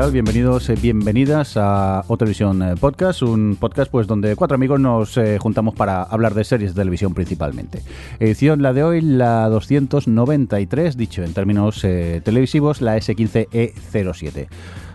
Tal? 0.00 0.12
Bienvenidos, 0.12 0.70
eh, 0.70 0.76
bienvenidas 0.80 1.58
a 1.58 2.04
Otra 2.08 2.26
Visión 2.26 2.62
eh, 2.62 2.74
Podcast, 2.80 3.20
un 3.20 3.56
podcast 3.60 3.90
pues 3.90 4.06
donde 4.06 4.34
cuatro 4.34 4.54
amigos 4.54 4.80
nos 4.80 5.18
eh, 5.18 5.36
juntamos 5.38 5.74
para 5.74 6.02
hablar 6.02 6.32
de 6.32 6.44
series 6.44 6.74
de 6.74 6.80
televisión 6.80 7.12
principalmente. 7.12 7.82
Edición 8.18 8.62
la 8.62 8.72
de 8.72 8.82
hoy, 8.82 9.02
la 9.02 9.48
293, 9.50 10.96
dicho 10.96 11.22
en 11.22 11.34
términos 11.34 11.84
eh, 11.84 12.22
televisivos, 12.24 12.80
la 12.80 12.96
S15E07. 12.96 14.48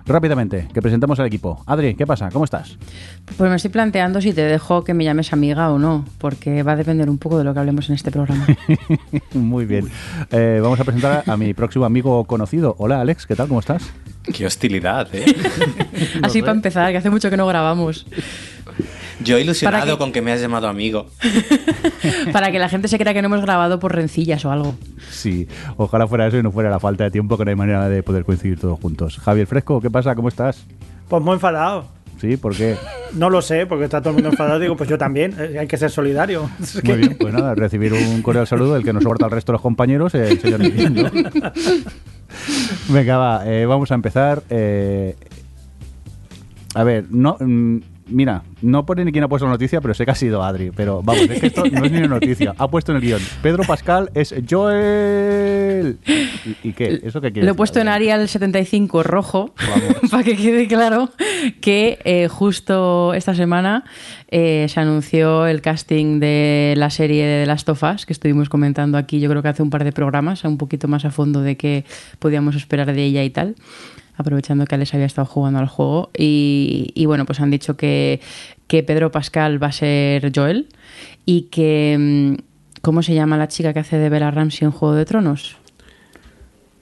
Rápidamente, 0.07 0.67
que 0.73 0.81
presentamos 0.81 1.19
al 1.19 1.27
equipo. 1.27 1.61
Adri, 1.67 1.93
¿qué 1.93 2.07
pasa? 2.07 2.29
¿Cómo 2.31 2.45
estás? 2.45 2.77
Pues 3.37 3.49
me 3.49 3.57
estoy 3.57 3.71
planteando 3.71 4.21
si 4.21 4.33
te 4.33 4.41
dejo 4.41 4.83
que 4.83 4.95
me 4.95 5.03
llames 5.03 5.33
amiga 5.33 5.69
o 5.71 5.77
no, 5.77 6.05
porque 6.17 6.63
va 6.63 6.71
a 6.71 6.75
depender 6.75 7.11
un 7.11 7.19
poco 7.19 7.37
de 7.37 7.43
lo 7.43 7.53
que 7.53 7.59
hablemos 7.59 7.89
en 7.89 7.95
este 7.95 8.09
programa. 8.09 8.47
Muy 9.33 9.65
bien. 9.65 9.87
Eh, 10.31 10.59
vamos 10.63 10.79
a 10.79 10.83
presentar 10.83 11.23
a 11.27 11.37
mi 11.37 11.53
próximo 11.53 11.85
amigo 11.85 12.23
conocido. 12.23 12.75
Hola 12.79 13.01
Alex, 13.01 13.27
¿qué 13.27 13.35
tal? 13.35 13.47
¿Cómo 13.47 13.59
estás? 13.59 13.93
Qué 14.33 14.45
hostilidad, 14.45 15.07
¿eh? 15.13 15.25
Así 16.23 16.41
para 16.41 16.53
empezar, 16.53 16.91
que 16.91 16.97
hace 16.97 17.09
mucho 17.09 17.29
que 17.29 17.37
no 17.37 17.45
grabamos. 17.47 18.05
Yo 19.23 19.39
ilusionado 19.39 19.81
¿Para 19.83 19.91
qué? 19.93 19.97
con 19.97 20.11
que 20.11 20.21
me 20.21 20.31
has 20.33 20.41
llamado 20.41 20.67
amigo. 20.67 21.07
Para 22.33 22.51
que 22.51 22.59
la 22.59 22.67
gente 22.69 22.87
se 22.87 22.97
crea 22.97 23.13
que 23.13 23.21
no 23.21 23.27
hemos 23.27 23.41
grabado 23.41 23.79
por 23.79 23.95
rencillas 23.95 24.43
o 24.45 24.51
algo. 24.51 24.75
Sí, 25.09 25.47
ojalá 25.77 26.05
fuera 26.07 26.27
eso 26.27 26.37
y 26.37 26.43
no 26.43 26.51
fuera 26.51 26.69
la 26.69 26.79
falta 26.79 27.05
de 27.05 27.11
tiempo, 27.11 27.37
que 27.37 27.45
no 27.45 27.49
hay 27.49 27.55
manera 27.55 27.87
de 27.87 28.03
poder 28.03 28.25
coincidir 28.25 28.59
todos 28.59 28.79
juntos. 28.79 29.17
Javier 29.23 29.47
Fresco, 29.47 29.79
¿qué 29.81 29.89
pasa? 29.89 30.15
¿Cómo 30.15 30.27
estás? 30.27 30.63
Pues 31.07 31.23
muy 31.23 31.33
enfadado. 31.35 31.85
Sí, 32.19 32.37
¿por 32.37 32.55
qué? 32.55 32.75
No 33.13 33.29
lo 33.29 33.41
sé, 33.41 33.65
porque 33.65 33.85
está 33.85 33.99
todo 34.01 34.09
el 34.11 34.15
mundo 34.15 34.29
enfadado. 34.29 34.59
Digo, 34.59 34.75
pues 34.75 34.89
yo 34.89 34.97
también. 34.97 35.33
eh, 35.39 35.57
Hay 35.59 35.67
que 35.67 35.77
ser 35.77 35.91
solidario. 35.91 36.49
Es 36.61 36.81
que- 36.81 36.87
Muy 36.89 36.97
bien, 36.97 37.17
pues 37.19 37.33
nada, 37.33 37.55
recibir 37.55 37.93
un 37.93 38.21
cordial 38.21 38.47
saludo 38.47 38.73
del 38.73 38.83
que 38.83 38.91
nos 38.93 39.03
soporta 39.03 39.25
al 39.25 39.31
resto 39.31 39.51
de 39.51 39.55
los 39.55 39.61
compañeros, 39.61 40.13
eh, 40.15 40.29
el 40.31 40.39
señor 40.41 40.59
Miguel, 40.59 40.93
¿no? 40.93 41.11
Venga, 42.89 43.17
va, 43.17 43.43
eh, 43.45 43.65
vamos 43.65 43.91
a 43.91 43.95
empezar. 43.95 44.43
eh, 44.49 45.15
a 46.73 46.83
ver, 46.83 47.05
no... 47.09 47.37
Mira, 48.07 48.43
no 48.61 48.85
pone 48.85 49.03
ni 49.03 49.11
quién 49.11 49.23
ha 49.23 49.27
puesto 49.27 49.45
la 49.45 49.53
noticia, 49.53 49.81
pero 49.81 49.93
sé 49.93 50.05
que 50.05 50.11
ha 50.11 50.15
sido 50.15 50.43
Adri. 50.43 50.71
Pero 50.75 51.01
vamos, 51.01 51.23
es 51.23 51.39
que 51.39 51.47
esto 51.47 51.63
no 51.65 51.83
es 51.83 51.91
ni 51.91 51.97
una 51.99 52.07
noticia. 52.07 52.53
Ha 52.57 52.67
puesto 52.67 52.91
en 52.91 52.97
el 52.97 53.01
guion. 53.01 53.21
Pedro 53.41 53.63
Pascal 53.63 54.11
es 54.13 54.33
Joel. 54.47 55.97
¿Y, 56.05 56.69
y 56.69 56.73
qué? 56.73 57.01
¿Eso 57.03 57.19
qué 57.19 57.31
quiere 57.31 57.45
Lo 57.45 57.53
he 57.53 57.55
puesto 57.55 57.79
en? 57.79 57.87
Arial 57.87 58.27
75 58.27 59.03
rojo, 59.03 59.53
para 60.11 60.23
que 60.23 60.35
quede 60.35 60.67
claro 60.67 61.09
que 61.61 61.99
eh, 62.03 62.27
justo 62.27 63.13
esta 63.13 63.33
semana 63.33 63.85
eh, 64.29 64.67
se 64.69 64.79
anunció 64.79 65.47
el 65.47 65.61
casting 65.61 66.19
de 66.19 66.73
la 66.77 66.89
serie 66.89 67.25
de 67.25 67.51
of 67.67 67.83
Us, 67.83 68.05
que 68.05 68.13
estuvimos 68.13 68.49
comentando 68.49 68.97
aquí, 68.97 69.19
yo 69.19 69.29
creo 69.29 69.41
que 69.41 69.47
hace 69.47 69.63
un 69.63 69.69
par 69.69 69.83
de 69.83 69.91
programas, 69.91 70.43
un 70.43 70.57
poquito 70.57 70.87
más 70.87 71.05
a 71.05 71.11
fondo 71.11 71.41
de 71.41 71.57
qué 71.57 71.85
podíamos 72.19 72.55
esperar 72.55 72.93
de 72.93 73.03
ella 73.03 73.23
y 73.23 73.29
tal. 73.29 73.55
Aprovechando 74.17 74.65
que 74.65 74.75
Alex 74.75 74.93
había 74.93 75.05
estado 75.05 75.25
jugando 75.25 75.59
al 75.59 75.67
juego. 75.67 76.09
Y, 76.17 76.91
y 76.95 77.05
bueno, 77.05 77.25
pues 77.25 77.39
han 77.39 77.51
dicho 77.51 77.75
que, 77.75 78.21
que 78.67 78.83
Pedro 78.83 79.11
Pascal 79.11 79.61
va 79.61 79.67
a 79.67 79.71
ser 79.71 80.31
Joel 80.33 80.67
y 81.25 81.43
que. 81.43 81.97
mm, 82.39 82.55
¿Cómo 82.85 83.01
se 83.01 83.15
llama 83.15 83.35
la 83.35 83.47
chica 83.47 83.73
que 83.73 83.79
hace 83.79 83.97
de 83.97 84.09
Bella 84.09 84.29
Ramsey 84.29 84.63
en 84.63 84.71
Juego 84.71 84.93
de 84.93 85.05
Tronos? 85.05 85.57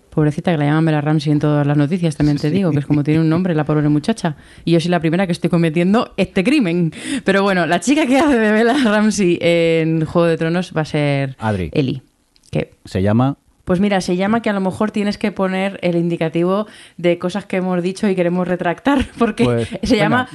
Pobrecita, 0.09 0.51
que 0.51 0.57
la 0.57 0.65
llaman 0.65 0.83
Bella 0.83 0.99
Ramsey 0.99 1.31
en 1.31 1.39
todas 1.39 1.65
las 1.65 1.77
noticias, 1.77 2.17
también 2.17 2.37
te 2.37 2.51
digo, 2.51 2.71
que 2.71 2.79
es 2.79 2.85
como 2.85 3.05
tiene 3.05 3.21
un 3.21 3.29
nombre 3.29 3.55
la 3.55 3.63
pobre 3.63 3.87
muchacha. 3.87 4.35
Y 4.65 4.73
yo 4.73 4.81
soy 4.81 4.91
la 4.91 4.99
primera 4.99 5.25
que 5.25 5.31
estoy 5.31 5.49
cometiendo 5.49 6.13
este 6.17 6.43
crimen. 6.43 6.91
Pero 7.23 7.41
bueno, 7.41 7.65
la 7.67 7.79
chica 7.79 8.05
que 8.05 8.19
hace 8.19 8.37
de 8.37 8.51
Bella 8.51 8.75
Ramsey 8.83 9.39
en 9.39 10.03
Juego 10.03 10.27
de 10.27 10.35
Tronos 10.35 10.73
va 10.75 10.81
a 10.81 10.85
ser 10.85 11.37
Adri. 11.39 11.69
Ellie. 11.71 12.01
Que, 12.51 12.73
Se 12.83 13.01
llama... 13.01 13.37
pues 13.65 13.79
mira, 13.79 14.01
se 14.01 14.15
llama 14.15 14.41
que 14.41 14.49
a 14.49 14.53
lo 14.53 14.61
mejor 14.61 14.91
tienes 14.91 15.17
que 15.17 15.31
poner 15.31 15.79
el 15.81 15.95
indicativo 15.95 16.67
de 16.97 17.17
cosas 17.17 17.45
que 17.45 17.57
hemos 17.57 17.81
dicho 17.81 18.07
y 18.09 18.15
queremos 18.15 18.47
retractar, 18.47 19.05
porque 19.17 19.45
Pues, 19.45 19.67
se 19.69 19.95
venga, 19.95 19.95
llama... 20.03 20.29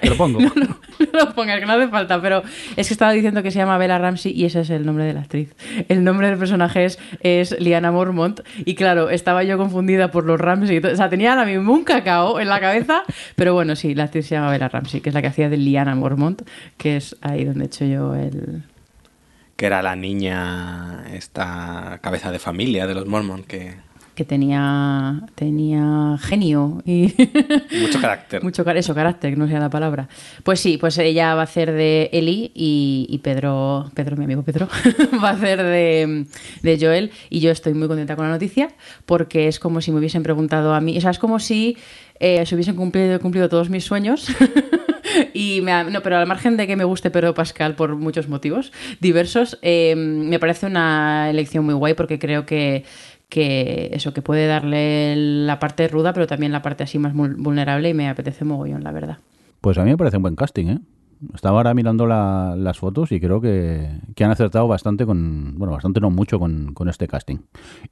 Te 0.00 0.08
lo 0.10 0.16
pongo. 0.16 0.38
No, 0.50 0.52
no, 0.54 0.66
no 1.12 1.18
lo 1.26 1.34
pongas, 1.34 1.58
que 1.60 1.66
no 1.66 1.72
hace 1.72 1.88
falta, 1.88 2.20
pero 2.20 2.42
es 2.76 2.88
que 2.88 2.94
estaba 2.94 3.12
diciendo 3.12 3.42
que 3.42 3.50
se 3.50 3.58
llama 3.58 3.78
Bella 3.78 3.98
Ramsey 3.98 4.32
y 4.32 4.44
ese 4.44 4.60
es 4.60 4.70
el 4.70 4.84
nombre 4.84 5.04
de 5.04 5.14
la 5.14 5.20
actriz. 5.20 5.54
El 5.88 6.04
nombre 6.04 6.28
del 6.28 6.38
personaje 6.38 6.84
es, 6.84 6.98
es 7.22 7.58
Liana 7.58 7.90
Mormont 7.90 8.40
y 8.64 8.74
claro, 8.74 9.08
estaba 9.10 9.42
yo 9.44 9.56
confundida 9.56 10.10
por 10.10 10.24
los 10.26 10.38
Ramsey. 10.38 10.78
O 10.78 10.96
sea, 10.96 11.08
tenía 11.08 11.32
ahora 11.32 11.46
mismo 11.46 11.72
un 11.72 11.84
cacao 11.84 12.38
en 12.38 12.48
la 12.48 12.60
cabeza, 12.60 13.02
pero 13.34 13.54
bueno, 13.54 13.76
sí, 13.76 13.94
la 13.94 14.04
actriz 14.04 14.26
se 14.26 14.34
llama 14.34 14.50
Bella 14.50 14.68
Ramsey, 14.68 15.00
que 15.00 15.08
es 15.08 15.14
la 15.14 15.22
que 15.22 15.28
hacía 15.28 15.48
de 15.48 15.56
Liana 15.56 15.94
Mormont, 15.94 16.42
que 16.76 16.96
es 16.96 17.16
ahí 17.22 17.44
donde 17.44 17.64
he 17.64 17.66
hecho 17.66 17.84
yo 17.86 18.14
el... 18.14 18.62
Que 19.60 19.66
era 19.66 19.82
la 19.82 19.94
niña, 19.94 21.04
esta 21.12 21.98
cabeza 22.00 22.32
de 22.32 22.38
familia 22.38 22.86
de 22.86 22.94
los 22.94 23.06
Mormon, 23.06 23.42
que 23.42 23.74
que 24.14 24.24
tenía, 24.26 25.22
tenía 25.34 26.16
genio 26.20 26.82
y... 26.84 27.14
mucho 27.80 28.00
carácter. 28.00 28.42
Mucho 28.42 28.64
car- 28.64 28.76
eso, 28.76 28.94
carácter, 28.94 29.36
no 29.38 29.46
sea 29.48 29.60
la 29.60 29.70
palabra. 29.70 30.08
Pues 30.44 30.60
sí, 30.60 30.76
pues 30.78 30.96
ella 30.98 31.34
va 31.34 31.42
a 31.42 31.44
hacer 31.44 31.72
de 31.72 32.10
Eli 32.12 32.52
y, 32.54 33.06
y 33.08 33.18
Pedro, 33.18 33.90
Pedro, 33.94 34.16
mi 34.16 34.24
amigo 34.24 34.42
Pedro, 34.42 34.66
va 35.24 35.30
a 35.30 35.32
hacer 35.32 35.62
de, 35.62 36.26
de 36.62 36.78
Joel. 36.78 37.12
Y 37.30 37.40
yo 37.40 37.50
estoy 37.50 37.72
muy 37.74 37.86
contenta 37.88 38.16
con 38.16 38.26
la 38.26 38.32
noticia 38.32 38.68
porque 39.06 39.46
es 39.48 39.58
como 39.58 39.80
si 39.80 39.90
me 39.92 39.98
hubiesen 39.98 40.22
preguntado 40.22 40.74
a 40.74 40.80
mí, 40.82 40.96
o 40.98 41.00
sea, 41.00 41.10
es 41.12 41.18
como 41.18 41.38
si 41.38 41.76
eh, 42.20 42.44
se 42.46 42.54
hubiesen 42.54 42.76
cumplido, 42.76 43.18
cumplido 43.20 43.48
todos 43.48 43.68
mis 43.70 43.84
sueños. 43.84 44.28
Y 45.34 45.60
me 45.62 45.84
no, 45.84 46.02
pero 46.02 46.18
al 46.18 46.26
margen 46.26 46.56
de 46.56 46.66
que 46.68 46.76
me 46.76 46.84
guste 46.84 47.10
Pedro 47.10 47.34
Pascal 47.34 47.74
por 47.74 47.96
muchos 47.96 48.28
motivos 48.28 48.72
diversos, 49.00 49.58
eh, 49.60 49.94
me 49.96 50.38
parece 50.38 50.66
una 50.66 51.28
elección 51.30 51.64
muy 51.64 51.74
guay 51.74 51.94
porque 51.94 52.18
creo 52.20 52.46
que, 52.46 52.84
que 53.28 53.90
eso, 53.92 54.14
que 54.14 54.22
puede 54.22 54.46
darle 54.46 55.16
la 55.16 55.58
parte 55.58 55.88
ruda, 55.88 56.12
pero 56.12 56.28
también 56.28 56.52
la 56.52 56.62
parte 56.62 56.84
así 56.84 56.98
más 56.98 57.12
vul- 57.12 57.34
vulnerable 57.36 57.88
y 57.88 57.94
me 57.94 58.08
apetece 58.08 58.44
mogollón, 58.44 58.84
la 58.84 58.92
verdad. 58.92 59.18
Pues 59.60 59.78
a 59.78 59.84
mí 59.84 59.90
me 59.90 59.96
parece 59.96 60.16
un 60.18 60.22
buen 60.22 60.36
casting, 60.36 60.66
¿eh? 60.68 60.78
Estaba 61.34 61.58
ahora 61.58 61.74
mirando 61.74 62.06
la- 62.06 62.54
las 62.56 62.78
fotos 62.78 63.12
y 63.12 63.20
creo 63.20 63.40
que, 63.40 63.90
que 64.14 64.24
han 64.24 64.30
acertado 64.30 64.66
bastante 64.66 65.04
con, 65.04 65.54
bueno, 65.58 65.72
bastante 65.74 66.00
no 66.00 66.10
mucho 66.10 66.38
con, 66.38 66.72
con 66.72 66.88
este 66.88 67.06
casting. 67.08 67.38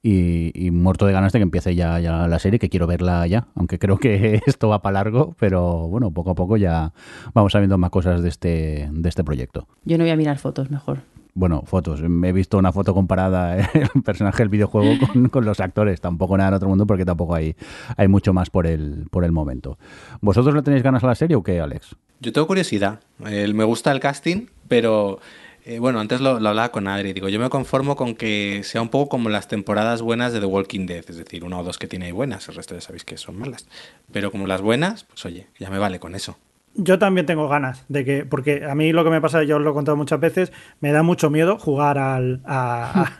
Y, 0.03 0.51
y 0.55 0.71
muerto 0.71 1.05
de 1.07 1.13
ganas 1.13 1.33
de 1.33 1.39
que 1.39 1.43
empiece 1.43 1.75
ya, 1.75 2.01
ya 2.01 2.27
la 2.27 2.39
serie, 2.39 2.59
que 2.59 2.69
quiero 2.71 2.87
verla 2.87 3.27
ya, 3.27 3.49
aunque 3.55 3.79
creo 3.79 3.99
que 3.99 4.41
esto 4.47 4.69
va 4.69 4.81
para 4.81 4.95
largo, 4.95 5.35
pero 5.39 5.89
bueno, 5.89 6.11
poco 6.11 6.31
a 6.31 6.35
poco 6.35 6.57
ya 6.57 6.93
vamos 7.35 7.53
sabiendo 7.53 7.77
más 7.77 7.91
cosas 7.91 8.23
de 8.23 8.29
este, 8.31 8.89
de 8.93 9.09
este 9.09 9.25
proyecto. 9.25 9.67
Yo 9.85 9.99
no 9.99 10.05
voy 10.05 10.11
a 10.11 10.17
mirar 10.17 10.39
fotos 10.39 10.71
mejor. 10.71 11.01
Bueno, 11.35 11.63
fotos. 11.67 12.01
He 12.03 12.33
visto 12.33 12.59
una 12.59 12.73
foto 12.73 12.95
comparada 12.95 13.57
el 13.75 14.03
personaje 14.03 14.39
del 14.43 14.49
videojuego 14.49 15.07
con, 15.07 15.29
con 15.29 15.45
los 15.45 15.61
actores. 15.61 16.01
Tampoco 16.01 16.37
nada 16.37 16.49
en 16.49 16.55
otro 16.55 16.69
mundo 16.69 16.85
porque 16.87 17.05
tampoco 17.05 17.35
hay, 17.35 17.55
hay 17.97 18.09
mucho 18.09 18.33
más 18.33 18.51
por 18.51 18.67
el, 18.67 19.07
por 19.11 19.23
el 19.25 19.31
momento. 19.33 19.79
¿Vosotros 20.21 20.53
le 20.55 20.63
tenéis 20.63 20.83
ganas 20.83 21.05
a 21.05 21.07
la 21.07 21.15
serie 21.15 21.37
o 21.37 21.43
qué, 21.45 21.61
Alex? 21.61 21.95
Yo 22.21 22.33
tengo 22.33 22.47
curiosidad. 22.47 23.01
Me 23.19 23.65
gusta 23.65 23.93
el 23.93 24.01
casting, 24.01 24.47
pero 24.69 25.21
eh, 25.65 25.79
bueno, 25.81 26.01
antes 26.01 26.23
lo, 26.23 26.41
lo 26.41 26.49
hablaba 26.49 26.71
con 26.71 26.89
Adri. 26.89 27.13
Digo, 27.13 27.29
yo 27.29 27.39
me 27.39 27.51
conformo 27.51 27.95
con 27.95 28.15
que 28.15 28.63
sea 28.65 28.81
un 28.81 28.89
poco 28.89 29.11
como 29.11 29.29
las 29.29 29.49
temporadas 29.49 30.01
buenas 30.01 30.33
de 30.33 30.41
The 30.41 30.47
Walking 30.47 30.87
Dead, 30.87 31.05
es 31.07 31.17
decir, 31.19 31.45
una 31.45 31.59
o 31.59 31.63
dos 31.63 31.79
que 31.79 31.87
tiene 31.87 32.11
buenas, 32.11 32.49
el 32.49 32.55
resto 32.55 32.75
ya 32.75 32.81
sabéis 32.81 33.05
que 33.05 33.19
son 33.19 33.39
malas. 33.39 33.67
Pero 34.11 34.31
como 34.31 34.47
las 34.47 34.63
buenas, 34.63 35.05
pues 35.05 35.27
oye, 35.27 35.49
ya 35.59 35.69
me 35.69 35.79
vale 35.79 36.01
con 36.01 36.15
eso. 36.15 36.39
Yo 36.75 36.99
también 36.99 37.27
tengo 37.27 37.49
ganas 37.49 37.85
de 37.89 38.05
que, 38.05 38.25
porque 38.25 38.65
a 38.65 38.75
mí 38.75 38.93
lo 38.93 39.03
que 39.03 39.11
me 39.11 39.21
pasa, 39.21 39.43
yo 39.43 39.57
os 39.57 39.63
lo 39.63 39.71
he 39.71 39.75
contado 39.75 39.97
muchas 39.97 40.21
veces, 40.21 40.53
me 40.81 40.93
da 40.93 41.03
mucho 41.03 41.29
miedo 41.29 41.59
jugar 41.59 41.99
al, 41.99 42.41
a, 42.47 43.11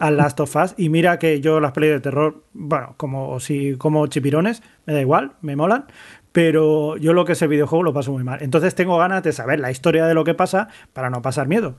Last 0.10 0.38
of 0.40 0.54
Us. 0.54 0.74
Y 0.76 0.90
mira 0.90 1.18
que 1.18 1.40
yo 1.40 1.60
las 1.60 1.72
pelis 1.72 1.90
de 1.90 2.00
terror, 2.00 2.44
bueno, 2.52 2.94
como 2.96 3.40
si 3.40 3.74
como 3.76 4.06
chipirones, 4.06 4.62
me 4.86 4.94
da 4.94 5.00
igual, 5.00 5.32
me 5.42 5.56
molan. 5.56 5.86
Pero 6.32 6.96
yo 6.96 7.12
lo 7.12 7.24
que 7.24 7.32
es 7.32 7.42
el 7.42 7.48
videojuego 7.48 7.82
lo 7.82 7.92
paso 7.92 8.12
muy 8.12 8.24
mal. 8.24 8.42
Entonces 8.42 8.74
tengo 8.74 8.96
ganas 8.98 9.22
de 9.22 9.32
saber 9.32 9.60
la 9.60 9.70
historia 9.70 10.06
de 10.06 10.14
lo 10.14 10.24
que 10.24 10.34
pasa 10.34 10.68
para 10.92 11.10
no 11.10 11.22
pasar 11.22 11.48
miedo. 11.48 11.76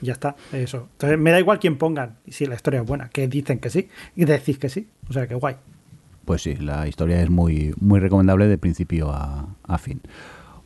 Ya 0.00 0.14
está, 0.14 0.34
eso. 0.52 0.88
Entonces 0.92 1.18
me 1.18 1.30
da 1.30 1.38
igual 1.38 1.60
quién 1.60 1.78
pongan, 1.78 2.16
y 2.26 2.32
si 2.32 2.46
la 2.46 2.56
historia 2.56 2.80
es 2.80 2.86
buena, 2.86 3.08
que 3.10 3.28
dicen 3.28 3.60
que 3.60 3.70
sí, 3.70 3.88
y 4.16 4.24
decís 4.24 4.58
que 4.58 4.68
sí. 4.68 4.88
O 5.08 5.12
sea 5.12 5.26
que 5.26 5.34
guay. 5.34 5.56
Pues 6.24 6.42
sí, 6.42 6.56
la 6.56 6.88
historia 6.88 7.20
es 7.20 7.30
muy, 7.30 7.74
muy 7.80 8.00
recomendable 8.00 8.48
de 8.48 8.58
principio 8.58 9.10
a, 9.10 9.46
a 9.62 9.78
fin. 9.78 10.00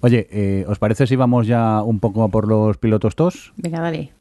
Oye, 0.01 0.27
eh, 0.31 0.65
¿os 0.69 0.79
parece 0.79 1.07
si 1.07 1.17
vamos 1.17 1.47
ya 1.47 1.83
un 1.83 2.01
poco 2.01 2.23
a 2.23 2.29
por 2.29 2.47
los 2.47 2.77
pilotos 2.79 3.17
TOS? 3.17 3.53
Venga, 3.57 3.81
dale. 3.81 4.13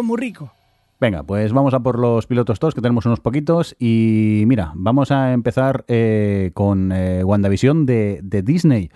Rico, 0.00 0.02
muy 0.02 0.18
rico. 0.18 0.52
Venga, 1.00 1.22
pues 1.22 1.52
vamos 1.52 1.72
a 1.72 1.80
por 1.80 1.98
los 1.98 2.26
pilotos 2.26 2.58
todos, 2.58 2.74
que 2.74 2.82
tenemos 2.82 3.06
unos 3.06 3.20
poquitos. 3.20 3.74
Y 3.78 4.44
mira, 4.46 4.72
vamos 4.74 5.10
a 5.10 5.32
empezar 5.32 5.84
eh, 5.88 6.50
con 6.52 6.92
eh, 6.92 7.24
WandaVision 7.24 7.86
de, 7.86 8.20
de 8.22 8.42
Disney. 8.42 8.90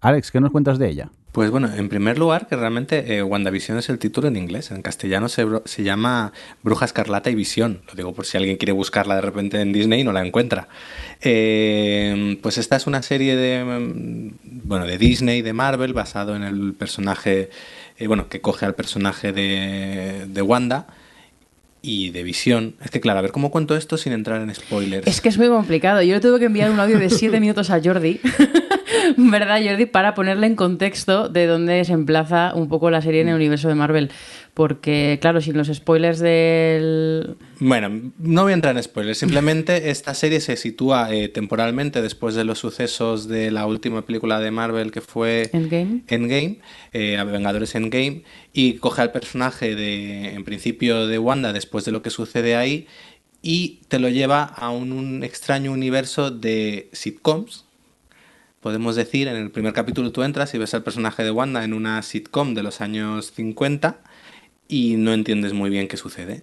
Alex, 0.00 0.30
¿qué 0.30 0.40
nos 0.40 0.52
cuentas 0.52 0.78
de 0.78 0.88
ella? 0.88 1.10
Pues 1.32 1.50
bueno, 1.50 1.68
en 1.72 1.88
primer 1.88 2.18
lugar, 2.18 2.46
que 2.46 2.56
realmente 2.56 3.16
eh, 3.16 3.22
WandaVision 3.22 3.78
es 3.78 3.88
el 3.90 3.98
título 3.98 4.28
en 4.28 4.36
inglés. 4.36 4.70
En 4.70 4.80
castellano 4.82 5.28
se, 5.28 5.46
se 5.66 5.82
llama 5.82 6.32
Bruja 6.62 6.84
Escarlata 6.84 7.28
y 7.30 7.34
Visión. 7.34 7.82
Lo 7.86 7.94
digo 7.94 8.14
por 8.14 8.24
si 8.24 8.38
alguien 8.38 8.56
quiere 8.56 8.72
buscarla 8.72 9.16
de 9.16 9.20
repente 9.20 9.60
en 9.60 9.72
Disney 9.72 10.00
y 10.00 10.04
no 10.04 10.12
la 10.12 10.26
encuentra. 10.26 10.68
Eh, 11.20 12.38
pues 12.42 12.56
esta 12.56 12.76
es 12.76 12.86
una 12.86 13.02
serie 13.02 13.36
de, 13.36 13.62
mm, 13.62 14.62
bueno, 14.64 14.86
de 14.86 14.96
Disney, 14.96 15.42
de 15.42 15.52
Marvel, 15.52 15.92
basado 15.92 16.34
en 16.34 16.42
el 16.42 16.74
personaje, 16.74 17.50
eh, 17.98 18.06
bueno, 18.06 18.28
que 18.28 18.40
coge 18.40 18.64
al 18.66 18.74
personaje 18.74 19.32
de, 19.32 20.26
de 20.28 20.42
Wanda 20.42 20.86
y 21.82 22.10
de 22.10 22.22
Visión. 22.22 22.74
Es 22.82 22.90
que 22.90 23.00
claro, 23.00 23.18
a 23.18 23.22
ver 23.22 23.32
cómo 23.32 23.50
cuento 23.50 23.76
esto 23.76 23.96
sin 23.96 24.12
entrar 24.12 24.40
en 24.40 24.54
spoilers. 24.54 25.06
Es 25.06 25.20
que 25.20 25.28
es 25.28 25.38
muy 25.38 25.48
complicado. 25.48 26.02
Yo 26.02 26.14
le 26.14 26.20
tuve 26.20 26.38
que 26.38 26.46
enviar 26.46 26.70
un 26.70 26.80
audio 26.80 26.98
de 26.98 27.10
7 27.10 27.40
minutos 27.40 27.70
a 27.70 27.80
Jordi, 27.82 28.20
¿verdad, 29.16 29.60
Jordi? 29.62 29.86
Para 29.86 30.14
ponerle 30.14 30.46
en 30.46 30.56
contexto 30.56 31.28
de 31.28 31.46
dónde 31.46 31.84
se 31.84 31.92
emplaza 31.92 32.52
un 32.54 32.68
poco 32.68 32.90
la 32.90 33.02
serie 33.02 33.20
en 33.20 33.28
el 33.28 33.34
universo 33.34 33.68
de 33.68 33.74
Marvel. 33.74 34.10
Porque, 34.54 35.18
claro, 35.20 35.40
sin 35.40 35.56
los 35.56 35.68
spoilers 35.68 36.18
del. 36.18 37.36
Bueno, 37.60 38.10
no 38.18 38.42
voy 38.42 38.52
a 38.52 38.54
entrar 38.54 38.76
en 38.76 38.82
spoilers. 38.82 39.18
Simplemente 39.18 39.90
esta 39.90 40.14
serie 40.14 40.40
se 40.40 40.56
sitúa 40.56 41.14
eh, 41.14 41.28
temporalmente 41.28 42.02
después 42.02 42.34
de 42.34 42.44
los 42.44 42.58
sucesos 42.58 43.28
de 43.28 43.50
la 43.52 43.66
última 43.66 44.02
película 44.02 44.40
de 44.40 44.50
Marvel 44.50 44.90
que 44.90 45.00
fue 45.00 45.50
Endgame. 45.52 46.02
Endgame, 46.08 46.58
eh, 46.92 47.22
Vengadores 47.24 47.74
Endgame, 47.74 48.24
y 48.52 48.74
coge 48.74 49.02
al 49.02 49.12
personaje 49.12 49.76
de, 49.76 50.34
en 50.34 50.44
principio, 50.44 51.06
de 51.06 51.18
Wanda 51.18 51.52
después 51.52 51.84
de 51.84 51.92
lo 51.92 52.02
que 52.02 52.10
sucede 52.10 52.56
ahí 52.56 52.86
y 53.40 53.80
te 53.86 54.00
lo 54.00 54.08
lleva 54.08 54.42
a 54.42 54.70
un, 54.70 54.90
un 54.90 55.22
extraño 55.22 55.70
universo 55.70 56.32
de 56.32 56.88
sitcoms. 56.92 57.67
Podemos 58.68 58.96
decir, 58.96 59.28
en 59.28 59.36
el 59.36 59.50
primer 59.50 59.72
capítulo 59.72 60.12
tú 60.12 60.22
entras 60.22 60.52
y 60.52 60.58
ves 60.58 60.74
al 60.74 60.82
personaje 60.82 61.24
de 61.24 61.30
Wanda 61.30 61.64
en 61.64 61.72
una 61.72 62.02
sitcom 62.02 62.52
de 62.52 62.62
los 62.62 62.82
años 62.82 63.32
50 63.34 63.96
y 64.68 64.96
no 64.96 65.14
entiendes 65.14 65.54
muy 65.54 65.70
bien 65.70 65.88
qué 65.88 65.96
sucede. 65.96 66.42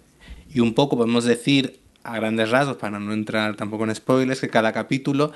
Y 0.52 0.60
un 0.62 0.74
poco 0.74 0.98
podemos 0.98 1.26
decir, 1.26 1.80
a 2.02 2.16
grandes 2.16 2.50
rasgos, 2.50 2.78
para 2.78 3.00
no 3.00 3.14
entrar 3.14 3.56
tampoco 3.56 3.84
en 3.84 3.94
spoilers, 3.94 4.42
que 4.42 4.50
cada 4.50 4.74
capítulo 4.74 5.34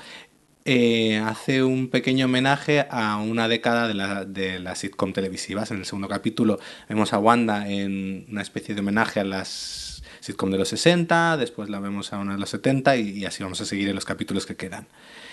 eh, 0.64 1.18
hace 1.18 1.62
un 1.62 1.90
pequeño 1.90 2.24
homenaje 2.24 2.84
a 2.90 3.18
una 3.18 3.46
década 3.46 3.86
de, 3.86 3.94
la, 3.94 4.24
de 4.24 4.58
las 4.58 4.80
sitcom 4.80 5.12
televisivas. 5.12 5.70
En 5.70 5.76
el 5.76 5.84
segundo 5.84 6.08
capítulo 6.08 6.58
vemos 6.88 7.12
a 7.12 7.20
Wanda 7.20 7.70
en 7.70 8.26
una 8.28 8.42
especie 8.42 8.74
de 8.74 8.80
homenaje 8.80 9.20
a 9.20 9.24
las 9.24 10.02
sitcom 10.18 10.50
de 10.50 10.58
los 10.58 10.70
60, 10.70 11.36
después 11.36 11.70
la 11.70 11.78
vemos 11.78 12.12
a 12.12 12.18
una 12.18 12.32
de 12.32 12.40
los 12.40 12.50
70 12.50 12.96
y, 12.96 13.10
y 13.10 13.24
así 13.26 13.44
vamos 13.44 13.60
a 13.60 13.64
seguir 13.64 13.88
en 13.88 13.94
los 13.94 14.04
capítulos 14.04 14.44
que 14.44 14.56
quedan. 14.56 14.88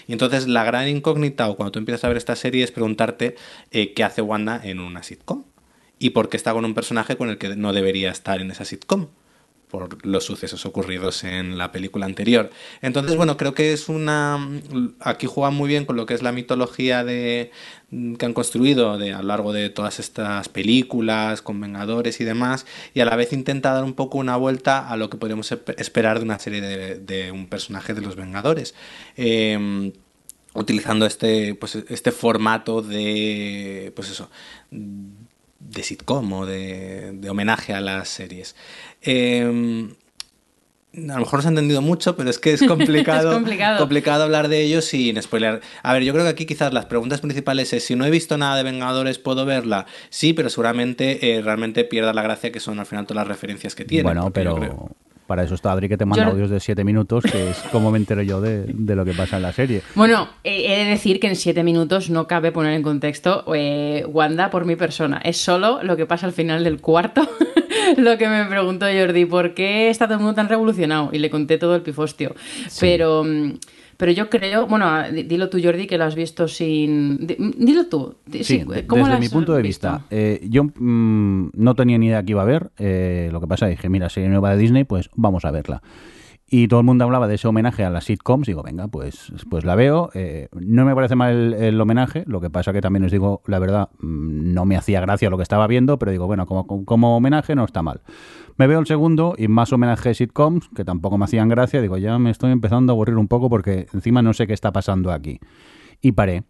Y 0.07 0.13
entonces 0.13 0.47
la 0.47 0.63
gran 0.63 0.87
incógnita, 0.87 1.49
o 1.49 1.55
cuando 1.55 1.71
tú 1.73 1.79
empiezas 1.79 2.03
a 2.03 2.07
ver 2.07 2.17
esta 2.17 2.35
serie, 2.35 2.63
es 2.63 2.71
preguntarte 2.71 3.35
eh, 3.71 3.93
qué 3.93 4.03
hace 4.03 4.21
Wanda 4.21 4.61
en 4.63 4.79
una 4.79 5.03
sitcom 5.03 5.43
y 5.99 6.11
por 6.11 6.29
qué 6.29 6.37
está 6.37 6.53
con 6.53 6.65
un 6.65 6.73
personaje 6.73 7.17
con 7.17 7.29
el 7.29 7.37
que 7.37 7.55
no 7.55 7.73
debería 7.73 8.11
estar 8.11 8.39
en 8.41 8.51
esa 8.51 8.65
sitcom 8.65 9.07
por 9.69 10.05
los 10.05 10.23
sucesos 10.23 10.65
ocurridos 10.65 11.23
en 11.23 11.57
la 11.57 11.71
película 11.71 12.05
anterior. 12.05 12.49
Entonces, 12.81 13.15
bueno, 13.17 13.35
creo 13.35 13.53
que 13.53 13.73
es 13.73 13.89
una... 13.89 14.39
Aquí 14.99 15.27
juegan 15.27 15.55
muy 15.55 15.67
bien 15.67 15.85
con 15.85 15.97
lo 15.97 16.05
que 16.05 16.13
es 16.13 16.21
la 16.21 16.31
mitología 16.31 17.03
de 17.03 17.51
que 17.89 18.25
han 18.25 18.33
construido 18.33 18.91
a 18.91 18.97
lo 18.97 19.21
largo 19.23 19.53
de 19.53 19.69
todas 19.69 19.99
estas 19.99 20.49
películas, 20.49 21.41
con 21.41 21.59
Vengadores 21.59 22.19
y 22.19 22.25
demás, 22.25 22.65
y 22.93 22.99
a 22.99 23.05
la 23.05 23.15
vez 23.15 23.31
intenta 23.31 23.71
dar 23.71 23.83
un 23.83 23.93
poco 23.93 24.17
una 24.17 24.35
vuelta 24.35 24.87
a 24.87 24.97
lo 24.97 25.09
que 25.09 25.17
podríamos 25.17 25.51
esperar 25.51 26.19
de 26.19 26.25
una 26.25 26.39
serie 26.39 26.61
de, 26.61 26.99
de 26.99 27.31
un 27.31 27.47
personaje 27.47 27.93
de 27.93 28.01
los 28.01 28.15
Vengadores. 28.15 28.75
Eh, 29.15 29.91
utilizando 30.57 31.05
este, 31.05 31.53
pues, 31.55 31.75
este 31.75 32.11
formato 32.11 32.81
de, 32.81 33.91
pues 33.95 34.09
eso, 34.09 34.29
de 35.67 35.83
sitcom 35.83 36.31
o 36.33 36.45
de, 36.45 37.11
de 37.13 37.29
homenaje 37.29 37.73
a 37.73 37.81
las 37.81 38.09
series. 38.09 38.55
Eh, 39.01 39.87
a 40.97 41.13
lo 41.13 41.19
mejor 41.19 41.35
no 41.35 41.41
se 41.41 41.47
ha 41.47 41.49
entendido 41.49 41.81
mucho, 41.81 42.15
pero 42.15 42.29
es 42.29 42.39
que 42.39 42.53
es 42.53 42.63
complicado, 42.67 43.29
es 43.29 43.35
complicado. 43.35 43.77
complicado 43.77 44.23
hablar 44.23 44.47
de 44.47 44.61
ello 44.61 44.81
sin 44.81 45.21
spoiler. 45.21 45.61
A 45.83 45.93
ver, 45.93 46.03
yo 46.03 46.13
creo 46.13 46.25
que 46.25 46.31
aquí 46.31 46.45
quizás 46.45 46.73
las 46.73 46.85
preguntas 46.85 47.21
principales 47.21 47.71
es 47.73 47.83
si 47.83 47.95
no 47.95 48.05
he 48.05 48.09
visto 48.09 48.37
nada 48.37 48.55
de 48.55 48.63
Vengadores, 48.63 49.19
¿puedo 49.19 49.45
verla? 49.45 49.85
Sí, 50.09 50.33
pero 50.33 50.49
seguramente 50.49 51.35
eh, 51.35 51.41
realmente 51.41 51.83
pierda 51.83 52.13
la 52.13 52.23
gracia 52.23 52.51
que 52.51 52.59
son 52.59 52.79
al 52.79 52.85
final 52.85 53.05
todas 53.05 53.21
las 53.21 53.27
referencias 53.27 53.75
que 53.75 53.85
tiene. 53.85 54.03
Bueno, 54.03 54.31
pero 54.31 54.89
para 55.27 55.43
eso 55.43 55.53
está 55.55 55.71
Adri 55.73 55.87
que 55.89 55.97
te 55.97 56.05
manda 56.05 56.25
Yo- 56.25 56.31
audios 56.31 56.49
de 56.49 56.59
7 56.59 56.83
minutos, 56.83 57.23
que 57.29 57.49
es 57.51 57.57
como 57.71 57.91
me 57.91 57.97
entero 57.97 58.21
yo 58.21 58.41
de, 58.41 58.63
de 58.67 58.95
lo 58.95 59.05
que 59.05 59.13
pasa 59.13 59.37
en 59.37 59.43
la 59.43 59.51
serie. 59.53 59.81
Bueno, 59.95 60.29
eh, 60.43 60.65
he 60.67 60.83
de 60.85 60.89
decir 60.89 61.19
que 61.19 61.27
en 61.27 61.35
7 61.35 61.63
minutos 61.63 62.09
no 62.09 62.27
cabe 62.27 62.51
poner 62.51 62.73
en 62.73 62.81
contexto 62.83 63.43
eh, 63.53 64.05
Wanda 64.07 64.49
por 64.49 64.65
mi 64.65 64.75
persona. 64.75 65.17
Es 65.23 65.37
solo 65.37 65.83
lo 65.83 65.95
que 65.97 66.05
pasa 66.05 66.25
al 66.25 66.33
final 66.33 66.63
del 66.63 66.79
cuarto. 66.81 67.27
lo 67.97 68.17
que 68.17 68.27
me 68.27 68.45
preguntó 68.45 68.85
Jordi, 68.85 69.25
¿por 69.25 69.53
qué 69.53 69.89
está 69.89 70.05
todo 70.05 70.15
el 70.15 70.21
mundo 70.21 70.35
tan 70.35 70.49
revolucionado? 70.49 71.09
Y 71.11 71.19
le 71.19 71.29
conté 71.29 71.57
todo 71.57 71.75
el 71.75 71.81
pifostio. 71.81 72.33
Pero, 72.79 73.23
mm, 73.23 73.53
pero 73.97 74.11
yo 74.11 74.29
creo, 74.29 74.67
bueno, 74.67 74.85
ah, 74.85 75.09
di- 75.09 75.23
dilo 75.23 75.49
tú, 75.49 75.59
Jordi, 75.61 75.87
que 75.87 75.97
lo 75.97 76.03
has 76.05 76.15
visto 76.15 76.47
sin. 76.47 77.25
di- 77.27 77.35
Dilo 77.57 77.87
tú. 77.87 78.15
Sí, 78.31 78.43
sí, 78.43 78.57
de- 78.63 78.85
¿cómo 78.87 79.05
desde 79.05 79.19
mi 79.19 79.27
punto 79.29 79.53
de 79.53 79.61
visto? 79.63 79.89
vista, 79.91 80.05
eh, 80.09 80.45
yo 80.49 80.63
mm, 80.65 81.49
no 81.53 81.75
tenía 81.75 81.97
ni 81.97 82.07
idea 82.07 82.23
que 82.23 82.31
iba 82.31 82.41
a 82.43 82.45
ver. 82.45 82.71
eh, 82.77 83.29
lo 83.31 83.41
que 83.41 83.47
pasa 83.47 83.67
dije, 83.67 83.89
mira, 83.89 84.09
serie 84.09 84.29
nueva 84.29 84.51
de 84.51 84.57
Disney, 84.57 84.83
pues 84.83 85.09
vamos 85.15 85.45
a 85.45 85.51
verla. 85.51 85.81
Y 86.49 86.69
todo 86.69 86.79
el 86.79 86.85
mundo 86.85 87.03
hablaba 87.03 87.27
de 87.27 87.35
ese 87.35 87.45
homenaje 87.49 87.83
a 87.83 87.89
las 87.89 88.05
sitcoms. 88.05 88.47
Digo, 88.47 88.63
venga, 88.63 88.87
pues, 88.87 89.33
pues 89.49 89.65
la 89.65 89.75
veo. 89.75 90.11
Eh, 90.13 90.47
no 90.53 90.85
me 90.85 90.95
parece 90.95 91.13
mal 91.15 91.33
el, 91.33 91.53
el 91.55 91.81
homenaje. 91.81 92.23
Lo 92.25 92.39
que 92.39 92.49
pasa 92.49 92.71
que 92.71 92.79
también 92.79 93.03
os 93.03 93.11
digo, 93.11 93.41
la 93.47 93.59
verdad, 93.59 93.89
mm, 93.99 94.53
no 94.53 94.63
me 94.63 94.77
hacía 94.77 95.01
gracia 95.01 95.29
lo 95.29 95.35
que 95.35 95.43
estaba 95.43 95.67
viendo, 95.67 95.99
pero 95.99 96.11
digo, 96.13 96.25
bueno, 96.25 96.45
como, 96.45 96.65
como 96.85 97.17
homenaje 97.17 97.53
no 97.53 97.65
está 97.65 97.81
mal. 97.81 97.99
Me 98.57 98.65
veo 98.65 98.79
el 98.79 98.87
segundo 98.87 99.35
y 99.37 99.47
más 99.47 99.71
homenaje 99.71 100.09
a 100.09 100.13
sitcoms, 100.15 100.67
que 100.75 100.83
tampoco 100.83 101.19
me 101.19 101.25
hacían 101.25 101.47
gracia. 101.47 101.79
Digo, 101.79 101.97
ya 101.97 102.17
me 102.17 102.31
estoy 102.31 102.51
empezando 102.51 102.91
a 102.91 102.93
aburrir 102.95 103.17
un 103.17 103.27
poco 103.27 103.49
porque 103.49 103.85
encima 103.93 104.23
no 104.23 104.33
sé 104.33 104.47
qué 104.47 104.53
está 104.53 104.71
pasando 104.71 105.11
aquí. 105.11 105.39
Y 106.01 106.13
paré. 106.13 106.43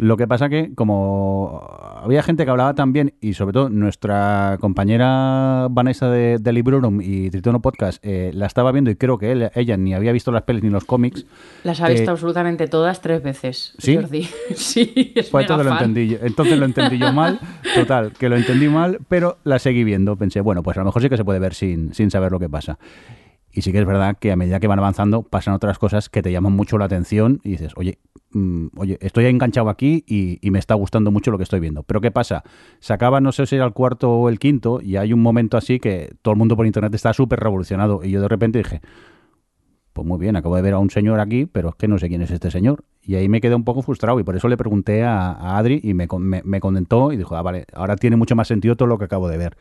Lo 0.00 0.16
que 0.16 0.28
pasa 0.28 0.48
que, 0.48 0.72
como 0.76 1.60
había 2.02 2.22
gente 2.22 2.44
que 2.44 2.50
hablaba 2.52 2.74
también, 2.74 3.14
y 3.20 3.34
sobre 3.34 3.52
todo 3.52 3.68
nuestra 3.68 4.56
compañera 4.60 5.66
Vanessa 5.70 6.08
de, 6.08 6.38
de 6.38 6.52
Librorum 6.52 7.00
y 7.02 7.30
Tritono 7.30 7.60
Podcast 7.60 7.98
eh, 8.06 8.30
la 8.32 8.46
estaba 8.46 8.70
viendo 8.70 8.90
y 8.92 8.94
creo 8.94 9.18
que 9.18 9.32
él- 9.32 9.50
ella 9.56 9.76
ni 9.76 9.94
había 9.94 10.12
visto 10.12 10.30
las 10.30 10.42
pelis 10.42 10.62
ni 10.62 10.70
los 10.70 10.84
cómics. 10.84 11.26
Las 11.64 11.80
ha 11.80 11.88
visto 11.88 12.10
Eh, 12.10 12.12
absolutamente 12.12 12.68
todas 12.68 13.00
tres 13.00 13.24
veces. 13.24 13.74
¿sí? 13.78 13.96
Jordi. 13.96 14.22
sí, 14.54 15.12
es 15.16 15.30
Pues 15.30 15.50
mega 15.50 15.62
lo, 15.64 15.68
fan. 15.70 15.78
entendí 15.78 16.08
yo, 16.10 16.18
entonces 16.22 16.56
lo 16.58 16.64
entendí 16.64 16.98
yo 16.98 17.12
mal, 17.12 17.40
total, 17.74 18.12
que 18.12 18.28
lo 18.28 18.36
entendí 18.36 18.68
mal, 18.68 19.00
pero 19.08 19.38
la 19.42 19.58
seguí 19.58 19.82
viendo. 19.82 20.14
Pensé, 20.16 20.40
bueno, 20.40 20.62
pues 20.62 20.76
a 20.76 20.80
lo 20.80 20.86
mejor 20.86 21.02
sí 21.02 21.08
que 21.08 21.16
se 21.16 21.24
puede 21.24 21.40
ver 21.40 21.54
sin, 21.54 21.92
sin 21.92 22.10
saber 22.12 22.30
lo 22.30 22.38
que 22.38 22.48
pasa. 22.48 22.78
Y 23.50 23.62
sí 23.62 23.72
que 23.72 23.78
es 23.78 23.86
verdad 23.86 24.16
que 24.20 24.30
a 24.30 24.36
medida 24.36 24.60
que 24.60 24.68
van 24.68 24.78
avanzando 24.78 25.22
pasan 25.22 25.54
otras 25.54 25.78
cosas 25.78 26.08
que 26.08 26.22
te 26.22 26.30
llaman 26.30 26.52
mucho 26.52 26.78
la 26.78 26.84
atención 26.84 27.40
y 27.42 27.50
dices, 27.52 27.72
oye, 27.76 27.98
mm, 28.32 28.66
oye, 28.76 28.98
estoy 29.00 29.26
enganchado 29.26 29.68
aquí 29.68 30.04
y, 30.06 30.38
me 30.50 30.58
está 30.58 30.74
gustando 30.74 31.10
mucho 31.10 31.30
lo 31.30 31.38
que 31.38 31.44
estoy 31.44 31.60
viendo. 31.60 31.82
Pero 31.82 32.00
¿qué 32.00 32.10
pasa? 32.10 32.42
Se 32.80 32.92
acaba, 32.92 33.20
no 33.20 33.32
sé 33.32 33.46
si 33.46 33.56
era 33.56 33.64
el 33.64 33.72
cuarto 33.72 34.10
o 34.10 34.28
el 34.28 34.38
quinto, 34.38 34.80
y 34.80 34.96
hay 34.96 35.12
un 35.12 35.20
momento 35.20 35.56
así 35.56 35.78
que 35.78 36.14
todo 36.22 36.32
el 36.32 36.38
mundo 36.38 36.56
por 36.56 36.66
internet 36.66 36.94
está 36.94 37.12
súper 37.12 37.40
revolucionado. 37.40 38.02
Y 38.04 38.10
yo 38.10 38.20
de 38.20 38.28
repente 38.28 38.58
dije, 38.58 38.80
pues 39.92 40.06
muy 40.06 40.18
bien, 40.18 40.36
acabo 40.36 40.56
de 40.56 40.62
ver 40.62 40.74
a 40.74 40.78
un 40.78 40.90
señor 40.90 41.20
aquí, 41.20 41.46
pero 41.46 41.70
es 41.70 41.74
que 41.74 41.88
no 41.88 41.98
sé 41.98 42.08
quién 42.08 42.22
es 42.22 42.30
este 42.30 42.50
señor. 42.50 42.84
Y 43.02 43.16
ahí 43.16 43.28
me 43.28 43.40
quedé 43.40 43.54
un 43.54 43.64
poco 43.64 43.82
frustrado 43.82 44.20
y 44.20 44.24
por 44.24 44.36
eso 44.36 44.48
le 44.48 44.56
pregunté 44.56 45.04
a, 45.04 45.58
Adri 45.58 45.80
y 45.82 45.94
me, 45.94 46.06
me, 46.18 46.42
me 46.44 46.60
comentó 46.60 47.12
y 47.12 47.16
dijo, 47.16 47.36
ah, 47.36 47.42
vale, 47.42 47.64
ahora 47.72 47.96
tiene 47.96 48.16
mucho 48.16 48.36
más 48.36 48.48
sentido 48.48 48.76
todo 48.76 48.88
lo 48.88 48.98
que 48.98 49.06
acabo 49.06 49.28
de 49.28 49.38
ver. 49.38 49.56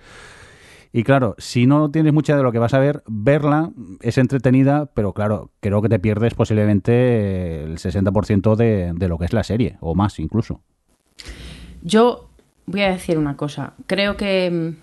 Y 0.94 1.03
claro, 1.03 1.36
si 1.38 1.65
no 1.67 1.91
tienes 1.91 2.13
mucha 2.13 2.36
de 2.38 2.44
lo 2.44 2.51
que 2.51 2.60
vas 2.60 2.74
a 2.74 2.79
ver, 2.79 3.03
verla 3.08 3.72
es 4.01 4.17
entretenida, 4.17 4.86
pero 4.94 5.13
claro, 5.13 5.51
creo 5.60 5.82
que 5.82 5.89
te 5.89 6.00
pierdes 6.00 6.34
posiblemente 6.34 7.63
el 7.63 7.77
60% 7.77 8.56
de, 8.56 8.94
de 8.96 9.08
lo 9.08 9.17
que 9.17 9.25
es 9.25 9.34
la 9.34 9.44
serie, 9.44 9.77
o 9.82 9.96
más 9.96 10.20
incluso. 10.20 10.62
Yo 11.84 12.29
voy 12.65 12.82
a 12.82 12.89
decir 12.91 13.17
una 13.17 13.38
cosa. 13.38 13.74
Creo 13.86 14.17
que, 14.17 14.74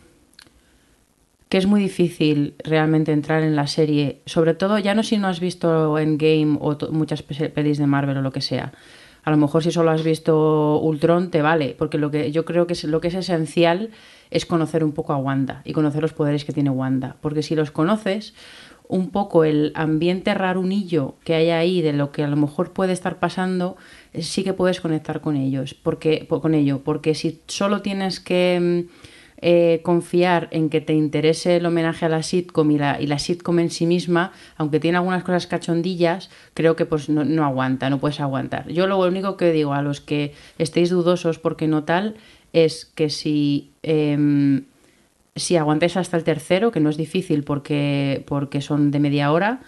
que 1.48 1.58
es 1.58 1.66
muy 1.66 1.80
difícil 1.80 2.54
realmente 2.64 3.12
entrar 3.12 3.42
en 3.42 3.56
la 3.56 3.66
serie, 3.66 4.20
sobre 4.26 4.54
todo 4.54 4.78
ya 4.78 4.94
no 4.94 5.02
si 5.02 5.18
no 5.18 5.28
has 5.28 5.40
visto 5.40 5.98
Endgame 5.98 6.58
o 6.60 6.76
muchas 6.90 7.22
pe- 7.22 7.48
pelis 7.50 7.78
de 7.78 7.86
Marvel 7.86 8.16
o 8.18 8.22
lo 8.22 8.32
que 8.32 8.40
sea. 8.40 8.72
A 9.22 9.30
lo 9.30 9.36
mejor 9.38 9.62
si 9.62 9.70
solo 9.70 9.90
has 9.90 10.02
visto 10.04 10.78
Ultron 10.80 11.30
te 11.30 11.40
vale, 11.40 11.74
porque 11.78 11.96
lo 11.96 12.10
que 12.10 12.30
yo 12.30 12.44
creo 12.44 12.66
que 12.66 12.74
es, 12.74 12.84
lo 12.84 13.00
que 13.00 13.08
es 13.08 13.14
esencial 13.14 13.90
es 14.34 14.44
conocer 14.44 14.84
un 14.84 14.92
poco 14.92 15.14
a 15.14 15.16
Wanda 15.16 15.62
y 15.64 15.72
conocer 15.72 16.02
los 16.02 16.12
poderes 16.12 16.44
que 16.44 16.52
tiene 16.52 16.68
Wanda, 16.68 17.16
porque 17.22 17.42
si 17.42 17.54
los 17.54 17.70
conoces, 17.70 18.34
un 18.86 19.08
poco 19.10 19.44
el 19.44 19.72
ambiente 19.74 20.34
rarunillo 20.34 21.14
que 21.24 21.34
hay 21.34 21.48
ahí 21.50 21.80
de 21.80 21.94
lo 21.94 22.12
que 22.12 22.22
a 22.22 22.28
lo 22.28 22.36
mejor 22.36 22.72
puede 22.72 22.92
estar 22.92 23.18
pasando, 23.18 23.76
eh, 24.12 24.22
sí 24.22 24.44
que 24.44 24.52
puedes 24.52 24.80
conectar 24.82 25.22
con 25.22 25.36
ellos, 25.36 25.72
porque 25.72 26.26
po- 26.28 26.42
con 26.42 26.52
ello, 26.54 26.82
porque 26.84 27.14
si 27.14 27.40
solo 27.46 27.80
tienes 27.80 28.20
que 28.20 28.60
mm, 28.60 28.92
eh, 29.46 29.80
confiar 29.82 30.48
en 30.52 30.68
que 30.70 30.80
te 30.80 30.94
interese 30.94 31.56
el 31.56 31.66
homenaje 31.66 32.04
a 32.06 32.08
la 32.08 32.22
sitcom 32.22 32.70
y 32.70 32.78
la, 32.78 33.00
y 33.00 33.06
la 33.06 33.18
sitcom 33.18 33.58
en 33.58 33.70
sí 33.70 33.86
misma, 33.86 34.32
aunque 34.56 34.80
tiene 34.80 34.98
algunas 34.98 35.22
cosas 35.22 35.46
cachondillas, 35.46 36.30
creo 36.54 36.76
que 36.76 36.86
pues 36.86 37.08
no, 37.08 37.24
no 37.24 37.44
aguanta, 37.44 37.88
no 37.90 37.98
puedes 38.00 38.20
aguantar. 38.20 38.68
Yo 38.68 38.86
lo 38.86 38.98
único 38.98 39.36
que 39.36 39.52
digo 39.52 39.74
a 39.74 39.82
los 39.82 40.00
que 40.00 40.34
estéis 40.58 40.90
dudosos 40.90 41.38
porque 41.38 41.68
no 41.68 41.84
tal 41.84 42.16
es 42.52 42.84
que 42.84 43.10
si... 43.10 43.70
em, 43.84 44.64
si 45.36 45.56
aguantáis 45.56 45.96
hasta 45.96 46.16
el 46.16 46.24
tercero, 46.24 46.70
que 46.72 46.80
no 46.80 46.90
es 46.90 46.96
difícil 46.96 47.44
porque, 47.44 48.22
porque 48.26 48.60
son 48.60 48.90
de 48.90 49.00
media 49.00 49.32
hora, 49.32 49.60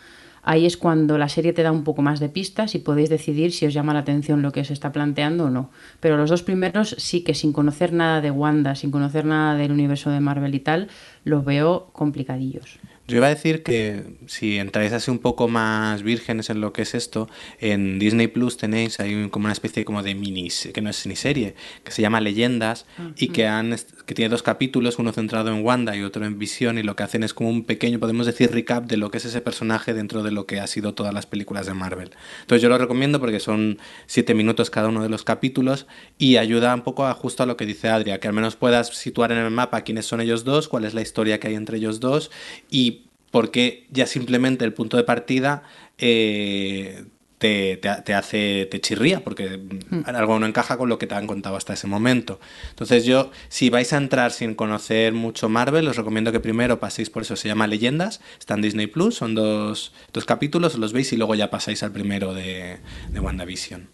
ahí 0.42 0.64
es 0.64 0.76
cuando 0.76 1.18
la 1.18 1.28
serie 1.28 1.52
te 1.52 1.64
da 1.64 1.72
un 1.72 1.82
poco 1.82 2.02
más 2.02 2.20
de 2.20 2.28
pistas 2.28 2.76
y 2.76 2.78
podéis 2.78 3.08
decidir 3.10 3.50
si 3.52 3.66
os 3.66 3.74
llama 3.74 3.92
la 3.92 3.98
atención 4.00 4.42
lo 4.42 4.52
que 4.52 4.64
se 4.64 4.72
está 4.72 4.92
planteando 4.92 5.46
o 5.46 5.50
no. 5.50 5.70
Pero 5.98 6.16
los 6.16 6.30
dos 6.30 6.44
primeros 6.44 6.94
sí 6.98 7.22
que 7.22 7.34
sin 7.34 7.52
conocer 7.52 7.92
nada 7.92 8.20
de 8.20 8.30
Wanda, 8.30 8.76
sin 8.76 8.92
conocer 8.92 9.24
nada 9.24 9.56
del 9.56 9.72
universo 9.72 10.10
de 10.10 10.20
Marvel 10.20 10.54
y 10.54 10.60
tal, 10.60 10.86
los 11.24 11.44
veo 11.44 11.90
complicadillos. 11.92 12.78
Yo 13.08 13.18
iba 13.18 13.26
a 13.26 13.30
decir 13.30 13.62
que 13.62 14.02
si 14.26 14.58
entráis 14.58 14.92
así 14.92 15.12
un 15.12 15.20
poco 15.20 15.46
más 15.46 16.02
vírgenes 16.02 16.50
en 16.50 16.60
lo 16.60 16.72
que 16.72 16.82
es 16.82 16.92
esto, 16.94 17.28
en 17.60 18.00
Disney 18.00 18.26
Plus 18.26 18.56
tenéis 18.56 18.98
ahí 18.98 19.28
como 19.30 19.44
una 19.46 19.52
especie 19.52 19.84
como 19.84 20.02
de 20.02 20.16
mini, 20.16 20.48
que 20.74 20.80
no 20.80 20.90
es 20.90 21.06
ni 21.06 21.14
serie, 21.14 21.54
que 21.84 21.92
se 21.92 22.02
llama 22.02 22.20
Leyendas 22.20 22.84
y 23.16 23.28
que 23.28 23.46
han 23.46 23.72
est- 23.72 23.95
que 24.06 24.14
tiene 24.14 24.28
dos 24.28 24.44
capítulos, 24.44 24.98
uno 24.98 25.12
centrado 25.12 25.50
en 25.50 25.64
Wanda 25.64 25.96
y 25.96 26.02
otro 26.02 26.24
en 26.24 26.38
Visión 26.38 26.78
y 26.78 26.84
lo 26.84 26.94
que 26.94 27.02
hacen 27.02 27.24
es 27.24 27.34
como 27.34 27.50
un 27.50 27.64
pequeño, 27.64 27.98
podemos 27.98 28.24
decir, 28.24 28.52
recap 28.52 28.86
de 28.86 28.96
lo 28.96 29.10
que 29.10 29.18
es 29.18 29.24
ese 29.24 29.40
personaje 29.40 29.94
dentro 29.94 30.22
de 30.22 30.30
lo 30.30 30.46
que 30.46 30.60
ha 30.60 30.66
sido 30.68 30.94
todas 30.94 31.12
las 31.12 31.26
películas 31.26 31.66
de 31.66 31.74
Marvel. 31.74 32.12
Entonces 32.40 32.62
yo 32.62 32.68
lo 32.68 32.78
recomiendo 32.78 33.18
porque 33.20 33.40
son 33.40 33.78
siete 34.06 34.32
minutos 34.32 34.70
cada 34.70 34.88
uno 34.88 35.02
de 35.02 35.08
los 35.08 35.24
capítulos 35.24 35.86
y 36.18 36.36
ayuda 36.36 36.72
un 36.72 36.82
poco 36.82 37.04
a 37.04 37.14
justo 37.14 37.42
a 37.42 37.46
lo 37.46 37.56
que 37.56 37.66
dice 37.66 37.88
Adria, 37.88 38.20
que 38.20 38.28
al 38.28 38.34
menos 38.34 38.54
puedas 38.54 38.88
situar 38.96 39.32
en 39.32 39.38
el 39.38 39.50
mapa 39.50 39.82
quiénes 39.82 40.06
son 40.06 40.20
ellos 40.20 40.44
dos, 40.44 40.68
cuál 40.68 40.84
es 40.84 40.94
la 40.94 41.02
historia 41.02 41.40
que 41.40 41.48
hay 41.48 41.54
entre 41.54 41.78
ellos 41.78 41.98
dos 41.98 42.30
y 42.70 43.06
porque 43.32 43.86
ya 43.90 44.06
simplemente 44.06 44.64
el 44.64 44.72
punto 44.72 44.96
de 44.96 45.02
partida 45.02 45.64
eh, 45.98 47.06
te, 47.38 47.76
te- 47.76 48.02
te 48.04 48.14
hace, 48.14 48.66
te 48.70 48.80
chirría, 48.80 49.20
porque 49.22 49.58
mm, 49.58 50.02
algo 50.06 50.38
no 50.38 50.46
encaja 50.46 50.76
con 50.76 50.88
lo 50.88 50.98
que 50.98 51.06
te 51.06 51.14
han 51.14 51.26
contado 51.26 51.56
hasta 51.56 51.74
ese 51.74 51.86
momento. 51.86 52.40
Entonces 52.70 53.04
yo, 53.04 53.30
si 53.48 53.68
vais 53.70 53.92
a 53.92 53.98
entrar 53.98 54.32
sin 54.32 54.54
conocer 54.54 55.12
mucho 55.12 55.48
Marvel, 55.48 55.86
os 55.88 55.96
recomiendo 55.96 56.32
que 56.32 56.40
primero 56.40 56.80
paséis 56.80 57.10
por 57.10 57.22
eso, 57.22 57.36
se 57.36 57.48
llama 57.48 57.66
Leyendas, 57.66 58.20
está 58.38 58.54
en 58.54 58.62
Disney 58.62 58.86
Plus, 58.86 59.14
son 59.16 59.34
dos, 59.34 59.92
dos 60.12 60.24
capítulos, 60.24 60.74
os 60.74 60.80
los 60.80 60.92
veis 60.92 61.12
y 61.12 61.16
luego 61.16 61.34
ya 61.34 61.50
pasáis 61.50 61.82
al 61.82 61.92
primero 61.92 62.32
de, 62.34 62.78
de 63.10 63.20
WandaVision. 63.20 63.88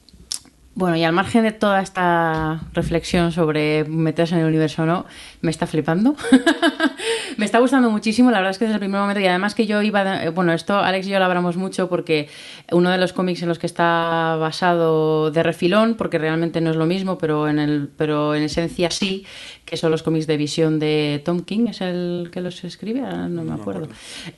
Bueno, 0.74 0.96
y 0.96 1.04
al 1.04 1.12
margen 1.12 1.44
de 1.44 1.52
toda 1.52 1.82
esta 1.82 2.62
reflexión 2.72 3.30
sobre 3.30 3.84
meterse 3.84 4.34
en 4.34 4.40
el 4.40 4.46
universo 4.46 4.84
o 4.84 4.86
no, 4.86 5.04
me 5.42 5.50
está 5.50 5.66
flipando. 5.66 6.16
me 7.36 7.44
está 7.44 7.58
gustando 7.58 7.90
muchísimo, 7.90 8.30
la 8.30 8.38
verdad 8.38 8.52
es 8.52 8.58
que 8.58 8.64
desde 8.64 8.76
el 8.76 8.80
primer 8.80 8.98
momento, 8.98 9.20
y 9.20 9.26
además 9.26 9.54
que 9.54 9.66
yo 9.66 9.82
iba, 9.82 10.30
bueno, 10.30 10.54
esto 10.54 10.78
Alex 10.78 11.06
y 11.06 11.10
yo 11.10 11.18
lo 11.18 11.26
hablamos 11.26 11.58
mucho 11.58 11.90
porque 11.90 12.30
uno 12.70 12.88
de 12.88 12.96
los 12.96 13.12
cómics 13.12 13.42
en 13.42 13.48
los 13.48 13.58
que 13.58 13.66
está 13.66 14.36
basado 14.40 15.30
de 15.30 15.42
refilón, 15.42 15.94
porque 15.94 16.16
realmente 16.16 16.62
no 16.62 16.70
es 16.70 16.76
lo 16.76 16.86
mismo, 16.86 17.18
pero 17.18 17.48
en, 17.48 17.58
el, 17.58 17.90
pero 17.94 18.34
en 18.34 18.42
esencia 18.42 18.90
sí, 18.90 19.26
que 19.66 19.76
son 19.76 19.90
los 19.90 20.02
cómics 20.02 20.26
de 20.26 20.38
visión 20.38 20.78
de 20.78 21.20
Tom 21.22 21.40
King, 21.40 21.66
es 21.68 21.82
el 21.82 22.30
que 22.32 22.40
los 22.40 22.64
escribe, 22.64 23.00
Ahora 23.00 23.28
no 23.28 23.44
me 23.44 23.52
acuerdo. 23.52 23.88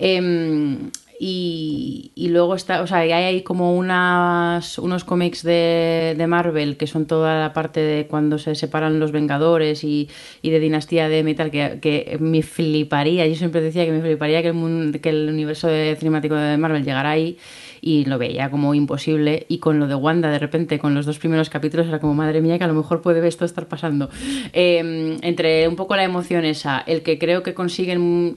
Em, 0.00 0.90
y, 1.26 2.28
luego 2.28 2.54
está, 2.54 2.82
o 2.82 2.86
sea, 2.86 2.98
hay 2.98 3.42
como 3.42 3.74
unas, 3.74 4.78
unos 4.78 5.04
cómics 5.04 5.42
de, 5.42 6.14
de 6.18 6.26
Marvel 6.26 6.76
que 6.76 6.86
son 6.86 7.06
toda 7.06 7.40
la 7.40 7.54
parte 7.54 7.80
de 7.80 8.06
cuando 8.06 8.38
se 8.38 8.54
separan 8.54 9.00
los 9.00 9.10
Vengadores 9.10 9.84
y, 9.84 10.10
y 10.42 10.50
de 10.50 10.60
Dinastía 10.60 11.08
de 11.08 11.22
Metal 11.22 11.50
que, 11.50 11.78
que 11.80 12.18
me 12.20 12.42
fliparía. 12.42 13.26
Yo 13.26 13.36
siempre 13.36 13.62
decía 13.62 13.86
que 13.86 13.92
me 13.92 14.02
fliparía 14.02 14.42
que 14.42 14.48
el, 14.48 14.54
mun- 14.54 14.92
que 14.92 15.08
el 15.08 15.30
universo 15.30 15.68
de- 15.68 15.96
cinemático 15.98 16.34
de 16.34 16.58
Marvel 16.58 16.84
llegara 16.84 17.10
ahí 17.12 17.38
y 17.80 18.04
lo 18.04 18.18
veía 18.18 18.50
como 18.50 18.74
imposible. 18.74 19.46
Y 19.48 19.58
con 19.58 19.78
lo 19.78 19.86
de 19.86 19.94
Wanda, 19.94 20.30
de 20.30 20.38
repente, 20.38 20.78
con 20.78 20.94
los 20.94 21.06
dos 21.06 21.18
primeros 21.18 21.48
capítulos, 21.48 21.86
era 21.86 22.00
como, 22.00 22.14
madre 22.14 22.40
mía, 22.42 22.58
que 22.58 22.64
a 22.64 22.68
lo 22.68 22.74
mejor 22.74 23.00
puede 23.00 23.26
esto 23.26 23.44
estar 23.46 23.66
pasando. 23.66 24.10
Eh, 24.52 25.18
entre 25.22 25.68
un 25.68 25.76
poco 25.76 25.96
la 25.96 26.04
emoción 26.04 26.44
esa, 26.44 26.82
el 26.86 27.02
que 27.02 27.18
creo 27.18 27.42
que 27.42 27.54
consiguen 27.54 28.34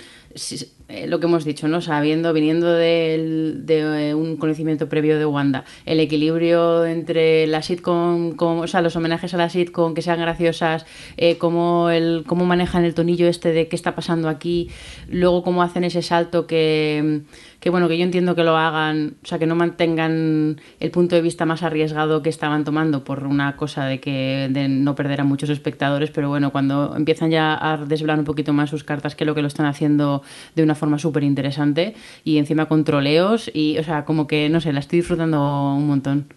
eh, 0.90 1.06
lo 1.08 1.20
que 1.20 1.26
hemos 1.26 1.44
dicho, 1.44 1.68
¿no? 1.68 1.82
Sabiendo, 1.82 2.32
viniendo 2.32 2.72
de, 2.74 3.60
eh, 3.68 4.14
un 4.14 4.38
conocimiento 4.38 4.88
previo 4.88 5.20
de 5.20 5.26
Wanda, 5.26 5.66
el 5.86 6.00
equilibrio 6.00 6.86
entre 6.86 7.46
la 7.48 7.62
sitcom, 7.62 8.36
como, 8.36 8.62
o 8.62 8.68
sea, 8.68 8.82
los 8.82 8.96
homenajes 8.96 9.34
a 9.34 9.38
la 9.38 9.50
sitcom, 9.50 9.94
que 9.94 10.02
sean 10.02 10.20
graciosas, 10.20 10.86
eh, 11.18 11.38
cómo, 11.38 11.90
el, 11.90 12.24
cómo 12.26 12.46
manejan 12.46 12.86
el 12.86 12.94
tonillo 12.94 13.28
este 13.28 13.52
de 13.52 13.68
qué 13.68 13.76
está 13.76 13.96
pasando 13.96 14.30
aquí, 14.30 14.70
luego 15.10 15.44
cómo 15.44 15.62
hacen 15.62 15.84
ese 15.84 16.02
salto 16.02 16.48
que, 16.48 17.24
que 17.60 17.70
bueno, 17.70 17.90
que 17.90 17.98
yo 17.98 18.06
entiendo 18.06 18.36
que 18.36 18.44
lo 18.46 18.56
hagan, 18.56 19.16
o 19.24 19.28
sea, 19.28 19.40
que 19.40 19.46
no 19.46 19.56
mantengan 19.56 20.62
el 20.80 20.92
punto 20.92 21.16
de 21.16 21.22
vista 21.22 21.46
más 21.46 21.64
arriesgado 21.64 22.22
que 22.22 22.30
estaban 22.30 22.64
tomando 22.64 23.04
por 23.04 23.26
una 23.26 23.58
cosa 23.58 23.86
de 23.86 24.00
que 24.00 24.48
de 24.50 24.70
no 24.70 24.96
perder 24.96 25.20
a 25.20 25.24
muchos 25.26 25.50
espectadores, 25.50 26.12
pero 26.12 26.30
bueno, 26.30 26.52
cuando 26.52 26.96
empiezan 26.96 27.30
ya 27.30 27.58
a 27.60 27.78
desvelar 27.78 28.20
un 28.20 28.26
poquito 28.26 28.54
más 28.54 28.70
sus 28.70 28.86
cartas, 28.86 29.18
creo 29.18 29.36
que 29.36 29.42
lo 29.42 29.48
están 29.50 29.66
haciendo 29.66 30.17
de 30.56 30.64
una 30.64 30.76
forma 30.76 31.00
súper 31.00 31.24
interesante 31.24 31.96
y 32.24 32.38
encima 32.38 32.68
con 32.68 32.84
troleos 32.84 33.50
y, 33.54 33.78
o 33.78 33.84
sea, 33.84 34.06
como 34.06 34.28
que, 34.28 34.50
no 34.50 34.62
sé, 34.62 34.74
la 34.74 34.80
estoy 34.80 35.00
disfrutando 35.00 35.42
un 35.76 35.88
montón. 35.88 36.28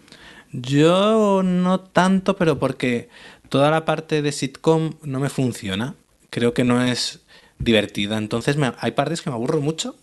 Yo 0.52 1.42
no 1.44 1.80
tanto, 1.80 2.36
pero 2.36 2.58
porque 2.58 3.08
toda 3.48 3.70
la 3.70 3.84
parte 3.84 4.22
de 4.22 4.32
sitcom 4.32 4.94
no 5.02 5.20
me 5.20 5.28
funciona. 5.28 5.94
Creo 6.30 6.54
que 6.54 6.64
no 6.64 6.82
es 6.82 7.20
divertida. 7.58 8.18
Entonces 8.18 8.56
hay 8.78 8.92
partes 8.92 9.22
que 9.22 9.30
me 9.30 9.36
aburro 9.36 9.60
mucho 9.60 9.96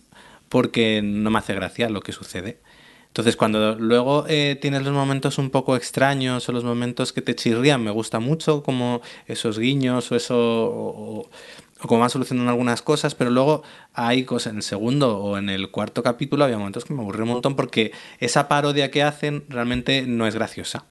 porque 0.48 1.02
no 1.02 1.30
me 1.30 1.38
hace 1.38 1.54
gracia 1.54 1.90
lo 1.90 2.00
que 2.00 2.12
sucede. 2.12 2.58
Entonces 3.08 3.36
cuando 3.36 3.74
luego 3.74 4.26
eh, 4.28 4.56
tienes 4.60 4.84
los 4.84 4.92
momentos 4.92 5.38
un 5.38 5.50
poco 5.50 5.76
extraños 5.76 6.48
o 6.48 6.52
los 6.52 6.64
momentos 6.64 7.12
que 7.12 7.22
te 7.22 7.34
chirrían, 7.34 7.82
me 7.82 7.90
gusta 7.90 8.20
mucho 8.20 8.62
como 8.62 9.00
esos 9.26 9.58
guiños 9.58 10.10
o 10.12 10.16
eso... 10.16 11.28
o 11.82 11.86
como 11.88 12.00
van 12.00 12.10
solucionando 12.10 12.50
algunas 12.50 12.82
cosas, 12.82 13.14
pero 13.14 13.30
luego 13.30 13.62
hay 13.94 14.24
cosas 14.24 14.52
en 14.52 14.56
el 14.58 14.62
segundo 14.62 15.18
o 15.18 15.38
en 15.38 15.48
el 15.48 15.70
cuarto 15.70 16.02
capítulo 16.02 16.44
había 16.44 16.58
momentos 16.58 16.84
que 16.84 16.94
me 16.94 17.00
aburrí 17.02 17.22
un 17.22 17.28
montón 17.28 17.56
porque 17.56 17.92
esa 18.20 18.48
parodia 18.48 18.90
que 18.90 19.02
hacen 19.02 19.44
realmente 19.48 20.04
no 20.06 20.26
es 20.26 20.34
graciosa. 20.34 20.84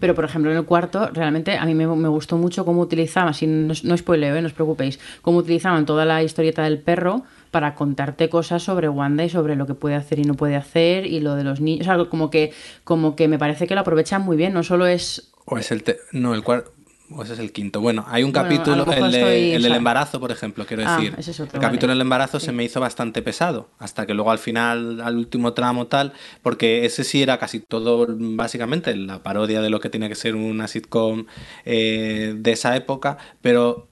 Pero, 0.00 0.14
por 0.14 0.24
ejemplo, 0.24 0.50
en 0.50 0.56
el 0.56 0.64
cuarto, 0.64 1.10
realmente 1.12 1.58
a 1.58 1.66
mí 1.66 1.74
me, 1.74 1.86
me 1.86 2.08
gustó 2.08 2.38
mucho 2.38 2.64
cómo 2.64 2.80
utilizaban, 2.80 3.34
si 3.34 3.46
no, 3.46 3.74
no 3.82 3.96
spoileo, 3.96 4.34
¿eh? 4.34 4.40
no 4.40 4.46
os 4.46 4.54
preocupéis, 4.54 4.98
cómo 5.20 5.36
utilizaban 5.38 5.84
toda 5.84 6.06
la 6.06 6.22
historieta 6.22 6.62
del 6.62 6.78
perro 6.78 7.24
para 7.50 7.74
contarte 7.74 8.30
cosas 8.30 8.62
sobre 8.62 8.88
Wanda 8.88 9.22
y 9.24 9.28
sobre 9.28 9.54
lo 9.54 9.66
que 9.66 9.74
puede 9.74 9.94
hacer 9.94 10.18
y 10.18 10.24
no 10.24 10.32
puede 10.32 10.56
hacer 10.56 11.04
y 11.04 11.20
lo 11.20 11.34
de 11.34 11.44
los 11.44 11.60
niños. 11.60 11.86
O 11.86 11.94
sea, 11.94 12.04
como 12.06 12.30
que, 12.30 12.54
como 12.84 13.16
que 13.16 13.28
me 13.28 13.38
parece 13.38 13.66
que 13.66 13.74
lo 13.74 13.82
aprovechan 13.82 14.22
muy 14.22 14.38
bien, 14.38 14.54
no 14.54 14.62
solo 14.62 14.86
es 14.86 15.30
O 15.44 15.58
es 15.58 15.70
el 15.70 15.82
te- 15.82 15.98
no 16.10 16.32
el 16.34 16.42
cuarto 16.42 16.72
o 17.10 17.22
ese 17.22 17.34
es 17.34 17.38
el 17.38 17.52
quinto. 17.52 17.80
Bueno, 17.80 18.04
hay 18.08 18.22
un 18.24 18.32
Bueno, 18.32 18.48
capítulo, 18.48 18.84
el, 18.92 19.12
de- 19.12 19.58
del 19.58 19.72
embarazo, 19.74 20.18
por 20.20 20.32
ejemplo, 20.32 20.66
quiero 20.66 20.82
Ah, 20.86 20.96
decir. 20.98 21.14
ese 21.18 21.30
es 21.30 21.40
otro, 21.40 21.56
el 21.56 21.60
capítulo 21.60 21.88
vale. 21.90 21.98
del 21.98 22.02
embarazo 22.02 22.40
se 22.40 22.52
me 22.52 22.64
hizo 22.64 22.80
bastante 22.80 23.22
pesado, 23.22 23.68
hasta 23.78 24.06
que 24.06 24.14
luego 24.14 24.30
al 24.30 24.38
final, 24.38 25.00
al 25.00 25.16
último 25.16 25.52
tramo 25.52 25.86
tal, 25.86 26.12
porque 26.42 26.84
ese 26.84 27.04
sí 27.04 27.22
era 27.22 27.38
casi 27.38 27.60
todo, 27.60 28.06
básicamente, 28.08 28.94
la 28.96 29.22
parodia 29.22 29.60
de 29.60 29.70
lo 29.70 29.80
que 29.80 29.88
tiene 29.90 30.08
que 30.08 30.14
ser 30.14 30.34
una 30.34 30.66
sitcom 30.68 31.26
eh, 31.64 32.34
de 32.36 32.52
esa 32.52 32.76
época, 32.76 33.18
pero 33.40 33.88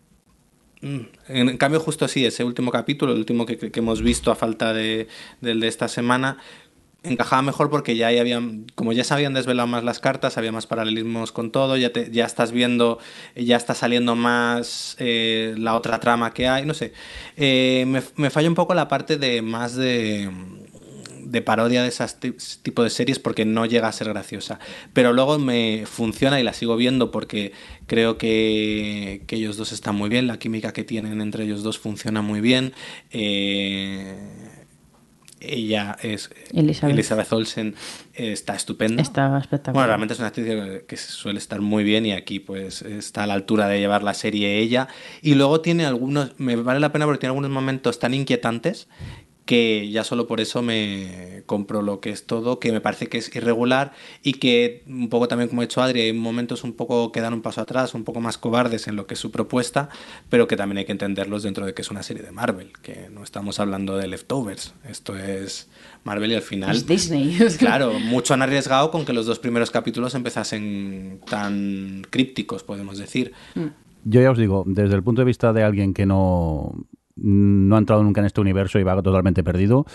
Mm, 0.81 1.01
En 1.29 1.57
cambio, 1.57 1.81
justo 1.81 2.07
sí, 2.09 2.27
ese 2.27 2.45
último 2.45 2.71
capítulo, 2.71 3.13
el 3.13 3.19
último 3.19 3.47
que, 3.47 3.57
que 3.57 3.81
hemos 3.81 4.03
visto 4.03 4.31
a 4.31 4.35
falta 4.35 4.75
de, 4.75 5.09
del 5.41 5.61
de 5.61 5.69
esta 5.69 5.89
semana, 5.89 6.37
encajaba 7.05 7.43
mejor 7.43 7.71
porque 7.71 7.97
ya 7.97 8.09
habían, 8.09 8.67
como 8.75 8.93
ya 8.93 9.05
se 9.05 9.15
habían 9.15 9.35
desvelado 9.35 9.67
más 9.69 9.85
las 9.85 10.01
cartas, 10.01 10.37
había 10.39 10.53
más 10.53 10.67
paralelismos 10.67 11.33
con 11.33 11.53
todo, 11.53 11.77
ya, 11.77 11.93
te- 11.93 12.11
ya 12.11 12.25
estás 12.27 12.53
viendo, 12.53 12.99
ya 13.37 13.57
está 13.57 13.75
saliendo 13.75 14.15
más 14.17 14.97
eh, 14.99 15.55
la 15.59 15.75
otra 15.77 16.01
trama 16.01 16.33
que 16.35 16.49
hay, 16.49 16.65
no 16.67 16.75
sé. 16.75 16.93
Eh, 17.37 17.85
me, 17.87 18.03
me 18.17 18.31
falla 18.31 18.49
un 18.49 18.55
poco 18.55 18.75
la 18.75 18.89
parte 18.89 19.17
de 19.19 19.43
más 19.43 19.75
de 19.77 20.31
de 21.21 21.43
parodia 21.43 21.83
de 21.83 21.89
ese 21.89 22.05
tipo 22.63 22.83
de 22.85 22.91
series 22.91 23.19
porque 23.19 23.45
no 23.45 23.67
llega 23.67 23.89
a 23.89 23.93
ser 23.93 24.09
graciosa. 24.09 24.59
Pero 24.93 25.13
luego 25.13 25.39
me 25.39 25.85
funciona 25.87 26.39
y 26.39 26.43
la 26.45 26.53
sigo 26.53 26.77
viendo 26.77 27.11
porque 27.11 27.53
creo 27.87 28.19
que, 28.19 29.23
que 29.27 29.37
ellos 29.37 29.57
dos 29.57 29.73
están 29.73 29.97
muy 29.97 30.09
bien, 30.11 30.27
la 30.27 30.39
química 30.39 30.73
que 30.73 30.85
tienen 30.85 31.21
entre 31.21 31.45
ellos 31.45 31.63
dos 31.63 31.79
funciona 31.79 32.23
muy 32.23 32.41
bien. 32.41 32.73
Eh, 33.11 34.15
ella 35.49 35.97
es 36.03 36.31
Elizabeth. 36.53 37.33
Olsen 37.33 37.75
eh, 38.15 38.33
está 38.33 38.55
estupenda. 38.55 39.03
Está 39.03 39.39
espectacular. 39.39 39.75
Bueno, 39.75 39.87
realmente 39.89 40.15
es 40.15 40.21
una 40.21 40.29
actriz 40.29 40.47
que 40.87 40.97
suele 40.97 41.39
estar 41.39 41.61
muy 41.61 41.85
bien 41.85 42.07
y 42.07 42.13
aquí 42.13 42.41
pues 42.41 42.83
está 42.83 43.25
a 43.25 43.27
la 43.27 43.35
altura 43.35 43.69
de 43.69 43.79
llevar 43.79 44.03
la 44.03 44.15
serie 44.15 44.59
ella. 44.59 44.89
Y 45.23 45.35
luego 45.35 45.61
tiene 45.61 45.87
algunos, 45.87 46.33
me 46.39 46.57
vale 46.57 46.81
la 46.81 46.93
pena 46.93 47.05
porque 47.07 47.21
tiene 47.21 47.31
algunos 47.31 47.51
momentos 47.51 47.99
tan 47.99 48.15
inquietantes 48.15 48.89
que 49.45 49.91
ya 49.91 50.05
solo 50.05 50.27
por 50.27 50.41
eso 50.41 50.63
me 50.63 51.43
compro 51.47 51.83
lo 51.83 52.01
que 52.01 52.11
es 52.11 52.27
todo, 52.27 52.59
que 52.59 52.73
me 52.73 52.81
parece 52.81 53.09
que 53.09 53.19
es 53.19 53.35
irregular 53.35 53.93
y 54.23 54.35
que 54.35 54.83
un 54.87 55.09
poco 55.09 55.29
también 55.29 55.49
como 55.49 55.61
ha 55.61 55.65
hecho 55.65 55.83
Adri, 55.83 56.01
hay 56.01 56.13
momentos 56.13 56.65
un 56.65 56.73
poco 56.73 57.13
que 57.13 57.21
dan 57.21 57.35
un 57.35 57.43
paso 57.43 57.61
atrás, 57.61 57.95
un 57.95 58.05
poco 58.05 58.21
más 58.21 58.39
cobardes 58.39 58.89
en 58.89 58.97
lo 58.97 59.07
que 59.07 59.15
es 59.15 59.21
su 59.21 59.31
propuesta, 59.31 59.91
pero 60.31 60.49
que 60.49 60.57
también 60.57 60.79
hay 60.79 60.85
que 60.87 60.93
entenderlos 60.93 61.43
dentro 61.43 61.67
de 61.67 61.75
que 61.75 61.83
es 61.83 61.91
una 61.91 62.03
serie 62.03 62.23
de 62.23 62.33
Marvel, 62.33 62.73
que 62.83 63.09
no 63.13 63.23
estamos 63.23 63.61
hablando 63.61 63.97
de 63.97 64.09
leftovers, 64.09 64.75
esto 64.89 65.17
es 65.17 65.69
Marvel 66.05 66.33
y 66.33 66.35
al 66.37 66.43
final... 66.43 66.75
Es 66.75 66.87
Disney. 66.87 67.39
Claro, 67.59 67.99
mucho 67.99 68.35
han 68.35 68.43
arriesgado 68.43 68.91
con 68.91 69.05
que 69.05 69.13
los 69.13 69.27
dos 69.27 69.39
primeros 69.39 69.71
capítulos 69.71 70.15
empezasen 70.15 71.21
tan 71.27 72.03
crípticos, 72.11 72.63
podemos 72.63 72.99
decir. 72.99 73.33
Mm. 73.55 73.67
Yo 74.05 74.21
ya 74.21 74.31
os 74.31 74.39
digo, 74.39 74.65
desde 74.67 74.95
el 74.95 75.03
punto 75.03 75.23
de 75.23 75.27
vista 75.27 75.53
de 75.53 75.63
alguien 75.63 75.95
que 75.95 76.05
no, 76.05 76.75
no 77.17 77.77
ha 77.77 77.79
entrado 77.79 78.03
nunca 78.03 78.21
en 78.21 78.27
este 78.27 78.41
universo 78.41 78.79
y 78.79 78.83
va 78.83 79.01
totalmente 79.03 79.45
perdido, 79.45 79.87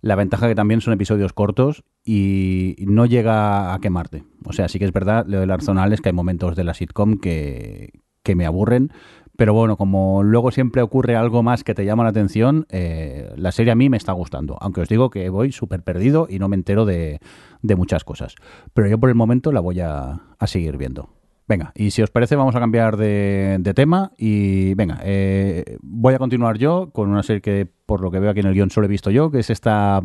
la 0.00 0.14
ventaja 0.14 0.48
que 0.48 0.54
también 0.54 0.80
son 0.80 0.92
episodios 0.92 1.32
cortos 1.32 1.84
y 2.04 2.76
no 2.86 3.06
llega 3.06 3.74
a 3.74 3.78
quemarte. 3.80 4.24
O 4.44 4.52
sea, 4.52 4.68
sí 4.68 4.78
que 4.78 4.84
es 4.84 4.92
verdad, 4.92 5.26
lo 5.26 5.40
del 5.40 5.50
Arzonal 5.50 5.92
es 5.92 6.00
que 6.00 6.10
hay 6.10 6.14
momentos 6.14 6.54
de 6.56 6.64
la 6.64 6.74
sitcom 6.74 7.18
que, 7.18 8.00
que 8.22 8.36
me 8.36 8.46
aburren, 8.46 8.92
pero 9.38 9.54
bueno, 9.54 9.76
como 9.76 10.24
luego 10.24 10.50
siempre 10.50 10.82
ocurre 10.82 11.14
algo 11.14 11.44
más 11.44 11.62
que 11.62 11.72
te 11.72 11.84
llama 11.84 12.02
la 12.02 12.10
atención, 12.10 12.66
eh, 12.70 13.32
la 13.36 13.52
serie 13.52 13.70
a 13.70 13.76
mí 13.76 13.88
me 13.88 13.96
está 13.96 14.12
gustando. 14.12 14.56
Aunque 14.60 14.80
os 14.80 14.88
digo 14.88 15.10
que 15.10 15.28
voy 15.30 15.52
súper 15.52 15.84
perdido 15.84 16.26
y 16.28 16.40
no 16.40 16.48
me 16.48 16.56
entero 16.56 16.84
de, 16.84 17.20
de 17.62 17.76
muchas 17.76 18.02
cosas. 18.02 18.34
Pero 18.74 18.88
yo 18.88 18.98
por 18.98 19.10
el 19.10 19.14
momento 19.14 19.52
la 19.52 19.60
voy 19.60 19.78
a, 19.78 20.22
a 20.38 20.46
seguir 20.48 20.76
viendo. 20.76 21.17
Venga, 21.48 21.72
y 21.74 21.92
si 21.92 22.02
os 22.02 22.10
parece 22.10 22.36
vamos 22.36 22.54
a 22.56 22.60
cambiar 22.60 22.98
de, 22.98 23.56
de 23.58 23.72
tema 23.72 24.12
y 24.18 24.74
venga, 24.74 25.00
eh, 25.02 25.78
voy 25.80 26.12
a 26.12 26.18
continuar 26.18 26.58
yo 26.58 26.90
con 26.92 27.08
una 27.08 27.22
serie 27.22 27.40
que 27.40 27.66
por 27.86 28.02
lo 28.02 28.10
que 28.10 28.18
veo 28.18 28.28
aquí 28.28 28.40
en 28.40 28.46
el 28.48 28.52
guion 28.52 28.70
solo 28.70 28.84
he 28.84 28.90
visto 28.90 29.10
yo, 29.10 29.30
que 29.30 29.38
es 29.38 29.48
esta 29.48 30.02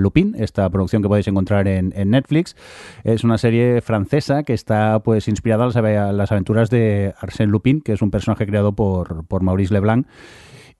Lupin, 0.00 0.34
esta 0.36 0.68
producción 0.70 1.00
que 1.00 1.06
podéis 1.06 1.28
encontrar 1.28 1.68
en, 1.68 1.92
en, 1.94 2.10
Netflix. 2.10 2.56
Es 3.04 3.22
una 3.22 3.38
serie 3.38 3.80
francesa 3.80 4.42
que 4.42 4.54
está 4.54 4.98
pues 5.04 5.28
inspirada 5.28 5.66
a 5.66 5.68
las, 5.68 6.14
las 6.16 6.32
aventuras 6.32 6.68
de 6.68 7.14
Arsène 7.20 7.52
Lupin, 7.52 7.80
que 7.80 7.92
es 7.92 8.02
un 8.02 8.10
personaje 8.10 8.44
creado 8.44 8.72
por, 8.72 9.24
por 9.26 9.44
Maurice 9.44 9.72
Leblanc 9.72 10.08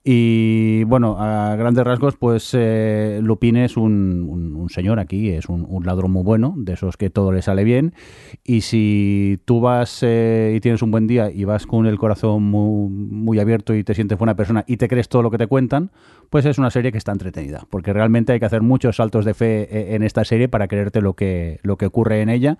y 0.04 0.82
bueno, 0.84 1.16
a 1.18 1.54
grandes 1.54 1.84
rasgos, 1.84 2.16
pues 2.16 2.50
eh, 2.54 3.20
Lupin 3.22 3.56
es 3.56 3.76
un, 3.76 4.54
un, 4.56 4.68
señor 4.68 4.98
aquí, 4.98 5.30
es 5.30 5.48
un, 5.48 5.82
ladrón 5.84 6.10
muy 6.10 6.24
bueno, 6.24 6.54
de 6.56 6.72
esos 6.72 6.96
que 6.96 7.08
todo 7.08 7.30
le 7.30 7.40
sale 7.40 7.62
bien. 7.62 7.94
Y 8.42 8.62
si 8.62 9.38
tú 9.44 9.60
vas 9.60 10.00
eh, 10.02 10.54
y 10.56 10.60
tienes 10.60 10.82
un 10.82 10.90
buen 10.90 11.06
día 11.06 11.30
y 11.30 11.44
vas 11.44 11.66
con 11.66 11.86
el 11.86 11.98
corazón 11.98 12.42
muy, 12.42 12.88
muy, 12.90 13.38
abierto 13.38 13.74
y 13.74 13.84
te 13.84 13.94
sientes 13.94 14.18
buena 14.18 14.34
persona 14.34 14.64
y 14.66 14.76
te 14.76 14.88
crees 14.88 15.08
todo 15.08 15.22
lo 15.22 15.30
que 15.30 15.38
te 15.38 15.46
cuentan, 15.46 15.92
pues 16.30 16.46
es 16.46 16.58
una 16.58 16.70
serie 16.70 16.90
que 16.90 16.98
está 16.98 17.12
entretenida. 17.12 17.66
Porque 17.70 17.92
realmente 17.92 18.32
hay 18.32 18.40
que 18.40 18.46
hacer 18.46 18.62
muchos 18.62 18.96
saltos 18.96 19.24
de 19.24 19.34
fe 19.34 19.68
eh, 19.70 19.94
en 19.94 20.02
esta 20.02 20.24
serie 20.24 20.48
para 20.48 20.66
creerte 20.66 21.00
lo 21.00 21.14
que, 21.14 21.60
lo 21.62 21.76
que 21.76 21.86
ocurre 21.86 22.22
en 22.22 22.28
ella. 22.28 22.58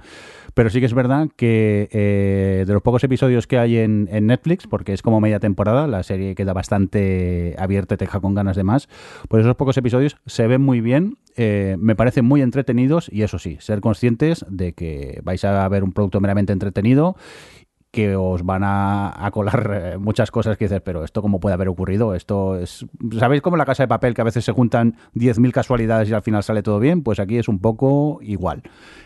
Pero 0.55 0.71
sí 0.71 0.81
que 0.81 0.87
es 0.87 0.95
verdad 0.95 1.29
que 1.35 1.89
eh, 1.91 2.65
de 2.67 2.73
los 2.73 2.83
pocos 2.83 3.03
episodios 3.03 3.47
que 3.47 3.59
hay 3.59 3.79
en, 3.79 4.09
Netflix, 4.27 4.67
porque 4.67 4.93
es 4.93 5.03
como 5.03 5.21
media 5.21 5.41
temporada, 5.41 5.87
la 5.87 6.03
serie 6.03 6.35
queda 6.35 6.53
bastante 6.53 7.32
abierta 7.59 7.95
y 7.95 7.99
te 7.99 8.05
deja 8.05 8.21
con 8.21 8.35
ganas 8.35 8.57
de 8.57 8.65
más, 8.65 8.89
pues 9.29 9.43
esos 9.43 9.57
pocos 9.57 9.77
episodios 9.77 10.17
se 10.27 10.47
ven 10.47 10.61
muy 10.61 10.81
bien, 10.81 11.19
eh, 11.37 11.77
me 11.79 11.95
parecen 11.95 12.25
muy 12.25 12.43
entretenidos 12.43 13.09
y 13.13 13.23
eso 13.23 13.39
sí, 13.39 13.57
ser 13.61 13.81
conscientes 13.81 14.45
de 14.49 14.73
que 14.73 15.21
vais 15.25 15.45
a 15.45 15.69
ver 15.69 15.85
un 15.85 15.93
producto 15.93 16.21
meramente 16.21 16.53
entretenido 16.53 17.17
que 17.93 18.17
os 18.17 18.43
van 18.43 18.63
a, 18.65 19.31
colar 19.33 19.99
muchas 19.99 20.31
cosas 20.31 20.57
que 20.57 20.65
dices, 20.65 20.81
pero 20.81 21.05
esto 21.05 21.21
cómo 21.21 21.41
puede 21.41 21.53
haber 21.53 21.69
ocurrido, 21.69 22.15
esto 22.15 22.57
es... 22.57 22.87
¿Sabéis 23.19 23.43
cómo 23.43 23.59
la 23.59 23.67
casa 23.67 23.83
de 23.83 23.89
papel 23.89 24.15
que 24.15 24.23
a 24.23 24.25
veces 24.25 24.47
se 24.47 24.53
juntan 24.53 24.97
10.000 25.15 25.53
casualidades 25.53 26.09
y 26.09 26.15
al 26.15 26.23
final 26.23 26.43
sale 26.43 26.63
todo 26.63 26.81
bien? 26.81 27.03
Pues 27.03 27.21
aquí 27.21 27.37
es 27.37 27.49
un 27.49 27.59
poco 27.59 28.19
igual 28.23 28.63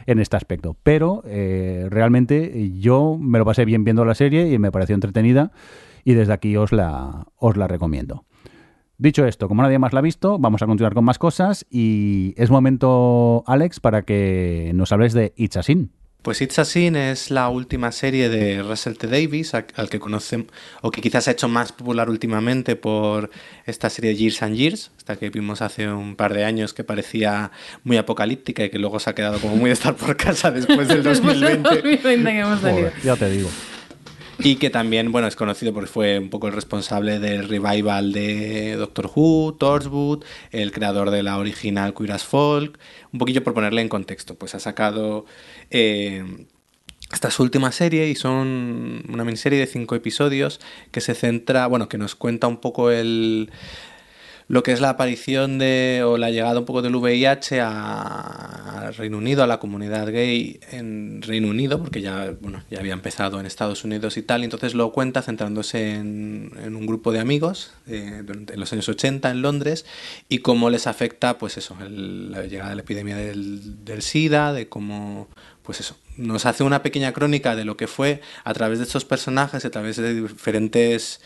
en 0.06 0.20
este 0.20 0.36
aspecto. 0.36 0.76
Pero 0.84 1.24
eh, 1.26 1.88
realmente 1.90 2.70
yo 2.78 3.18
me 3.20 3.40
lo 3.40 3.44
pasé 3.44 3.64
bien 3.64 3.82
viendo 3.82 4.04
la 4.04 4.14
serie 4.14 4.52
y 4.52 4.58
me 4.60 4.70
pareció 4.70 4.94
entretenida 4.94 5.50
y 6.06 6.14
desde 6.14 6.32
aquí 6.32 6.56
os 6.56 6.70
la, 6.70 7.26
os 7.36 7.56
la 7.56 7.66
recomiendo. 7.66 8.24
Dicho 8.96 9.26
esto, 9.26 9.48
como 9.48 9.62
nadie 9.62 9.80
más 9.80 9.92
la 9.92 9.98
ha 9.98 10.02
visto, 10.02 10.38
vamos 10.38 10.62
a 10.62 10.66
continuar 10.66 10.94
con 10.94 11.04
más 11.04 11.18
cosas 11.18 11.66
y 11.68 12.32
es 12.36 12.48
momento, 12.48 13.42
Alex, 13.46 13.80
para 13.80 14.02
que 14.02 14.70
nos 14.72 14.92
hables 14.92 15.14
de 15.14 15.34
It's 15.36 15.56
a 15.56 15.64
Sin. 15.64 15.90
Pues 16.22 16.40
It's 16.42 16.60
a 16.60 16.64
Sin 16.64 16.94
es 16.94 17.32
la 17.32 17.48
última 17.48 17.90
serie 17.90 18.28
de 18.28 18.62
Russell 18.62 18.94
T. 18.94 19.08
Davis, 19.08 19.52
al 19.54 19.88
que 19.90 19.98
conocen, 19.98 20.46
o 20.80 20.92
que 20.92 21.00
quizás 21.00 21.26
ha 21.26 21.32
hecho 21.32 21.48
más 21.48 21.72
popular 21.72 22.08
últimamente 22.08 22.76
por 22.76 23.30
esta 23.64 23.90
serie 23.90 24.12
de 24.12 24.16
Years 24.16 24.42
and 24.44 24.54
Years, 24.54 24.92
esta 24.96 25.16
que 25.16 25.30
vimos 25.30 25.60
hace 25.60 25.88
un 25.88 26.14
par 26.14 26.34
de 26.34 26.44
años 26.44 26.72
que 26.72 26.84
parecía 26.84 27.50
muy 27.82 27.96
apocalíptica 27.96 28.64
y 28.64 28.70
que 28.70 28.78
luego 28.78 29.00
se 29.00 29.10
ha 29.10 29.14
quedado 29.16 29.40
como 29.40 29.56
muy 29.56 29.70
de 29.70 29.74
estar 29.74 29.96
por 29.96 30.16
casa 30.16 30.52
después 30.52 30.86
del 30.86 31.02
2020. 31.02 31.68
2020 31.68 32.30
que 32.30 32.38
hemos 32.38 32.60
tenido. 32.60 32.90
Joder, 32.90 33.02
ya 33.02 33.16
te 33.16 33.28
digo. 33.28 33.50
Y 34.38 34.56
que 34.56 34.68
también, 34.68 35.12
bueno, 35.12 35.28
es 35.28 35.36
conocido 35.36 35.72
porque 35.72 35.88
fue 35.88 36.18
un 36.18 36.28
poco 36.28 36.46
el 36.46 36.52
responsable 36.52 37.18
del 37.18 37.48
revival 37.48 38.12
de 38.12 38.76
Doctor 38.76 39.10
Who, 39.14 39.54
Torchwood, 39.58 40.24
el 40.50 40.72
creador 40.72 41.10
de 41.10 41.22
la 41.22 41.38
original 41.38 41.94
Queer 41.94 42.18
Folk. 42.18 42.78
Un 43.12 43.18
poquillo 43.18 43.42
por 43.42 43.54
ponerle 43.54 43.80
en 43.80 43.88
contexto, 43.88 44.34
pues 44.34 44.54
ha 44.54 44.60
sacado 44.60 45.24
eh, 45.70 46.46
esta 47.12 47.28
es 47.28 47.34
su 47.34 47.44
última 47.44 47.70
serie 47.70 48.08
y 48.08 48.16
son 48.16 49.04
una 49.08 49.24
miniserie 49.24 49.60
de 49.60 49.66
cinco 49.66 49.94
episodios 49.94 50.60
que 50.90 51.00
se 51.00 51.14
centra, 51.14 51.68
bueno, 51.68 51.88
que 51.88 51.98
nos 51.98 52.16
cuenta 52.16 52.48
un 52.48 52.56
poco 52.56 52.90
el 52.90 53.52
lo 54.48 54.62
que 54.62 54.72
es 54.72 54.80
la 54.80 54.90
aparición 54.90 55.58
de 55.58 56.02
o 56.04 56.18
la 56.18 56.30
llegada 56.30 56.60
un 56.60 56.66
poco 56.66 56.80
del 56.80 56.94
VIH 56.94 57.60
a, 57.60 58.86
a, 58.86 58.90
Reino 58.92 59.18
Unido, 59.18 59.42
a 59.42 59.46
la 59.48 59.58
comunidad 59.58 60.06
gay 60.12 60.60
en 60.70 61.20
Reino 61.22 61.48
Unido, 61.48 61.80
porque 61.80 62.00
ya, 62.00 62.32
bueno, 62.40 62.62
ya 62.70 62.78
había 62.78 62.92
empezado 62.92 63.40
en 63.40 63.46
Estados 63.46 63.82
Unidos 63.82 64.16
y 64.16 64.22
tal, 64.22 64.42
y 64.42 64.44
entonces 64.44 64.74
lo 64.74 64.92
cuenta 64.92 65.22
centrándose 65.22 65.94
en, 65.94 66.52
en 66.62 66.76
un 66.76 66.86
grupo 66.86 67.10
de 67.10 67.18
amigos 67.18 67.72
eh, 67.88 68.22
en 68.28 68.60
los 68.60 68.72
años 68.72 68.88
80 68.88 69.30
en 69.30 69.42
Londres 69.42 69.84
y 70.28 70.38
cómo 70.38 70.70
les 70.70 70.86
afecta, 70.86 71.38
pues 71.38 71.56
eso, 71.56 71.76
el, 71.80 72.30
la 72.30 72.42
llegada 72.42 72.70
de 72.70 72.76
la 72.76 72.82
epidemia 72.82 73.16
del, 73.16 73.84
del 73.84 74.02
SIDA, 74.02 74.52
de 74.52 74.68
cómo, 74.68 75.28
pues 75.64 75.80
eso, 75.80 75.96
nos 76.16 76.46
hace 76.46 76.62
una 76.62 76.82
pequeña 76.82 77.12
crónica 77.12 77.56
de 77.56 77.64
lo 77.64 77.76
que 77.76 77.88
fue 77.88 78.20
a 78.44 78.54
través 78.54 78.78
de 78.78 78.84
estos 78.84 79.04
personajes, 79.04 79.64
a 79.64 79.70
través 79.70 79.96
de 79.96 80.14
diferentes 80.14 81.20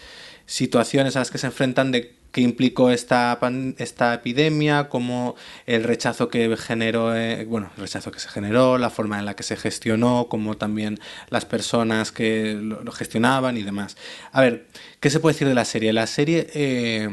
situaciones 0.46 1.16
a 1.16 1.20
las 1.20 1.30
que 1.30 1.38
se 1.38 1.46
enfrentan 1.46 1.92
de 1.92 2.19
qué 2.32 2.40
implicó 2.40 2.90
esta, 2.90 3.38
esta 3.78 4.14
epidemia, 4.14 4.88
cómo 4.88 5.36
el 5.66 5.84
rechazo 5.84 6.28
que 6.28 6.56
generó, 6.56 7.14
eh, 7.16 7.44
bueno, 7.44 7.70
el 7.76 7.82
rechazo 7.82 8.10
que 8.10 8.20
se 8.20 8.28
generó, 8.28 8.78
la 8.78 8.90
forma 8.90 9.18
en 9.18 9.26
la 9.26 9.34
que 9.34 9.42
se 9.42 9.56
gestionó, 9.56 10.26
cómo 10.28 10.56
también 10.56 10.98
las 11.28 11.44
personas 11.44 12.12
que 12.12 12.54
lo, 12.54 12.90
gestionaban 12.92 13.56
y 13.56 13.62
demás. 13.62 13.96
A 14.32 14.40
ver, 14.40 14.66
¿qué 15.00 15.10
se 15.10 15.20
puede 15.20 15.34
decir 15.34 15.48
de 15.48 15.54
la 15.54 15.64
serie? 15.64 15.92
La 15.92 16.06
serie 16.06 16.48
eh, 16.54 17.08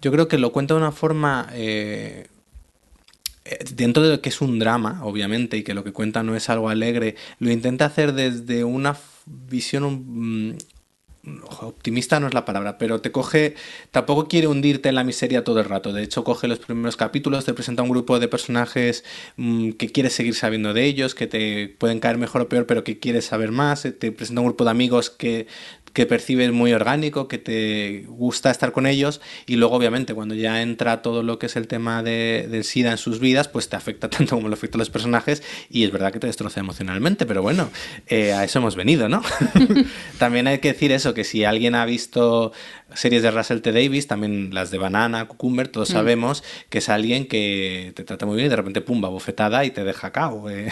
yo 0.00 0.12
creo 0.12 0.28
que 0.28 0.38
lo 0.38 0.52
cuenta 0.52 0.74
de 0.74 0.80
una 0.80 0.92
forma... 0.92 1.48
Eh, 1.52 2.26
dentro 3.74 4.02
de 4.02 4.20
que 4.20 4.28
es 4.28 4.40
un 4.40 4.58
drama, 4.58 5.04
obviamente, 5.04 5.56
y 5.56 5.62
que 5.62 5.72
lo 5.72 5.84
que 5.84 5.92
cuenta 5.92 6.24
no 6.24 6.34
es 6.34 6.50
algo 6.50 6.68
alegre, 6.68 7.14
lo 7.38 7.50
intenta 7.52 7.84
hacer 7.84 8.12
desde 8.12 8.64
una 8.64 8.96
visión 9.24 9.84
un, 9.84 10.58
optimista 11.60 12.20
no 12.20 12.28
es 12.28 12.34
la 12.34 12.44
palabra, 12.44 12.78
pero 12.78 13.00
te 13.00 13.10
coge, 13.12 13.54
tampoco 13.90 14.28
quiere 14.28 14.46
hundirte 14.46 14.88
en 14.88 14.94
la 14.94 15.04
miseria 15.04 15.44
todo 15.44 15.60
el 15.60 15.66
rato. 15.66 15.92
De 15.92 16.02
hecho, 16.02 16.24
coge 16.24 16.48
los 16.48 16.58
primeros 16.58 16.96
capítulos, 16.96 17.44
te 17.44 17.54
presenta 17.54 17.82
un 17.82 17.88
grupo 17.88 18.18
de 18.18 18.28
personajes 18.28 19.04
mmm, 19.36 19.72
que 19.72 19.88
quieres 19.90 20.12
seguir 20.12 20.34
sabiendo 20.34 20.72
de 20.72 20.84
ellos, 20.84 21.14
que 21.14 21.26
te 21.26 21.68
pueden 21.78 22.00
caer 22.00 22.18
mejor 22.18 22.42
o 22.42 22.48
peor, 22.48 22.66
pero 22.66 22.84
que 22.84 22.98
quieres 22.98 23.26
saber 23.26 23.50
más. 23.50 23.82
Te 23.82 24.12
presenta 24.12 24.40
un 24.40 24.48
grupo 24.48 24.64
de 24.64 24.70
amigos 24.70 25.10
que 25.10 25.46
que 25.96 26.04
percibes 26.04 26.52
muy 26.52 26.74
orgánico, 26.74 27.26
que 27.26 27.38
te 27.38 28.04
gusta 28.06 28.50
estar 28.50 28.72
con 28.72 28.86
ellos 28.86 29.22
y 29.46 29.56
luego 29.56 29.74
obviamente 29.74 30.12
cuando 30.12 30.34
ya 30.34 30.60
entra 30.60 31.00
todo 31.00 31.22
lo 31.22 31.38
que 31.38 31.46
es 31.46 31.56
el 31.56 31.68
tema 31.68 32.02
de, 32.02 32.46
del 32.50 32.64
SIDA 32.64 32.90
en 32.90 32.98
sus 32.98 33.18
vidas, 33.18 33.48
pues 33.48 33.70
te 33.70 33.76
afecta 33.76 34.10
tanto 34.10 34.36
como 34.36 34.48
lo 34.48 34.52
afecta 34.52 34.76
a 34.76 34.80
los 34.80 34.90
personajes 34.90 35.42
y 35.70 35.84
es 35.84 35.92
verdad 35.92 36.12
que 36.12 36.20
te 36.20 36.26
destroza 36.26 36.60
emocionalmente, 36.60 37.24
pero 37.24 37.40
bueno, 37.40 37.70
eh, 38.08 38.34
a 38.34 38.44
eso 38.44 38.58
hemos 38.58 38.76
venido, 38.76 39.08
¿no? 39.08 39.22
También 40.18 40.46
hay 40.48 40.58
que 40.58 40.74
decir 40.74 40.92
eso, 40.92 41.14
que 41.14 41.24
si 41.24 41.44
alguien 41.44 41.74
ha 41.74 41.86
visto 41.86 42.52
series 42.94 43.22
de 43.22 43.30
Russell 43.30 43.60
T. 43.60 43.72
Davis, 43.72 44.06
también 44.06 44.50
las 44.52 44.70
de 44.70 44.76
Banana, 44.76 45.26
Cucumber, 45.26 45.68
todos 45.68 45.88
mm. 45.90 45.92
sabemos 45.92 46.44
que 46.68 46.78
es 46.78 46.90
alguien 46.90 47.26
que 47.26 47.92
te 47.96 48.04
trata 48.04 48.26
muy 48.26 48.36
bien 48.36 48.46
y 48.46 48.50
de 48.50 48.56
repente 48.56 48.82
pumba, 48.82 49.08
bofetada 49.08 49.64
y 49.64 49.70
te 49.70 49.82
deja 49.82 50.12
cao 50.12 50.50
eh, 50.50 50.70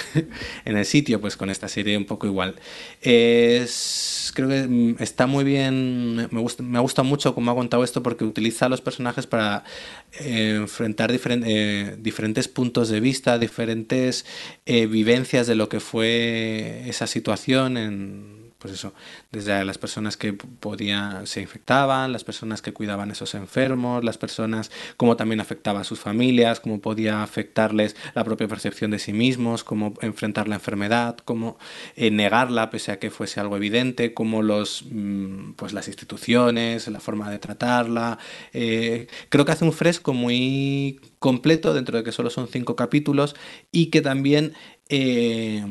en 0.66 0.76
el 0.76 0.84
sitio, 0.84 1.18
pues 1.20 1.38
con 1.38 1.48
esta 1.48 1.68
serie 1.68 1.96
un 1.96 2.04
poco 2.04 2.26
igual. 2.26 2.56
Es, 3.00 4.30
creo 4.34 4.48
que 4.48 4.94
está 5.14 5.28
muy 5.28 5.44
bien, 5.44 6.16
me 6.32 6.40
gusta, 6.40 6.64
me 6.64 6.80
mucho 7.04 7.36
cómo 7.36 7.52
ha 7.52 7.54
contado 7.54 7.84
esto 7.84 8.02
porque 8.02 8.24
utiliza 8.24 8.66
a 8.66 8.68
los 8.68 8.80
personajes 8.80 9.28
para 9.28 9.62
eh, 10.18 10.56
enfrentar 10.56 11.12
eh, 11.12 11.96
diferentes 12.00 12.48
puntos 12.48 12.88
de 12.88 12.98
vista, 12.98 13.38
diferentes 13.38 14.26
eh, 14.66 14.86
vivencias 14.86 15.46
de 15.46 15.54
lo 15.54 15.68
que 15.68 15.78
fue 15.78 16.82
esa 16.88 17.06
situación 17.06 17.76
en 17.76 18.43
pues 18.64 18.72
eso, 18.72 18.94
desde 19.30 19.62
las 19.62 19.76
personas 19.76 20.16
que 20.16 20.32
podían, 20.32 21.26
se 21.26 21.42
infectaban, 21.42 22.12
las 22.12 22.24
personas 22.24 22.62
que 22.62 22.72
cuidaban 22.72 23.10
a 23.10 23.12
esos 23.12 23.34
enfermos, 23.34 24.02
las 24.02 24.16
personas, 24.16 24.70
cómo 24.96 25.18
también 25.18 25.42
afectaba 25.42 25.80
a 25.80 25.84
sus 25.84 26.00
familias, 26.00 26.60
cómo 26.60 26.80
podía 26.80 27.22
afectarles 27.22 27.94
la 28.14 28.24
propia 28.24 28.48
percepción 28.48 28.90
de 28.90 28.98
sí 28.98 29.12
mismos, 29.12 29.64
cómo 29.64 29.92
enfrentar 30.00 30.48
la 30.48 30.54
enfermedad, 30.54 31.18
cómo 31.26 31.58
eh, 31.94 32.10
negarla 32.10 32.70
pese 32.70 32.90
a 32.92 32.98
que 32.98 33.10
fuese 33.10 33.38
algo 33.38 33.58
evidente, 33.58 34.14
cómo 34.14 34.40
los, 34.40 34.86
mm, 34.90 35.52
pues 35.56 35.74
las 35.74 35.86
instituciones, 35.86 36.88
la 36.88 37.00
forma 37.00 37.30
de 37.30 37.38
tratarla. 37.38 38.18
Eh, 38.54 39.08
creo 39.28 39.44
que 39.44 39.52
hace 39.52 39.66
un 39.66 39.74
fresco 39.74 40.14
muy 40.14 41.02
completo 41.18 41.74
dentro 41.74 41.98
de 41.98 42.02
que 42.02 42.12
solo 42.12 42.30
son 42.30 42.48
cinco 42.48 42.76
capítulos 42.76 43.36
y 43.72 43.90
que 43.90 44.00
también 44.00 44.54
eh, 44.88 45.62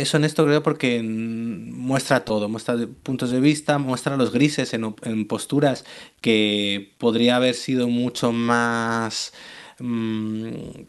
es 0.00 0.14
honesto 0.14 0.44
creo 0.44 0.62
porque 0.62 1.02
muestra 1.02 2.24
todo, 2.24 2.48
muestra 2.48 2.76
puntos 3.02 3.30
de 3.30 3.40
vista, 3.40 3.78
muestra 3.78 4.16
los 4.16 4.32
grises 4.32 4.74
en, 4.74 5.26
posturas 5.26 5.84
que 6.20 6.94
podría 6.98 7.36
haber 7.36 7.54
sido 7.54 7.88
mucho 7.88 8.32
más... 8.32 9.32
Mm, 9.78 10.86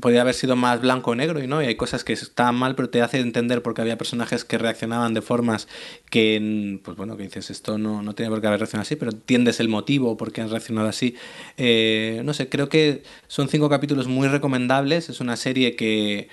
podría 0.00 0.22
haber 0.22 0.34
sido 0.34 0.56
más 0.56 0.80
blanco 0.80 1.12
o 1.12 1.14
negro 1.14 1.42
y 1.42 1.46
no, 1.46 1.62
y 1.62 1.66
hay 1.66 1.74
cosas 1.74 2.04
que 2.04 2.12
estaban 2.12 2.54
mal, 2.54 2.74
pero 2.74 2.90
te 2.90 3.02
hace 3.02 3.18
entender 3.18 3.62
porque 3.62 3.80
había 3.80 3.96
personajes 3.96 4.44
que 4.44 4.58
reaccionaban 4.58 5.14
de 5.14 5.22
formas 5.22 5.68
que, 6.10 6.80
pues 6.84 6.96
bueno, 6.96 7.16
que 7.16 7.24
dices, 7.24 7.50
esto 7.50 7.78
no, 7.78 8.02
no 8.02 8.14
tiene 8.14 8.30
por 8.30 8.40
qué 8.40 8.46
haber 8.46 8.60
reaccionado 8.60 8.82
así, 8.82 8.96
pero 8.96 9.10
entiendes 9.10 9.60
el 9.60 9.68
motivo 9.68 10.16
por 10.16 10.32
qué 10.32 10.42
han 10.42 10.50
reaccionado 10.50 10.88
así. 10.88 11.16
Eh, 11.56 12.20
no 12.24 12.34
sé, 12.34 12.48
creo 12.48 12.68
que 12.68 13.02
son 13.26 13.48
cinco 13.48 13.68
capítulos 13.68 14.06
muy 14.06 14.28
recomendables, 14.28 15.08
es 15.08 15.20
una 15.20 15.36
serie 15.36 15.76
que, 15.76 16.28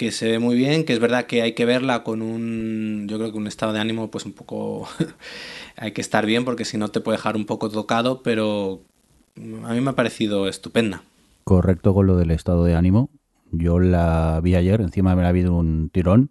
que 0.00 0.12
se 0.12 0.30
ve 0.30 0.38
muy 0.38 0.56
bien, 0.56 0.86
que 0.86 0.94
es 0.94 0.98
verdad 0.98 1.26
que 1.26 1.42
hay 1.42 1.52
que 1.52 1.66
verla 1.66 2.04
con 2.04 2.22
un, 2.22 3.04
yo 3.06 3.18
creo 3.18 3.32
que 3.32 3.36
un 3.36 3.46
estado 3.46 3.74
de 3.74 3.80
ánimo 3.80 4.10
pues 4.10 4.24
un 4.24 4.32
poco, 4.32 4.88
hay 5.76 5.92
que 5.92 6.00
estar 6.00 6.24
bien 6.24 6.46
porque 6.46 6.64
si 6.64 6.78
no 6.78 6.88
te 6.88 7.02
puede 7.02 7.18
dejar 7.18 7.36
un 7.36 7.44
poco 7.44 7.68
tocado, 7.68 8.22
pero 8.22 8.80
a 9.36 9.74
mí 9.74 9.80
me 9.82 9.90
ha 9.90 9.96
parecido 9.96 10.48
estupenda. 10.48 11.02
Correcto 11.44 11.92
con 11.92 12.06
lo 12.06 12.16
del 12.16 12.30
estado 12.30 12.64
de 12.64 12.76
ánimo. 12.76 13.10
Yo 13.52 13.78
la 13.78 14.40
vi 14.42 14.54
ayer, 14.54 14.80
encima 14.80 15.14
me 15.14 15.32
vi 15.34 15.42
de 15.42 15.50
un 15.50 15.90
tirón 15.92 16.30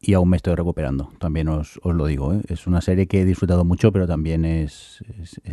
y 0.00 0.14
aún 0.14 0.28
me 0.28 0.36
estoy 0.36 0.54
recuperando. 0.54 1.10
También 1.18 1.48
os, 1.48 1.80
os 1.82 1.96
lo 1.96 2.06
digo. 2.06 2.32
¿eh? 2.32 2.42
Es 2.46 2.68
una 2.68 2.80
serie 2.80 3.08
que 3.08 3.22
he 3.22 3.24
disfrutado 3.24 3.64
mucho, 3.64 3.90
pero 3.90 4.06
también 4.06 4.44
es, 4.44 5.02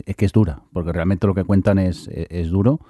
es, 0.06 0.16
que 0.16 0.26
es 0.26 0.32
dura, 0.32 0.62
porque 0.74 0.92
realmente 0.92 1.26
lo 1.26 1.34
que 1.34 1.44
cuentan 1.44 1.80
es, 1.80 2.08
es 2.08 2.52
duro 2.52 2.82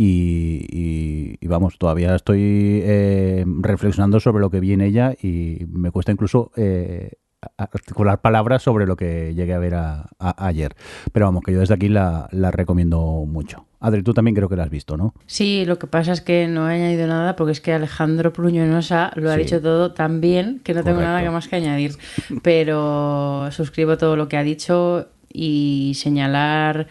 y, 0.00 1.44
vamos, 1.48 1.76
todavía 1.76 2.14
estoy 2.14 2.40
eh, 2.84 3.44
reflexionando 3.60 4.20
sobre 4.20 4.40
lo 4.40 4.48
que 4.48 4.60
vi 4.60 4.72
en 4.72 4.80
ella 4.80 5.14
y 5.20 5.66
me 5.68 5.90
cuesta 5.90 6.12
incluso 6.12 6.52
eh, 6.56 7.14
articular 7.56 8.20
palabras 8.20 8.62
sobre 8.62 8.86
lo 8.86 8.96
que 8.96 9.34
llegué 9.34 9.54
a 9.54 9.58
ver 9.58 9.74
ayer. 10.18 10.76
Pero 11.12 11.26
vamos, 11.26 11.42
que 11.42 11.52
yo 11.52 11.58
desde 11.58 11.74
aquí 11.74 11.88
la, 11.88 12.28
recomiendo 12.52 13.24
mucho. 13.26 13.66
Adri, 13.80 14.02
tú 14.02 14.14
también 14.14 14.36
creo 14.36 14.48
que 14.48 14.54
la 14.54 14.64
has 14.64 14.70
visto, 14.70 14.96
¿no? 14.96 15.14
Sí, 15.26 15.64
lo 15.64 15.80
que 15.80 15.88
pasa 15.88 16.12
es 16.12 16.20
que 16.20 16.46
no 16.46 16.70
he 16.70 16.74
añadido 16.74 17.08
nada 17.08 17.34
porque 17.34 17.52
es 17.52 17.60
que 17.60 17.72
Alejandro 17.72 18.32
Pruñonosa 18.32 19.10
lo 19.16 19.30
ha 19.30 19.36
dicho 19.36 19.60
todo 19.60 19.92
tan 19.92 20.20
bien 20.20 20.60
que 20.62 20.74
no 20.74 20.84
tengo 20.84 21.00
nada 21.00 21.28
más 21.32 21.48
que 21.48 21.56
añadir. 21.56 21.96
Pero 22.42 23.48
suscribo 23.50 23.98
todo 23.98 24.14
lo 24.14 24.28
que 24.28 24.36
ha 24.36 24.44
dicho 24.44 25.08
y 25.32 25.92
señalar 25.96 26.86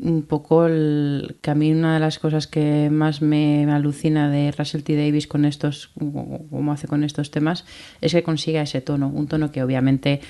un 0.00 0.22
poco 0.22 0.66
el, 0.66 1.36
que 1.40 1.50
a 1.50 1.54
mí 1.54 1.72
una 1.72 1.94
de 1.94 2.00
las 2.00 2.18
cosas 2.18 2.46
que 2.46 2.90
más 2.90 3.22
me, 3.22 3.70
alucina 3.70 4.30
de 4.30 4.50
Russell 4.52 4.82
T. 4.82 4.96
Davis 4.96 5.26
con 5.26 5.44
estos, 5.44 5.90
como 5.98 6.72
hace 6.72 6.88
con 6.88 7.04
estos 7.04 7.30
temas, 7.30 7.64
es 8.00 8.12
que 8.12 8.22
consiga 8.22 8.62
ese 8.62 8.80
tono, 8.80 9.08
un 9.08 9.26
tono 9.26 9.52
que 9.52 9.62
obviamente 9.62 10.20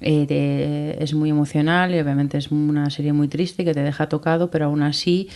eh, 0.00 0.96
es 1.00 1.14
muy 1.14 1.30
emocional 1.30 1.94
y 1.94 2.00
obviamente 2.00 2.38
es 2.38 2.50
una 2.50 2.90
serie 2.90 3.12
muy 3.12 3.28
triste 3.28 3.64
que 3.64 3.74
te 3.74 3.82
deja 3.82 4.08
tocado, 4.08 4.50
pero 4.50 4.66
aún 4.66 4.82
así, 4.82 5.28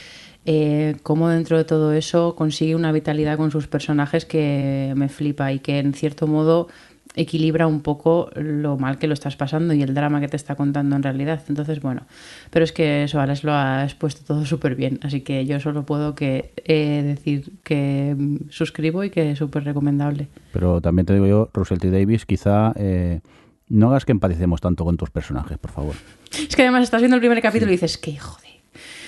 eh, 0.44 0.96
como 1.02 1.28
dentro 1.28 1.56
de 1.56 1.64
todo 1.64 1.92
eso 1.92 2.36
consigue 2.36 2.76
una 2.76 2.92
vitalidad 2.92 3.36
con 3.36 3.50
sus 3.50 3.66
personajes 3.66 4.24
que 4.26 4.92
me 4.96 5.08
flipa 5.08 5.52
y 5.52 5.58
que 5.58 5.78
en 5.78 5.92
cierto 5.94 6.26
modo 6.26 6.68
equilibra 7.16 7.66
un 7.66 7.80
poco 7.80 8.30
lo 8.34 8.76
mal 8.76 8.98
que 8.98 9.06
lo 9.06 9.14
estás 9.14 9.36
pasando 9.36 9.74
y 9.74 9.82
el 9.82 9.94
drama 9.94 10.20
que 10.20 10.28
te 10.28 10.36
está 10.36 10.54
contando 10.54 10.94
en 10.94 11.02
realidad. 11.02 11.42
Entonces, 11.48 11.80
bueno, 11.80 12.02
pero 12.50 12.64
es 12.64 12.72
que 12.72 13.04
eso, 13.04 13.20
Alex 13.20 13.42
lo 13.42 13.52
ha 13.52 13.82
expuesto 13.84 14.22
todo 14.24 14.44
súper 14.46 14.76
bien, 14.76 15.00
así 15.02 15.22
que 15.22 15.44
yo 15.46 15.58
solo 15.58 15.84
puedo 15.84 16.14
que 16.14 16.52
eh, 16.64 17.02
decir 17.02 17.52
que 17.64 18.16
suscribo 18.50 19.02
y 19.02 19.10
que 19.10 19.32
es 19.32 19.38
súper 19.38 19.64
recomendable. 19.64 20.28
Pero 20.52 20.80
también 20.80 21.06
te 21.06 21.14
digo 21.14 21.26
yo, 21.26 21.50
Russell 21.52 21.78
T. 21.78 21.90
Davis, 21.90 22.26
quizá... 22.26 22.72
Eh, 22.76 23.20
no 23.68 23.88
hagas 23.88 24.04
que 24.04 24.12
empaticemos 24.12 24.60
tanto 24.60 24.84
con 24.84 24.96
tus 24.96 25.10
personajes, 25.10 25.58
por 25.58 25.72
favor. 25.72 25.96
Es 26.30 26.54
que 26.54 26.62
además 26.62 26.84
estás 26.84 27.00
viendo 27.00 27.16
el 27.16 27.20
primer 27.20 27.42
capítulo 27.42 27.72
y 27.72 27.74
dices, 27.74 27.98
qué 27.98 28.12
hijo 28.12 28.38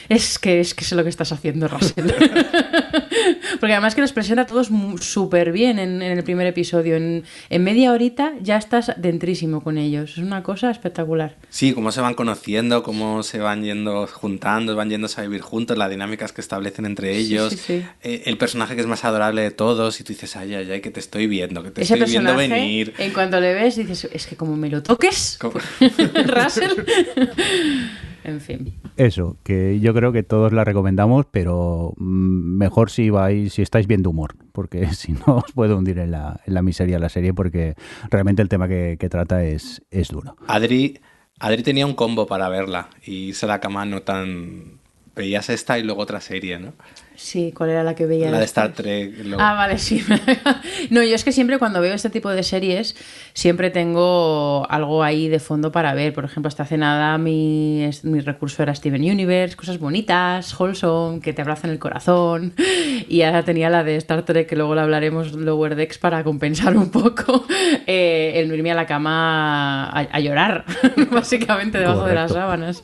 es 0.09 0.39
que 0.39 0.61
es 0.61 0.75
que 0.75 0.85
sé 0.85 0.95
lo 0.95 1.03
que 1.03 1.11
estás 1.11 1.33
haciendo, 1.33 1.69
Russell. 1.69 2.11
Porque 3.61 3.73
además 3.73 3.95
que 3.95 4.01
los 4.01 4.13
presenta 4.13 4.43
a 4.43 4.47
todos 4.47 4.71
súper 5.01 5.53
bien 5.53 5.79
en, 5.79 6.03
el 6.03 6.23
primer 6.25 6.47
episodio. 6.47 6.97
En, 6.97 7.25
media 7.51 7.93
horita 7.93 8.33
ya 8.41 8.57
estás 8.57 8.93
dentrísimo 8.97 9.63
con 9.63 9.79
ellos. 9.79 10.13
Es 10.13 10.19
una 10.19 10.43
cosa 10.43 10.71
espectacular. 10.71 11.37
Sí, 11.51 11.73
cómo 11.73 11.93
se 11.93 12.01
van 12.01 12.15
conociendo, 12.15 12.83
cómo 12.83 13.23
se 13.23 13.39
van 13.39 13.63
yendo 13.63 14.07
juntando, 14.07 14.75
van 14.77 14.91
yendo 14.91 15.09
a 15.15 15.23
vivir 15.23 15.41
juntos, 15.41 15.77
las 15.77 15.91
dinámicas 15.91 16.33
que 16.33 16.41
establecen 16.41 16.87
entre 16.87 17.17
ellos. 17.17 17.69
Eh, 17.69 18.23
el 18.27 18.39
personaje 18.39 18.75
que 18.75 18.81
es 18.81 18.87
más 18.87 19.05
adorable 19.05 19.43
de 19.43 19.51
todos 19.51 20.01
y 20.01 20.05
tú 20.05 20.13
dices, 20.13 20.37
ay, 20.37 20.55
ay, 20.55 20.71
ay, 20.71 20.81
que 20.81 20.91
te 20.91 21.01
estoy 21.01 21.27
viendo, 21.27 21.63
que 21.63 21.71
te 21.71 21.83
estoy 21.83 22.05
viendo 22.05 22.35
venir. 22.37 22.95
En 22.99 23.13
cuanto 23.13 23.41
le 23.41 23.55
ves, 23.55 23.77
dices, 23.77 24.09
es 24.13 24.27
que 24.27 24.37
como 24.37 24.57
me 24.57 24.71
lo 24.71 24.83
toques, 24.83 25.39
Russell. 26.27 26.73
En 28.29 28.43
fin. 28.43 28.75
Eso, 28.99 29.39
que 29.43 29.81
yo 29.81 29.95
creo 29.95 30.13
que 30.13 30.23
todos 30.23 30.53
la 30.53 30.63
recomendamos, 30.63 31.25
pero 31.31 31.95
mm, 31.97 32.59
mejor 32.59 32.91
si 32.91 33.09
vais, 33.09 33.55
si 33.55 33.63
estáis 33.63 33.87
bien 33.87 34.03
de 34.03 34.09
humor, 34.11 34.37
porque 34.53 34.87
si 34.93 35.13
no 35.13 35.39
os 35.39 35.53
puede 35.53 35.73
hundir 35.73 35.99
en 35.99 36.11
la, 36.11 36.41
en 36.45 36.53
la 36.53 36.61
miseria 36.61 36.99
la 36.99 37.09
serie, 37.09 37.33
porque 37.33 37.75
realmente 38.11 38.43
el 38.43 38.51
tema 38.51 38.69
que, 38.69 38.99
trata 39.11 39.43
es, 39.45 39.83
es 39.91 40.09
duro. 40.09 40.37
Adri, 40.47 41.01
Adri 41.41 41.63
tenía 41.63 41.87
un 41.87 41.95
combo 41.95 42.27
para 42.27 42.51
verla 42.51 42.91
y 43.03 43.33
se 43.33 43.47
la 43.47 43.61
cama 43.61 43.87
no 43.87 44.03
tan. 44.03 44.79
Veías 45.17 45.49
esta 45.49 45.79
y 45.79 45.83
luego 45.83 46.03
otra 46.03 46.21
serie, 46.21 46.59
¿no? 46.59 46.75
Sí, 47.19 47.53
¿cuál 47.53 47.71
era 47.71 47.83
la 47.83 47.97
que 47.97 48.07
veía? 48.07 48.31
La 48.31 48.39
de 48.39 48.45
Star 48.45 48.73
Trek. 48.73 49.13
Ah, 49.39 49.55
vale, 49.55 49.79
sí. 49.79 50.05
no, 50.91 51.03
yo 51.03 51.17
es 51.17 51.25
que 51.25 51.33
siempre 51.33 51.59
cuando 51.59 51.81
veo 51.81 51.93
este 51.93 52.11
tipo 52.11 52.31
de 52.31 52.45
series, 52.45 52.95
siempre 53.33 53.71
tengo 53.71 54.65
algo 54.71 55.03
ahí 55.03 55.29
de 55.29 55.41
fondo 55.41 55.73
para 55.73 55.95
ver. 55.95 56.13
Por 56.13 56.25
ejemplo, 56.25 56.49
esta 56.49 56.63
hace 56.63 56.79
nada 56.79 57.19
mi, 57.19 57.91
mi 58.05 58.21
recurso 58.21 58.63
era 58.63 58.73
Steven 58.73 59.03
Universe, 59.03 59.57
cosas 59.57 59.81
bonitas, 59.81 60.59
wholesome, 60.59 61.19
que 61.19 61.33
te 61.33 61.43
abrazan 61.43 61.71
el 61.71 61.81
corazón. 61.81 62.55
Y 63.09 63.23
ahora 63.23 63.43
tenía 63.43 63.71
la 63.71 63.85
de 63.85 63.97
Star 63.97 64.25
Trek, 64.25 64.47
que 64.47 64.55
luego 64.55 64.75
la 64.75 64.83
hablaremos 64.83 65.33
Lower 65.33 65.77
Decks 65.77 65.99
para 65.99 66.23
compensar 66.25 66.77
un 66.77 66.91
poco 66.91 67.47
eh, 67.87 68.33
el 68.37 68.53
irme 68.53 68.71
a 68.71 68.75
la 68.75 68.87
cama 68.87 69.89
a, 69.91 70.21
llorar, 70.21 70.65
básicamente 71.11 71.79
debajo 71.79 72.07
de 72.07 72.15
las 72.15 72.33
sábanas. 72.33 72.83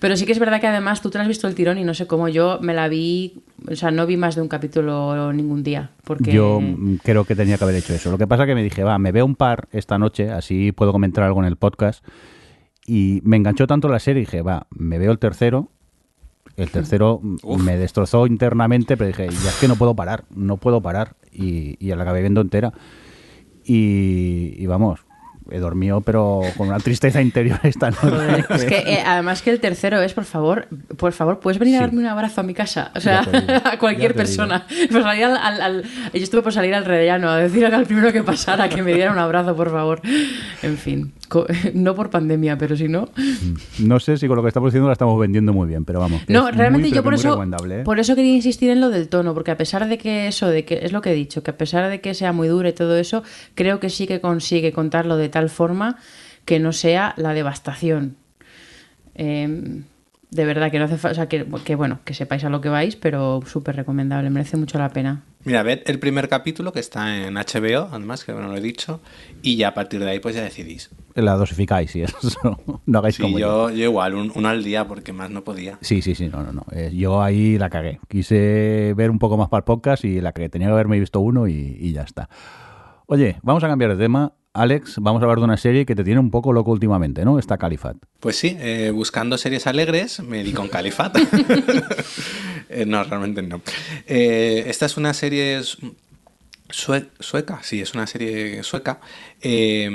Pero 0.00 0.16
sí 0.16 0.26
que 0.26 0.32
es 0.32 0.38
verdad 0.38 0.60
que 0.60 0.66
además 0.66 1.02
tú 1.02 1.10
te 1.10 1.18
has 1.18 1.28
visto 1.28 1.46
el 1.46 1.54
tirón 1.54 1.78
y 1.78 1.84
no 1.84 1.94
sé 1.94 2.06
cómo 2.06 2.28
yo 2.28 2.58
me 2.60 2.74
la 2.74 2.88
vi, 2.88 3.42
o 3.70 3.76
sea, 3.76 3.90
no 3.90 4.06
vi 4.06 4.16
más 4.16 4.34
de 4.34 4.42
un 4.42 4.48
capítulo 4.48 5.32
ningún 5.32 5.62
día. 5.62 5.90
Porque... 6.04 6.32
Yo 6.32 6.60
creo 7.02 7.24
que 7.24 7.36
tenía 7.36 7.58
que 7.58 7.64
haber 7.64 7.76
hecho 7.76 7.94
eso. 7.94 8.10
Lo 8.10 8.18
que 8.18 8.26
pasa 8.26 8.46
que 8.46 8.54
me 8.54 8.62
dije, 8.62 8.84
va, 8.84 8.98
me 8.98 9.12
veo 9.12 9.24
un 9.24 9.36
par 9.36 9.68
esta 9.72 9.98
noche, 9.98 10.30
así 10.30 10.72
puedo 10.72 10.92
comentar 10.92 11.24
algo 11.24 11.40
en 11.40 11.46
el 11.46 11.56
podcast. 11.56 12.04
Y 12.86 13.20
me 13.24 13.36
enganchó 13.36 13.66
tanto 13.66 13.88
la 13.88 13.98
serie, 13.98 14.20
dije, 14.20 14.42
va, 14.42 14.66
me 14.70 14.98
veo 14.98 15.12
el 15.12 15.18
tercero. 15.18 15.70
El 16.56 16.70
tercero 16.70 17.20
me 17.58 17.76
destrozó 17.76 18.26
internamente, 18.26 18.96
pero 18.96 19.08
dije, 19.08 19.28
ya 19.28 19.48
es 19.50 19.56
que 19.60 19.66
no 19.66 19.74
puedo 19.74 19.96
parar, 19.96 20.24
no 20.34 20.56
puedo 20.56 20.80
parar. 20.80 21.16
Y, 21.32 21.76
y 21.84 21.94
la 21.94 22.02
acabé 22.02 22.20
viendo 22.20 22.40
entera. 22.40 22.72
y 23.64 24.64
vamos, 24.66 25.03
he 25.50 25.58
dormido, 25.58 26.00
pero 26.00 26.42
con 26.56 26.68
una 26.68 26.78
tristeza 26.78 27.20
interior 27.20 27.60
esta 27.62 27.90
noche. 27.90 28.44
es 28.50 28.64
que 28.64 28.78
eh, 28.78 29.02
además 29.04 29.42
que 29.42 29.50
el 29.50 29.60
tercero 29.60 30.00
es, 30.00 30.12
por 30.14 30.24
favor, 30.24 30.68
por 30.96 31.12
favor, 31.12 31.40
puedes 31.40 31.58
venir 31.58 31.76
a 31.76 31.80
darme 31.80 32.00
un 32.00 32.06
abrazo 32.06 32.40
a 32.40 32.44
mi 32.44 32.54
casa, 32.54 32.90
o 32.94 33.00
sea, 33.00 33.26
a 33.64 33.78
cualquier 33.78 34.14
persona. 34.14 34.66
Pues 34.90 35.04
al, 35.04 35.82
yo 36.12 36.20
estuve 36.20 36.42
por 36.42 36.52
salir 36.52 36.74
al 36.74 36.84
rellano 36.84 37.28
a 37.30 37.36
decirle 37.38 37.66
al 37.66 37.86
primero 37.86 38.12
que 38.12 38.22
pasara 38.22 38.68
que 38.68 38.82
me 38.82 38.94
diera 38.94 39.12
un 39.12 39.18
abrazo, 39.18 39.54
por 39.54 39.70
favor. 39.70 40.00
En 40.62 40.78
fin, 40.78 41.12
no 41.74 41.94
por 41.94 42.10
pandemia, 42.10 42.56
pero 42.58 42.76
si 42.76 42.88
no. 42.88 43.08
Mm. 43.16 43.86
No 43.86 44.00
sé 44.00 44.16
si 44.16 44.26
con 44.26 44.36
lo 44.36 44.42
que 44.42 44.48
estamos 44.48 44.70
diciendo 44.70 44.88
la 44.88 44.92
estamos 44.92 45.18
vendiendo 45.18 45.52
muy 45.52 45.68
bien, 45.68 45.84
pero 45.84 46.00
vamos. 46.00 46.22
No, 46.28 46.50
realmente 46.50 46.90
yo 46.90 47.02
por 47.02 47.14
eso, 47.14 47.42
¿eh? 47.42 47.82
por 47.84 47.98
eso 47.98 48.14
quería 48.14 48.34
insistir 48.34 48.70
en 48.70 48.80
lo 48.80 48.90
del 48.90 49.08
tono, 49.08 49.34
porque 49.34 49.50
a 49.50 49.56
pesar 49.56 49.88
de 49.88 49.98
que 49.98 50.28
eso, 50.28 50.48
de 50.48 50.64
que 50.64 50.80
es 50.82 50.92
lo 50.92 51.00
que 51.00 51.10
he 51.10 51.14
dicho, 51.14 51.42
que 51.42 51.50
a 51.50 51.56
pesar 51.56 51.90
de 51.90 52.00
que 52.00 52.14
sea 52.14 52.32
muy 52.32 52.48
duro 52.48 52.68
y 52.68 52.72
todo 52.72 52.96
eso, 52.96 53.22
creo 53.54 53.80
que 53.80 53.90
sí 53.90 54.06
que 54.06 54.20
consigue 54.20 54.72
contarlo 54.72 55.16
de 55.16 55.28
tal 55.28 55.50
forma 55.50 55.96
que 56.44 56.60
no 56.60 56.72
sea 56.72 57.14
la 57.16 57.34
devastación. 57.34 58.16
Em, 59.14 59.84
de 60.30 60.44
verdad 60.44 60.70
que 60.70 60.78
no 60.78 60.86
hace 60.86 60.98
falta, 60.98 61.12
o 61.12 61.14
sea, 61.14 61.28
que, 61.28 61.46
que, 61.64 61.74
bueno, 61.76 62.00
que 62.04 62.12
sepáis 62.12 62.42
a 62.44 62.50
lo 62.50 62.60
que 62.60 62.68
vais, 62.68 62.96
pero 62.96 63.40
súper 63.46 63.76
recomendable, 63.76 64.30
merece 64.30 64.56
mucho 64.56 64.78
la 64.78 64.88
pena. 64.88 65.22
Mira, 65.44 65.62
ved 65.62 65.82
el 65.86 65.98
primer 65.98 66.28
capítulo 66.28 66.72
que 66.72 66.80
está 66.80 67.24
en 67.24 67.34
HBO, 67.34 67.88
además, 67.92 68.24
que 68.24 68.32
no 68.32 68.48
lo 68.48 68.56
he 68.56 68.60
dicho, 68.60 69.00
y 69.42 69.56
ya 69.56 69.68
a 69.68 69.74
partir 69.74 70.00
de 70.00 70.10
ahí 70.10 70.18
pues 70.18 70.34
ya 70.34 70.42
decidís. 70.42 70.90
La 71.14 71.34
dosificáis 71.36 71.94
y 71.96 72.02
eso, 72.02 72.18
no 72.86 72.98
hagáis 72.98 73.14
Sí, 73.16 73.22
como 73.22 73.38
yo, 73.38 73.70
yo 73.70 73.84
igual, 73.84 74.14
un- 74.14 74.32
uno 74.34 74.48
al 74.48 74.64
día 74.64 74.86
porque 74.88 75.12
más 75.12 75.30
no 75.30 75.44
podía. 75.44 75.78
Sí, 75.80 76.02
sí, 76.02 76.14
sí, 76.14 76.28
no, 76.28 76.42
no, 76.42 76.52
no. 76.52 76.64
Eh, 76.72 76.90
yo 76.94 77.22
ahí 77.22 77.56
la 77.58 77.70
cagué. 77.70 78.00
Quise 78.08 78.94
ver 78.96 79.10
un 79.10 79.18
poco 79.18 79.36
más 79.36 79.48
para 79.48 79.60
el 79.60 79.64
podcast 79.64 80.04
y 80.04 80.20
la 80.20 80.32
cagué. 80.32 80.48
Tenía 80.48 80.68
que 80.68 80.72
haberme 80.72 80.98
visto 80.98 81.20
uno 81.20 81.46
y, 81.46 81.76
y 81.80 81.92
ya 81.92 82.02
está. 82.02 82.28
Oye, 83.06 83.36
vamos 83.42 83.62
a 83.62 83.68
cambiar 83.68 83.96
de 83.96 84.02
tema. 84.02 84.32
Alex, 84.54 84.96
vamos 85.00 85.20
a 85.20 85.24
hablar 85.24 85.38
de 85.38 85.44
una 85.44 85.56
serie 85.56 85.84
que 85.84 85.96
te 85.96 86.04
tiene 86.04 86.20
un 86.20 86.30
poco 86.30 86.52
loco 86.52 86.70
últimamente, 86.70 87.24
¿no? 87.24 87.40
Está 87.40 87.58
Califat. 87.58 87.96
Pues 88.20 88.36
sí, 88.36 88.56
eh, 88.60 88.92
buscando 88.94 89.36
series 89.36 89.66
alegres 89.66 90.20
me 90.20 90.42
di 90.44 90.52
con 90.52 90.68
Califat. 90.68 91.16
Eh, 92.70 92.86
no, 92.86 93.04
realmente 93.04 93.40
no. 93.42 93.60
Eh, 94.06 94.64
esta 94.66 94.86
es 94.86 94.96
una 94.96 95.12
serie 95.14 95.60
sue- 96.74 97.08
sueca, 97.20 97.60
sí, 97.62 97.80
es 97.80 97.94
una 97.94 98.06
serie 98.06 98.62
sueca 98.62 99.00
eh, 99.40 99.88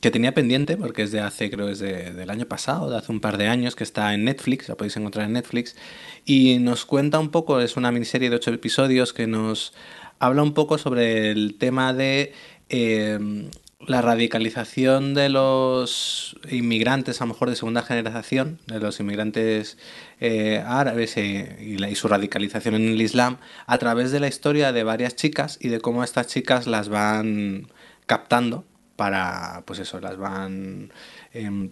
que 0.00 0.10
tenía 0.10 0.32
pendiente 0.34 0.76
porque 0.76 1.02
es 1.02 1.12
de 1.12 1.20
hace, 1.20 1.50
creo, 1.50 1.68
es 1.68 1.78
de- 1.78 2.12
del 2.12 2.30
año 2.30 2.46
pasado, 2.46 2.90
de 2.90 2.96
hace 2.96 3.12
un 3.12 3.20
par 3.20 3.36
de 3.38 3.48
años, 3.48 3.76
que 3.76 3.84
está 3.84 4.14
en 4.14 4.24
Netflix, 4.24 4.68
la 4.68 4.76
podéis 4.76 4.96
encontrar 4.96 5.26
en 5.26 5.32
Netflix, 5.34 5.76
y 6.24 6.58
nos 6.58 6.84
cuenta 6.86 7.18
un 7.18 7.30
poco, 7.30 7.60
es 7.60 7.76
una 7.76 7.92
miniserie 7.92 8.30
de 8.30 8.36
ocho 8.36 8.52
episodios 8.52 9.12
que 9.12 9.26
nos 9.26 9.74
habla 10.18 10.42
un 10.42 10.54
poco 10.54 10.78
sobre 10.78 11.30
el 11.30 11.56
tema 11.58 11.92
de... 11.92 12.32
eh, 12.68 13.48
la 13.86 14.02
radicalización 14.02 15.14
de 15.14 15.28
los 15.28 16.36
inmigrantes, 16.50 17.20
a 17.20 17.24
lo 17.24 17.32
mejor 17.32 17.50
de 17.50 17.56
segunda 17.56 17.82
generación, 17.82 18.60
de 18.66 18.80
los 18.80 18.98
inmigrantes 19.00 19.78
eh, 20.20 20.62
árabes 20.66 21.16
eh, 21.16 21.56
y, 21.60 21.94
su 21.94 22.08
radicalización 22.08 22.74
en 22.74 22.88
el 22.88 23.00
Islam, 23.00 23.38
a 23.66 23.78
través 23.78 24.10
de 24.10 24.20
la 24.20 24.28
historia 24.28 24.72
de 24.72 24.82
varias 24.84 25.14
chicas 25.16 25.58
y 25.60 25.68
de 25.68 25.80
cómo 25.80 26.02
estas 26.04 26.26
chicas 26.26 26.66
las 26.66 26.88
van 26.88 27.68
captando 28.06 28.64
para, 28.96 29.62
pues 29.66 29.78
eso, 29.78 30.00
las 30.00 30.16
van 30.16 30.92
em, 31.32 31.70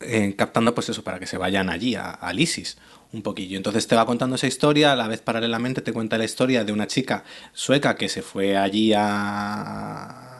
eh, 0.00 0.34
captando, 0.36 0.74
pues 0.74 0.88
eso, 0.90 1.02
para 1.04 1.18
que 1.18 1.26
se 1.26 1.38
vayan 1.38 1.70
allí, 1.70 1.94
a- 1.94 2.10
al 2.10 2.38
ISIS 2.40 2.76
un 3.12 3.22
poquillo. 3.22 3.56
Entonces 3.56 3.86
te 3.86 3.96
va 3.96 4.04
contando 4.06 4.36
esa 4.36 4.46
historia, 4.46 4.92
a 4.92 4.96
la 4.96 5.08
vez 5.08 5.20
paralelamente 5.22 5.80
te 5.80 5.92
cuenta 5.92 6.18
la 6.18 6.24
historia 6.24 6.64
de 6.64 6.72
una 6.72 6.86
chica 6.86 7.24
sueca 7.52 7.96
que 7.96 8.08
se 8.08 8.22
fue 8.22 8.56
allí 8.56 8.92
a- 8.94 10.35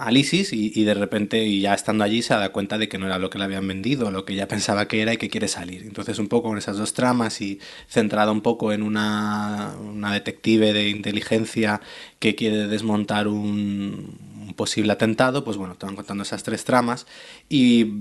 al 0.00 0.16
y, 0.52 0.84
de 0.84 0.94
repente, 0.94 1.44
y 1.44 1.60
ya 1.60 1.74
estando 1.74 2.04
allí, 2.04 2.22
se 2.22 2.32
da 2.34 2.52
cuenta 2.52 2.78
de 2.78 2.88
que 2.88 2.98
no 2.98 3.06
era 3.06 3.18
lo 3.18 3.28
que 3.28 3.38
le 3.38 3.44
habían 3.44 3.68
vendido, 3.68 4.10
lo 4.10 4.24
que 4.24 4.32
ella 4.32 4.48
pensaba 4.48 4.88
que 4.88 5.02
era 5.02 5.12
y 5.12 5.18
que 5.18 5.28
quiere 5.28 5.46
salir. 5.46 5.82
Entonces, 5.82 6.18
un 6.18 6.28
poco 6.28 6.48
con 6.48 6.58
esas 6.58 6.78
dos 6.78 6.94
tramas 6.94 7.40
y 7.42 7.58
centrada 7.86 8.32
un 8.32 8.40
poco 8.40 8.72
en 8.72 8.82
una, 8.82 9.74
una 9.78 10.12
detective 10.12 10.72
de 10.72 10.88
inteligencia 10.88 11.82
que 12.18 12.34
quiere 12.34 12.66
desmontar 12.66 13.28
un, 13.28 14.30
posible 14.56 14.92
atentado, 14.92 15.44
pues 15.44 15.56
bueno, 15.56 15.76
te 15.76 15.86
contando 15.86 16.22
esas 16.22 16.42
tres 16.42 16.64
tramas 16.64 17.06
y 17.48 17.92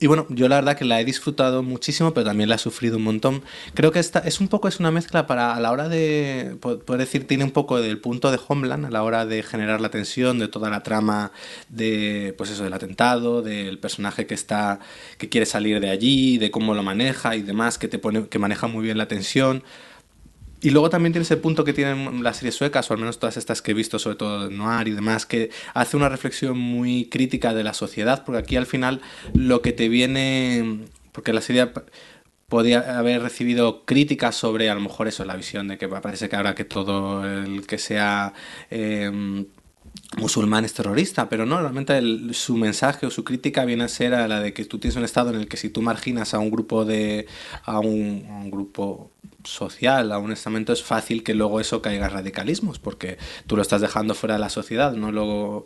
y 0.00 0.08
bueno, 0.08 0.26
yo 0.28 0.48
la 0.48 0.56
verdad 0.56 0.76
que 0.76 0.84
la 0.84 1.00
he 1.00 1.04
disfrutado 1.04 1.62
muchísimo, 1.62 2.12
pero 2.12 2.26
también 2.26 2.48
la 2.48 2.56
he 2.56 2.58
sufrido 2.58 2.96
un 2.96 3.04
montón. 3.04 3.42
Creo 3.74 3.92
que 3.92 4.00
esta 4.00 4.18
es 4.18 4.40
un 4.40 4.48
poco, 4.48 4.66
es 4.66 4.80
una 4.80 4.90
mezcla 4.90 5.26
para 5.28 5.54
a 5.54 5.60
la 5.60 5.70
hora 5.70 5.88
de, 5.88 6.56
po- 6.60 6.80
poder 6.80 7.00
decir, 7.00 7.26
tiene 7.28 7.44
un 7.44 7.52
poco 7.52 7.80
del 7.80 7.98
punto 8.00 8.32
de 8.32 8.38
Homeland, 8.48 8.86
a 8.86 8.90
la 8.90 9.04
hora 9.04 9.24
de 9.24 9.42
generar 9.44 9.80
la 9.80 9.90
tensión, 9.90 10.40
de 10.40 10.48
toda 10.48 10.68
la 10.68 10.82
trama 10.82 11.30
de, 11.68 12.34
pues 12.36 12.50
eso, 12.50 12.64
del 12.64 12.72
atentado, 12.72 13.40
del 13.42 13.78
personaje 13.78 14.26
que 14.26 14.34
está, 14.34 14.80
que 15.16 15.28
quiere 15.28 15.46
salir 15.46 15.78
de 15.80 15.90
allí, 15.90 16.38
de 16.38 16.50
cómo 16.50 16.74
lo 16.74 16.82
maneja 16.82 17.36
y 17.36 17.42
demás, 17.42 17.78
que 17.78 17.86
te 17.86 17.98
pone, 18.00 18.26
que 18.28 18.38
maneja 18.40 18.66
muy 18.66 18.82
bien 18.84 18.98
la 18.98 19.06
tensión. 19.08 19.62
Y 20.64 20.70
luego 20.70 20.88
también 20.88 21.12
tiene 21.12 21.24
ese 21.24 21.36
punto 21.36 21.62
que 21.62 21.74
tienen 21.74 22.22
las 22.22 22.38
series 22.38 22.54
suecas, 22.54 22.90
o 22.90 22.94
al 22.94 23.00
menos 23.00 23.18
todas 23.18 23.36
estas 23.36 23.60
que 23.60 23.72
he 23.72 23.74
visto, 23.74 23.98
sobre 23.98 24.16
todo 24.16 24.50
Noir 24.50 24.88
y 24.88 24.92
demás, 24.92 25.26
que 25.26 25.50
hace 25.74 25.96
una 25.96 26.08
reflexión 26.08 26.58
muy 26.58 27.08
crítica 27.10 27.52
de 27.52 27.62
la 27.64 27.74
sociedad, 27.74 28.24
porque 28.24 28.38
aquí 28.40 28.56
al 28.56 28.64
final 28.66 29.02
lo 29.34 29.60
que 29.60 29.72
te 29.72 29.88
viene, 29.90 30.86
porque 31.12 31.32
la 31.34 31.42
serie 31.42 31.68
podía 32.48 32.98
haber 32.98 33.22
recibido 33.22 33.84
críticas 33.84 34.36
sobre 34.36 34.70
a 34.70 34.74
lo 34.74 34.80
mejor 34.80 35.08
eso, 35.08 35.24
la 35.24 35.36
visión 35.36 35.68
de 35.68 35.76
que 35.78 35.88
parece 35.88 36.28
que 36.28 36.36
ahora 36.36 36.54
que 36.54 36.64
todo 36.64 37.26
el 37.26 37.66
que 37.66 37.78
sea... 37.78 38.32
em, 38.70 39.46
musulmán 40.16 40.64
es 40.64 40.74
terrorista, 40.74 41.28
pero 41.28 41.46
no, 41.46 41.60
realmente 41.60 41.96
el- 41.98 42.34
su 42.34 42.56
mensaje 42.56 43.06
o 43.06 43.10
su 43.10 43.24
crítica 43.24 43.64
viene 43.64 43.84
a 43.84 43.88
ser 43.88 44.14
a 44.14 44.28
la 44.28 44.40
de 44.40 44.52
que 44.52 44.64
tú 44.64 44.78
tienes 44.78 44.96
un 44.96 45.04
estado 45.04 45.30
en 45.30 45.36
el 45.36 45.48
que 45.48 45.56
si 45.56 45.70
tú 45.70 45.82
marginas 45.82 46.34
a 46.34 46.38
un 46.38 46.50
grupo 46.50 46.84
de 46.84 47.26
a 47.64 47.78
un 47.80 48.50
grupo 48.50 49.10
social, 49.44 50.10
a 50.12 50.18
un 50.18 50.32
estamento 50.32 50.72
es 50.72 50.82
fácil 50.82 51.22
que 51.22 51.34
luego 51.34 51.60
eso 51.60 51.82
caiga 51.82 52.06
en 52.06 52.12
radicalismos, 52.12 52.78
porque 52.78 53.18
tú 53.46 53.56
lo 53.56 53.62
estás 53.62 53.80
dejando 53.80 54.14
fuera 54.14 54.34
de 54.34 54.40
la 54.40 54.48
sociedad, 54.50 54.92
no 54.92 55.12
lo 55.12 55.64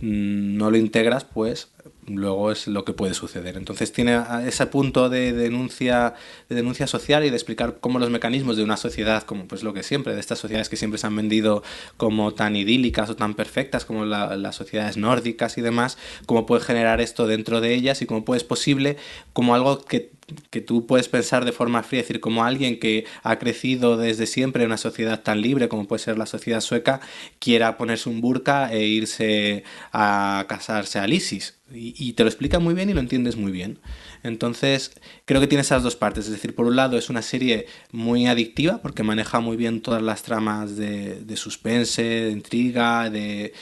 mm, 0.00 0.56
no 0.56 0.70
lo 0.70 0.76
integras, 0.76 1.24
pues 1.24 1.68
luego 2.06 2.50
es 2.52 2.66
lo 2.66 2.84
que 2.84 2.92
puede 2.92 3.14
suceder. 3.14 3.56
Entonces 3.56 3.92
tiene 3.92 4.14
a- 4.14 4.44
ese 4.46 4.66
punto 4.66 5.08
de 5.08 5.32
denuncia, 5.32 6.14
de 6.48 6.56
denuncia 6.56 6.86
social 6.86 7.24
y 7.24 7.30
de 7.30 7.36
explicar 7.36 7.78
cómo 7.80 7.98
los 7.98 8.10
mecanismos 8.10 8.56
de 8.56 8.64
una 8.64 8.76
sociedad, 8.76 9.22
como 9.22 9.46
pues 9.46 9.62
lo 9.62 9.72
que 9.72 9.82
siempre, 9.84 10.12
de 10.14 10.20
estas 10.20 10.38
sociedades 10.40 10.68
que 10.68 10.76
siempre 10.76 10.98
se 10.98 11.06
han 11.06 11.16
vendido 11.16 11.62
como 11.96 12.34
tan 12.34 12.56
idílicas 12.56 13.08
o 13.08 13.16
tan 13.16 13.34
perfectas 13.34 13.84
como 13.84 14.04
la- 14.04 14.36
las 14.36 14.56
sociedades 14.56 14.96
nórdicas 14.96 15.56
y 15.58 15.62
demás, 15.62 15.96
cómo 16.26 16.44
puede 16.44 16.62
generar 16.62 17.00
esto 17.00 17.26
dentro 17.28 17.60
de 17.60 17.72
ellas 17.74 18.02
y 18.02 18.06
cómo 18.06 18.24
puede 18.24 18.38
es 18.38 18.44
posible 18.44 18.96
como 19.32 19.54
algo 19.54 19.78
que 19.84 20.10
que 20.50 20.60
tú 20.60 20.86
puedes 20.86 21.08
pensar 21.08 21.44
de 21.44 21.52
forma 21.52 21.82
fría, 21.82 22.00
es 22.00 22.08
decir, 22.08 22.20
como 22.20 22.44
alguien 22.44 22.78
que 22.78 23.04
ha 23.22 23.38
crecido 23.38 23.96
desde 23.96 24.26
siempre 24.26 24.62
en 24.62 24.68
una 24.70 24.76
sociedad 24.78 25.22
tan 25.22 25.40
libre 25.40 25.68
como 25.68 25.86
puede 25.86 26.02
ser 26.02 26.18
la 26.18 26.26
sociedad 26.26 26.60
sueca, 26.60 27.00
quiera 27.38 27.76
ponerse 27.76 28.08
un 28.08 28.20
burka 28.20 28.72
e 28.72 28.84
irse 28.86 29.64
a 29.92 30.46
casarse 30.48 30.98
al 30.98 31.12
ISIS. 31.12 31.58
Y, 31.72 31.94
y 31.98 32.12
te 32.12 32.22
lo 32.24 32.28
explica 32.28 32.58
muy 32.58 32.74
bien 32.74 32.90
y 32.90 32.94
lo 32.94 33.00
entiendes 33.00 33.36
muy 33.36 33.50
bien. 33.50 33.78
Entonces, 34.22 34.92
creo 35.24 35.40
que 35.40 35.46
tiene 35.46 35.62
esas 35.62 35.82
dos 35.82 35.96
partes. 35.96 36.26
Es 36.26 36.32
decir, 36.32 36.54
por 36.54 36.66
un 36.66 36.76
lado 36.76 36.96
es 36.98 37.10
una 37.10 37.22
serie 37.22 37.66
muy 37.92 38.26
adictiva 38.26 38.78
porque 38.82 39.02
maneja 39.02 39.40
muy 39.40 39.56
bien 39.56 39.80
todas 39.82 40.02
las 40.02 40.22
tramas 40.22 40.76
de, 40.76 41.20
de 41.22 41.36
suspense, 41.36 42.02
de 42.02 42.30
intriga, 42.30 43.10
de... 43.10 43.52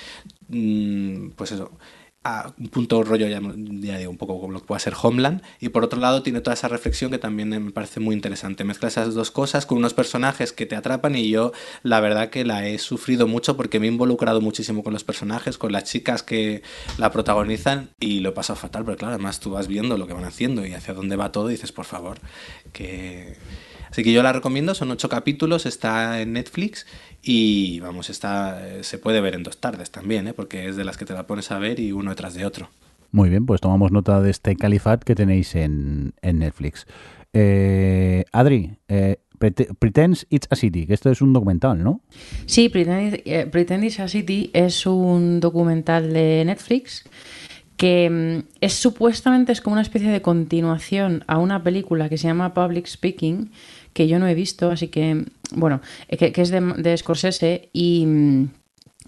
mm, 0.48 1.30
pues 1.36 1.52
eso 1.52 1.70
a 2.24 2.52
un 2.58 2.68
punto 2.68 3.02
rollo 3.02 3.26
ya, 3.26 3.40
digo 3.40 4.10
un 4.10 4.16
poco 4.16 4.40
como 4.40 4.52
lo 4.52 4.60
que 4.60 4.66
puede 4.66 4.80
ser 4.80 4.94
Homeland. 5.00 5.42
Y 5.60 5.70
por 5.70 5.84
otro 5.84 6.00
lado 6.00 6.22
tiene 6.22 6.40
toda 6.40 6.54
esa 6.54 6.68
reflexión 6.68 7.10
que 7.10 7.18
también 7.18 7.48
me 7.48 7.70
parece 7.72 8.00
muy 8.00 8.14
interesante. 8.14 8.64
Mezcla 8.64 8.88
esas 8.88 9.14
dos 9.14 9.30
cosas 9.30 9.66
con 9.66 9.78
unos 9.78 9.94
personajes 9.94 10.52
que 10.52 10.66
te 10.66 10.76
atrapan 10.76 11.16
y 11.16 11.28
yo 11.28 11.52
la 11.82 12.00
verdad 12.00 12.30
que 12.30 12.44
la 12.44 12.66
he 12.66 12.78
sufrido 12.78 13.26
mucho 13.26 13.56
porque 13.56 13.80
me 13.80 13.86
he 13.86 13.90
involucrado 13.90 14.40
muchísimo 14.40 14.82
con 14.82 14.92
los 14.92 15.04
personajes 15.04 15.58
con 15.58 15.72
las 15.72 15.84
chicas 15.84 16.22
que 16.22 16.62
la 16.98 17.10
protagonizan 17.10 17.90
y 18.00 18.20
lo 18.20 18.30
he 18.30 18.32
pasado 18.32 18.58
fatal 18.58 18.84
porque 18.84 18.98
claro 18.98 19.14
además 19.14 19.40
tú 19.40 19.50
vas 19.50 19.68
viendo 19.68 19.96
lo 19.96 20.06
que 20.06 20.14
van 20.14 20.24
haciendo 20.24 20.66
y 20.66 20.74
hacia 20.74 20.94
dónde 20.94 21.16
va 21.16 21.32
todo 21.32 21.48
y 21.50 21.54
dices 21.54 21.72
por 21.72 21.84
favor 21.84 22.18
que 22.72 23.36
Así 23.90 24.02
que 24.04 24.12
yo 24.12 24.22
la 24.22 24.32
recomiendo, 24.32 24.74
son 24.74 24.90
ocho 24.90 25.10
capítulos, 25.10 25.66
está 25.66 26.22
en 26.22 26.32
Netflix 26.32 26.86
y 27.22 27.78
vamos, 27.80 28.10
está, 28.10 28.66
eh, 28.68 28.82
se 28.82 28.98
puede 28.98 29.20
ver 29.20 29.34
en 29.34 29.42
dos 29.42 29.58
tardes 29.58 29.90
también, 29.90 30.26
¿eh? 30.28 30.32
porque 30.34 30.68
es 30.68 30.76
de 30.76 30.84
las 30.84 30.96
que 30.96 31.04
te 31.04 31.14
la 31.14 31.26
pones 31.26 31.50
a 31.50 31.58
ver 31.58 31.78
y 31.80 31.92
uno 31.92 32.10
detrás 32.10 32.34
de 32.34 32.44
otro. 32.44 32.68
Muy 33.12 33.28
bien, 33.30 33.46
pues 33.46 33.60
tomamos 33.60 33.92
nota 33.92 34.20
de 34.20 34.30
este 34.30 34.56
califat 34.56 35.02
que 35.04 35.14
tenéis 35.14 35.54
en, 35.54 36.14
en 36.22 36.38
Netflix. 36.38 36.86
Eh, 37.34 38.24
Adri, 38.32 38.72
eh, 38.88 39.16
Prete- 39.38 39.74
Pretends 39.78 40.26
It's 40.30 40.46
a 40.50 40.56
City, 40.56 40.86
que 40.86 40.94
esto 40.94 41.10
es 41.10 41.20
un 41.20 41.32
documental, 41.32 41.82
¿no? 41.82 42.00
Sí, 42.46 42.68
Pretend, 42.68 43.20
eh, 43.24 43.46
Pretend 43.50 43.84
It's 43.84 44.00
a 44.00 44.08
City 44.08 44.50
es 44.52 44.86
un 44.86 45.40
documental 45.40 46.12
de 46.12 46.42
Netflix 46.46 47.04
que 47.76 48.08
mm, 48.44 48.48
es 48.60 48.74
supuestamente 48.74 49.50
es 49.52 49.60
como 49.60 49.72
una 49.74 49.82
especie 49.82 50.10
de 50.10 50.22
continuación 50.22 51.24
a 51.26 51.38
una 51.38 51.62
película 51.62 52.08
que 52.08 52.18
se 52.18 52.28
llama 52.28 52.54
Public 52.54 52.86
Speaking, 52.86 53.50
que 53.92 54.06
yo 54.08 54.18
no 54.18 54.26
he 54.28 54.34
visto, 54.34 54.70
así 54.70 54.88
que, 54.88 55.24
bueno, 55.54 55.80
eh, 56.08 56.16
que, 56.32 56.40
es 56.40 56.50
de, 56.50 56.60
de 56.60 56.96
Scorsese 56.96 57.70
y 57.72 58.04
mm, 58.06 58.48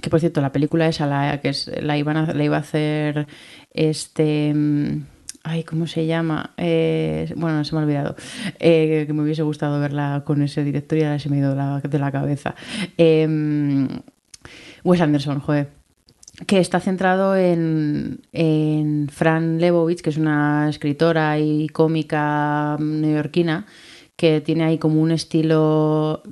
que 0.01 0.11
por 0.11 0.21
cierto 0.21 0.41
la 0.41 0.53
película 0.53 0.89
esa 0.89 1.07
la, 1.07 1.41
que 1.41 1.51
es, 1.51 1.71
la, 1.81 1.97
iban 1.97 2.17
a, 2.17 2.33
la 2.33 2.45
iba 2.45 2.57
a 2.57 2.61
hacer 2.61 3.27
este... 3.73 4.53
mm, 4.55 5.07
Ay, 5.47 5.63
¿cómo 5.63 5.87
se 5.87 6.07
llama? 6.07 6.55
Eh, 6.57 7.31
bueno, 7.37 7.63
se 7.65 7.75
me 7.75 7.81
ha 7.81 7.85
olvidado. 7.85 8.17
Eh, 8.59 9.05
que 9.07 9.13
me 9.13 9.23
hubiese 9.23 9.43
gustado 9.43 9.79
verla 9.79 10.23
con 10.25 10.41
ese 10.41 10.65
director 10.65 10.97
y 10.97 11.03
ahora 11.03 11.19
se 11.19 11.29
me 11.29 11.37
ha 11.37 11.41
ido 11.41 11.55
la- 11.55 11.81
de 11.81 11.99
la 11.99 12.11
cabeza. 12.11 12.55
Eh, 12.97 13.87
Wes 14.85 15.01
Anderson, 15.03 15.41
joder 15.41 15.69
que 16.47 16.59
está 16.59 16.81
centrado 16.81 17.37
en, 17.37 18.23
en 18.33 19.09
Fran 19.09 19.61
Lebowitz, 19.61 20.03
que 20.03 20.11
es 20.11 20.17
una 20.17 20.69
escritora 20.69 21.39
y 21.39 21.69
cómica 21.69 22.77
neoyorquina, 22.81 23.67
que 24.17 24.41
tiene 24.41 24.65
ahí 24.65 24.79
como 24.79 25.01
un 25.01 25.11
estilo 25.11 26.23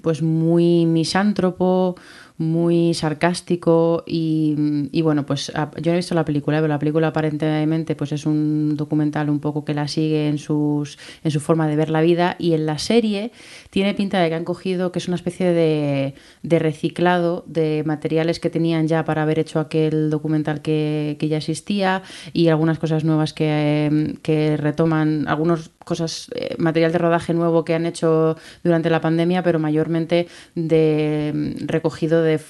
pues 0.00 0.22
muy 0.22 0.86
misántropo, 0.86 1.96
muy 2.38 2.94
sarcástico 2.94 4.04
y, 4.06 5.02
bueno, 5.02 5.26
pues 5.26 5.52
yo 5.80 5.92
he 5.92 5.96
visto 5.96 6.14
la 6.14 6.24
película, 6.24 6.58
pero 6.58 6.68
la 6.68 6.78
película 6.78 7.08
aparentemente 7.08 7.96
pues 7.96 8.12
es 8.12 8.26
un 8.26 8.76
documental 8.76 9.28
un 9.28 9.40
poco 9.40 9.64
que 9.64 9.74
la 9.74 9.88
sigue 9.88 10.28
en, 10.28 10.38
sus, 10.38 10.98
en 11.24 11.30
su 11.30 11.40
forma 11.40 11.66
de 11.66 11.76
ver 11.76 11.90
la 11.90 12.00
vida 12.00 12.36
y 12.38 12.52
en 12.52 12.66
la 12.66 12.78
serie 12.78 13.32
tiene 13.72 13.94
pinta 13.94 14.20
de 14.20 14.28
que 14.28 14.34
han 14.34 14.44
cogido 14.44 14.92
que 14.92 14.98
es 14.98 15.08
una 15.08 15.14
especie 15.16 15.50
de, 15.54 16.14
reciclado 16.42 17.42
de 17.46 17.82
materiales 17.86 18.38
que 18.38 18.50
tenían 18.50 18.86
ya 18.86 19.06
para 19.06 19.22
haber 19.22 19.38
hecho 19.38 19.60
aquel 19.60 20.10
documental 20.10 20.60
que, 20.60 21.16
ya 21.18 21.38
existía 21.38 22.02
y 22.34 22.48
algunas 22.48 22.78
cosas 22.78 23.02
nuevas 23.02 23.32
que, 23.32 24.18
que 24.20 24.58
retoman, 24.58 25.26
algunas 25.26 25.70
cosas, 25.86 26.28
eh, 26.34 26.54
material 26.58 26.92
de 26.92 26.98
rodaje 26.98 27.32
nuevo 27.32 27.64
que 27.64 27.72
han 27.72 27.86
hecho 27.86 28.36
durante 28.62 28.90
la 28.90 29.00
pandemia, 29.00 29.42
pero 29.42 29.58
mayormente 29.58 30.28
de 30.54 31.32
mm, 31.34 31.66
recogido 31.66 32.22
de 32.22 32.40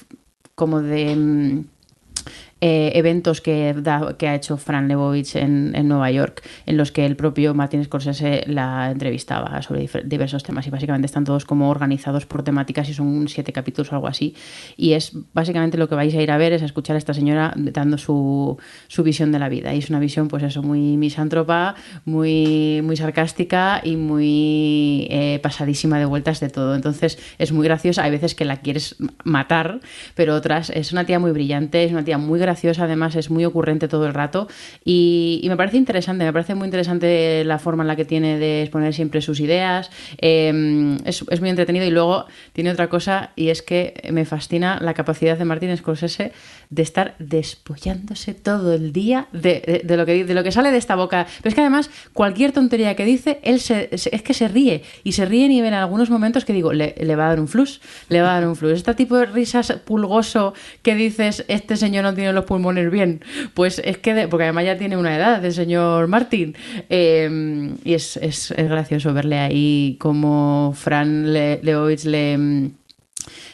como 0.55 0.81
de 0.81 1.15
mm, 1.15 1.63
eh, 2.65 2.93
eventos 2.95 3.41
que, 3.41 3.75
ha 3.85 4.35
hecho 4.35 4.55
Fran 4.55 4.87
Lebowitz 4.87 5.35
en, 5.35 5.73
Nueva 5.85 6.09
York, 6.11 6.41
en 6.65 6.77
los 6.77 6.93
que 6.93 7.05
el 7.05 7.17
propio 7.17 7.53
Martin 7.53 7.83
Scorsese 7.83 8.45
la 8.47 8.91
entrevistaba 8.91 9.61
sobre 9.61 9.89
diversos 10.05 10.43
temas 10.43 10.65
y 10.65 10.69
básicamente 10.69 11.07
están 11.07 11.25
todos 11.25 11.43
como 11.43 11.69
organizados 11.69 12.25
por 12.25 12.41
temáticas 12.41 12.87
y 12.87 12.93
son 12.93 13.27
siete 13.27 13.51
capítulos 13.51 13.91
o 13.91 13.95
algo 13.95 14.07
así. 14.07 14.33
Y 14.77 14.93
es 14.93 15.11
básicamente 15.33 15.77
lo 15.77 15.89
que 15.89 15.95
vais 15.95 16.15
a 16.15 16.21
ir 16.21 16.31
a 16.31 16.37
ver, 16.37 16.53
es 16.53 16.61
a 16.61 16.65
escuchar 16.65 16.95
a 16.95 16.99
esta 16.99 17.13
señora 17.13 17.53
dando 17.57 17.97
su, 17.97 18.57
su 18.87 19.03
visión 19.03 19.33
de 19.33 19.39
la 19.39 19.49
vida. 19.49 19.73
Y 19.73 19.79
es 19.79 19.89
una 19.89 19.99
visión, 19.99 20.29
pues 20.29 20.41
eso, 20.43 20.63
muy 20.63 20.95
misántropa, 20.95 21.75
muy, 22.05 22.81
muy 22.81 22.95
sarcástica 22.95 23.81
y 23.83 23.97
muy 23.97 25.07
eh, 25.09 25.39
pasadísima 25.43 25.99
de 25.99 26.05
vueltas 26.05 26.39
de 26.39 26.49
todo. 26.49 26.75
Entonces 26.75 27.19
es 27.39 27.51
muy 27.51 27.65
graciosa, 27.65 28.05
hay 28.05 28.11
veces 28.11 28.35
que 28.35 28.45
la 28.45 28.61
quieres 28.61 28.95
matar, 29.25 29.81
pero 30.15 30.33
otras 30.33 30.69
es 30.69 30.93
una 30.93 31.05
tía 31.05 31.19
muy 31.19 31.31
brillante, 31.31 31.83
es 31.83 31.91
una 31.91 32.05
tía 32.05 32.17
muy 32.17 32.39
graciosa 32.39 32.52
además 32.79 33.15
es 33.15 33.29
muy 33.29 33.45
ocurrente 33.45 33.87
todo 33.87 34.05
el 34.07 34.13
rato 34.13 34.47
y, 34.83 35.45
me 35.47 35.55
parece 35.55 35.77
interesante, 35.77 36.25
me 36.25 36.33
parece 36.33 36.55
muy 36.55 36.65
interesante 36.65 37.43
la 37.45 37.59
forma 37.59 37.83
en 37.83 37.87
la 37.87 37.95
que 37.95 38.05
tiene 38.05 38.39
de 38.39 38.63
exponer 38.63 38.93
siempre 38.93 39.21
sus 39.21 39.39
ideas, 39.39 39.91
em, 40.17 40.97
es, 41.05 41.23
muy 41.39 41.49
entretenido 41.49 41.85
y 41.85 41.91
luego 41.91 42.25
tiene 42.53 42.71
otra 42.71 42.89
cosa 42.89 43.31
y 43.35 43.49
es 43.49 43.61
que 43.61 44.09
me 44.11 44.25
fascina 44.25 44.79
la 44.81 44.93
capacidad 44.93 45.37
de 45.37 45.45
Martín 45.45 45.75
Scorsese 45.77 46.31
de 46.69 46.81
estar 46.81 47.15
despollándose 47.19 48.33
todo 48.33 48.73
el 48.73 48.93
día 48.93 49.27
de, 49.31 49.83
lo 49.85 50.05
que, 50.05 50.25
de 50.25 50.33
lo 50.33 50.43
que 50.43 50.51
sale 50.51 50.71
de 50.71 50.77
esta 50.77 50.95
boca. 50.95 51.27
Pero 51.37 51.49
es 51.49 51.55
que 51.55 51.61
además 51.61 51.91
cualquier 52.13 52.51
tontería 52.51 52.95
que 52.95 53.05
dice, 53.05 53.39
él 53.43 53.59
se, 53.59 53.89
es 53.91 54.21
que 54.23 54.33
se 54.33 54.47
ríe 54.47 54.83
y 55.03 55.11
se 55.11 55.25
ríe 55.25 55.43
y 55.51 55.59
en 55.59 55.73
algunos 55.73 56.09
momentos 56.09 56.45
que 56.45 56.53
digo, 56.53 56.73
le, 56.73 57.15
va 57.15 57.25
a 57.25 57.29
dar 57.29 57.39
un 57.39 57.47
flus, 57.47 57.81
le 58.09 58.21
va 58.21 58.31
a 58.31 58.33
dar 58.39 58.47
un 58.47 58.55
flus. 58.55 58.73
Este 58.73 58.93
tipo 58.93 59.17
de 59.17 59.25
risas 59.25 59.73
pulgoso 59.85 60.53
que 60.81 60.95
dices, 60.95 61.45
este 61.47 61.75
señor 61.75 62.03
no 62.03 62.13
tiene 62.13 62.32
los 62.33 62.45
pulmones 62.45 62.91
bien. 62.91 63.21
Pues 63.53 63.81
es 63.83 63.97
que, 63.97 64.27
porque 64.27 64.43
además 64.43 64.65
ya 64.65 64.77
tiene 64.77 64.97
una 64.97 65.15
edad, 65.15 65.43
el 65.43 65.53
señor 65.53 66.07
Martín. 66.07 66.55
Em, 66.89 67.75
y 67.83 67.93
es, 67.93 68.17
es, 68.17 68.53
gracioso 68.57 69.13
verle 69.13 69.39
ahí 69.39 69.97
como 69.99 70.73
Fran 70.75 71.33
Le, 71.33 71.61
le 71.63 72.71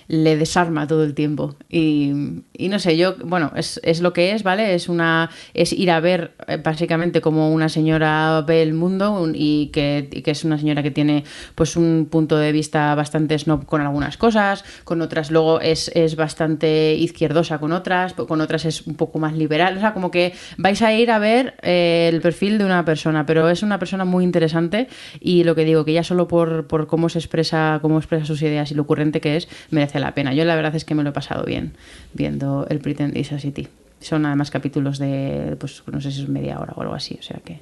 le 0.10 0.38
desarma 0.38 0.88
todo 0.88 1.04
el 1.04 1.14
tiempo. 1.14 1.56
Y, 1.70 2.42
no 2.68 2.80
sé, 2.80 2.98
yo, 2.98 3.16
bueno, 3.24 3.52
es, 3.56 3.80
es, 3.84 4.02
lo 4.02 4.12
que 4.12 4.34
es, 4.34 4.44
¿vale? 4.44 4.76
Es 4.76 4.90
una 4.90 5.30
es 5.54 5.72
ir 5.72 5.92
a 5.92 6.02
ver 6.02 6.32
eh, 6.48 6.58
básicamente 6.58 7.22
como 7.22 7.54
una 7.54 7.70
señora 7.70 8.44
ve 8.46 8.62
el 8.62 8.74
mundo 8.74 9.30
y 9.34 9.68
que, 9.68 10.10
que, 10.26 10.32
es 10.32 10.44
una 10.44 10.58
señora 10.58 10.84
que 10.84 10.92
tiene 10.92 11.24
pues 11.56 11.78
un 11.78 12.08
punto 12.12 12.38
de 12.38 12.52
vista 12.52 12.94
bastante 12.96 13.40
snob 13.40 13.66
con 13.66 13.80
algunas 13.82 14.18
cosas, 14.18 14.66
con 14.84 15.02
otras 15.02 15.32
luego 15.32 15.62
es, 15.62 15.90
es 15.96 16.18
bastante 16.18 16.96
izquierdosa 16.96 17.60
con 17.60 17.72
otras, 17.72 18.14
con 18.14 18.42
otras 18.42 18.66
es 18.66 18.86
un 18.86 18.96
poco 18.96 19.20
más 19.20 19.34
liberal, 19.34 19.78
o 19.78 19.80
sea, 19.80 19.94
como 19.94 20.12
que 20.12 20.34
vais 20.58 20.82
a 20.82 20.94
ir 20.94 21.12
a 21.12 21.20
ver 21.20 21.56
eh, 21.62 22.10
el 22.12 22.20
perfil 22.20 22.58
de 22.58 22.66
una 22.66 22.84
persona, 22.84 23.26
pero 23.26 23.50
es 23.50 23.64
una 23.64 23.80
persona 23.80 24.04
muy 24.04 24.24
interesante 24.24 24.88
y 25.20 25.44
lo 25.44 25.56
que 25.56 25.64
digo, 25.64 25.86
que 25.86 25.94
ya 25.94 26.04
solo 26.04 26.28
por, 26.28 26.68
por 26.68 26.88
cómo 26.88 27.08
se 27.10 27.20
expresa, 27.20 27.80
cómo 27.82 27.98
expresa 27.98 28.26
sus 28.26 28.42
ideas 28.42 28.72
y 28.72 28.76
lo 28.76 28.82
ocurrente 28.82 29.22
que 29.22 29.38
es, 29.38 29.48
merece 29.72 30.00
la 30.00 30.14
pena. 30.14 30.34
Yo 30.34 30.46
la 30.46 30.56
verdad 30.56 30.76
es 30.76 30.86
que 30.86 30.96
me 30.96 31.04
lo 31.04 31.10
he 31.10 31.14
pasado 31.14 31.46
bien 31.46 31.74
viendo 32.14 32.49
el 32.70 32.80
Pretend 32.80 33.18
Is 33.18 33.30
City. 33.40 33.68
Son 34.00 34.26
además 34.26 34.52
capítulos 34.52 34.98
de, 34.98 35.58
pues 35.60 35.84
no 35.92 36.00
sé 36.00 36.12
si 36.12 36.24
es 36.24 36.30
media 36.30 36.60
hora 36.60 36.74
o 36.76 36.82
algo 36.82 36.94
así, 36.94 37.18
o 37.20 37.24
sea 37.24 37.40
que... 37.44 37.62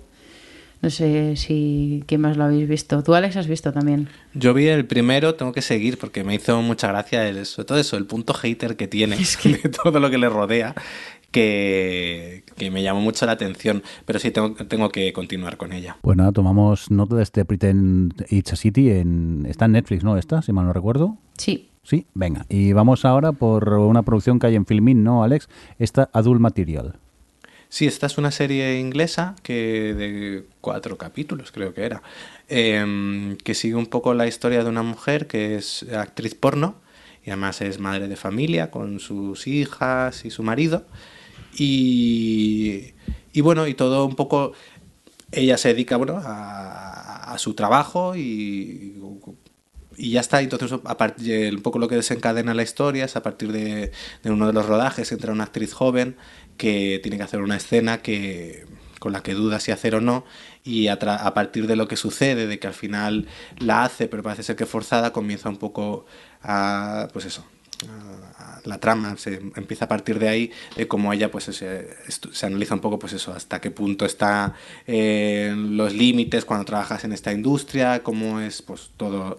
No 0.81 0.91
sé 0.91 1.35
si 1.37 2.03
quién 2.05 2.21
más 2.21 2.37
lo 2.37 2.43
habéis 2.43 2.67
visto. 2.67 3.01
¿Tú, 3.01 3.15
Alex, 3.15 3.35
has 3.35 3.47
visto 3.47 3.73
también? 3.73 4.09
Yo 4.35 4.53
vi 4.53 4.67
el 4.67 4.85
primero, 4.85 5.33
tengo 5.35 5.51
que 5.51 5.63
seguir 5.63 5.97
porque 5.97 6.23
me 6.23 6.35
hizo 6.35 6.61
mucha 6.61 6.87
gracia, 6.89 7.27
el, 7.27 7.45
sobre 7.47 7.65
todo 7.65 7.77
eso, 7.79 7.97
el 7.97 8.05
punto 8.05 8.33
hater 8.33 8.75
que 8.75 8.87
tiene 8.87 9.17
de 9.43 9.69
todo 9.69 9.99
lo 9.99 10.09
que 10.11 10.19
le 10.19 10.29
rodea, 10.29 10.75
que, 11.31 12.43
que, 12.55 12.69
me 12.69 12.83
llamó 12.83 13.01
mucho 13.01 13.25
la 13.25 13.31
atención. 13.31 13.81
Pero 14.05 14.19
sí, 14.19 14.29
tengo, 14.29 14.53
tengo 14.53 14.89
que 14.89 15.11
continuar 15.13 15.57
con 15.57 15.73
ella. 15.73 15.97
Pues 16.01 16.15
nada, 16.15 16.31
tomamos 16.31 16.91
nota 16.91 17.15
de 17.15 17.23
este 17.23 17.43
Pretend 17.43 18.25
It's 18.29 18.53
a 18.53 18.55
City. 18.55 18.91
En, 18.91 19.47
está 19.49 19.65
en 19.65 19.71
Netflix, 19.73 20.03
¿no? 20.03 20.15
Esta, 20.17 20.43
si 20.43 20.53
mal 20.53 20.65
no 20.65 20.73
recuerdo. 20.73 21.17
Sí. 21.37 21.71
Sí, 21.87 22.05
venga. 22.13 22.45
Y 22.49 22.73
vamos 22.73 23.05
ahora 23.05 23.31
por 23.31 23.69
una 23.69 24.03
producción 24.03 24.39
que 24.39 24.47
hay 24.47 24.55
en 24.55 24.65
Filmin, 24.65 25.05
¿no, 25.05 25.23
Alex? 25.23 25.47
Esta 25.79 26.09
Adult 26.11 26.41
Material. 26.41 26.99
Sí, 27.69 27.87
esta 27.87 28.07
es 28.07 28.17
una 28.17 28.31
serie 28.31 28.77
inglesa 28.77 29.37
que 29.41 29.93
de 29.93 30.43
cuatro 30.59 30.97
capítulos, 30.97 31.53
creo 31.53 31.73
que 31.73 31.85
era, 31.85 32.01
em, 32.49 33.37
que 33.37 33.53
sigue 33.53 33.75
un 33.75 33.85
poco 33.85 34.13
la 34.13 34.27
historia 34.27 34.65
de 34.65 34.69
una 34.69 34.83
mujer 34.83 35.27
que 35.27 35.55
es 35.55 35.83
actriz 35.93 36.35
porno 36.35 36.75
y 37.25 37.29
además 37.29 37.61
es 37.61 37.79
madre 37.79 38.09
de 38.09 38.17
familia 38.17 38.69
con 38.69 38.99
sus 38.99 39.47
hijas 39.47 40.25
y 40.25 40.29
su 40.29 40.43
marido. 40.43 40.85
Y, 41.57 42.95
y 43.31 43.39
bueno, 43.39 43.65
y 43.65 43.75
todo 43.75 44.05
un 44.05 44.15
poco 44.15 44.51
ella 45.31 45.57
se 45.57 45.69
dedica 45.69 45.95
bueno, 45.95 46.17
a, 46.21 47.31
a, 47.33 47.37
su 47.37 47.53
trabajo 47.53 48.13
y 48.17 48.95
y 49.97 50.11
ya 50.11 50.21
está. 50.21 50.41
Entonces, 50.41 50.79
partir, 50.97 51.53
un 51.53 51.61
poco 51.61 51.79
lo 51.79 51.87
que 51.87 51.95
desencadena 51.95 52.53
la 52.53 52.63
historia 52.63 53.05
es 53.05 53.15
a 53.15 53.23
partir 53.23 53.51
de, 53.51 53.91
uno 54.23 54.47
de 54.47 54.53
los 54.53 54.65
rodajes 54.65 55.11
entra 55.11 55.33
una 55.33 55.45
actriz 55.45 55.73
joven 55.73 56.15
que 56.55 56.99
tiene 57.01 57.17
que 57.17 57.23
hacer 57.23 57.41
una 57.41 57.57
escena 57.57 58.01
que 58.01 58.65
con 58.99 59.11
la 59.11 59.21
que 59.21 59.33
duda 59.33 59.59
si 59.59 59.71
hacer 59.71 59.93
o 59.93 60.01
no 60.01 60.25
y 60.63 60.87
a, 60.87 60.97
partir 60.97 61.67
de 61.67 61.75
lo 61.75 61.87
que 61.87 61.95
sucede, 61.95 62.47
de 62.47 62.59
que 62.59 62.67
al 62.67 62.73
final 62.73 63.27
la 63.59 63.83
hace, 63.83 64.07
pero 64.07 64.23
parece 64.23 64.43
ser 64.43 64.55
que 64.55 64.65
forzada, 64.65 65.13
comienza 65.13 65.49
un 65.49 65.57
poco 65.57 66.05
a, 66.41 67.07
pues 67.13 67.25
eso, 67.25 67.45
la 68.65 68.79
trama 68.79 69.15
se 69.17 69.35
empieza 69.55 69.85
a 69.85 69.87
partir 69.87 70.17
de 70.19 70.27
ahí 70.27 70.51
de 70.75 70.87
cómo 70.87 71.13
ella 71.13 71.31
pues 71.31 71.45
se, 71.45 71.95
se 72.09 72.45
analiza 72.45 72.73
un 72.73 72.81
poco 72.81 72.97
pues 72.97 73.13
eso 73.13 73.31
hasta 73.33 73.61
qué 73.61 73.69
punto 73.71 74.05
está 74.05 74.55
eh, 74.87 75.53
los 75.55 75.93
límites 75.93 76.43
cuando 76.43 76.65
trabajas 76.65 77.03
en 77.03 77.13
esta 77.13 77.31
industria 77.31 78.01
cómo 78.01 78.41
es 78.41 78.63
pues 78.63 78.89
todo 78.97 79.37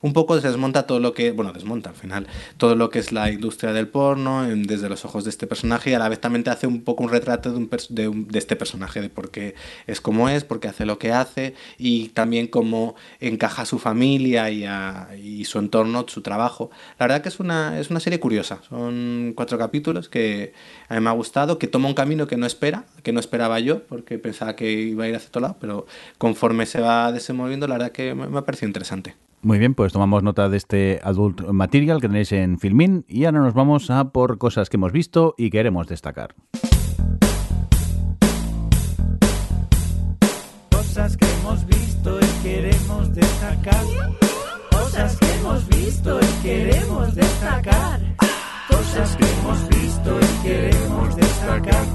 un 0.00 0.12
poco 0.12 0.40
desmonta 0.40 0.86
todo 0.86 1.00
lo 1.00 1.14
que, 1.14 1.32
bueno, 1.32 1.52
desmonta 1.52 1.90
al 1.90 1.96
final, 1.96 2.26
todo 2.56 2.74
lo 2.74 2.90
que 2.90 2.98
es 2.98 3.12
la 3.12 3.30
industria 3.30 3.72
del 3.72 3.88
porno 3.88 4.44
desde 4.46 4.88
los 4.88 5.04
ojos 5.04 5.24
de 5.24 5.30
este 5.30 5.46
personaje 5.46 5.90
y 5.90 5.94
a 5.94 5.98
la 5.98 6.08
vez 6.08 6.20
también 6.20 6.44
te 6.44 6.50
hace 6.50 6.66
un 6.66 6.82
poco 6.82 7.04
un 7.04 7.10
retrato 7.10 7.50
de, 7.52 7.56
un, 7.56 7.70
de, 7.70 8.10
de, 8.30 8.38
este 8.38 8.56
personaje, 8.56 9.00
de 9.00 9.08
por 9.08 9.30
qué 9.30 9.54
es 9.86 10.00
como 10.00 10.28
es, 10.28 10.44
por 10.44 10.60
qué 10.60 10.68
hace 10.68 10.86
lo 10.86 10.98
que 10.98 11.12
hace 11.12 11.54
y 11.78 12.08
también 12.08 12.46
cómo 12.46 12.94
encaja 13.20 13.64
su 13.64 13.78
familia 13.78 14.50
y, 14.50 14.64
y 15.20 15.44
su 15.44 15.58
entorno, 15.58 16.04
su 16.08 16.22
trabajo. 16.22 16.70
La 16.98 17.06
verdad 17.06 17.22
que 17.22 17.28
es 17.28 17.40
una, 17.40 17.78
es 17.78 17.90
una 17.90 18.00
serie 18.00 18.20
curiosa, 18.20 18.60
son 18.68 19.32
cuatro 19.34 19.58
capítulos 19.58 20.08
que 20.08 20.52
a 20.88 20.94
mí 20.94 21.00
me 21.00 21.10
ha 21.10 21.12
gustado, 21.12 21.58
que 21.58 21.66
toma 21.66 21.88
un 21.88 21.94
camino 21.94 22.26
que 22.26 22.36
no 22.36 22.46
espera, 22.46 22.84
que 23.02 23.12
no 23.12 23.20
esperaba 23.20 23.60
yo, 23.60 23.84
porque 23.84 24.18
pensaba 24.18 24.56
que 24.56 24.70
iba 24.72 25.04
a 25.04 25.08
ir 25.08 25.16
hacia 25.16 25.28
otro 25.28 25.42
lado, 25.42 25.56
pero 25.60 25.86
conforme 26.18 26.66
se 26.66 26.80
va 26.80 27.12
desenvolviendo, 27.12 27.66
la 27.66 27.74
verdad 27.74 27.92
que 27.92 28.14
me, 28.14 28.28
me 28.28 28.38
ha 28.38 28.42
parecido 28.42 28.68
interesante. 28.68 29.14
Muy 29.44 29.58
bien, 29.58 29.74
pues 29.74 29.92
tomamos 29.92 30.22
nota 30.22 30.48
de 30.48 30.56
este 30.56 31.00
Adult 31.02 31.48
Material 31.48 32.00
que 32.00 32.06
tenéis 32.06 32.30
en 32.30 32.60
Filmin 32.60 33.04
y 33.08 33.24
ahora 33.24 33.40
nos 33.40 33.54
vamos 33.54 33.90
a 33.90 34.12
por 34.12 34.38
cosas 34.38 34.70
que 34.70 34.76
hemos 34.76 34.92
visto 34.92 35.34
y 35.36 35.50
queremos 35.50 35.88
destacar. 35.88 36.36
Cosas 40.70 41.16
que 41.16 41.26
hemos 41.26 41.66
visto 41.66 42.20
y 42.20 42.42
queremos 42.44 43.14
destacar. 43.14 43.84
Cosas 44.70 45.16
que 45.18 45.34
hemos 45.34 45.68
visto 45.70 46.20
y 46.20 46.42
queremos 46.42 47.14
destacar. 47.16 48.00
Cosas 48.68 49.16
que 49.16 49.24
hemos 49.24 49.68
visto 49.70 50.18
y 50.20 50.42
queremos 50.46 51.16
destacar. 51.16 51.86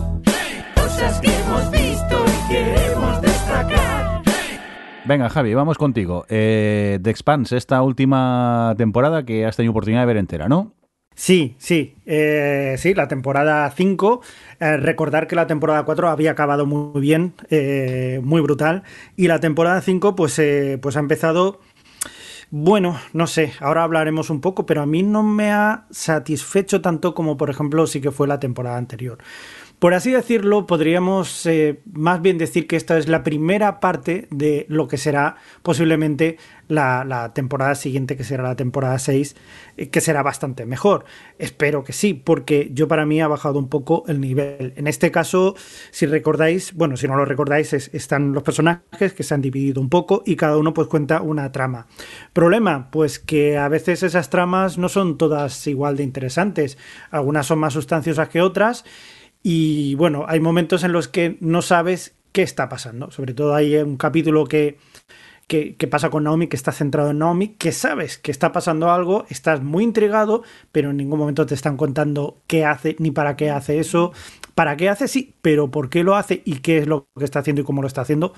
Cosas 0.76 1.22
que 1.22 1.30
hemos 1.30 1.72
visto 1.72 2.26
y 2.26 2.51
queremos 2.51 3.22
destacar. 3.22 4.16
Venga, 5.08 5.30
Javi, 5.30 5.53
vamos 5.53 5.78
contigo. 5.78 6.26
Eh, 6.28 6.99
The 7.01 7.16
esta 7.55 7.82
última 7.82 8.76
temporada 8.78 9.24
que 9.24 9.45
has 9.45 9.55
tenido 9.55 9.72
oportunidad 9.72 10.01
de 10.01 10.05
ver 10.05 10.18
entera, 10.18 10.49
¿no? 10.49 10.74
Sí, 11.16 11.55
sí, 11.58 11.95
eh, 12.05 12.76
sí, 12.78 12.93
la 12.93 13.08
temporada 13.08 13.72
5. 13.72 14.22
Eh, 14.60 14.78
recordar 14.78 15.28
que 15.28 15.36
la 15.36 15.47
temporada 15.47 15.86
4 15.86 16.10
había 16.10 16.32
acabado 16.32 16.66
muy 16.66 17.01
bien, 17.01 17.34
eh, 17.49 18.20
muy 18.22 18.41
brutal. 18.41 18.84
Y 19.16 19.28
la 19.28 19.39
temporada 19.39 19.82
5, 19.82 20.16
pues, 20.16 20.41
pues 20.82 20.97
ha 20.97 20.99
empezado 20.99 21.62
Bueno, 22.49 22.97
no 23.14 23.28
sé, 23.28 23.53
ahora 23.60 23.84
hablaremos 23.84 24.30
un 24.30 24.39
poco, 24.39 24.66
pero 24.66 24.82
a 24.82 24.86
mí 24.86 25.03
no 25.03 25.22
me 25.22 25.51
ha 25.51 25.86
satisfecho 25.91 26.82
tanto 26.82 27.14
como 27.14 27.36
por 27.36 27.49
ejemplo 27.49 27.86
sí 27.88 27.99
que 27.99 28.12
fue 28.12 28.28
la 28.28 28.39
temporada 28.39 28.78
anterior. 28.78 29.18
Por 29.80 29.93
así 29.93 30.11
decirlo, 30.11 30.65
podríamos 30.65 31.45
eh, 31.45 31.82
más 31.93 32.19
bien 32.23 32.39
decir 32.39 32.65
que 32.65 32.75
esta 32.75 32.97
es 32.97 33.07
la 33.07 33.21
primera 33.21 33.80
parte 33.80 34.28
de 34.32 34.65
lo 34.69 34.88
que 34.88 34.97
será 34.97 35.36
posiblemente 35.61 36.38
la, 36.67 37.32
temporada 37.36 37.75
siguiente, 37.75 38.17
que 38.17 38.23
será 38.23 38.41
la 38.41 38.55
temporada 38.55 38.97
6, 38.97 39.36
eh, 39.78 39.89
que 39.89 40.01
será 40.01 40.23
bastante 40.23 40.65
mejor. 40.65 41.05
Espero 41.38 41.84
que 41.84 41.93
sí, 41.93 42.15
porque 42.15 42.71
yo 42.73 42.88
para 42.88 43.05
mí 43.05 43.21
ha 43.21 43.28
bajado 43.28 43.59
un 43.59 43.69
poco 43.69 44.03
el 44.07 44.19
nivel. 44.19 44.73
En 44.78 44.88
este 44.88 45.11
caso, 45.11 45.55
si 45.91 46.07
recordáis, 46.07 46.73
bueno, 46.73 46.97
si 46.97 47.07
no 47.07 47.15
lo 47.15 47.25
recordáis, 47.25 47.71
es- 47.73 47.93
están 47.93 48.34
los 48.34 48.41
personajes 48.41 49.13
que 49.13 49.21
se 49.21 49.36
han 49.36 49.43
dividido 49.43 49.80
un 49.80 49.89
poco 49.89 50.23
y 50.25 50.38
cada 50.38 50.57
uno 50.57 50.73
pues 50.73 50.88
cuenta 50.88 51.21
una 51.21 51.51
trama. 51.51 51.86
Problema, 52.34 52.89
pues 52.89 53.19
que 53.19 53.59
a 53.59 53.67
veces 53.67 54.01
esas 54.01 54.32
tramas 54.32 54.80
no 54.80 54.89
son 54.89 55.19
todas 55.19 55.67
igual 55.67 55.97
de 55.97 56.03
interesantes. 56.03 56.80
Algunas 57.11 57.45
son 57.45 57.59
más 57.59 57.73
sustanciosas 57.73 58.30
que 58.30 58.41
otras. 58.41 58.84
Y 59.50 59.95
bueno, 59.95 60.26
hay 60.28 60.41
momentos 60.41 60.84
en 60.84 60.91
los 60.91 61.08
que 61.08 61.38
no 61.39 61.62
sabes 61.62 62.18
qué 62.34 62.41
está 62.41 62.68
pasando. 62.68 63.12
Sobre 63.12 63.34
todo 63.34 63.56
hay 63.56 63.78
un 63.78 63.95
capítulo 63.95 64.43
que, 64.43 64.78
que, 65.48 65.78
que 65.78 65.88
pasa 65.88 66.10
con 66.10 66.26
Naomi, 66.26 66.48
que 66.48 66.58
está 66.58 66.74
centrado 66.74 67.12
en 67.12 67.20
Naomi, 67.20 67.56
que 67.58 67.72
sabes 67.72 68.18
que 68.18 68.30
está 68.30 68.52
pasando 68.52 68.91
algo, 68.91 69.24
estás 69.30 69.64
muy 69.64 69.86
intrigado, 69.86 70.43
pero 70.74 70.89
en 70.89 70.98
ningún 70.98 71.20
momento 71.20 71.45
te 71.45 71.54
están 71.54 71.78
contando 71.78 72.41
qué 72.45 72.66
hace 72.66 72.98
ni 73.00 73.12
para 73.12 73.38
qué 73.38 73.50
hace 73.50 73.80
eso. 73.80 74.12
Para 74.58 74.76
qué 74.76 74.89
hace, 74.89 75.08
sí, 75.08 75.36
pero 75.43 75.70
por 75.70 75.88
qué 75.91 76.03
lo 76.03 76.16
hace 76.16 76.41
y 76.43 76.62
qué 76.62 76.80
es 76.80 76.88
lo 76.88 77.10
que 77.16 77.26
está 77.26 77.38
haciendo 77.38 77.62
y 77.62 77.64
cómo 77.64 77.84
lo 77.84 77.88
está 77.88 78.01
haciendo, 78.01 78.34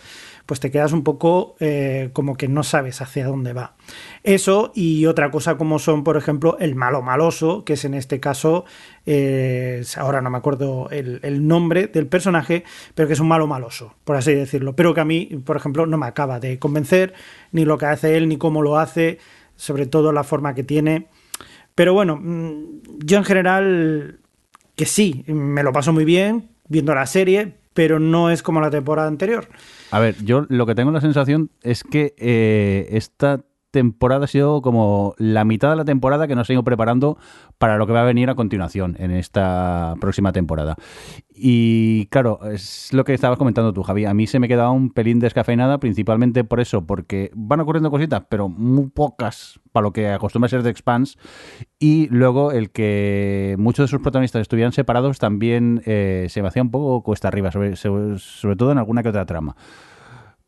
pues 0.46 0.60
te 0.60 0.70
quedas 0.70 0.92
un 0.92 1.06
poco 1.06 1.56
eh, 1.62 2.10
como 2.12 2.36
que 2.36 2.50
no 2.50 2.64
sabes 2.64 3.02
hacia 3.02 3.26
dónde 3.26 3.54
va. 3.54 3.78
Eso 4.24 4.74
y 4.76 5.06
otra 5.06 5.32
cosa 5.32 5.56
como 5.56 5.80
son, 5.80 6.04
por 6.04 6.18
ejemplo, 6.18 6.58
el 6.60 6.76
malo 6.76 7.02
maloso, 7.02 7.64
que 7.64 7.72
es 7.72 7.86
en 7.86 7.94
este 7.94 8.20
caso, 8.20 8.66
eh, 9.06 9.82
ahora 9.96 10.20
no 10.20 10.30
me 10.30 10.38
acuerdo 10.38 10.90
el, 10.90 11.48
nombre 11.48 11.88
del 11.88 12.08
personaje, 12.08 12.66
pero 12.96 13.08
que 13.08 13.14
es 13.14 13.22
un 13.22 13.30
malo 13.30 13.48
maloso, 13.48 13.96
por 14.04 14.18
así 14.18 14.34
decirlo. 14.34 14.76
Pero 14.76 14.94
que 14.94 15.00
a 15.00 15.06
mí, 15.06 15.26
por 15.46 15.56
ejemplo, 15.56 15.86
no 15.86 15.98
me 15.98 16.08
acaba 16.08 16.42
de 16.42 16.60
convencer, 16.60 17.14
ni 17.54 17.64
lo 17.64 17.78
que 17.78 17.86
hace 17.86 18.18
él, 18.18 18.28
ni 18.28 18.36
cómo 18.36 18.62
lo 18.62 18.78
hace, 18.78 19.20
sobre 19.56 19.86
todo 19.86 20.12
la 20.12 20.26
forma 20.26 20.54
que 20.54 20.66
tiene. 20.66 21.08
Pero 21.76 21.94
bueno, 21.94 22.18
mm, 22.22 22.82
yo 23.06 23.20
en 23.20 23.24
general, 23.24 24.19
que 24.80 24.86
sí, 24.86 25.26
me 25.28 25.62
lo 25.62 25.74
paso 25.74 25.92
muy 25.92 26.06
bien 26.06 26.52
viendo 26.70 26.96
la 26.96 27.06
serie, 27.06 27.52
pero 27.74 28.00
no 28.00 28.30
es 28.30 28.42
como 28.42 28.62
la 28.62 28.70
temporada 28.70 29.10
anterior. 29.10 29.50
A 29.92 30.00
ver, 30.00 30.16
yo 30.24 30.46
lo 30.48 30.66
que 30.66 30.74
tengo 30.74 30.90
la 30.92 31.02
sensación 31.02 31.52
es 31.64 31.84
que 31.84 32.14
eh, 32.18 32.88
esta 32.92 33.42
temporada 33.72 34.26
ha 34.26 34.28
sido 34.28 34.62
como 34.62 35.14
la 35.18 35.46
mitad 35.46 35.70
de 35.70 35.76
la 35.76 35.86
temporada 35.86 36.28
que 36.28 36.36
nos 36.36 36.50
ha 36.50 36.54
ido 36.54 36.64
preparando 36.64 37.18
para 37.58 37.78
lo 37.78 37.88
que 37.88 37.94
va 37.94 38.02
a 38.02 38.06
venir 38.06 38.30
a 38.30 38.36
continuación 38.36 38.96
en 39.00 39.12
esta 39.12 39.96
próxima 40.00 40.32
temporada. 40.32 40.76
Y 41.34 42.08
claro, 42.08 42.40
es 42.52 42.92
lo 42.92 43.06
que 43.06 43.14
estabas 43.14 43.38
comentando 43.38 43.72
tú, 43.72 43.84
Javi. 43.84 44.06
A 44.06 44.14
mí 44.14 44.28
se 44.28 44.40
me 44.40 44.48
quedaba 44.48 44.72
un 44.72 44.90
pelín 44.90 45.20
descafeinada, 45.20 45.78
principalmente 45.80 46.44
por 46.44 46.60
eso, 46.60 46.86
porque 46.86 47.32
van 47.34 47.62
ocurriendo 47.62 47.92
cositas, 47.92 48.24
pero 48.30 48.50
muy 48.50 48.88
pocas 48.88 49.60
para 49.72 49.84
lo 49.84 49.94
que 49.94 50.10
acostumbra 50.10 50.50
ser 50.50 50.64
de 50.64 50.70
Expanse. 50.70 51.18
Y 51.80 52.08
luego 52.10 52.52
el 52.52 52.72
que 52.72 53.56
muchos 53.58 53.86
de 53.86 53.88
sus 53.88 54.02
protagonistas 54.02 54.42
estuvieran 54.42 54.74
separados 54.74 55.20
también 55.20 55.82
eh, 55.86 56.28
se 56.30 56.42
me 56.42 56.50
hacía 56.50 56.62
un 56.62 56.72
poco 56.72 57.04
cuesta 57.04 57.30
arriba, 57.30 57.52
sobre, 57.52 57.76
sobre, 57.76 58.20
sobre 58.20 58.56
todo 58.56 58.72
en 58.72 58.78
alguna 58.78 59.04
que 59.04 59.10
otra 59.10 59.26
trama. 59.26 59.56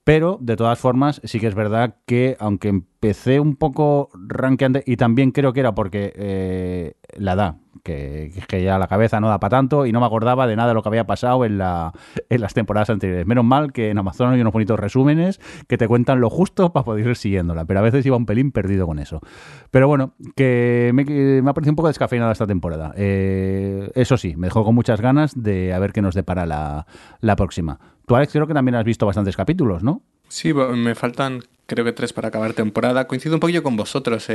Pero, 0.04 0.40
de 0.42 0.56
todas 0.56 0.80
formas, 0.80 1.22
sí 1.24 1.40
que 1.40 1.48
es 1.48 1.54
verdad 1.54 1.98
que, 2.08 2.36
aunque 2.40 2.70
empecé 2.70 3.40
un 3.40 3.56
poco 3.56 4.10
rankeante, 4.14 4.84
y 4.86 4.98
también 4.98 5.32
creo 5.32 5.54
que 5.54 5.60
era 5.60 5.76
porque 5.76 6.12
eh, 6.16 6.94
la 7.18 7.34
edad, 7.34 7.56
que, 7.84 8.32
que, 8.48 8.64
ya 8.64 8.80
la 8.80 8.88
cabeza 8.88 9.20
no 9.20 9.30
da 9.30 9.40
para 9.40 9.58
tanto, 9.58 9.86
y 9.86 9.92
no 9.92 10.00
me 10.00 10.08
acordaba 10.08 10.48
de 10.48 10.56
nada 10.56 10.70
de 10.70 10.74
lo 10.74 10.82
que 10.82 10.90
había 10.90 11.06
pasado 11.06 11.46
en, 11.46 11.60
la, 11.60 11.94
en 12.30 12.42
las 12.42 12.56
temporadas 12.56 12.90
anteriores. 12.90 13.28
Menos 13.28 13.46
mal 13.46 13.72
que 13.74 13.92
en 13.92 13.98
Amazon 14.00 14.34
hay 14.34 14.42
unos 14.42 14.54
bonitos 14.54 14.80
resúmenes 14.80 15.40
que 15.68 15.78
te 15.78 15.88
cuentan 15.88 16.20
lo 16.20 16.32
justo 16.32 16.74
para 16.74 16.84
poder 16.84 17.06
ir 17.06 17.16
siguiéndola, 17.16 17.66
pero 17.66 17.80
a 17.80 17.84
veces 17.84 18.04
iba 18.04 18.18
un 18.18 18.26
pelín 18.26 18.52
perdido 18.52 18.88
con 18.88 18.98
eso. 18.98 19.22
Pero 19.70 19.88
bueno, 19.88 20.14
que 20.36 20.90
me, 20.96 21.06
me 21.06 21.50
ha 21.50 21.54
parecido 21.54 21.74
un 21.74 21.76
poco 21.76 21.90
descafeinada 21.90 22.32
esta 22.32 22.48
temporada. 22.48 22.92
Eh, 22.98 23.92
eso 23.94 24.18
sí, 24.18 24.36
me 24.36 24.48
dejó 24.48 24.64
con 24.64 24.74
muchas 24.74 25.00
ganas 25.00 25.42
de 25.42 25.74
a 25.74 25.80
ver 25.80 25.94
qué 25.94 26.02
nos 26.02 26.16
depara 26.16 26.48
la, 26.48 26.88
la 27.20 27.36
próxima. 27.36 27.80
Tú, 28.06 28.16
Alex, 28.16 28.34
creo 28.34 28.48
que 28.48 28.54
también 28.54 28.76
has 28.76 28.86
visto 28.86 29.06
bastantes 29.06 29.36
capítulos, 29.36 29.84
¿no? 29.84 30.02
Sí, 30.28 30.54
me 30.54 30.96
faltan 30.96 31.42
creo 31.72 31.86
que 31.86 31.94
tres 31.94 32.14
para 32.14 32.28
acabar 32.28 32.54
temporada. 32.54 33.08
Coincido 33.08 33.36
un 33.36 33.40
poquillo 33.40 33.64
con 33.64 33.78
vosotros. 33.78 34.28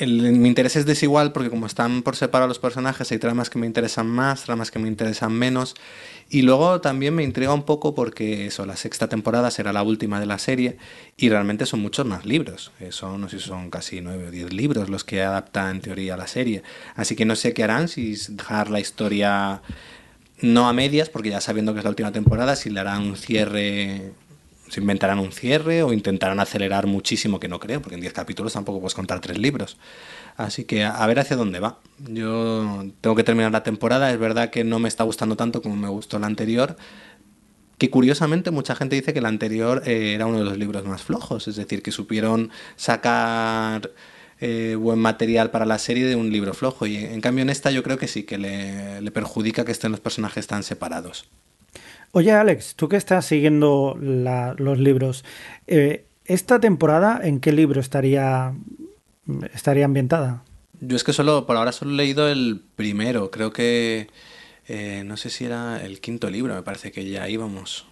Mi 0.00 0.48
interés 0.48 0.74
es 0.76 0.86
desigual 0.86 1.32
porque 1.32 1.50
como 1.50 1.66
están 1.66 2.02
por 2.02 2.16
separado 2.16 2.48
los 2.48 2.58
personajes, 2.58 3.12
hay 3.12 3.18
tramas 3.18 3.50
que 3.50 3.58
me 3.58 3.66
interesan 3.66 4.08
más, 4.08 4.44
tramas 4.44 4.70
que 4.70 4.78
me 4.78 4.88
interesan 4.88 5.32
menos. 5.32 5.74
Y 6.30 6.42
luego 6.42 6.80
también 6.80 7.14
me 7.14 7.22
intriga 7.22 7.52
un 7.52 7.64
poco 7.64 7.94
porque 7.94 8.46
eso, 8.46 8.64
la 8.64 8.76
sexta 8.76 9.08
temporada 9.08 9.50
será 9.50 9.72
la 9.72 9.82
última 9.82 10.18
de 10.18 10.26
la 10.26 10.38
serie 10.38 10.78
y 11.16 11.28
realmente 11.28 11.66
son 11.66 11.80
muchos 11.80 12.06
más 12.06 12.24
libros. 12.24 12.72
Son, 12.88 13.20
no 13.20 13.28
sé 13.28 13.38
si 13.38 13.46
son 13.46 13.70
casi 13.70 14.00
nueve 14.00 14.28
o 14.28 14.30
diez 14.30 14.52
libros 14.52 14.88
los 14.88 15.04
que 15.04 15.22
adapta 15.22 15.70
en 15.70 15.80
teoría 15.80 16.16
la 16.16 16.26
serie. 16.26 16.62
Así 16.96 17.14
que 17.14 17.26
no 17.26 17.36
sé 17.36 17.52
qué 17.52 17.64
harán, 17.64 17.88
si 17.88 18.16
dejar 18.30 18.70
la 18.70 18.80
historia 18.80 19.60
no 20.40 20.68
a 20.68 20.72
medias, 20.72 21.08
porque 21.08 21.30
ya 21.30 21.40
sabiendo 21.40 21.72
que 21.72 21.78
es 21.78 21.84
la 21.84 21.90
última 21.90 22.12
temporada, 22.12 22.56
si 22.56 22.70
le 22.70 22.80
harán 22.80 23.02
un 23.02 23.16
cierre, 23.16 24.12
se 24.68 24.80
inventarán 24.80 25.18
un 25.18 25.32
cierre 25.32 25.82
o 25.82 25.92
intentarán 25.92 26.40
acelerar 26.40 26.86
muchísimo, 26.86 27.38
que 27.38 27.48
no 27.48 27.60
creo, 27.60 27.80
porque 27.80 27.94
en 27.94 28.00
10 28.00 28.12
capítulos 28.12 28.52
tampoco 28.52 28.80
puedes 28.80 28.94
contar 28.94 29.20
tres 29.20 29.38
libros. 29.38 29.76
Así 30.36 30.64
que 30.64 30.84
a, 30.84 31.06
ver 31.06 31.20
hacia 31.20 31.36
dónde 31.36 31.60
va. 31.60 31.78
Yo 31.98 32.84
tengo 33.00 33.14
que 33.14 33.24
terminar 33.24 33.52
la 33.52 33.62
temporada, 33.62 34.10
es 34.10 34.18
verdad 34.18 34.50
que 34.50 34.64
no 34.64 34.78
me 34.78 34.88
está 34.88 35.04
gustando 35.04 35.36
tanto 35.36 35.62
como 35.62 35.76
me 35.76 35.88
gustó 35.88 36.18
la 36.18 36.26
anterior, 36.26 36.76
que 37.78 37.90
curiosamente 37.90 38.50
mucha 38.50 38.74
gente 38.74 38.96
dice 38.96 39.12
que 39.12 39.20
la 39.20 39.28
anterior 39.28 39.82
eh, 39.86 40.14
era 40.14 40.26
uno 40.26 40.38
de 40.38 40.44
los 40.44 40.58
libros 40.58 40.84
más 40.84 41.02
flojos, 41.02 41.48
es 41.48 41.56
decir, 41.56 41.82
que 41.82 41.92
supieron 41.92 42.50
sacar 42.76 43.90
eh, 44.40 44.76
buen 44.78 44.98
material 44.98 45.50
para 45.50 45.64
la 45.64 45.78
serie 45.78 46.06
de 46.06 46.16
un 46.16 46.30
libro 46.30 46.54
flojo. 46.54 46.86
Y 46.86 46.96
en 46.96 47.20
cambio 47.20 47.42
en 47.42 47.50
esta 47.50 47.70
yo 47.70 47.82
creo 47.82 47.98
que 47.98 48.08
sí, 48.08 48.24
que 48.24 48.38
le, 48.38 49.00
le 49.00 49.10
perjudica 49.10 49.64
que 49.64 49.72
estén 49.72 49.90
los 49.90 50.00
personajes 50.00 50.46
tan 50.46 50.62
separados. 50.62 51.26
Oye 52.16 52.30
Alex, 52.30 52.76
tú 52.76 52.88
que 52.88 52.96
estás 52.96 53.26
siguiendo 53.26 53.98
la, 54.00 54.54
los 54.56 54.78
libros, 54.78 55.24
eh, 55.66 56.04
¿esta 56.26 56.60
temporada 56.60 57.20
en 57.24 57.40
qué 57.40 57.50
libro 57.50 57.80
estaría, 57.80 58.54
estaría 59.52 59.84
ambientada? 59.84 60.44
Yo 60.80 60.96
es 60.96 61.02
que 61.02 61.12
solo, 61.12 61.44
por 61.44 61.56
ahora 61.56 61.72
solo 61.72 61.90
he 61.90 61.96
leído 61.96 62.28
el 62.28 62.62
primero, 62.76 63.32
creo 63.32 63.52
que, 63.52 64.08
eh, 64.68 65.02
no 65.04 65.16
sé 65.16 65.28
si 65.28 65.44
era 65.44 65.84
el 65.84 66.00
quinto 66.00 66.30
libro, 66.30 66.54
me 66.54 66.62
parece 66.62 66.92
que 66.92 67.08
ya 67.08 67.28
íbamos. 67.28 67.86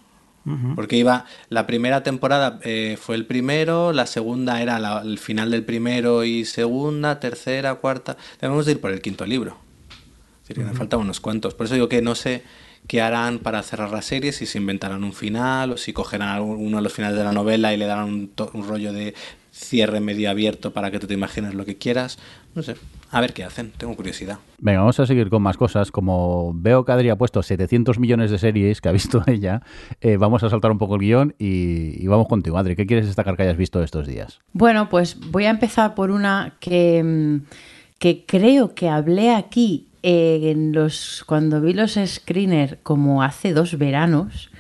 Uh 0.45 0.51
-huh. 0.51 0.75
Porque 0.75 0.97
iba, 0.97 1.25
la 1.51 1.67
primera 1.67 2.03
temporada 2.03 2.59
eh, 2.63 2.99
fue 3.01 3.15
el 3.15 3.27
primero, 3.27 3.93
la 3.93 4.07
segunda 4.07 4.61
era 4.61 4.79
la, 4.79 5.03
el 5.03 5.19
final 5.19 5.51
del 5.51 5.65
primero 5.65 6.25
y 6.25 6.45
segunda, 6.45 7.21
tercera, 7.21 7.77
cuarta. 7.77 8.17
Debemos 8.41 8.67
de 8.67 8.73
ir 8.73 8.81
por 8.81 8.91
el 8.91 9.01
quinto 9.01 9.25
libro. 9.25 9.57
Es 10.43 10.49
decir, 10.49 10.57
que 10.57 10.63
uh 10.63 10.65
-huh. 10.67 10.73
me 10.73 10.79
faltan 10.79 11.01
unos 11.01 11.21
cuantos. 11.21 11.55
Por 11.55 11.67
eso 11.67 11.75
digo 11.75 11.89
que 11.89 12.03
no 12.03 12.15
sé 12.15 12.43
qué 12.89 13.01
harán 13.01 13.39
para 13.39 13.63
cerrar 13.63 13.91
la 13.91 14.03
serie, 14.03 14.33
si 14.33 14.47
se 14.47 14.59
inventarán 14.59 15.05
un 15.05 15.13
final 15.13 15.73
o 15.73 15.77
si 15.77 15.93
cogerán 15.93 16.41
uno 16.41 16.79
de 16.79 16.83
los 16.83 16.93
finales 16.93 17.17
de 17.17 17.25
la 17.25 17.33
novela 17.33 17.73
y 17.73 17.77
le 17.77 17.87
darán 17.87 18.07
un, 18.07 18.33
un 18.53 18.69
rollo 18.69 18.93
de 18.93 19.15
cierre 19.63 20.01
medio 20.01 20.31
abierto 20.31 20.73
para 20.73 20.91
que 20.91 20.99
tú 20.99 21.07
te 21.07 21.15
imagines 21.15 21.55
lo 21.55 21.65
que 21.65 21.77
quieras. 21.77 22.19
No 22.55 22.63
sé, 22.63 22.77
a 23.11 23.21
ver 23.21 23.33
qué 23.33 23.45
hacen, 23.45 23.73
tengo 23.77 23.95
curiosidad. 23.97 24.39
Venga, 24.59 24.81
vamos 24.81 25.01
a 25.01 25.07
seguir 25.07 25.31
con 25.31 25.43
más 25.43 25.57
cosas. 25.57 25.91
Como 25.91 26.53
veo 26.55 26.85
que 26.85 26.93
Adri 26.93 27.09
ha 27.09 27.17
puesto 27.17 27.43
700 27.43 27.99
millones 27.99 28.31
de 28.31 28.39
series 28.39 28.81
que 28.81 28.89
ha 28.89 28.93
visto 28.93 29.23
ella, 29.27 29.63
eh, 30.01 30.17
vamos 30.17 30.43
a 30.43 30.51
saltar 30.51 30.71
un 30.71 30.79
poco 30.79 30.97
el 30.97 31.01
guion 31.01 31.35
y, 31.39 32.03
y, 32.03 32.07
vamos 32.07 32.29
contigo. 32.29 32.59
Adri, 32.59 32.77
¿qué 32.77 32.87
quieres 32.87 33.07
destacar 33.07 33.37
que 33.37 33.45
hayas 33.45 33.57
visto 33.57 33.83
estos 33.83 34.07
días? 34.07 34.41
Bueno, 34.53 34.89
pues 34.89 35.19
voy 35.31 35.47
a 35.47 35.51
empezar 35.51 35.95
por 35.95 36.11
una 36.11 36.55
que, 36.61 37.41
que 37.99 38.25
creo 38.27 38.75
que 38.75 38.89
hablé 38.89 39.35
aquí 39.35 39.89
eh, 40.03 40.51
en 40.51 40.73
los, 40.73 41.23
cuando 41.27 41.61
vi 41.61 41.75
los 41.75 41.97
screeners 42.05 42.77
como 42.83 43.23
hace 43.23 43.53
dos 43.53 43.79
veranos, 43.79 44.51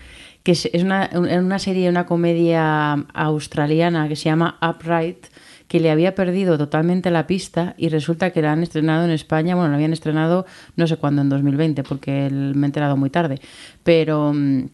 que 0.43 0.53
es, 0.53 0.68
una, 0.82 1.11
una 1.14 1.59
serie, 1.59 1.88
una 1.88 2.07
comedia 2.07 2.95
australiana 3.14 4.09
que 4.09 4.16
se 4.16 4.24
llama 4.24 4.59
Upright, 4.61 5.26
que 5.68 5.80
le 5.80 5.90
había 5.90 6.14
perdido 6.14 6.59
totalmente 6.59 7.11
la 7.11 7.26
pista 7.26 7.74
y 7.78 7.88
resulta 7.88 8.30
que 8.30 8.43
la 8.43 8.53
han 8.53 8.62
estrenado 8.62 9.05
en 9.05 9.11
España, 9.11 9.55
bueno, 9.55 9.70
la 9.70 9.76
habían 9.76 9.93
estrenado 9.93 10.45
no 10.76 10.86
sé 10.86 10.97
cuándo, 10.97 11.22
en 11.22 11.28
2020, 11.28 11.82
porque 11.84 12.28
me 12.30 12.66
he 12.66 12.68
enterado 12.68 12.97
muy 12.97 13.09
tarde, 13.09 13.40
pero 13.82 14.32
mm, 14.34 14.64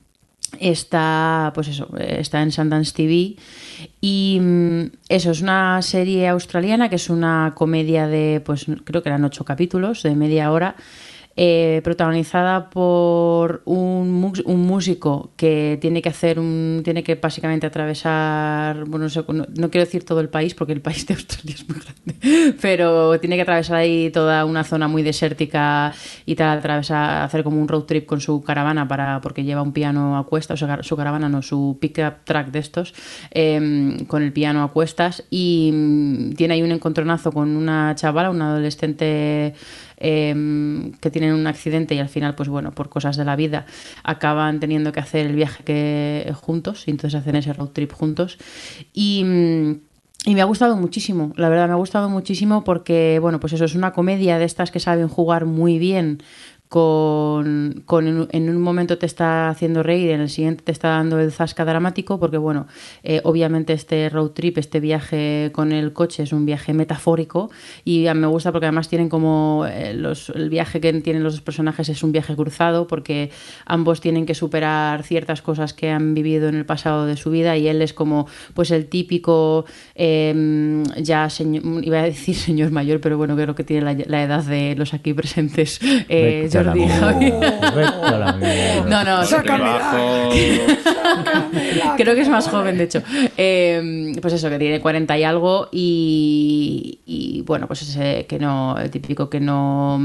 está, 0.58 1.52
pues 1.54 1.68
eso, 1.68 1.88
está 1.98 2.42
en 2.42 2.50
Sundance 2.50 2.92
TV 2.94 3.36
y 4.00 4.38
mm, 4.40 4.82
eso, 5.08 5.30
es 5.30 5.42
una 5.42 5.82
serie 5.82 6.26
australiana 6.28 6.88
que 6.88 6.96
es 6.96 7.10
una 7.10 7.52
comedia 7.54 8.08
de, 8.08 8.42
pues 8.44 8.66
creo 8.84 9.02
que 9.02 9.08
eran 9.08 9.24
ocho 9.24 9.44
capítulos, 9.44 10.02
de 10.02 10.16
media 10.16 10.50
hora, 10.50 10.74
eh, 11.40 11.80
protagonizada 11.84 12.68
por 12.68 13.62
un, 13.64 14.32
un 14.44 14.60
músico 14.66 15.30
que 15.36 15.78
tiene 15.80 16.02
que 16.02 16.08
hacer 16.08 16.40
un. 16.40 16.80
tiene 16.82 17.04
que 17.04 17.14
básicamente 17.14 17.64
atravesar. 17.66 18.84
Bueno, 18.86 19.06
no, 19.14 19.32
no- 19.32 19.46
no 19.56 19.70
quiero 19.70 19.84
decir 19.84 20.04
todo 20.04 20.18
el 20.20 20.28
país 20.30 20.54
porque 20.54 20.72
el 20.72 20.80
país 20.80 21.06
de 21.06 21.14
Australia 21.14 21.54
es 21.54 21.68
muy 21.68 21.78
grande, 21.78 22.56
pero 22.60 23.20
tiene 23.20 23.36
que 23.36 23.42
atravesar 23.42 23.76
ahí 23.76 24.10
toda 24.10 24.44
una 24.44 24.64
zona 24.64 24.88
muy 24.88 25.04
desértica 25.04 25.92
y 26.26 26.34
tal, 26.34 26.58
atravesar, 26.58 27.22
hacer 27.22 27.44
como 27.44 27.60
un 27.60 27.68
road 27.68 27.82
trip 27.84 28.04
con 28.06 28.20
su 28.20 28.42
caravana 28.42 28.88
para 28.88 29.20
porque 29.20 29.44
lleva 29.44 29.62
un 29.62 29.72
piano 29.72 30.18
a 30.18 30.26
cuestas, 30.26 30.60
o 30.60 30.66
sea, 30.66 30.82
su 30.82 30.96
caravana 30.96 31.28
no, 31.28 31.40
su 31.42 31.78
pickup 31.80 32.24
track 32.24 32.48
de 32.50 32.58
estos, 32.58 32.94
eh, 33.30 33.96
con 34.08 34.22
el 34.24 34.32
piano 34.32 34.64
a 34.64 34.72
cuestas 34.72 35.22
y 35.30 35.70
mm, 35.72 36.32
tiene 36.32 36.54
ahí 36.54 36.62
un 36.62 36.72
encontronazo 36.72 37.30
con 37.30 37.56
una 37.56 37.94
chavala, 37.94 38.30
una 38.30 38.48
adolescente 38.50 39.54
eh, 39.98 40.92
que 41.00 41.10
tienen 41.10 41.34
un 41.34 41.46
accidente 41.46 41.94
y 41.94 41.98
al 41.98 42.08
final, 42.08 42.34
pues 42.34 42.48
bueno, 42.48 42.72
por 42.72 42.88
cosas 42.88 43.16
de 43.16 43.24
la 43.24 43.36
vida, 43.36 43.66
acaban 44.02 44.60
teniendo 44.60 44.92
que 44.92 45.00
hacer 45.00 45.26
el 45.26 45.34
viaje 45.34 45.64
que 45.64 46.32
juntos 46.34 46.86
y 46.86 46.90
entonces 46.90 47.20
hacen 47.20 47.36
ese 47.36 47.52
road 47.52 47.68
trip 47.68 47.92
juntos. 47.92 48.38
Mm, 48.94 49.72
y 50.24 50.34
me 50.34 50.42
ha 50.42 50.44
gustado 50.44 50.76
muchísimo, 50.76 51.32
la 51.36 51.48
verdad 51.48 51.68
me 51.68 51.74
ha 51.74 51.76
gustado 51.76 52.10
muchísimo 52.10 52.64
porque, 52.64 53.18
bueno, 53.20 53.40
pues 53.40 53.52
eso 53.52 53.64
es 53.64 53.74
una 53.74 53.92
comedia 53.92 54.38
de 54.38 54.44
estas 54.44 54.70
que 54.70 54.80
saben 54.80 55.08
jugar 55.08 55.46
muy 55.46 55.78
bien 55.78 56.22
con, 56.68 57.82
con 57.86 58.06
en, 58.06 58.18
un- 58.20 58.28
en 58.30 58.50
un 58.50 58.60
momento 58.62 58.98
te 58.98 59.06
está 59.06 59.48
haciendo 59.48 59.82
reír, 59.82 60.10
en 60.10 60.20
el 60.20 60.28
siguiente 60.28 60.62
te 60.64 60.72
está 60.72 60.88
dando 60.90 61.18
el 61.18 61.32
zasca 61.32 61.64
dramático, 61.64 62.18
porque 62.20 62.38
bueno, 62.38 62.66
eh, 63.02 63.20
obviamente 63.24 63.72
este 63.72 64.08
road 64.08 64.30
trip, 64.30 64.58
este 64.58 64.78
viaje 64.80 65.50
con 65.52 65.72
el 65.72 65.92
coche 65.92 66.22
es 66.24 66.32
un 66.32 66.44
viaje 66.46 66.74
metafórico 66.74 67.50
y 67.84 68.06
a- 68.06 68.14
me 68.14 68.26
gusta 68.26 68.52
porque 68.52 68.66
además 68.66 68.88
tienen 68.88 69.08
como 69.08 69.64
eh, 69.68 69.94
los, 69.94 70.30
el 70.30 70.50
viaje 70.50 70.80
que 70.80 70.92
tienen 71.00 71.22
los 71.22 71.34
dos 71.34 71.42
personajes 71.42 71.88
es 71.88 72.02
un 72.02 72.12
viaje 72.12 72.34
cruzado 72.36 72.86
porque 72.86 73.30
ambos 73.66 74.00
tienen 74.00 74.26
que 74.26 74.34
superar 74.34 75.02
ciertas 75.02 75.42
cosas 75.42 75.72
que 75.74 75.90
han 75.90 76.14
vivido 76.14 76.48
en 76.48 76.54
el 76.54 76.66
pasado 76.66 77.06
de 77.06 77.16
su 77.16 77.30
vida 77.30 77.56
y 77.56 77.68
él 77.68 77.82
es 77.82 77.92
como 77.92 78.26
pues 78.54 78.70
el 78.70 78.86
típico 78.86 79.64
eh, 79.94 80.82
ya 81.00 81.30
señor, 81.30 81.62
iba 81.84 81.98
a 82.00 82.02
decir 82.02 82.34
señor 82.48 82.70
mayor, 82.70 83.00
pero 83.00 83.16
bueno, 83.16 83.34
creo 83.36 83.54
que 83.54 83.64
tiene 83.64 83.82
la, 83.84 84.04
la 84.06 84.22
edad 84.22 84.44
de 84.44 84.74
los 84.76 84.94
aquí 84.94 85.14
presentes. 85.14 85.80
Jordi. 86.64 86.86
No, 88.88 89.04
no, 89.04 89.20
creo 91.96 92.14
que 92.14 92.20
es 92.22 92.28
más 92.28 92.48
joven, 92.48 92.78
de 92.78 92.84
hecho. 92.84 93.02
Eh, 93.36 94.12
pues 94.20 94.34
eso, 94.34 94.48
que 94.48 94.58
tiene 94.58 94.80
40 94.80 95.18
y 95.18 95.24
algo 95.24 95.68
y, 95.70 97.00
y, 97.04 97.42
bueno, 97.42 97.66
pues 97.66 97.82
ese 97.82 98.26
que 98.26 98.38
no, 98.38 98.78
el 98.78 98.90
típico 98.90 99.28
que 99.28 99.40
no, 99.40 100.00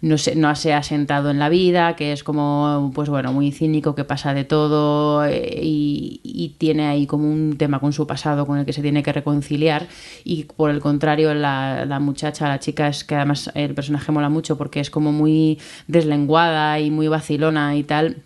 no, 0.00 0.18
se, 0.18 0.34
no 0.34 0.54
se 0.54 0.72
ha 0.72 0.82
sentado 0.82 1.30
en 1.30 1.38
la 1.38 1.48
vida, 1.48 1.96
que 1.96 2.12
es 2.12 2.24
como, 2.24 2.90
pues 2.94 3.08
bueno, 3.08 3.32
muy 3.32 3.52
cínico, 3.52 3.94
que 3.94 4.04
pasa 4.04 4.34
de 4.34 4.44
todo 4.44 5.24
eh, 5.24 5.60
y, 5.62 6.20
y 6.22 6.50
tiene 6.58 6.86
ahí 6.86 7.06
como 7.06 7.30
un 7.30 7.56
tema 7.58 7.80
con 7.80 7.92
su 7.92 8.06
pasado 8.06 8.46
con 8.46 8.58
el 8.58 8.66
que 8.66 8.72
se 8.72 8.82
tiene 8.82 9.02
que 9.02 9.12
reconciliar. 9.12 9.86
Y 10.24 10.44
por 10.44 10.70
el 10.70 10.80
contrario 10.80 11.34
la, 11.34 11.84
la 11.86 12.00
muchacha, 12.00 12.48
la 12.48 12.58
chica 12.58 12.88
es 12.88 13.04
que 13.04 13.14
además 13.14 13.50
el 13.54 13.74
personaje 13.74 14.12
mola 14.12 14.28
mucho 14.28 14.56
porque 14.56 14.80
es 14.80 14.90
como 14.90 15.12
muy 15.12 15.58
deslenguada 15.86 16.80
y 16.80 16.90
muy 16.90 17.08
vacilona 17.08 17.76
y 17.76 17.84
tal 17.84 18.24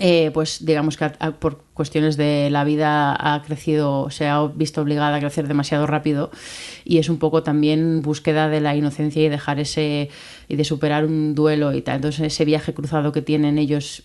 eh, 0.00 0.30
pues 0.32 0.64
digamos 0.64 0.96
que 0.96 1.10
por 1.38 1.64
cuestiones 1.78 2.18
de 2.18 2.50
la 2.50 2.64
vida 2.64 3.16
ha 3.18 3.40
crecido, 3.42 4.10
se 4.10 4.26
ha 4.28 4.44
visto 4.44 4.82
obligada 4.82 5.16
a 5.16 5.20
crecer 5.20 5.48
demasiado 5.48 5.86
rápido 5.86 6.30
y 6.84 6.98
es 6.98 7.08
un 7.08 7.18
poco 7.18 7.42
también 7.42 8.02
búsqueda 8.02 8.50
de 8.50 8.60
la 8.60 8.76
inocencia 8.76 9.24
y 9.24 9.28
dejar 9.30 9.58
ese 9.60 10.10
y 10.50 10.56
de 10.56 10.64
superar 10.64 11.04
un 11.04 11.34
duelo 11.34 11.74
y 11.74 11.82
tal. 11.82 11.96
Entonces 11.96 12.26
ese 12.32 12.44
viaje 12.46 12.72
cruzado 12.74 13.12
que 13.12 13.20
tienen 13.22 13.58
ellos 13.58 14.02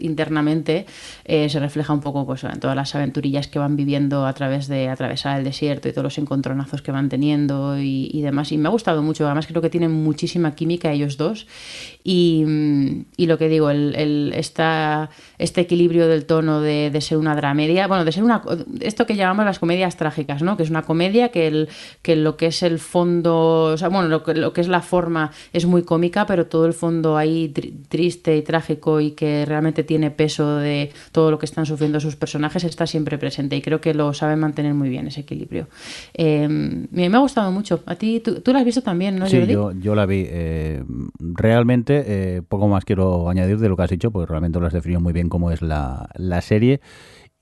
internamente 0.00 0.86
eh, 1.24 1.48
se 1.48 1.60
refleja 1.60 1.92
un 1.92 2.00
poco 2.00 2.26
pues, 2.26 2.44
en 2.44 2.58
todas 2.60 2.76
las 2.76 2.94
aventurillas 2.94 3.46
que 3.48 3.58
van 3.58 3.76
viviendo 3.76 4.26
a 4.26 4.32
través 4.32 4.66
de 4.68 4.88
atravesar 4.88 5.38
el 5.38 5.44
desierto 5.44 5.88
y 5.88 5.92
todos 5.92 6.02
los 6.04 6.18
encontronazos 6.18 6.82
que 6.82 6.92
van 6.92 7.08
teniendo 7.08 7.78
y, 7.78 8.10
y 8.12 8.22
demás. 8.22 8.52
Y 8.52 8.58
me 8.58 8.68
ha 8.68 8.72
gustado 8.72 9.02
mucho, 9.02 9.24
además 9.26 9.46
creo 9.46 9.62
que 9.62 9.70
tienen 9.70 9.92
muchísima 9.92 10.54
química 10.54 10.92
ellos 10.92 11.16
dos 11.16 11.46
y, 12.02 12.44
y 13.16 13.26
lo 13.26 13.38
que 13.38 13.48
digo, 13.48 13.70
el, 13.70 13.94
el- 13.96 14.32
esta, 14.34 15.10
este 15.38 15.60
equilibrio 15.62 16.08
del 16.08 16.26
tono 16.26 16.60
de, 16.60 16.90
de 16.90 17.00
ser 17.14 17.18
una 17.20 17.34
dramedia, 17.36 17.86
bueno, 17.86 18.04
de 18.04 18.12
ser 18.12 18.24
una 18.24 18.42
esto 18.80 19.06
que 19.06 19.16
llamamos 19.16 19.44
las 19.44 19.58
comedias 19.58 19.96
trágicas, 19.96 20.42
¿no? 20.42 20.56
Que 20.56 20.62
es 20.64 20.70
una 20.70 20.82
comedia 20.82 21.28
que, 21.30 21.46
el, 21.46 21.68
que 22.02 22.16
lo 22.16 22.36
que 22.36 22.46
es 22.46 22.62
el 22.62 22.78
fondo, 22.78 23.72
o 23.72 23.76
sea, 23.76 23.88
bueno, 23.88 24.08
lo 24.08 24.22
que, 24.22 24.34
lo 24.34 24.52
que 24.52 24.60
es 24.60 24.68
la 24.68 24.80
forma 24.80 25.30
es 25.52 25.66
muy 25.66 25.82
cómica, 25.82 26.26
pero 26.26 26.46
todo 26.46 26.66
el 26.66 26.72
fondo 26.72 27.16
ahí 27.16 27.52
tri- 27.54 27.72
triste 27.88 28.36
y 28.36 28.42
trágico 28.42 29.00
y 29.00 29.12
que 29.12 29.44
realmente 29.46 29.84
tiene 29.84 30.10
peso 30.10 30.56
de 30.56 30.90
todo 31.12 31.30
lo 31.30 31.38
que 31.38 31.46
están 31.46 31.66
sufriendo 31.66 32.00
sus 32.00 32.16
personajes 32.16 32.64
está 32.64 32.86
siempre 32.86 33.18
presente 33.18 33.56
y 33.56 33.62
creo 33.62 33.80
que 33.80 33.94
lo 33.94 34.12
saben 34.14 34.40
mantener 34.40 34.74
muy 34.74 34.88
bien 34.88 35.06
ese 35.06 35.20
equilibrio. 35.20 35.68
Eh, 36.14 36.48
me, 36.48 37.08
me 37.08 37.16
ha 37.16 37.20
gustado 37.20 37.50
mucho. 37.52 37.82
A 37.86 37.94
ti, 37.96 38.20
tú, 38.20 38.40
tú 38.40 38.52
lo 38.52 38.58
has 38.58 38.64
visto 38.64 38.82
también, 38.82 39.16
¿no? 39.18 39.26
Sí, 39.26 39.38
Jordi? 39.38 39.52
yo, 39.52 39.72
yo 39.72 39.94
la 39.94 40.06
vi. 40.06 40.24
eh, 40.28 40.82
realmente, 41.18 42.04
eh, 42.06 42.42
poco 42.48 42.68
más 42.68 42.84
quiero 42.84 43.28
añadir 43.28 43.58
de 43.58 43.68
lo 43.68 43.76
que 43.76 43.82
has 43.82 43.90
dicho, 43.90 44.10
porque 44.10 44.30
realmente 44.30 44.58
lo 44.60 44.66
has 44.66 44.72
definido 44.72 45.00
muy 45.00 45.12
bien 45.12 45.28
cómo 45.28 45.50
es 45.50 45.62
la, 45.62 46.08
la 46.14 46.40
serie. 46.40 46.80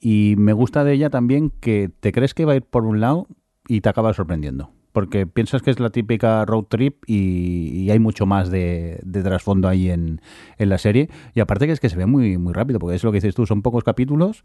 Y 0.05 0.35
me 0.37 0.53
gusta 0.53 0.83
de 0.83 0.95
ella 0.95 1.11
también 1.11 1.51
que 1.61 1.89
te 2.01 2.11
crees 2.11 2.35
que 2.35 2.45
va 2.45 2.55
a 2.55 2.57
ir 2.57 2.63
por 2.63 2.85
un 2.85 3.01
lado 3.01 3.29
y 3.69 3.81
te 3.83 3.89
acaba 3.89 4.13
sorprendiendo. 4.13 4.71
Porque 4.91 5.27
piensas 5.27 5.63
que 5.63 5.71
es 5.71 5.79
la 5.81 5.91
típica 5.91 6.45
road 6.45 6.65
trip 6.65 7.05
y, 7.07 7.69
y 7.85 7.91
hay 7.91 7.99
mucho 8.01 8.27
más 8.27 8.51
de, 8.51 8.99
de 9.05 9.23
trasfondo 9.23 9.69
ahí 9.69 9.89
en, 9.91 10.21
en 10.59 10.69
la 10.69 10.77
serie. 10.77 11.09
Y 11.35 11.41
aparte 11.41 11.67
que 11.67 11.73
es 11.73 11.79
que 11.81 11.89
se 11.89 11.97
ve 11.97 12.05
muy, 12.07 12.37
muy 12.37 12.53
rápido, 12.53 12.79
porque 12.81 12.97
es 12.97 13.05
lo 13.05 13.13
que 13.13 13.19
dices 13.19 13.35
tú, 13.35 13.47
son 13.47 13.63
pocos 13.63 13.85
capítulos 13.85 14.43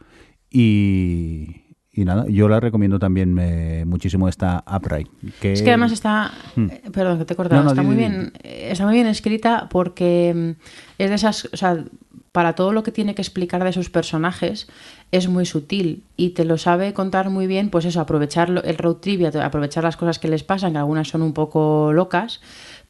y, 0.49 1.63
y 1.91 2.05
nada, 2.05 2.25
yo 2.29 2.47
la 2.47 2.59
recomiendo 2.59 2.99
también 2.99 3.37
eh, 3.39 3.83
muchísimo 3.85 4.29
esta 4.29 4.63
Upright. 4.73 5.09
Que, 5.41 5.53
Es 5.53 5.61
que 5.63 5.69
además 5.71 5.91
está, 5.91 6.31
Hmm. 6.55 6.67
eh, 6.69 6.81
perdón 6.93 7.17
que 7.17 7.25
te 7.25 7.33
he 7.33 7.35
cortado, 7.35 7.61
No, 7.61 7.65
no, 7.65 7.71
está 7.71 7.81
di, 7.81 7.87
muy 7.87 7.95
di, 7.95 8.01
bien, 8.03 8.31
eh, 8.43 8.69
está 8.71 8.85
muy 8.85 8.93
bien 8.93 9.07
escrita 9.07 9.67
porque 9.69 10.33
mm, 10.35 11.01
es 11.01 11.09
de 11.09 11.15
esas, 11.15 11.49
o 11.51 11.57
sea, 11.57 11.83
para 12.31 12.53
todo 12.53 12.71
lo 12.71 12.83
que 12.83 12.91
tiene 12.91 13.15
que 13.15 13.21
explicar 13.21 13.63
de 13.63 13.73
sus 13.73 13.89
personajes 13.89 14.69
es 15.11 15.27
muy 15.29 15.45
sutil 15.45 16.03
y 16.17 16.31
te 16.31 16.43
lo 16.45 16.57
sabe 16.57 16.93
contar 16.93 17.29
muy 17.29 17.47
bien, 17.47 17.69
pues 17.69 17.85
eso, 17.85 18.01
aprovechar 18.01 18.49
el 18.65 18.77
road 18.77 18.95
trip 18.97 19.21
y 19.21 19.25
a- 19.25 19.45
aprovechar 19.45 19.83
las 19.83 19.97
cosas 19.97 20.19
que 20.19 20.27
les 20.27 20.43
pasan, 20.43 20.73
que 20.73 20.79
algunas 20.79 21.07
son 21.07 21.21
un 21.21 21.33
poco 21.33 21.93
locas, 21.93 22.41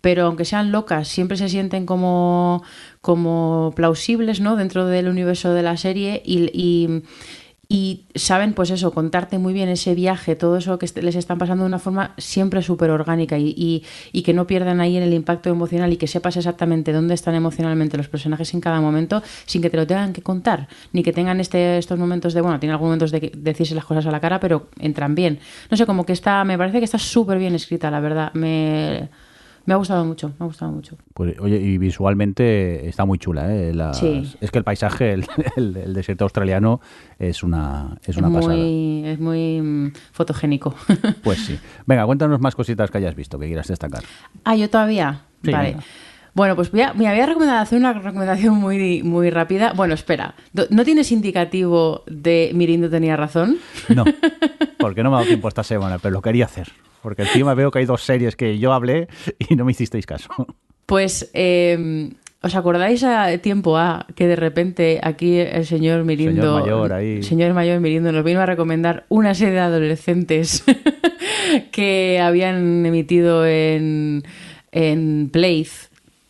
pero 0.02 0.26
aunque 0.26 0.46
sean 0.46 0.72
locas, 0.72 1.08
siempre 1.08 1.38
se 1.38 1.50
sienten 1.50 1.86
como, 1.86 2.64
como 3.02 3.72
plausibles, 3.76 4.40
¿no? 4.40 4.56
Dentro 4.56 4.86
del 4.88 5.08
universo 5.10 5.54
de 5.54 5.64
la 5.64 5.78
serie 5.78 6.22
y- 6.26 7.04
y 7.70 8.06
saben, 8.16 8.54
pues 8.54 8.70
eso, 8.72 8.94
contarte 8.94 9.38
muy 9.40 9.52
bien 9.54 9.68
ese 9.68 9.94
viaje, 9.94 10.36
todo 10.38 10.56
eso 10.58 10.80
que 10.80 10.88
les 11.02 11.16
están 11.16 11.38
pasando 11.38 11.64
de 11.66 11.68
una 11.68 11.80
forma 11.80 12.14
siempre 12.18 12.62
súper 12.62 12.90
orgánica 12.92 13.38
y, 13.38 13.54
y- 13.58 13.84
y 14.14 14.22
que 14.22 14.34
no 14.34 14.48
pierdan 14.48 14.80
ahí 14.80 14.96
en 14.96 15.04
el 15.04 15.14
impacto 15.14 15.50
emocional 15.50 15.92
y 15.92 15.98
que 15.98 16.08
sepas 16.08 16.38
exactamente 16.38 16.94
dónde 16.94 17.14
están 17.14 17.36
emocionalmente 17.36 17.98
los 17.98 18.08
personajes 18.08 18.54
en 18.54 18.62
cada 18.62 18.80
momento 18.80 19.22
sin 19.46 19.62
que 19.62 19.70
te 19.70 19.76
lo 19.78 19.86
tengan 19.86 20.14
que 20.14 20.22
contar, 20.22 20.68
ni 20.94 21.04
que 21.04 21.12
tengan 21.12 21.40
este, 21.42 21.78
estos 21.78 22.00
momentos 22.00 22.34
de, 22.34 22.40
bueno, 22.42 22.58
tienen 22.60 22.74
algunos 22.74 22.90
momentos 22.98 23.12
de 23.12 23.32
decirse 23.36 23.76
las 23.76 23.86
cosas 23.86 24.06
a 24.06 24.12
la 24.12 24.20
cara, 24.22 24.40
pero 24.40 24.68
entran 24.80 25.14
bien. 25.14 25.40
No 25.70 25.76
sé, 25.76 25.86
como 25.86 26.06
que 26.06 26.14
está, 26.14 26.44
me 26.46 26.58
parece 26.58 26.80
que 26.80 26.86
está 26.86 26.98
súper 27.00 27.38
bien 27.38 27.54
escrita, 27.56 27.92
la 27.92 28.00
verdad. 28.00 28.32
Me, 28.34 29.10
me 29.68 29.74
ha 29.74 29.78
gustado 29.78 30.04
mucho, 30.06 30.30
me 30.30 30.36
ha 30.40 30.46
gustado 30.46 30.72
mucho. 30.72 30.98
Pues, 31.14 31.38
oye, 31.40 31.58
y 31.58 31.78
visualmente 31.78 32.88
está 32.88 33.06
muy 33.06 33.20
chula, 33.20 33.54
¿eh? 33.54 33.74
Las- 33.74 33.98
Sí. 34.00 34.24
Es 34.42 34.50
que 34.50 34.58
el 34.58 34.64
paisaje, 34.64 35.14
el, 35.14 35.26
el- 35.58 35.78
el 35.78 35.94
desierto 35.94 36.24
australiano, 36.26 36.82
es 37.20 37.44
una, 37.44 37.98
es 38.06 38.18
una 38.18 38.30
es 38.30 38.34
pasada. 38.34 38.56
muy, 38.56 39.04
es 39.06 39.20
muy 39.20 39.62
mm, 39.62 39.92
fotogénico. 40.14 40.74
Pues 41.24 41.46
sí. 41.46 41.60
Venga, 41.86 42.06
cuéntanos 42.06 42.40
más 42.40 42.56
cositas 42.56 42.90
que 42.90 42.98
hayas 42.98 43.14
visto, 43.16 43.38
que 43.38 43.46
quieras 43.48 43.68
destacar. 43.68 44.04
Ah, 44.44 44.56
yo 44.56 44.70
todavía. 44.70 45.22
Sí, 45.44 45.52
vale. 45.52 45.70
venga. 45.72 45.84
Bueno, 46.38 46.56
pues 46.56 46.70
voy 46.70 46.82
a, 46.82 46.94
mira, 46.94 47.14
voy 47.14 47.22
a 47.22 47.26
recomendar, 47.26 47.58
hacer 47.58 47.80
una 47.80 47.94
recomendación 47.94 48.54
muy, 48.54 49.02
muy 49.02 49.32
rápida. 49.32 49.74
Bueno, 49.74 49.96
espera. 49.96 50.36
¿No 50.70 50.86
tienes 50.86 51.12
indicativo 51.12 52.04
de 52.06 52.52
Mirindo 52.54 52.92
tenía 52.92 53.18
razón? 53.18 53.58
No, 53.90 54.06
porque 54.78 55.02
no 55.02 55.10
me 55.10 55.16
ha 55.16 55.20
dado 55.22 55.30
tiempo 55.30 55.48
esta 55.48 55.64
semana, 55.64 55.98
pero 55.98 56.14
lo 56.14 56.22
quería 56.22 56.46
hacer. 56.46 56.68
Porque 57.02 57.24
encima 57.24 57.56
veo 57.56 57.72
que 57.72 57.80
hay 57.80 57.86
dos 57.86 58.04
series 58.04 58.36
que 58.36 58.60
yo 58.60 58.72
hablé 58.74 59.08
y 59.50 59.56
no 59.56 59.66
me 59.66 59.72
hicisteis 59.72 60.06
caso. 60.06 60.30
Pues, 60.86 61.32
eh, 61.34 62.12
¿os 62.44 62.54
acordáis 62.54 63.04
a 63.04 63.36
tiempo 63.40 63.76
A 63.76 64.06
que 64.14 64.28
de 64.28 64.36
repente 64.36 65.00
aquí 65.02 65.40
el 65.40 65.66
señor 65.66 66.04
Mirindo... 66.04 66.60
Señor 66.60 66.62
mayor 66.62 66.94
ahí. 66.94 67.24
Señor 67.24 67.54
mayor 67.56 67.80
Mirindo 67.80 68.12
nos 68.12 68.24
vino 68.24 68.42
a 68.42 68.46
recomendar 68.46 69.08
una 69.10 69.34
serie 69.34 69.56
de 69.56 69.62
adolescentes 69.62 70.64
que 71.72 72.20
habían 72.22 72.86
emitido 72.86 73.44
en, 73.44 74.22
en 74.72 75.30
Play, 75.34 75.66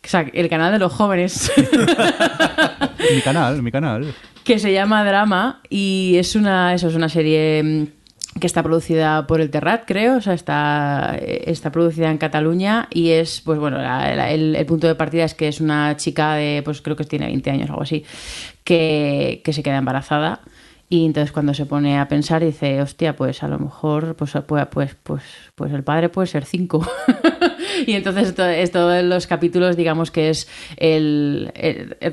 o 0.08 0.10
sea, 0.10 0.26
el 0.32 0.48
canal 0.48 0.72
de 0.72 0.78
los 0.78 0.90
jóvenes. 0.90 1.52
mi 3.14 3.20
canal, 3.20 3.62
mi 3.62 3.70
canal. 3.70 4.14
que 4.42 4.58
se 4.58 4.72
llama 4.72 5.04
Drama 5.04 5.60
y 5.68 6.14
es 6.16 6.34
una, 6.34 6.72
eso 6.72 6.88
es 6.88 6.94
una 6.94 7.10
serie 7.10 7.62
mm, 7.62 8.38
que 8.40 8.46
está 8.46 8.62
producida 8.62 9.26
por 9.26 9.42
el 9.42 9.50
Terrat, 9.50 9.82
creo, 9.86 10.16
o 10.16 10.20
sea, 10.22 10.32
está, 10.32 11.14
está 11.20 11.70
producida 11.72 12.10
en 12.10 12.16
Cataluña 12.18 12.88
y 12.90 13.10
es, 13.10 13.42
pues 13.42 13.58
bueno, 13.58 13.76
la- 13.78 14.14
la- 14.14 14.30
el, 14.30 14.56
el 14.56 14.64
punto 14.66 14.86
de 14.86 14.94
partida 14.94 15.24
es 15.24 15.34
que 15.34 15.48
es 15.48 15.60
una 15.60 15.94
chica 15.98 16.34
de, 16.36 16.62
pues 16.64 16.80
creo 16.80 16.96
que 16.96 17.04
tiene 17.04 17.26
20 17.26 17.50
años 17.50 17.68
o 17.68 17.72
algo 17.72 17.82
así, 17.82 18.04
que, 18.64 19.42
que 19.44 19.52
se 19.52 19.62
queda 19.62 19.76
embarazada 19.76 20.40
y 20.88 21.04
entonces 21.04 21.32
cuando 21.32 21.52
se 21.52 21.66
pone 21.66 21.98
a 21.98 22.08
pensar 22.08 22.42
dice, 22.42 22.80
hostia, 22.80 23.14
pues 23.14 23.42
a 23.42 23.48
lo 23.48 23.58
mejor, 23.58 24.14
pues, 24.16 24.32
pues, 24.46 24.66
pues, 24.70 24.96
pues, 25.02 25.22
pues 25.54 25.72
el 25.74 25.84
padre 25.84 26.08
puede 26.08 26.28
ser 26.28 26.46
cinco. 26.46 26.86
y 27.86 27.92
entonces 27.92 28.28
esto, 28.28 28.44
esto 28.46 28.88
de 28.88 29.02
los 29.02 29.26
capítulos, 29.26 29.76
digamos 29.76 30.10
que 30.10 30.30
es 30.30 30.48
el, 30.76 31.52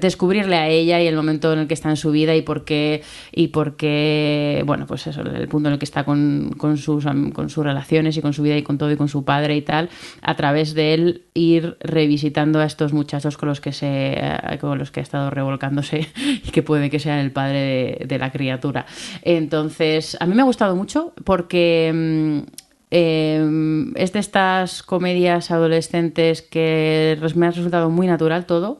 descubrirle 0.01 0.55
a 0.55 0.67
ella 0.67 1.01
y 1.01 1.07
el 1.07 1.15
momento 1.15 1.53
en 1.53 1.59
el 1.59 1.67
que 1.67 1.73
está 1.73 1.89
en 1.89 1.97
su 1.97 2.11
vida 2.11 2.35
y 2.35 2.41
por 2.41 2.65
qué, 2.65 3.03
y 3.31 3.47
por 3.49 3.75
qué 3.75 4.63
bueno, 4.65 4.85
pues 4.87 5.07
eso, 5.07 5.21
el 5.21 5.47
punto 5.47 5.69
en 5.69 5.73
el 5.73 5.79
que 5.79 5.85
está 5.85 6.03
con, 6.03 6.51
con 6.57 6.77
sus, 6.77 7.05
con 7.33 7.49
sus 7.49 7.63
relaciones 7.63 8.17
y 8.17 8.21
con 8.21 8.33
su 8.33 8.43
vida 8.43 8.57
y 8.57 8.63
con 8.63 8.77
todo 8.77 8.91
y 8.91 8.97
con 8.97 9.07
su 9.07 9.23
padre 9.23 9.55
y 9.55 9.61
tal, 9.61 9.89
a 10.21 10.35
través 10.35 10.73
de 10.73 10.93
él 10.93 11.23
ir 11.33 11.77
revisitando 11.79 12.59
a 12.59 12.65
estos 12.65 12.93
muchachos 12.93 13.37
con 13.37 13.49
los 13.49 13.61
que 13.61 13.73
se 13.73 14.15
eh, 14.17 14.57
con 14.59 14.77
los 14.77 14.91
que 14.91 14.99
ha 14.99 15.03
estado 15.03 15.29
revolcándose 15.29 16.07
y 16.43 16.51
que 16.51 16.63
puede 16.63 16.89
que 16.89 16.99
sean 16.99 17.19
el 17.19 17.31
padre 17.31 17.59
de, 17.99 18.05
de 18.05 18.17
la 18.17 18.31
criatura. 18.31 18.85
Entonces, 19.21 20.17
a 20.19 20.25
mí 20.25 20.35
me 20.35 20.41
ha 20.41 20.45
gustado 20.45 20.75
mucho 20.75 21.13
porque 21.23 21.91
mm, 21.93 22.64
eh, 22.91 23.91
es 23.95 24.13
de 24.13 24.19
estas 24.19 24.83
comedias 24.83 25.51
adolescentes 25.51 26.41
que 26.41 27.17
me 27.35 27.47
ha 27.47 27.51
resultado 27.51 27.89
muy 27.89 28.07
natural 28.07 28.45
todo 28.45 28.77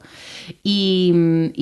y, 0.62 1.12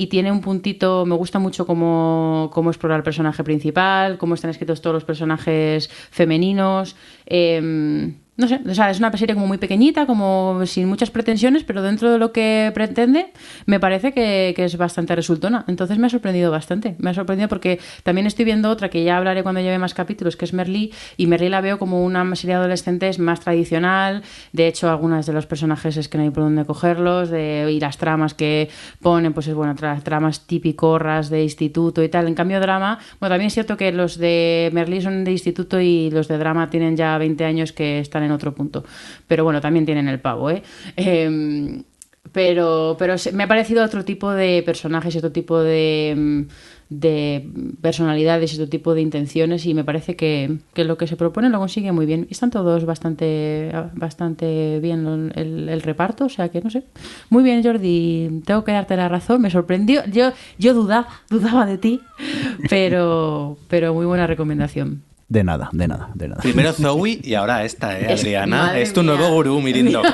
tiene 0.09 0.31
un 0.31 0.41
puntito, 0.41 1.05
me 1.05 1.15
gusta 1.15 1.39
mucho 1.39 1.65
cómo, 1.65 2.49
cómo 2.53 2.69
explora 2.69 2.95
el 2.95 3.03
personaje 3.03 3.43
principal, 3.43 4.17
cómo 4.17 4.35
están 4.35 4.51
escritos 4.51 4.81
todos 4.81 4.93
los 4.93 5.03
personajes 5.03 5.89
femeninos. 6.11 6.95
eh, 7.25 8.13
no 8.37 8.47
sé, 8.49 8.59
o 8.69 8.73
sea, 8.75 8.89
es 8.89 8.99
una 8.99 9.15
serie 9.15 9.33
como 9.33 9.47
muy 9.47 9.57
pequeñita, 9.57 10.05
como 10.05 10.65
sin 10.65 10.89
muchas 10.89 11.09
pretensiones, 11.09 11.63
pero 11.63 11.81
dentro 11.81 12.11
de 12.11 12.17
lo 12.19 12.33
que 12.33 12.69
pretende, 12.73 13.31
me 13.65 13.79
parece 13.79 14.11
que, 14.11 14.53
es 14.57 14.77
bastante 14.77 15.15
resultona. 15.15 15.63
Entonces 15.67 15.97
me 15.99 16.07
ha 16.07 16.09
sorprendido 16.09 16.51
bastante. 16.51 16.95
Me 16.99 17.11
ha 17.11 17.13
sorprendido 17.13 17.47
porque 17.47 17.79
también 18.03 18.27
estoy 18.27 18.43
viendo 18.43 18.69
otra 18.69 18.89
que 18.89 19.03
ya 19.05 19.15
hablaré 19.17 19.41
cuando 19.43 19.61
lleve 19.61 19.77
más 19.79 19.93
capítulos, 19.93 20.35
que 20.35 20.43
es 20.43 20.53
Merlí, 20.53 20.91
y 21.15 21.27
Merlí 21.27 21.47
la 21.47 21.61
veo 21.61 21.79
como 21.79 22.03
una 22.03 22.35
serie 22.35 22.55
de 22.55 22.59
adolescentes 22.59 23.19
más 23.19 23.39
tradicional. 23.39 24.21
De 24.51 24.67
hecho, 24.67 24.89
algunas 24.89 25.25
de 25.25 25.31
los 25.33 25.45
personajes 25.45 25.95
es 25.95 26.09
que 26.09 26.17
no 26.17 26.25
hay 26.25 26.29
por 26.31 26.43
dónde 26.43 26.65
cogerlos, 26.65 27.29
de, 27.29 27.69
y 27.71 27.79
las 27.79 27.97
tramas 27.97 28.33
que 28.33 28.69
ponen, 29.01 29.31
pues 29.33 29.47
es 29.47 29.53
bueno, 29.53 29.75
tra- 29.75 30.01
tramas 30.03 30.45
típicas 30.45 31.29
de 31.29 31.43
instituto 31.43 32.03
y 32.03 32.09
tal. 32.09 32.27
En 32.27 32.35
cambio, 32.35 32.59
drama, 32.59 32.99
bueno, 33.21 33.33
también 33.33 33.47
es 33.47 33.53
cierto 33.53 33.77
que 33.77 33.93
los 33.93 34.17
de 34.17 34.69
Merlí 34.73 34.99
son 35.01 35.23
de 35.23 35.31
instituto 35.31 35.79
y 35.79 36.09
los 36.11 36.27
de 36.27 36.37
drama 36.37 36.69
tienen 36.69 36.97
ya 36.97 37.17
20 37.17 37.45
años 37.45 37.71
que 37.71 37.99
están 37.99 38.24
en 38.25 38.31
otro 38.31 38.53
punto. 38.53 38.83
Pero 39.27 39.43
bueno, 39.43 39.61
también 39.61 39.85
tienen 39.85 40.07
el 40.07 40.19
pavo, 40.19 40.49
¿eh? 40.49 40.63
Em, 40.95 41.83
pero, 42.31 42.95
pero 42.99 43.15
me 43.33 43.43
ha 43.43 43.47
parecido 43.47 43.83
otro 43.83 44.03
tipo 44.03 44.31
de 44.31 44.63
personajes 44.65 45.15
otro 45.15 45.31
tipo 45.31 45.59
de, 45.59 46.13
mm, 46.17 46.41
de 46.89 47.47
personalidades 47.81 48.53
otro 48.55 48.67
tipo 48.67 48.93
de 48.93 49.01
intenciones 49.01 49.65
y 49.65 49.73
me 49.73 49.83
parece 49.83 50.15
que, 50.15 50.57
que 50.73 50.83
lo 50.83 50.97
que 50.97 51.07
se 51.07 51.15
propone 51.15 51.49
lo 51.49 51.59
consigue 51.59 51.91
muy 51.91 52.05
bien. 52.05 52.27
Están 52.29 52.51
todos 52.51 52.85
bastante, 52.85 53.71
bastante 53.93 54.79
bien 54.81 55.31
el, 55.35 55.69
el 55.69 55.81
reparto, 55.81 56.25
o 56.25 56.29
sea 56.29 56.49
que 56.49 56.61
no 56.61 56.69
sé. 56.69 56.83
Muy 57.29 57.43
bien, 57.43 57.63
Jordi, 57.63 58.41
tengo 58.45 58.63
que 58.63 58.71
darte 58.71 58.97
la 58.97 59.07
razón, 59.07 59.41
me 59.41 59.49
sorprendió. 59.49 60.05
Yo, 60.07 60.31
yo 60.57 60.73
dudaba, 60.73 61.07
dudaba 61.29 61.65
de 61.65 61.77
ti, 61.77 62.01
pero, 62.69 63.57
pero 63.69 63.93
muy 63.93 64.05
buena 64.05 64.27
recomendación. 64.27 65.03
De 65.27 65.43
nada, 65.43 65.69
de 65.73 65.87
nada, 65.87 66.11
de 66.13 66.27
nada. 66.29 66.41
Primero 66.41 66.71
Zoe 66.73 67.19
y 67.23 67.33
ahora 67.33 67.63
esta, 67.65 67.99
¿eh, 67.99 68.13
Es- 68.13 68.21
Adriana? 68.21 68.57
madre 68.63 68.81
Es 68.83 68.93
tu 68.93 69.01
mía. 69.01 69.15
nuevo 69.15 69.33
gurú, 69.33 69.61
Mirindo. 69.61 70.01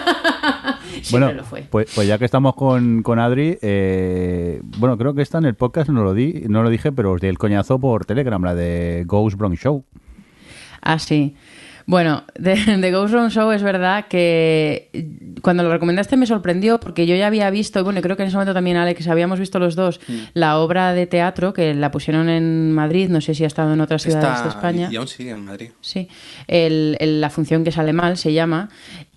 Bueno, 1.09 1.31
lo 1.31 1.43
fue. 1.43 1.63
Pues, 1.69 1.89
pues 1.95 2.07
ya 2.07 2.17
que 2.19 2.25
estamos 2.25 2.53
con, 2.55 3.01
con 3.01 3.17
Adri, 3.17 3.57
eh, 3.61 4.61
bueno, 4.77 4.97
creo 4.97 5.13
que 5.13 5.21
está 5.21 5.37
en 5.37 5.45
el 5.45 5.55
podcast, 5.55 5.89
no 5.89 6.03
lo 6.03 6.13
di, 6.13 6.43
no 6.47 6.63
lo 6.63 6.69
dije, 6.69 6.91
pero 6.91 7.13
os 7.13 7.21
di 7.21 7.27
el 7.27 7.37
coñazo 7.37 7.79
por 7.79 8.05
Telegram, 8.05 8.43
la 8.43 8.53
de 8.55 9.03
Ghost 9.07 9.37
Bronx 9.37 9.59
Show. 9.59 9.85
Ah, 10.81 10.99
sí. 10.99 11.35
Bueno, 11.85 12.23
de, 12.37 12.55
de 12.77 12.91
Ghost 12.91 13.13
Run 13.13 13.29
Show 13.31 13.51
es 13.51 13.63
verdad 13.63 14.05
que 14.07 14.89
cuando 15.41 15.63
lo 15.63 15.71
recomendaste 15.71 16.17
me 16.17 16.25
sorprendió 16.25 16.79
porque 16.79 17.05
yo 17.07 17.15
ya 17.15 17.27
había 17.27 17.49
visto, 17.49 17.79
y 17.79 17.83
bueno, 17.83 18.01
creo 18.01 18.15
que 18.15 18.23
en 18.23 18.27
ese 18.27 18.37
momento 18.37 18.53
también 18.53 18.77
Alex, 18.77 19.07
habíamos 19.07 19.39
visto 19.39 19.59
los 19.59 19.75
dos 19.75 19.99
la 20.33 20.57
obra 20.59 20.93
de 20.93 21.07
teatro 21.07 21.53
que 21.53 21.73
la 21.73 21.91
pusieron 21.91 22.29
en 22.29 22.71
Madrid, 22.71 23.09
no 23.09 23.21
sé 23.21 23.33
si 23.35 23.43
ha 23.43 23.47
estado 23.47 23.73
en 23.73 23.81
otras 23.81 24.03
ciudades 24.03 24.43
de 24.43 24.49
España. 24.49 24.89
Y 24.91 24.95
aún 24.95 25.07
sigue 25.07 25.31
en 25.31 25.45
Madrid. 25.45 25.71
Sí, 25.81 26.07
el- 26.47 26.97
el- 26.99 27.21
la 27.21 27.29
función 27.29 27.63
que 27.63 27.71
sale 27.71 27.93
mal 27.93 28.17
se 28.17 28.33
llama. 28.33 28.69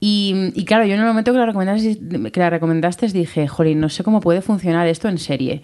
Y, 0.07 0.67
claro, 0.67 0.85
yo 0.85 0.93
en 0.93 1.01
el 1.01 1.07
momento 1.07 1.33
que 1.33 1.39
la, 1.39 2.51
recomendaste, 2.51 3.09
dije, 3.09 3.49
jolín, 3.49 3.81
no 3.81 3.89
sé 3.89 4.05
cómo 4.05 4.21
puede 4.21 4.43
funcionar 4.43 4.87
esto 4.87 5.09
en 5.09 5.17
serie. 5.17 5.63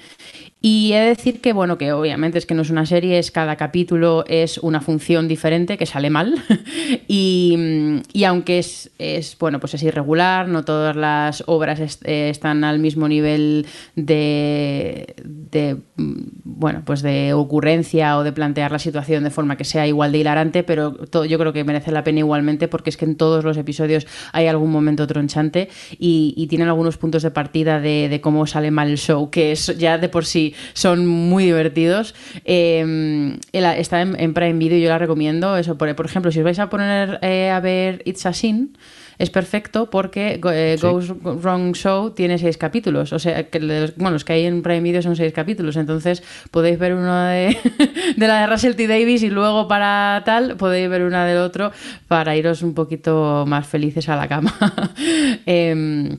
Y 0.62 0.92
he 0.92 1.00
de 1.00 1.06
decir 1.08 1.40
que, 1.40 1.52
bueno, 1.54 1.76
que 1.78 1.92
obviamente 1.92 2.38
es 2.38 2.44
que 2.44 2.54
no 2.54 2.62
es 2.62 2.70
una 2.70 2.84
serie, 2.84 3.18
es 3.18 3.30
cada 3.30 3.56
capítulo 3.56 4.24
es 4.26 4.58
una 4.58 4.80
función 4.80 5.26
diferente 5.26 5.76
que 5.76 5.84
sale 5.84 6.08
mal. 6.08 6.42
y, 7.08 8.02
y 8.12 8.24
aunque 8.24 8.58
es, 8.58 8.90
es, 8.98 9.36
bueno, 9.38 9.60
pues 9.60 9.74
es 9.74 9.82
irregular, 9.82 10.48
no 10.48 10.64
todas 10.64 10.96
las 10.96 11.44
obras 11.46 11.98
eh, 12.04 12.30
están 12.30 12.64
al 12.64 12.78
mismo 12.78 13.08
nivel 13.08 13.66
de, 13.94 15.14
de, 15.24 15.76
bueno, 15.96 16.82
pues 16.84 17.02
de 17.02 17.32
ocurrencia 17.34 18.18
o 18.18 18.24
de 18.24 18.32
plantear 18.32 18.72
la 18.72 18.78
situación 18.78 19.24
de 19.24 19.30
forma 19.30 19.56
que 19.56 19.64
sea 19.64 19.86
igual 19.86 20.12
de 20.12 20.18
hilarante, 20.18 20.62
pero 20.62 21.04
yo 21.24 21.38
creo 21.38 21.52
que 21.52 21.64
merece 21.64 21.90
la 21.90 22.04
pena 22.04 22.20
igualmente 22.20 22.68
porque 22.68 22.90
es 22.90 22.98
que 22.98 23.06
en 23.06 23.16
todos 23.16 23.44
los 23.44 23.56
episodios 23.56 24.06
hay 24.32 24.46
algún 24.46 24.70
momento 24.70 25.06
tronchante 25.06 25.68
y, 25.98 26.34
y 26.36 26.46
tienen 26.46 26.68
algunos 26.68 26.96
puntos 26.96 27.22
de 27.22 27.30
partida 27.30 27.80
de, 27.80 28.08
de 28.08 28.20
cómo 28.20 28.46
sale 28.46 28.70
mal 28.70 28.88
el 28.90 28.98
show, 28.98 29.30
que 29.30 29.52
es 29.52 29.66
ya 29.78 29.98
de 29.98 30.08
por 30.08 30.24
sí 30.24 30.54
son 30.72 31.06
muy 31.06 31.44
divertidos. 31.44 32.14
Eh, 32.44 33.38
está 33.52 34.02
en, 34.02 34.18
en 34.18 34.34
Prime 34.34 34.58
Video 34.58 34.78
y 34.78 34.82
yo 34.82 34.88
la 34.88 34.98
recomiendo. 34.98 35.56
Eso, 35.56 35.76
por, 35.76 35.94
por 35.94 36.06
ejemplo, 36.06 36.30
si 36.32 36.38
os 36.38 36.44
vais 36.44 36.58
a 36.58 36.70
poner 36.70 37.18
eh, 37.22 37.50
a 37.50 37.60
ver 37.60 38.02
It's 38.04 38.26
a 38.26 38.32
Sin, 38.32 38.76
es 39.18 39.30
perfecto 39.30 39.90
porque 39.90 40.40
eh, 40.50 40.76
Sí. 40.78 40.86
Goes 40.86 41.12
Wrong 41.22 41.74
Show 41.74 42.10
tiene 42.12 42.38
seis 42.38 42.56
capítulos. 42.56 43.12
O 43.12 43.18
sea, 43.18 43.48
que 43.50 43.60
los, 43.60 43.94
bueno, 43.96 44.12
los 44.12 44.24
que 44.24 44.32
hay 44.32 44.46
en 44.46 44.62
Prime 44.62 44.80
Video 44.80 45.02
son 45.02 45.14
seis 45.14 45.32
capítulos. 45.32 45.76
Entonces 45.76 46.22
podéis 46.50 46.78
ver 46.78 46.94
uno 46.94 47.24
de, 47.24 47.56
de 48.16 48.28
la 48.28 48.40
de 48.40 48.46
Russell 48.46 48.74
T. 48.74 48.86
Davis 48.86 49.22
y 49.22 49.28
luego 49.28 49.68
para 49.68 50.22
tal 50.24 50.56
podéis 50.56 50.88
ver 50.88 51.02
una 51.02 51.26
del 51.26 51.38
otro 51.38 51.70
para 52.08 52.34
iros 52.36 52.62
un 52.62 52.74
poquito 52.74 53.44
más 53.46 53.66
felices 53.66 54.08
a 54.10 54.16
la 54.16 54.28
cama. 54.28 54.54
Em, 55.46 56.18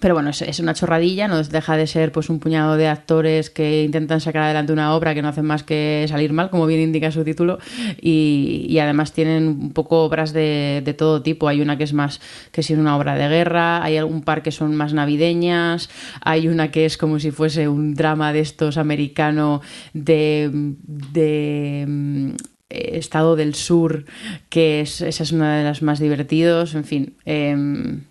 pero 0.00 0.14
bueno, 0.14 0.30
es, 0.30 0.58
una 0.58 0.74
chorradilla, 0.74 1.28
no 1.28 1.42
deja 1.42 1.76
de 1.76 1.86
ser 1.86 2.10
pues 2.10 2.28
un 2.28 2.40
puñado 2.40 2.76
de 2.76 2.88
actores 2.88 3.48
que 3.48 3.84
intentan 3.84 4.20
sacar 4.20 4.42
adelante 4.42 4.72
una 4.72 4.94
obra 4.94 5.14
que 5.14 5.22
no 5.22 5.28
hacen 5.28 5.44
más 5.44 5.62
que 5.62 6.04
salir 6.08 6.32
mal, 6.32 6.50
como 6.50 6.66
bien 6.66 6.80
indica 6.80 7.10
su 7.12 7.24
título, 7.24 7.58
y, 8.00 8.76
además 8.78 9.12
tienen 9.12 9.46
un 9.46 9.72
poco 9.72 10.04
obras 10.04 10.32
de, 10.32 10.94
todo 10.98 11.22
tipo. 11.22 11.48
Hay 11.48 11.60
una 11.60 11.78
que 11.78 11.84
es 11.84 11.92
más 11.92 12.20
que 12.50 12.62
si 12.62 12.72
es 12.72 12.78
una 12.78 12.96
obra 12.96 13.14
de 13.14 13.28
guerra, 13.28 13.82
hay 13.84 13.96
algún 13.96 14.22
par 14.22 14.42
que 14.42 14.50
son 14.50 14.74
más 14.74 14.92
navideñas, 14.92 15.88
hay 16.20 16.48
una 16.48 16.70
que 16.70 16.84
es 16.84 16.98
como 16.98 17.18
si 17.20 17.30
fuese 17.30 17.68
un 17.68 17.94
drama 17.94 18.32
de 18.32 18.40
estos 18.40 18.76
americano 18.76 19.62
de, 19.92 20.50
de 20.52 22.34
eh, 22.74 22.98
Estado 22.98 23.36
del 23.36 23.54
Sur, 23.54 24.04
que 24.48 24.80
es, 24.80 25.00
esa 25.00 25.22
es 25.22 25.32
una 25.32 25.58
de 25.58 25.64
las 25.64 25.82
más 25.82 25.98
divertidos, 25.98 26.74
en 26.74 26.84
fin. 26.84 27.14
em, 27.24 28.02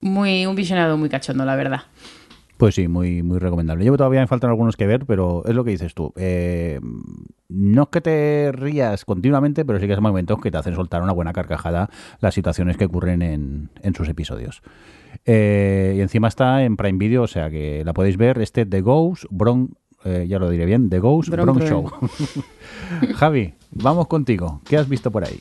muy, 0.00 0.46
un 0.46 0.54
visionado 0.54 0.96
muy 0.96 1.08
cachondo, 1.08 1.44
la 1.44 1.56
verdad. 1.56 1.82
Pues 2.56 2.74
sí, 2.74 2.88
muy, 2.88 3.22
muy 3.22 3.38
recomendable. 3.38 3.84
Yo 3.84 3.96
todavía 3.96 4.20
me 4.20 4.26
faltan 4.26 4.50
algunos 4.50 4.76
que 4.76 4.86
ver, 4.86 5.06
pero 5.06 5.44
es 5.46 5.54
lo 5.54 5.62
que 5.64 5.70
dices 5.70 5.94
tú. 5.94 6.12
Eh, 6.16 6.80
no 7.48 7.82
es 7.84 7.88
que 7.88 8.00
te 8.00 8.50
rías 8.52 9.04
continuamente, 9.04 9.64
pero 9.64 9.78
sí 9.78 9.86
que 9.86 9.94
hay 9.94 10.00
momentos 10.00 10.40
que 10.40 10.50
te 10.50 10.58
hacen 10.58 10.74
soltar 10.74 11.02
una 11.02 11.12
buena 11.12 11.32
carcajada 11.32 11.88
las 12.20 12.34
situaciones 12.34 12.76
que 12.76 12.86
ocurren 12.86 13.22
en, 13.22 13.70
en 13.82 13.94
sus 13.94 14.08
episodios. 14.08 14.62
Eh, 15.24 15.94
y 15.96 16.00
encima 16.00 16.26
está 16.28 16.64
en 16.64 16.76
Prime 16.76 16.98
Video, 16.98 17.22
o 17.22 17.26
sea 17.28 17.48
que 17.48 17.82
la 17.84 17.92
podéis 17.92 18.16
ver. 18.16 18.40
Este 18.40 18.66
The 18.66 18.80
Ghost 18.80 19.24
Bron, 19.30 19.70
eh, 20.04 20.26
ya 20.28 20.40
lo 20.40 20.50
diré 20.50 20.64
bien, 20.66 20.90
The 20.90 20.98
Ghost 20.98 21.28
Bron. 21.28 21.60
Show. 21.60 21.88
Javi, 23.14 23.54
vamos 23.70 24.06
contigo. 24.08 24.60
¿Qué 24.68 24.76
has 24.76 24.88
visto 24.88 25.10
por 25.10 25.24
ahí? 25.24 25.40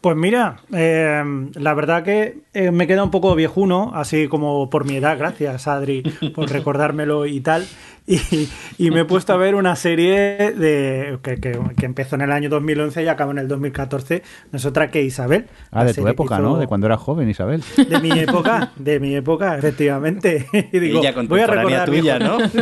Pues 0.00 0.16
mira, 0.16 0.58
eh, 0.72 1.22
la 1.54 1.74
verdad 1.74 2.04
que 2.04 2.38
eh, 2.54 2.70
me 2.70 2.86
queda 2.86 3.02
un 3.02 3.10
poco 3.10 3.34
viejuno, 3.34 3.90
así 3.94 4.28
como 4.28 4.70
por 4.70 4.84
mi 4.84 4.96
edad, 4.96 5.18
gracias 5.18 5.66
Adri 5.66 6.02
por 6.34 6.48
recordármelo 6.52 7.26
y 7.26 7.40
tal. 7.40 7.66
Y, 8.06 8.48
y 8.78 8.90
me 8.90 9.00
he 9.00 9.04
puesto 9.04 9.34
a 9.34 9.36
ver 9.36 9.54
una 9.54 9.76
serie 9.76 10.52
de 10.52 11.18
que, 11.22 11.36
que- 11.36 11.58
que 11.76 11.84
empezó 11.84 12.14
en 12.14 12.22
el 12.22 12.32
año 12.32 12.48
2011 12.48 13.02
y 13.02 13.08
acabó 13.08 13.32
en 13.32 13.38
el 13.38 13.48
2014. 13.48 14.22
No 14.52 14.56
es 14.56 14.64
otra 14.64 14.90
que 14.90 15.02
Isabel. 15.02 15.46
Ah, 15.72 15.84
de 15.84 15.92
tu 15.92 16.06
época, 16.08 16.36
hizo- 16.36 16.42
¿no? 16.44 16.56
De 16.58 16.66
cuando 16.68 16.86
eras 16.86 17.00
joven, 17.00 17.28
Isabel. 17.28 17.62
De 17.76 18.00
mi 18.00 18.10
época, 18.18 18.72
de 18.76 19.00
mi 19.00 19.14
época, 19.16 19.58
efectivamente. 19.58 20.46
Y 20.72 20.78
digo, 20.78 21.00
Ella 21.00 21.12
voy 21.28 21.40
a 21.40 21.46
recordar 21.48 21.86
tuya, 21.90 22.18
viejos, 22.18 22.54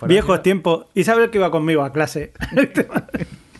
¿no? 0.00 0.06
viejos 0.06 0.42
tiempos. 0.42 0.86
Isabel 0.94 1.28
que 1.30 1.38
iba 1.38 1.50
conmigo 1.50 1.82
a 1.82 1.92
clase. 1.92 2.32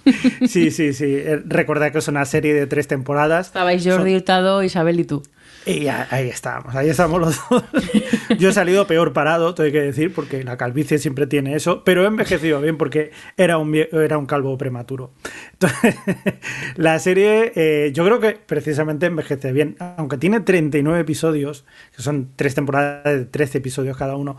Sí, 0.48 0.70
sí, 0.70 0.92
sí. 0.92 1.05
Eh, 1.07 1.42
Recordad 1.46 1.92
que 1.92 1.98
es 1.98 2.09
una 2.09 2.24
serie 2.24 2.55
de 2.55 2.66
tres 2.66 2.88
temporadas. 2.88 3.48
Estabais 3.48 3.84
Jordi 3.84 4.16
Hurtado, 4.16 4.62
Isabel 4.62 5.01
y 5.01 5.05
tú. 5.05 5.22
Y 5.66 5.88
ahí 5.88 6.28
estábamos, 6.28 6.74
ahí 6.74 6.88
estamos 6.88 7.20
los 7.20 7.38
dos. 7.51 7.62
Yo 8.38 8.48
he 8.48 8.53
salido 8.53 8.86
peor 8.86 9.12
parado, 9.12 9.55
tengo 9.55 9.70
que 9.70 9.82
decir, 9.82 10.12
porque 10.14 10.42
la 10.42 10.57
calvicie 10.57 10.98
siempre 10.98 11.26
tiene 11.26 11.55
eso, 11.55 11.84
pero 11.84 12.05
he 12.05 12.07
envejecido 12.07 12.62
bien 12.62 12.78
porque 12.78 13.11
era 13.36 13.59
un, 13.59 13.74
era 13.74 14.16
un 14.16 14.24
calvo 14.24 14.57
prematuro. 14.57 15.12
Entonces, 15.53 15.96
la 16.76 16.98
serie 16.98 17.53
eh, 17.57 17.90
yo 17.92 18.07
creo 18.07 18.20
que 18.20 18.32
precisamente 18.32 19.07
envejece 19.07 19.53
bien, 19.53 19.76
aunque 19.98 20.16
tiene 20.16 20.40
39 20.40 21.01
episodios, 21.01 21.66
que 21.94 22.03
son 22.03 22.30
tres 22.36 22.55
temporadas 22.55 23.05
de 23.05 23.26
13 23.26 23.59
episodios 23.59 23.98
cada 23.98 24.16
uno, 24.16 24.38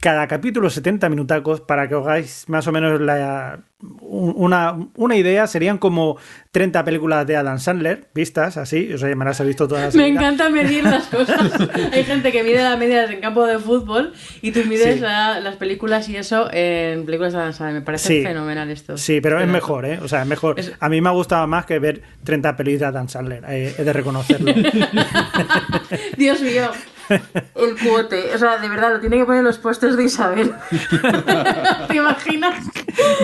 cada 0.00 0.28
capítulo 0.28 0.68
70 0.70 1.08
minutacos, 1.08 1.60
para 1.62 1.88
que 1.88 1.94
os 1.94 2.06
hagáis 2.06 2.44
más 2.48 2.66
o 2.66 2.72
menos 2.72 3.00
la, 3.00 3.60
un- 4.00 4.34
una, 4.36 4.76
una 4.94 5.16
idea, 5.16 5.46
serían 5.46 5.78
como 5.78 6.16
30 6.52 6.84
películas 6.84 7.26
de 7.26 7.36
Adam 7.36 7.58
Sandler, 7.58 8.06
vistas 8.14 8.56
así, 8.56 8.92
o 8.92 8.98
sea, 8.98 9.14
me 9.16 9.24
las 9.24 9.40
he 9.40 9.44
visto 9.44 9.66
todas. 9.66 9.94
Me 9.96 10.06
encanta 10.06 10.48
medir 10.50 10.84
las 10.84 11.06
cosas. 11.08 11.50
Hay 11.92 12.04
gente 12.04 12.30
que 12.30 12.44
mide 12.44 12.62
las 12.62 12.78
medidas 12.78 13.10
en 13.10 13.20
campo 13.20 13.46
de 13.46 13.58
fútbol 13.58 14.12
y 14.42 14.52
tú 14.52 14.60
mides 14.66 14.96
Sí. 14.96 15.00
la- 15.00 15.40
las 15.40 15.56
películas 15.56 16.08
y 16.08 16.16
eso 16.16 16.48
en 16.52 17.04
películas 17.06 17.32
de 17.32 17.38
danza. 17.40 17.70
Me 17.72 17.80
parece 17.80 18.08
Sí. 18.20 18.22
fenomenal 18.22 18.70
esto. 18.70 18.96
Sí, 18.98 19.20
pero 19.20 19.40
es 19.40 19.48
mejor, 19.48 19.86
¿eh? 19.86 19.98
O 20.02 20.08
sea, 20.08 20.22
es 20.22 20.28
mejor. 20.28 20.60
Es- 20.60 20.72
A 20.78 20.88
mí 20.88 21.00
me 21.00 21.08
ha 21.08 21.12
gustado 21.12 21.46
más 21.48 21.64
que 21.66 21.78
ver 21.78 22.02
30 22.22 22.54
pelis 22.54 22.78
de 22.80 22.86
Adam 22.86 23.08
Sandler, 23.08 23.42
eh, 23.48 23.74
he 23.78 23.82
de 23.82 23.92
reconocerlo. 23.92 24.52
Dios 26.16 26.40
mío. 26.42 26.70
El 27.08 27.76
cuote. 27.82 28.34
O 28.34 28.38
sea, 28.38 28.58
de 28.58 28.68
verdad, 28.68 28.92
lo 28.92 29.00
tiene 29.00 29.18
que 29.18 29.24
poner 29.24 29.40
en 29.40 29.46
los 29.46 29.58
puestos 29.58 29.96
de 29.96 30.04
Isabel. 30.04 30.52
¿Te 31.88 31.96
imaginas? 31.96 32.64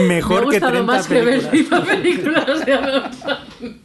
Mejor 0.06 0.46
Me 0.46 0.50
que 0.50 0.56
ha 0.56 0.70
gustado 0.70 0.72
30 0.72 0.92
más 0.92 1.06
que 1.06 1.22
ver 1.22 1.48
películas. 1.48 1.84
30 1.84 1.84
películas 1.84 2.66
de 2.66 2.72
Adam 2.74 3.12
Sandler. 3.12 3.82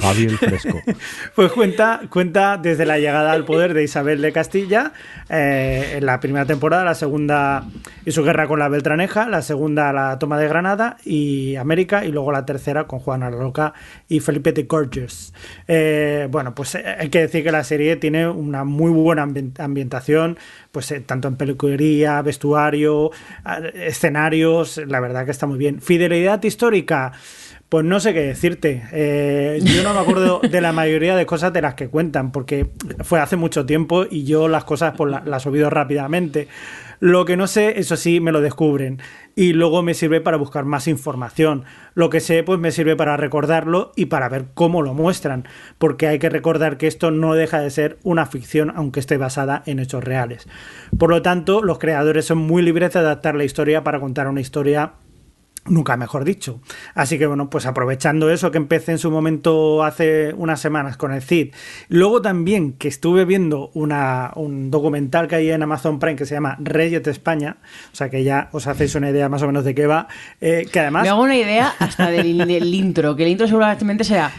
Javier 0.00 0.30
Fresco. 0.32 0.80
Pues 1.34 1.52
cuenta, 1.52 2.00
cuenta 2.08 2.56
desde 2.56 2.86
la 2.86 2.98
llegada 2.98 3.32
al 3.32 3.44
poder 3.44 3.74
de 3.74 3.82
Isabel 3.84 4.22
de 4.22 4.32
Castilla, 4.32 4.92
eh, 5.28 5.94
en 5.96 6.06
la 6.06 6.20
primera 6.20 6.46
temporada, 6.46 6.84
la 6.84 6.94
segunda 6.94 7.64
y 8.04 8.12
su 8.12 8.22
guerra 8.22 8.46
con 8.46 8.58
la 8.58 8.68
Beltraneja, 8.68 9.28
la 9.28 9.42
segunda 9.42 9.92
la 9.92 10.18
toma 10.18 10.38
de 10.38 10.48
Granada 10.48 10.96
y 11.04 11.56
América, 11.56 12.04
y 12.04 12.12
luego 12.12 12.32
la 12.32 12.46
tercera 12.46 12.84
con 12.84 13.00
Juana 13.00 13.30
la 13.30 13.36
Loca 13.36 13.74
y 14.08 14.20
Felipe 14.20 14.52
de 14.52 14.62
Gorges. 14.62 15.34
Eh, 15.68 16.28
bueno, 16.30 16.54
pues 16.54 16.74
eh, 16.76 16.84
hay 16.98 17.10
que 17.10 17.20
decir 17.20 17.44
que 17.44 17.52
la 17.52 17.64
serie 17.64 17.96
tiene 17.96 18.28
una 18.28 18.64
muy 18.64 18.90
buena 18.90 19.05
ambien- 19.14 19.52
ambientación, 19.58 20.38
pues 20.72 20.90
eh, 20.92 21.00
tanto 21.00 21.28
en 21.28 21.36
peluquería, 21.36 22.20
vestuario, 22.22 23.10
escenarios, 23.74 24.78
la 24.86 25.00
verdad 25.00 25.24
que 25.24 25.30
está 25.30 25.46
muy 25.46 25.58
bien. 25.58 25.80
Fidelidad 25.80 26.42
histórica. 26.42 27.12
Pues 27.68 27.84
no 27.84 27.98
sé 27.98 28.14
qué 28.14 28.20
decirte. 28.20 28.84
Eh, 28.92 29.58
yo 29.62 29.82
no 29.82 29.92
me 29.92 29.98
acuerdo 29.98 30.40
de 30.50 30.60
la 30.60 30.70
mayoría 30.72 31.16
de 31.16 31.26
cosas 31.26 31.52
de 31.52 31.62
las 31.62 31.74
que 31.74 31.88
cuentan, 31.88 32.30
porque 32.30 32.70
fue 33.02 33.18
hace 33.18 33.34
mucho 33.34 33.66
tiempo 33.66 34.04
y 34.08 34.22
yo 34.24 34.46
las 34.46 34.62
cosas 34.64 34.94
pues, 34.96 35.10
la- 35.10 35.22
las 35.24 35.44
olvido 35.46 35.68
rápidamente. 35.68 36.46
Lo 37.00 37.24
que 37.24 37.36
no 37.36 37.46
sé, 37.48 37.78
eso 37.80 37.96
sí, 37.96 38.20
me 38.20 38.30
lo 38.32 38.40
descubren. 38.40 39.00
Y 39.38 39.52
luego 39.52 39.82
me 39.82 39.92
sirve 39.92 40.22
para 40.22 40.38
buscar 40.38 40.64
más 40.64 40.88
información. 40.88 41.64
Lo 41.94 42.08
que 42.08 42.20
sé, 42.20 42.42
pues 42.42 42.58
me 42.58 42.72
sirve 42.72 42.96
para 42.96 43.18
recordarlo 43.18 43.92
y 43.94 44.06
para 44.06 44.30
ver 44.30 44.46
cómo 44.54 44.80
lo 44.80 44.94
muestran. 44.94 45.44
Porque 45.76 46.06
hay 46.06 46.18
que 46.18 46.30
recordar 46.30 46.78
que 46.78 46.86
esto 46.86 47.10
no 47.10 47.34
deja 47.34 47.60
de 47.60 47.68
ser 47.68 47.98
una 48.02 48.24
ficción, 48.24 48.72
aunque 48.74 48.98
esté 48.98 49.18
basada 49.18 49.62
en 49.66 49.78
hechos 49.78 50.02
reales. 50.02 50.48
Por 50.98 51.10
lo 51.10 51.20
tanto, 51.20 51.62
los 51.62 51.78
creadores 51.78 52.24
son 52.24 52.38
muy 52.38 52.62
libres 52.62 52.94
de 52.94 53.00
adaptar 53.00 53.34
la 53.34 53.44
historia 53.44 53.84
para 53.84 54.00
contar 54.00 54.26
una 54.26 54.40
historia 54.40 54.94
Nunca 55.68 55.96
mejor 55.96 56.24
dicho. 56.24 56.60
Así 56.94 57.18
que 57.18 57.26
bueno, 57.26 57.50
pues 57.50 57.66
aprovechando 57.66 58.30
eso 58.30 58.50
que 58.50 58.58
empecé 58.58 58.92
en 58.92 58.98
su 58.98 59.10
momento 59.10 59.82
hace 59.84 60.32
unas 60.34 60.60
semanas 60.60 60.96
con 60.96 61.12
el 61.12 61.22
CID. 61.22 61.52
Luego 61.88 62.22
también 62.22 62.72
que 62.72 62.88
estuve 62.88 63.24
viendo 63.24 63.70
una, 63.74 64.32
un 64.36 64.70
documental 64.70 65.28
que 65.28 65.36
hay 65.36 65.50
en 65.50 65.62
Amazon 65.62 65.98
Prime 65.98 66.16
que 66.16 66.26
se 66.26 66.34
llama 66.34 66.56
Reyes 66.60 67.02
de 67.02 67.10
España. 67.10 67.56
O 67.92 67.96
sea 67.96 68.10
que 68.10 68.24
ya 68.24 68.48
os 68.52 68.66
hacéis 68.66 68.94
una 68.94 69.10
idea 69.10 69.28
más 69.28 69.42
o 69.42 69.46
menos 69.46 69.64
de 69.64 69.74
qué 69.74 69.86
va. 69.86 70.08
eh, 70.40 70.66
que 70.70 70.80
además... 70.80 71.02
Me 71.02 71.08
hago 71.08 71.22
una 71.22 71.36
idea 71.36 71.74
hasta 71.78 72.10
del, 72.10 72.38
del 72.38 72.74
intro, 72.74 73.16
que 73.16 73.24
el 73.24 73.30
intro 73.30 73.46
seguramente 73.46 74.04
será 74.04 74.32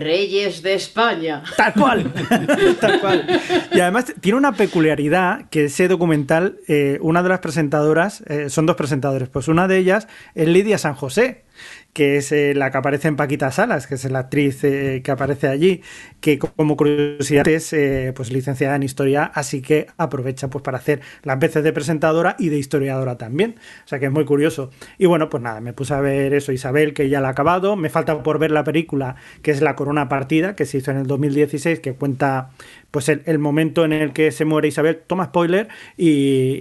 Reyes 0.00 0.62
de 0.62 0.74
España. 0.74 1.42
Tal 1.56 1.72
cual, 1.74 2.12
tal 2.80 3.00
cual. 3.00 3.40
Y 3.72 3.80
además 3.80 4.14
tiene 4.20 4.38
una 4.38 4.52
peculiaridad 4.52 5.48
que 5.50 5.64
ese 5.64 5.88
documental, 5.88 6.58
eh, 6.68 6.98
una 7.00 7.22
de 7.22 7.28
las 7.28 7.40
presentadoras, 7.40 8.22
eh, 8.26 8.50
son 8.50 8.66
dos 8.66 8.76
presentadores, 8.76 9.28
pues 9.28 9.48
una 9.48 9.68
de 9.68 9.78
ellas 9.78 10.08
es 10.34 10.48
Lidia 10.48 10.78
San 10.78 10.94
José, 10.94 11.44
que 11.92 12.16
es 12.16 12.30
eh, 12.32 12.54
la 12.54 12.70
que 12.70 12.78
aparece 12.78 13.08
en 13.08 13.16
Paquita 13.16 13.50
Salas, 13.50 13.86
que 13.86 13.96
es 13.96 14.10
la 14.10 14.20
actriz 14.20 14.62
eh, 14.62 15.00
que 15.02 15.10
aparece 15.10 15.48
allí, 15.48 15.82
que 16.20 16.38
como 16.38 16.76
curiosidad 16.76 17.48
es 17.48 17.72
eh, 17.72 18.12
pues 18.14 18.30
licenciada 18.30 18.76
en 18.76 18.82
historia, 18.82 19.24
así 19.34 19.62
que 19.62 19.88
aprovecha 19.96 20.48
pues 20.48 20.62
para 20.62 20.78
hacer 20.78 21.00
las 21.22 21.38
veces 21.38 21.64
de 21.64 21.72
presentadora 21.72 22.36
y 22.38 22.50
de 22.50 22.58
historiadora 22.58 23.18
también. 23.18 23.56
O 23.84 23.88
sea 23.88 23.98
que 23.98 24.06
es 24.06 24.12
muy 24.12 24.24
curioso. 24.24 24.70
Y 24.96 25.06
bueno, 25.06 25.28
pues 25.28 25.42
nada, 25.42 25.60
me 25.60 25.72
puse 25.72 25.94
a 25.94 26.00
ver 26.00 26.34
eso, 26.34 26.52
Isabel, 26.52 26.94
que 26.94 27.08
ya 27.08 27.20
la 27.20 27.28
ha 27.28 27.30
acabado. 27.32 27.76
Me 27.76 27.88
falta 27.88 28.22
por 28.22 28.38
ver 28.38 28.50
la 28.52 28.64
película, 28.64 29.16
que 29.42 29.50
es 29.50 29.60
La 29.60 29.74
Corona 29.74 30.08
Partida, 30.08 30.54
que 30.54 30.66
se 30.66 30.78
hizo 30.78 30.90
en 30.90 30.98
el 30.98 31.06
2016, 31.06 31.80
que 31.80 31.94
cuenta 31.94 32.50
pues 32.90 33.08
el, 33.08 33.22
el 33.26 33.38
momento 33.38 33.84
en 33.84 33.92
el 33.92 34.12
que 34.12 34.30
se 34.30 34.44
muere 34.44 34.68
Isabel, 34.68 35.02
toma 35.06 35.26
spoiler, 35.26 35.68
y, 35.96 36.60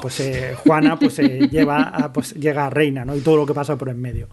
pues 0.00 0.20
eh, 0.20 0.54
Juana 0.56 0.98
pues 0.98 1.14
se 1.14 1.48
lleva 1.50 1.82
a, 1.82 2.12
pues 2.12 2.34
llega 2.34 2.66
a 2.66 2.70
reina, 2.70 3.04
¿no? 3.04 3.16
Y 3.16 3.20
todo 3.20 3.36
lo 3.36 3.46
que 3.46 3.54
pasa 3.54 3.76
por 3.76 3.88
en 3.88 4.00
medio. 4.00 4.28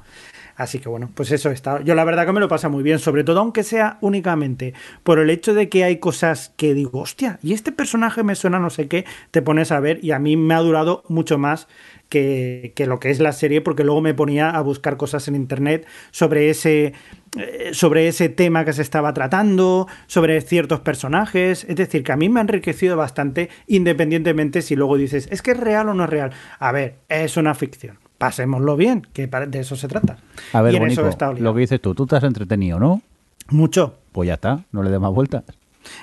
Así 0.60 0.80
que 0.80 0.90
bueno, 0.90 1.10
pues 1.14 1.32
eso 1.32 1.52
está. 1.52 1.82
Yo 1.84 1.96
la 1.96 2.04
verdad 2.04 2.26
que 2.26 2.34
me 2.34 2.42
lo 2.42 2.50
pasa 2.50 2.68
muy 2.68 2.84
bien, 2.84 3.00
sobre 3.00 3.24
todo 3.24 3.40
aunque 3.40 3.64
sea 3.64 3.98
únicamente 4.02 4.74
por 5.04 5.18
el 5.20 5.30
hecho 5.30 5.54
de 5.54 5.70
que 5.70 5.86
hay 5.86 6.00
cosas 6.00 6.52
que 6.58 6.74
digo, 6.74 7.00
hostia, 7.00 7.40
y 7.42 7.54
este 7.54 7.72
personaje 7.72 8.24
me 8.24 8.36
suena 8.36 8.60
no 8.60 8.70
sé 8.70 8.90
qué, 8.90 9.06
te 9.32 9.42
pones 9.42 9.72
a 9.72 9.80
ver 9.80 10.04
y 10.04 10.12
a 10.12 10.20
mí 10.20 10.36
me 10.36 10.54
ha 10.54 10.60
durado 10.60 11.04
mucho 11.08 11.38
más 11.38 11.70
que, 12.10 12.74
que 12.76 12.88
lo 12.88 13.00
que 13.00 13.12
es 13.12 13.20
la 13.20 13.32
serie, 13.32 13.62
porque 13.62 13.84
luego 13.84 14.02
me 14.02 14.14
ponía 14.14 14.50
a 14.50 14.62
buscar 14.62 14.98
cosas 14.98 15.28
en 15.28 15.36
internet 15.36 15.88
sobre 16.12 16.50
ese, 16.50 16.94
eh, 17.38 17.70
sobre 17.72 18.08
ese 18.08 18.30
tema 18.30 18.66
que 18.66 18.74
se 18.74 18.82
estaba 18.82 19.14
tratando, 19.14 19.88
sobre 20.08 20.42
ciertos 20.42 20.80
personajes. 20.80 21.66
Es 21.70 21.76
decir, 21.76 22.04
que 22.04 22.12
a 22.12 22.18
mí 22.18 22.28
me 22.28 22.40
ha 22.40 22.44
enriquecido 22.44 22.98
bastante, 22.98 23.50
independientemente 23.68 24.62
si 24.62 24.76
luego 24.76 24.98
dices, 24.98 25.28
es 25.32 25.42
que 25.42 25.52
es 25.52 25.60
real 25.60 25.90
o 25.90 25.94
no 25.94 26.04
es 26.04 26.10
real. 26.10 26.32
A 26.60 26.72
ver, 26.72 26.96
es 27.08 27.38
una 27.38 27.54
ficción. 27.54 28.00
Pasémoslo 28.18 28.76
bien, 28.76 29.08
que 29.14 29.28
de 29.28 29.60
eso 29.60 29.78
se 29.78 29.88
trata. 29.88 30.18
A 30.52 30.62
ver, 30.62 30.74
y 30.74 30.78
en 30.78 30.84
Bonico, 30.84 31.08
eso 31.08 31.34
lo 31.34 31.54
que 31.54 31.62
dices 31.62 31.80
tú, 31.80 31.96
tú 31.96 32.06
te 32.06 32.18
has 32.18 32.24
entretenido, 32.24 32.78
¿no? 32.78 33.02
Mucho, 33.50 33.96
Pues 34.12 34.28
ya 34.28 34.34
está, 34.34 34.66
no 34.72 34.84
le 34.84 34.90
des 34.90 35.00
más 35.00 35.14
vueltas. 35.14 35.44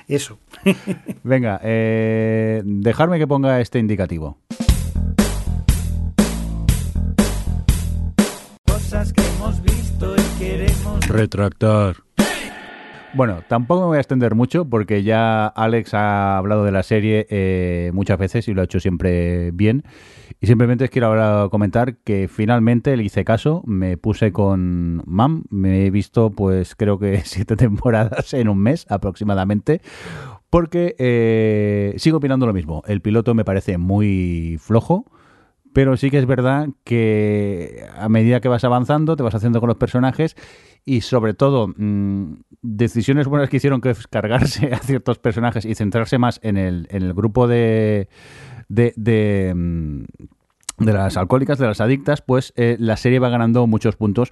eso. 0.07 0.39
Venga, 1.23 1.59
eh, 1.63 2.61
dejarme 2.65 3.19
que 3.19 3.27
ponga 3.27 3.61
este 3.61 3.77
indicativo. 3.79 4.37
Retractar. 11.07 11.97
Bueno, 13.13 13.41
tampoco 13.47 13.81
me 13.81 13.87
voy 13.87 13.97
a 13.97 14.01
extender 14.01 14.35
mucho 14.35 14.65
porque 14.65 15.01
ya 15.01 15.47
Alex 15.47 15.93
ha 15.93 16.37
hablado 16.37 16.63
de 16.65 16.71
la 16.71 16.83
serie 16.83 17.25
eh, 17.29 17.89
muchas 17.93 18.19
veces 18.19 18.47
y 18.47 18.53
lo 18.53 18.61
ha 18.61 18.65
hecho 18.65 18.79
siempre 18.79 19.51
bien. 19.51 19.83
Y 20.39 20.47
simplemente 20.47 20.89
quiero 20.89 21.07
ahora 21.07 21.47
comentar 21.49 21.97
que 21.97 22.27
finalmente 22.27 22.95
le 22.95 23.03
hice 23.03 23.25
caso, 23.25 23.63
me 23.65 23.97
puse 23.97 24.31
con 24.31 25.01
MAM, 25.07 25.45
me 25.49 25.85
he 25.85 25.89
visto 25.89 26.29
pues 26.29 26.75
creo 26.75 26.99
que 26.99 27.21
siete 27.25 27.55
temporadas 27.55 28.33
en 28.33 28.49
un 28.49 28.59
mes 28.59 28.85
aproximadamente. 28.89 29.81
Porque 30.49 30.95
eh, 30.99 31.93
sigo 31.97 32.17
opinando 32.17 32.45
lo 32.45 32.53
mismo. 32.53 32.83
El 32.87 33.01
piloto 33.01 33.33
me 33.33 33.45
parece 33.45 33.77
muy 33.77 34.57
flojo. 34.59 35.05
Pero 35.77 35.95
sí 35.95 36.09
que 36.09 36.17
es 36.17 36.25
verdad 36.25 36.69
que 36.83 37.85
a 37.95 38.09
medida 38.09 38.39
que 38.39 38.47
vas 38.47 38.63
avanzando, 38.63 39.15
te 39.15 39.21
vas 39.21 39.35
haciendo 39.35 39.59
con 39.59 39.67
los 39.67 39.77
personajes 39.77 40.35
y 40.85 41.01
sobre 41.01 41.35
todo 41.35 41.67
mm, 41.67 42.39
decisiones 42.63 43.27
buenas 43.27 43.47
que 43.47 43.57
hicieron 43.57 43.79
que 43.79 43.91
es 43.91 44.07
cargarse 44.07 44.73
a 44.73 44.79
ciertos 44.79 45.19
personajes 45.19 45.65
y 45.65 45.75
centrarse 45.75 46.17
más 46.17 46.39
en 46.41 46.57
el, 46.57 46.87
en 46.89 47.03
el 47.03 47.13
grupo 47.13 47.47
de, 47.47 48.09
de, 48.69 48.91
de, 48.95 49.53
mm, 49.55 50.05
de 50.79 50.93
las 50.93 51.15
alcohólicas, 51.15 51.59
de 51.59 51.67
las 51.67 51.79
adictas, 51.79 52.23
pues 52.23 52.53
eh, 52.55 52.77
la 52.79 52.97
serie 52.97 53.19
va 53.19 53.29
ganando 53.29 53.67
muchos 53.67 53.95
puntos. 53.95 54.31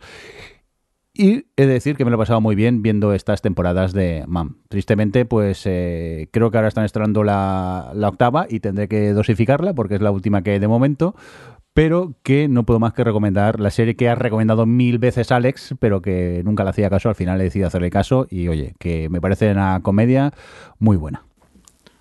Y 1.18 1.46
he 1.56 1.66
de 1.66 1.74
decir 1.74 1.96
que 1.96 2.04
me 2.04 2.12
lo 2.12 2.18
he 2.18 2.20
pasado 2.20 2.42
muy 2.42 2.56
bien 2.56 2.82
viendo 2.82 3.14
estas 3.14 3.42
temporadas 3.42 3.94
de 3.94 4.26
MAM. 4.28 4.58
Tristemente, 4.68 5.24
pues 5.24 5.64
eh, 5.66 6.28
creo 6.32 6.52
que 6.52 6.58
ahora 6.58 6.68
están 6.68 6.84
estrenando 6.84 7.24
la, 7.24 7.94
octava 8.04 8.48
y 8.50 8.60
tendré 8.60 8.90
que 8.90 9.14
dosificarla 9.14 9.74
porque 9.74 9.96
es 9.96 10.02
la 10.02 10.12
última 10.12 10.42
que 10.42 10.52
hay 10.52 10.60
de 10.60 10.68
momento. 10.68 11.16
Pero 11.74 12.16
que 12.22 12.50
no 12.50 12.66
puedo 12.66 12.82
más 12.82 12.94
que 12.94 13.06
recomendar 13.06 13.62
la 13.62 13.70
serie 13.70 13.96
que 13.96 14.10
ha 14.10 14.16
recomendado 14.16 14.66
mil 14.66 15.00
veces 15.00 15.32
Alex, 15.32 15.76
pero 15.80 16.02
que 16.02 16.42
nunca 16.44 16.66
le 16.66 16.72
hacía 16.72 16.90
caso. 16.90 17.08
Al 17.08 17.16
final 17.16 17.40
he 17.40 17.46
decidido 17.46 17.68
hacerle 17.68 17.90
caso 17.90 18.28
y 18.30 18.50
oye, 18.50 18.76
que 18.78 19.08
me 19.10 19.22
parece 19.22 19.52
una 19.52 19.80
comedia 19.82 20.34
muy 20.80 20.98
buena. 20.98 21.25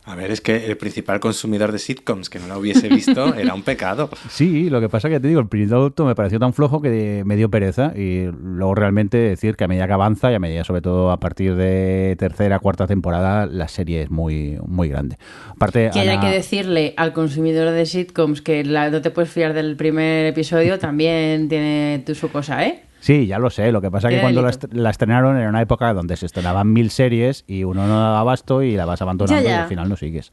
A 0.07 0.15
ver, 0.17 0.31
es 0.31 0.43
que 0.43 0.67
el 0.67 0.77
principal 0.77 1.19
consumidor 1.19 1.73
de 1.73 1.79
sitcoms 1.79 2.29
que 2.29 2.39
no 2.39 2.47
la 2.47 2.59
hubiese 2.59 2.89
visto 2.91 3.35
era 3.37 3.55
un 3.55 3.63
pecado. 3.63 4.11
Sí, 4.29 4.69
lo 4.69 4.81
que 4.81 4.91
pasa 4.91 5.09
que 5.09 5.19
te 5.19 5.29
digo, 5.29 5.41
el 5.41 5.49
piloto 5.49 6.05
me 6.05 6.15
pareció 6.15 6.39
tan 6.39 6.53
flojo 6.53 6.83
que 6.83 7.23
me 7.25 7.37
dio 7.37 7.49
pereza 7.51 7.93
y 7.97 8.27
luego 8.43 8.75
realmente 8.75 9.17
decir 9.17 9.57
que 9.57 9.65
a 9.65 9.69
medida 9.69 9.87
que 9.87 9.95
avanza 9.95 10.31
y 10.31 10.35
a 10.35 10.39
medida 10.39 10.63
sobre 10.65 10.83
todo 10.83 11.11
a 11.11 11.19
partir 11.21 11.55
de 11.57 12.17
tercera, 12.19 12.59
cuarta 12.59 12.87
temporada, 12.87 13.47
la 13.47 13.67
serie 13.69 14.03
es 14.03 14.11
muy, 14.11 14.59
muy 14.67 14.91
grande. 14.91 15.17
Aparte, 15.49 15.89
Que 15.93 16.01
haya 16.01 16.13
Ana- 16.19 16.21
que 16.29 16.35
decirle 16.37 16.93
al 16.99 17.15
consumidor 17.15 17.71
de 17.73 17.87
sitcoms 17.87 18.43
que 18.43 18.63
la- 18.63 18.91
no 18.91 19.01
te 19.01 19.11
puedes 19.11 19.31
fiar 19.31 19.55
del 19.55 19.75
primer 19.77 20.27
episodio 20.27 20.79
también 20.79 21.49
tiene 21.49 22.03
tu 22.05 22.15
su 22.15 22.31
cosa, 22.31 22.67
¿eh? 22.67 22.83
Sí, 23.05 23.27
ya 23.27 23.39
lo 23.39 23.51
sé. 23.51 23.71
Lo 23.71 23.83
que 23.83 23.91
pasa 23.91 24.09
es 24.09 24.15
que 24.15 24.21
cuando 24.23 24.41
la, 24.41 24.49
delito. 24.49 24.67
est- 24.67 24.75
la 24.75 24.89
estrenaron 24.89 25.37
era 25.37 25.49
una 25.51 25.61
época 25.61 25.93
donde 25.93 26.17
se 26.17 26.25
estrenaban 26.25 26.73
mil 26.73 26.89
series 26.91 27.45
y 27.47 27.63
uno 27.65 27.87
no 27.87 28.01
daba 28.01 28.21
abasto 28.21 28.63
y 28.63 28.77
la 28.77 28.87
vas 28.87 29.03
abandonando 29.03 29.43
Ya, 29.43 29.49
ya. 29.51 29.57
y 29.59 29.63
al 29.63 29.69
final 29.69 29.89
no 29.91 29.97
sigues. 29.97 30.33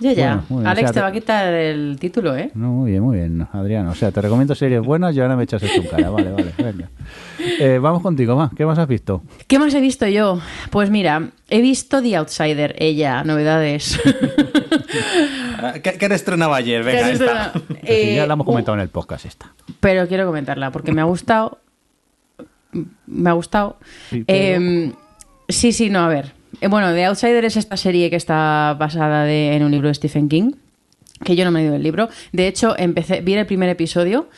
Ya, 0.00 0.12
ya. 0.12 0.40
Bueno, 0.48 0.68
Alex 0.68 0.84
o 0.84 0.86
sea, 0.88 0.92
te 0.94 1.00
va 1.02 1.06
a 1.08 1.12
quitar 1.12 1.52
el 1.52 1.96
título, 2.00 2.34
¿eh? 2.36 2.50
No, 2.54 2.68
muy 2.70 2.90
bien, 2.92 3.02
muy 3.02 3.16
bien, 3.16 3.46
Adrián. 3.52 3.86
O 3.88 3.94
sea, 3.94 4.12
te 4.12 4.20
recomiendo 4.22 4.54
series 4.54 4.80
buenas 4.82 5.14
y 5.14 5.20
ahora 5.20 5.36
me 5.36 5.44
echas 5.44 5.62
esto 5.62 5.80
en 5.82 5.86
cara. 5.88 6.08
Vale, 6.10 6.32
vale, 6.32 6.52
venga. 6.58 6.88
Eh, 7.60 7.78
vamos 7.80 8.00
contigo, 8.02 8.34
más. 8.34 8.50
¿Qué 8.56 8.64
más 8.64 8.78
has 8.78 8.88
visto? 8.88 9.22
¿Qué 9.46 9.58
más 9.58 9.74
he 9.74 9.80
visto 9.80 10.06
yo? 10.06 10.40
Pues 10.70 10.88
mira, 10.90 11.28
he 11.50 11.60
visto 11.60 12.00
The 12.02 12.16
Outsider, 12.16 12.74
ella, 12.78 13.24
novedades. 13.24 14.00
Ah, 15.58 15.74
¿Qué, 15.82 15.92
qué 15.94 16.06
estrenado 16.06 16.52
ayer? 16.54 16.82
Venga, 16.84 16.98
¿Qué 16.98 17.04
has 17.04 17.20
esta. 17.20 17.52
Sí, 17.54 17.60
ya 18.16 18.24
Eh, 18.24 18.26
la 18.26 18.34
hemos 18.34 18.44
uh, 18.46 18.50
comentado 18.50 18.74
en 18.76 18.82
el 18.82 18.88
podcast 18.88 19.24
esta. 19.24 19.52
pero 19.80 20.06
quiero 20.06 20.26
comentarla 20.26 20.70
porque 20.70 20.92
me 20.92 21.00
ha 21.00 21.04
gustado. 21.04 21.58
Me 23.06 23.30
ha 23.30 23.32
gustado. 23.34 23.76
Sí, 24.10 24.24
pero- 24.26 24.60
Eh, 24.62 24.92
sí, 25.48 25.72
sí, 25.72 25.90
no, 25.90 26.00
a 26.00 26.08
ver. 26.08 26.32
Eh, 26.60 26.68
bueno, 26.68 26.92
The 26.92 27.04
Outsider 27.06 27.44
es 27.44 27.56
esta 27.56 27.76
serie 27.76 28.08
que 28.10 28.16
está 28.16 28.76
basada 28.78 29.24
de- 29.24 29.54
en 29.54 29.62
un 29.62 29.70
libro 29.70 29.88
de 29.88 29.94
Stephen 29.94 30.28
King. 30.28 30.52
Que 31.24 31.34
yo 31.34 31.44
no 31.46 31.50
me 31.50 31.60
he 31.60 31.62
leído 31.62 31.76
el 31.76 31.82
libro. 31.82 32.08
De 32.32 32.46
hecho, 32.46 32.74
empecé, 32.78 33.22
vi 33.22 33.32
el 33.34 33.46
primer 33.46 33.70
episodio 33.70 34.28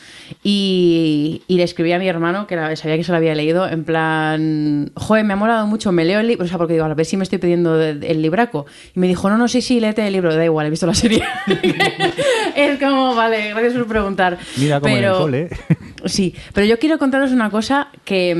y, 0.43 1.41
y 1.47 1.57
le 1.57 1.63
escribí 1.63 1.91
a 1.91 1.99
mi 1.99 2.07
hermano, 2.07 2.47
que 2.47 2.55
la- 2.55 2.73
sabía 2.77 2.95
que 2.95 3.03
se 3.03 3.11
lo 3.11 3.17
había 3.17 3.35
leído, 3.35 3.67
en 3.67 3.83
plan, 3.83 4.91
joder, 4.95 5.25
me 5.25 5.33
ha 5.33 5.35
molado 5.35 5.67
mucho, 5.67 5.91
me 5.91 6.05
leo 6.05 6.21
el 6.21 6.27
libro, 6.27 6.45
o 6.45 6.47
sea, 6.47 6.57
porque 6.57 6.73
digo, 6.73 6.85
a 6.85 6.93
ver 6.93 7.05
si 7.05 7.17
me 7.17 7.23
estoy 7.23 7.37
pidiendo 7.37 7.77
de- 7.77 7.95
de- 7.95 8.07
el 8.11 8.21
libraco. 8.21 8.65
Y 8.95 8.99
me 8.99 9.07
dijo, 9.07 9.29
no, 9.29 9.37
no, 9.37 9.47
sí, 9.49 9.61
sí, 9.61 9.79
léete 9.81 10.07
el 10.07 10.13
libro, 10.13 10.33
da 10.33 10.45
igual, 10.45 10.67
he 10.67 10.69
visto 10.69 10.87
la 10.87 10.93
serie. 10.93 11.21
es 12.55 12.79
como, 12.79 13.13
vale, 13.13 13.49
gracias 13.49 13.73
por 13.73 13.87
preguntar. 13.87 14.37
Mira 14.57 14.79
como 14.79 14.91
en 14.95 14.97
el 14.97 15.03
Pero- 15.09 15.19
cole. 15.19 15.49
Sí, 16.05 16.33
pero 16.53 16.65
yo 16.65 16.79
quiero 16.79 16.97
contaros 16.97 17.31
una 17.31 17.49
cosa 17.49 17.89
que, 18.05 18.33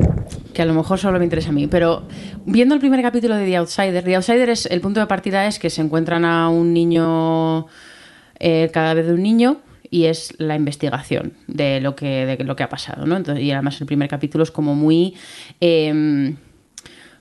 mm, 0.00 0.15
que 0.56 0.62
a 0.62 0.64
lo 0.64 0.72
mejor 0.72 0.98
solo 0.98 1.18
me 1.18 1.24
interesa 1.24 1.50
a 1.50 1.52
mí, 1.52 1.66
pero 1.66 2.04
viendo 2.46 2.74
el 2.74 2.80
primer 2.80 3.02
capítulo 3.02 3.36
de 3.36 3.44
The 3.44 3.56
Outsider, 3.58 4.02
The 4.02 4.16
Outsider 4.16 4.48
es 4.48 4.64
el 4.64 4.80
punto 4.80 5.00
de 5.00 5.06
partida 5.06 5.46
es 5.46 5.58
que 5.58 5.68
se 5.68 5.82
encuentran 5.82 6.24
a 6.24 6.48
un 6.48 6.72
niño, 6.72 7.66
eh, 8.38 8.62
el 8.62 8.70
cadáver 8.70 9.04
de 9.04 9.12
un 9.12 9.22
niño 9.22 9.58
y 9.90 10.06
es 10.06 10.34
la 10.38 10.56
investigación 10.56 11.34
de 11.46 11.82
lo 11.82 11.94
que, 11.94 12.24
de 12.24 12.42
lo 12.42 12.56
que 12.56 12.62
ha 12.62 12.70
pasado, 12.70 13.04
¿no? 13.04 13.38
Y 13.38 13.50
además 13.50 13.78
el 13.82 13.86
primer 13.86 14.08
capítulo 14.08 14.44
es 14.44 14.50
como 14.50 14.74
muy... 14.74 15.14
em, 15.60 16.36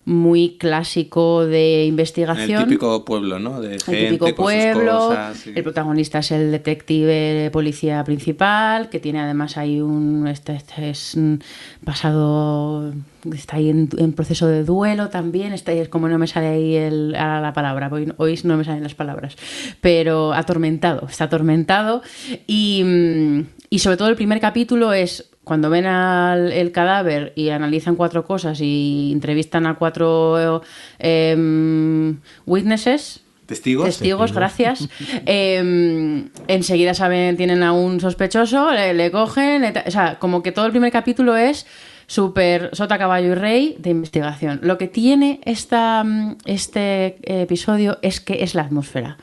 muy 0.05 0.57
clásico 0.59 1.47
de 1.47 1.85
investigación 1.85 2.61
el 2.61 2.67
típico 2.67 3.03
pueblo, 3.03 3.39
¿no? 3.39 3.59
De 3.59 3.73
el 3.73 3.81
gente 3.81 4.05
típico 4.05 4.25
con 4.25 4.35
sus 4.35 4.43
pueblo. 4.43 4.91
cosas. 5.07 5.47
El 5.47 5.63
protagonista 5.63 6.19
es 6.19 6.31
el 6.31 6.51
detective 6.51 7.11
de 7.11 7.51
policía 7.51 8.03
principal, 8.03 8.89
que 8.89 8.99
tiene 8.99 9.19
además 9.19 9.57
ahí 9.57 9.81
un. 9.81 10.27
Este, 10.27 10.55
este 10.55 10.91
es 10.91 11.15
un 11.15 11.43
pasado. 11.83 12.93
Está 13.33 13.57
ahí 13.57 13.71
en, 13.71 13.89
en 13.97 14.13
proceso 14.13 14.45
de 14.47 14.63
duelo 14.63 15.09
también. 15.09 15.53
Está 15.53 15.71
ahí, 15.71 15.79
es 15.79 15.89
como 15.89 16.07
no 16.07 16.19
me 16.19 16.27
sale 16.27 16.47
ahí 16.47 16.75
el, 16.75 17.15
ahora 17.15 17.41
la 17.41 17.53
palabra. 17.53 17.89
Hoy, 17.91 18.13
hoy 18.17 18.39
no 18.43 18.57
me 18.57 18.63
salen 18.63 18.83
las 18.83 18.93
palabras. 18.93 19.35
Pero 19.81 20.33
atormentado. 20.33 21.07
Está 21.07 21.23
atormentado. 21.23 22.03
Y, 22.45 22.83
mm, 22.85 23.45
y 23.71 23.79
sobre 23.79 23.97
todo 23.97 24.09
el 24.09 24.15
primer 24.15 24.39
capítulo 24.39 24.93
es 24.93 25.31
cuando 25.45 25.69
ven 25.69 25.85
al 25.85 26.51
el 26.51 26.73
cadáver 26.73 27.31
y 27.35 27.49
analizan 27.49 27.95
cuatro 27.95 28.25
cosas 28.25 28.59
y 28.61 29.11
entrevistan 29.13 29.65
a 29.67 29.75
cuatro 29.75 30.61
em, 30.99 32.19
witnesses, 32.45 33.21
¿Testigos? 33.45 33.85
testigos, 33.85 34.33
gracias. 34.33 34.89
Eh, 35.27 36.25
enseguida 36.47 36.93
saben, 36.93 37.37
tienen 37.37 37.63
a 37.63 37.71
un 37.71 37.99
sospechoso, 38.01 38.71
le, 38.71 38.93
le 38.93 39.11
cogen, 39.11 39.61
le 39.61 39.73
o 39.85 39.91
sea, 39.91 40.19
como 40.19 40.43
que 40.43 40.51
todo 40.51 40.65
el 40.65 40.71
primer 40.71 40.91
capítulo 40.91 41.37
es 41.37 41.65
súper 42.07 42.69
sota, 42.73 42.97
caballo 42.97 43.31
y 43.31 43.35
rey 43.35 43.75
de 43.79 43.89
investigación. 43.91 44.59
Lo 44.63 44.77
que 44.77 44.87
tiene 44.87 45.39
esta, 45.45 46.03
mm, 46.03 46.37
este 46.45 47.17
episodio 47.41 47.97
es 48.01 48.19
que 48.19 48.43
es 48.43 48.55
la 48.55 48.63
atmósfera. 48.63 49.17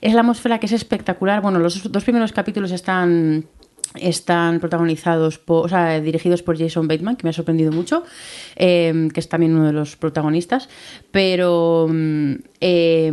Es 0.00 0.14
la 0.14 0.20
atmósfera 0.20 0.58
que 0.58 0.66
es 0.66 0.72
espectacular. 0.72 1.40
Bueno, 1.40 1.58
los 1.58 1.90
dos 1.90 2.04
primeros 2.04 2.32
capítulos 2.32 2.70
están 2.70 3.46
están 3.94 4.60
protagonizados 4.60 5.38
por, 5.38 5.66
o 5.66 5.68
sea, 5.68 6.00
dirigidos 6.00 6.42
por 6.42 6.58
Jason 6.58 6.88
Bateman, 6.88 7.16
que 7.16 7.24
me 7.24 7.30
ha 7.30 7.32
sorprendido 7.32 7.72
mucho, 7.72 8.04
eh, 8.56 9.08
que 9.12 9.20
es 9.20 9.28
también 9.28 9.54
uno 9.54 9.66
de 9.66 9.72
los 9.72 9.96
protagonistas, 9.96 10.68
pero 11.10 11.86
mm, 11.88 12.32
eh, 12.60 13.12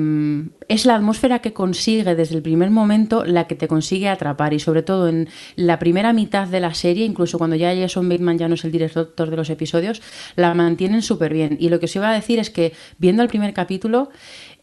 es 0.68 0.86
la 0.86 0.96
atmósfera 0.96 1.40
que 1.40 1.54
consigue 1.54 2.16
desde 2.16 2.36
el 2.36 2.42
primer 2.42 2.72
momento 2.72 3.26
la 3.26 3.48
que 3.48 3.56
te 3.56 3.68
consigue 3.68 4.10
atrapar 4.10 4.54
y 4.54 4.60
sobre 4.60 4.84
todo 4.84 5.08
en 5.08 5.30
la 5.56 5.80
primera 5.80 6.14
mitad 6.14 6.48
de 6.48 6.60
la 6.60 6.74
serie, 6.74 7.06
incluso 7.06 7.38
cuando 7.38 7.56
ya 7.56 7.76
Jason 7.76 8.10
Bateman 8.10 8.38
ya 8.38 8.48
no 8.48 8.56
es 8.56 8.66
el 8.66 8.72
director 8.72 9.30
de 9.30 9.36
los 9.36 9.50
episodios, 9.50 10.02
la 10.36 10.54
mantienen 10.54 11.02
súper 11.02 11.34
bien. 11.34 11.58
Y 11.60 11.70
lo 11.70 11.80
que 11.80 11.86
os 11.86 11.96
iba 11.96 12.10
a 12.10 12.14
decir 12.14 12.40
es 12.40 12.50
que 12.50 12.74
viendo 12.98 13.24
el 13.24 13.30
primer 13.30 13.54
capítulo 13.54 14.10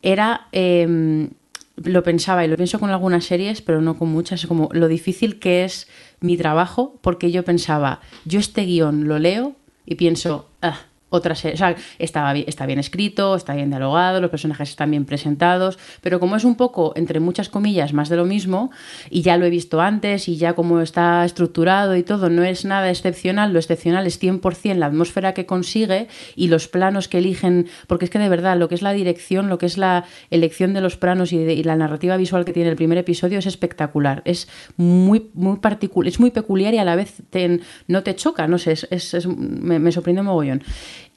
era... 0.02 0.48
eh, 0.52 1.28
lo 1.76 2.02
pensaba 2.02 2.44
y 2.44 2.48
lo 2.48 2.56
pienso 2.56 2.78
con 2.78 2.90
algunas 2.90 3.24
series, 3.24 3.62
pero 3.62 3.80
no 3.80 3.98
con 3.98 4.08
muchas, 4.08 4.46
como 4.46 4.68
lo 4.72 4.88
difícil 4.88 5.38
que 5.38 5.64
es 5.64 5.88
mi 6.20 6.36
trabajo, 6.36 6.98
porque 7.00 7.30
yo 7.30 7.44
pensaba, 7.44 8.00
yo 8.24 8.40
este 8.40 8.62
guion 8.64 9.08
lo 9.08 9.18
leo 9.18 9.56
y 9.86 9.96
pienso, 9.96 10.48
ah, 10.60 10.78
otra 11.12 11.34
serie, 11.34 11.54
o 11.54 11.58
sea, 11.58 11.76
estaba 11.98 12.32
bien, 12.32 12.46
está 12.48 12.66
bien 12.66 12.78
escrito, 12.78 13.36
está 13.36 13.54
bien 13.54 13.70
dialogado, 13.70 14.20
los 14.20 14.30
personajes 14.30 14.70
están 14.70 14.90
bien 14.90 15.04
presentados, 15.04 15.78
pero 16.00 16.18
como 16.18 16.36
es 16.36 16.44
un 16.44 16.56
poco, 16.56 16.92
entre 16.96 17.20
muchas 17.20 17.48
comillas, 17.48 17.92
más 17.92 18.08
de 18.08 18.16
lo 18.16 18.24
mismo, 18.24 18.70
y 19.10 19.22
ya 19.22 19.36
lo 19.36 19.44
he 19.46 19.50
visto 19.50 19.80
antes, 19.80 20.28
y 20.28 20.36
ya 20.36 20.54
como 20.54 20.80
está 20.80 21.24
estructurado 21.24 21.96
y 21.96 22.02
todo, 22.02 22.28
no 22.30 22.42
es 22.42 22.64
nada 22.64 22.90
excepcional, 22.90 23.52
lo 23.52 23.58
excepcional 23.58 24.06
es 24.06 24.18
100% 24.20 24.74
la 24.78 24.86
atmósfera 24.86 25.34
que 25.34 25.46
consigue 25.46 26.08
y 26.34 26.48
los 26.48 26.66
planos 26.68 27.08
que 27.08 27.18
eligen, 27.18 27.68
porque 27.86 28.06
es 28.06 28.10
que 28.10 28.18
de 28.18 28.28
verdad, 28.28 28.56
lo 28.56 28.68
que 28.68 28.74
es 28.74 28.82
la 28.82 28.92
dirección, 28.92 29.48
lo 29.48 29.58
que 29.58 29.66
es 29.66 29.78
la 29.78 30.04
elección 30.30 30.72
de 30.74 30.80
los 30.80 30.96
planos 30.96 31.32
y, 31.32 31.38
de- 31.38 31.54
y 31.54 31.62
la 31.62 31.76
narrativa 31.76 32.16
visual 32.16 32.44
que 32.44 32.52
tiene 32.52 32.70
el 32.70 32.76
primer 32.76 32.98
episodio 32.98 33.38
es 33.38 33.46
espectacular, 33.46 34.22
es 34.24 34.48
muy, 34.76 35.30
muy 35.34 35.58
particular, 35.58 36.08
es 36.08 36.18
muy 36.20 36.30
peculiar 36.30 36.74
y 36.74 36.78
a 36.78 36.84
la 36.84 36.96
vez 36.96 37.22
te- 37.30 37.60
no 37.88 38.02
te 38.02 38.14
choca, 38.16 38.48
no 38.48 38.58
sé, 38.58 38.72
es, 38.72 38.86
es- 38.90 39.14
es- 39.14 39.26
me, 39.26 39.78
me 39.78 39.92
sorprende 39.92 40.22
mogollón. 40.22 40.62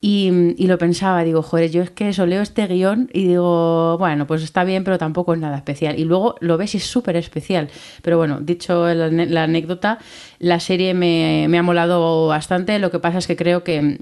Y, 0.02 0.54
y 0.58 0.68
lo 0.68 0.78
pensaba, 0.78 1.24
digo, 1.24 1.42
joder, 1.42 1.72
yo 1.72 1.82
es 1.82 1.90
que 1.90 2.10
eso 2.10 2.26
leo 2.26 2.42
este 2.42 2.68
guion 2.68 3.10
y 3.14 3.28
digo, 3.28 3.98
bueno, 3.98 4.28
pues 4.28 4.44
está 4.44 4.64
bien, 4.64 4.84
pero 4.84 4.98
tampoco 4.98 5.34
es 5.34 5.40
nada 5.40 5.58
especial. 5.58 6.00
Y 6.00 6.04
luego 6.04 6.36
lo 6.42 6.58
ves 6.58 6.76
y 6.76 6.78
es 6.78 6.86
súper 6.86 7.16
especial. 7.16 7.70
Pero 8.02 8.18
bueno, 8.18 8.40
dicho 8.42 8.94
la, 8.94 9.10
la 9.10 9.44
anécdota, 9.44 10.00
la 10.40 10.60
serie 10.60 10.94
me, 10.94 11.48
me 11.50 11.58
ha 11.58 11.64
molado 11.64 12.28
bastante. 12.28 12.78
Lo 12.80 12.92
que 12.92 13.00
pasa 13.00 13.18
es 13.18 13.28
que 13.28 13.36
creo 13.36 13.64
que 13.64 14.00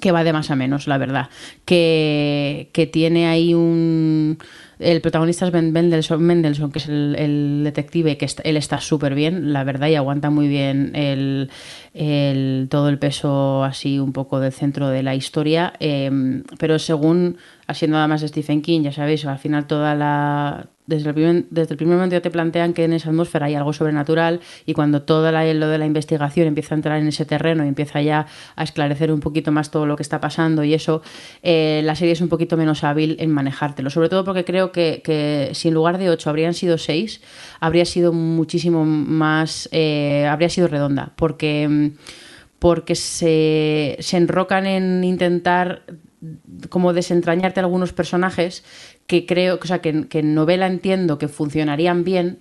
que 0.00 0.12
va 0.12 0.24
de 0.24 0.32
más 0.32 0.50
a 0.50 0.56
menos, 0.56 0.86
la 0.86 0.98
verdad. 0.98 1.28
Que, 1.64 2.70
que 2.72 2.86
tiene 2.86 3.26
ahí 3.26 3.54
un... 3.54 4.38
El 4.78 5.00
protagonista 5.00 5.46
es 5.46 5.52
Ben 5.52 5.72
Mendelssohn, 5.72 6.72
que 6.72 6.78
es 6.78 6.88
el, 6.88 7.62
detective, 7.64 8.16
que 8.18 8.24
est- 8.24 8.40
él 8.44 8.56
está 8.56 8.80
súper 8.80 9.14
bien, 9.14 9.52
la 9.52 9.62
verdad, 9.64 9.88
y 9.88 9.94
aguanta 9.94 10.30
muy 10.30 10.48
bien 10.48 10.90
el, 10.94 11.50
el- 11.94 12.66
todo 12.70 12.88
el 12.88 12.98
peso 12.98 13.62
así 13.64 13.98
un 13.98 14.12
poco 14.12 14.40
del 14.40 14.52
centro 14.52 14.88
de 14.88 15.02
la 15.02 15.14
historia. 15.14 15.72
eh, 15.80 16.10
pero 16.58 16.78
según, 16.78 17.36
así 17.66 17.86
nada 17.86 18.08
más 18.08 18.20
de 18.20 18.28
Stephen 18.28 18.62
King, 18.62 18.82
ya 18.82 18.92
sabéis, 18.92 19.24
al 19.26 19.38
final 19.38 19.66
toda 19.66 19.94
la... 19.94 20.66
Desde 20.86 21.08
el, 21.08 21.14
primer, 21.14 21.44
desde 21.48 21.72
el 21.72 21.76
primer 21.78 21.94
momento 21.96 22.14
ya 22.14 22.20
te 22.20 22.30
plantean 22.30 22.74
que 22.74 22.84
en 22.84 22.92
esa 22.92 23.08
atmósfera 23.08 23.46
hay 23.46 23.54
algo 23.54 23.72
sobrenatural 23.72 24.40
y 24.66 24.74
cuando 24.74 25.00
todo 25.00 25.32
la- 25.32 25.50
lo 25.54 25.68
de 25.68 25.78
la 25.78 25.86
investigación 25.86 26.46
empieza 26.46 26.74
a 26.74 26.76
entrar 26.76 27.00
en 27.00 27.08
ese 27.08 27.24
terreno 27.24 27.64
y 27.64 27.68
empieza 27.68 28.02
ya 28.02 28.26
a 28.54 28.62
esclarecer 28.64 29.10
un 29.10 29.20
poquito 29.20 29.50
más 29.50 29.70
todo 29.70 29.86
lo 29.86 29.96
que 29.96 30.02
está 30.02 30.20
pasando 30.20 30.62
y 30.62 30.74
eso, 30.74 31.00
eh, 31.42 31.80
la 31.84 31.94
serie 31.94 32.12
es 32.12 32.20
un 32.20 32.28
poquito 32.28 32.58
menos 32.58 32.84
hábil 32.84 33.16
en 33.18 33.30
manejártelo. 33.30 33.88
Sobre 33.88 34.10
todo 34.10 34.24
porque 34.24 34.44
creo 34.44 34.72
que, 34.72 35.00
que 35.02 35.52
si 35.54 35.68
en 35.68 35.74
lugar 35.74 35.96
de 35.96 36.10
ocho 36.10 36.28
habrían 36.28 36.52
sido 36.52 36.76
seis, 36.76 37.22
habría 37.60 37.86
sido 37.86 38.12
muchísimo 38.12 38.84
más, 38.84 39.70
eh, 39.72 40.26
habría 40.30 40.50
sido 40.50 40.68
redonda. 40.68 41.12
Porque, 41.16 41.66
mm, 41.66 41.86
porque 42.58 42.94
se, 42.94 43.96
se 44.00 44.18
enrocan 44.18 44.66
en 44.66 45.02
intentar 45.02 45.82
como 46.68 46.92
desentrañarte 46.92 47.60
algunos 47.60 47.92
personajes 47.92 48.64
que 49.06 49.26
creo, 49.26 49.58
o 49.60 49.66
sea, 49.66 49.80
que, 49.80 50.08
que 50.08 50.20
en 50.20 50.34
novela 50.34 50.66
entiendo 50.66 51.18
que 51.18 51.28
funcionarían 51.28 52.04
bien, 52.04 52.38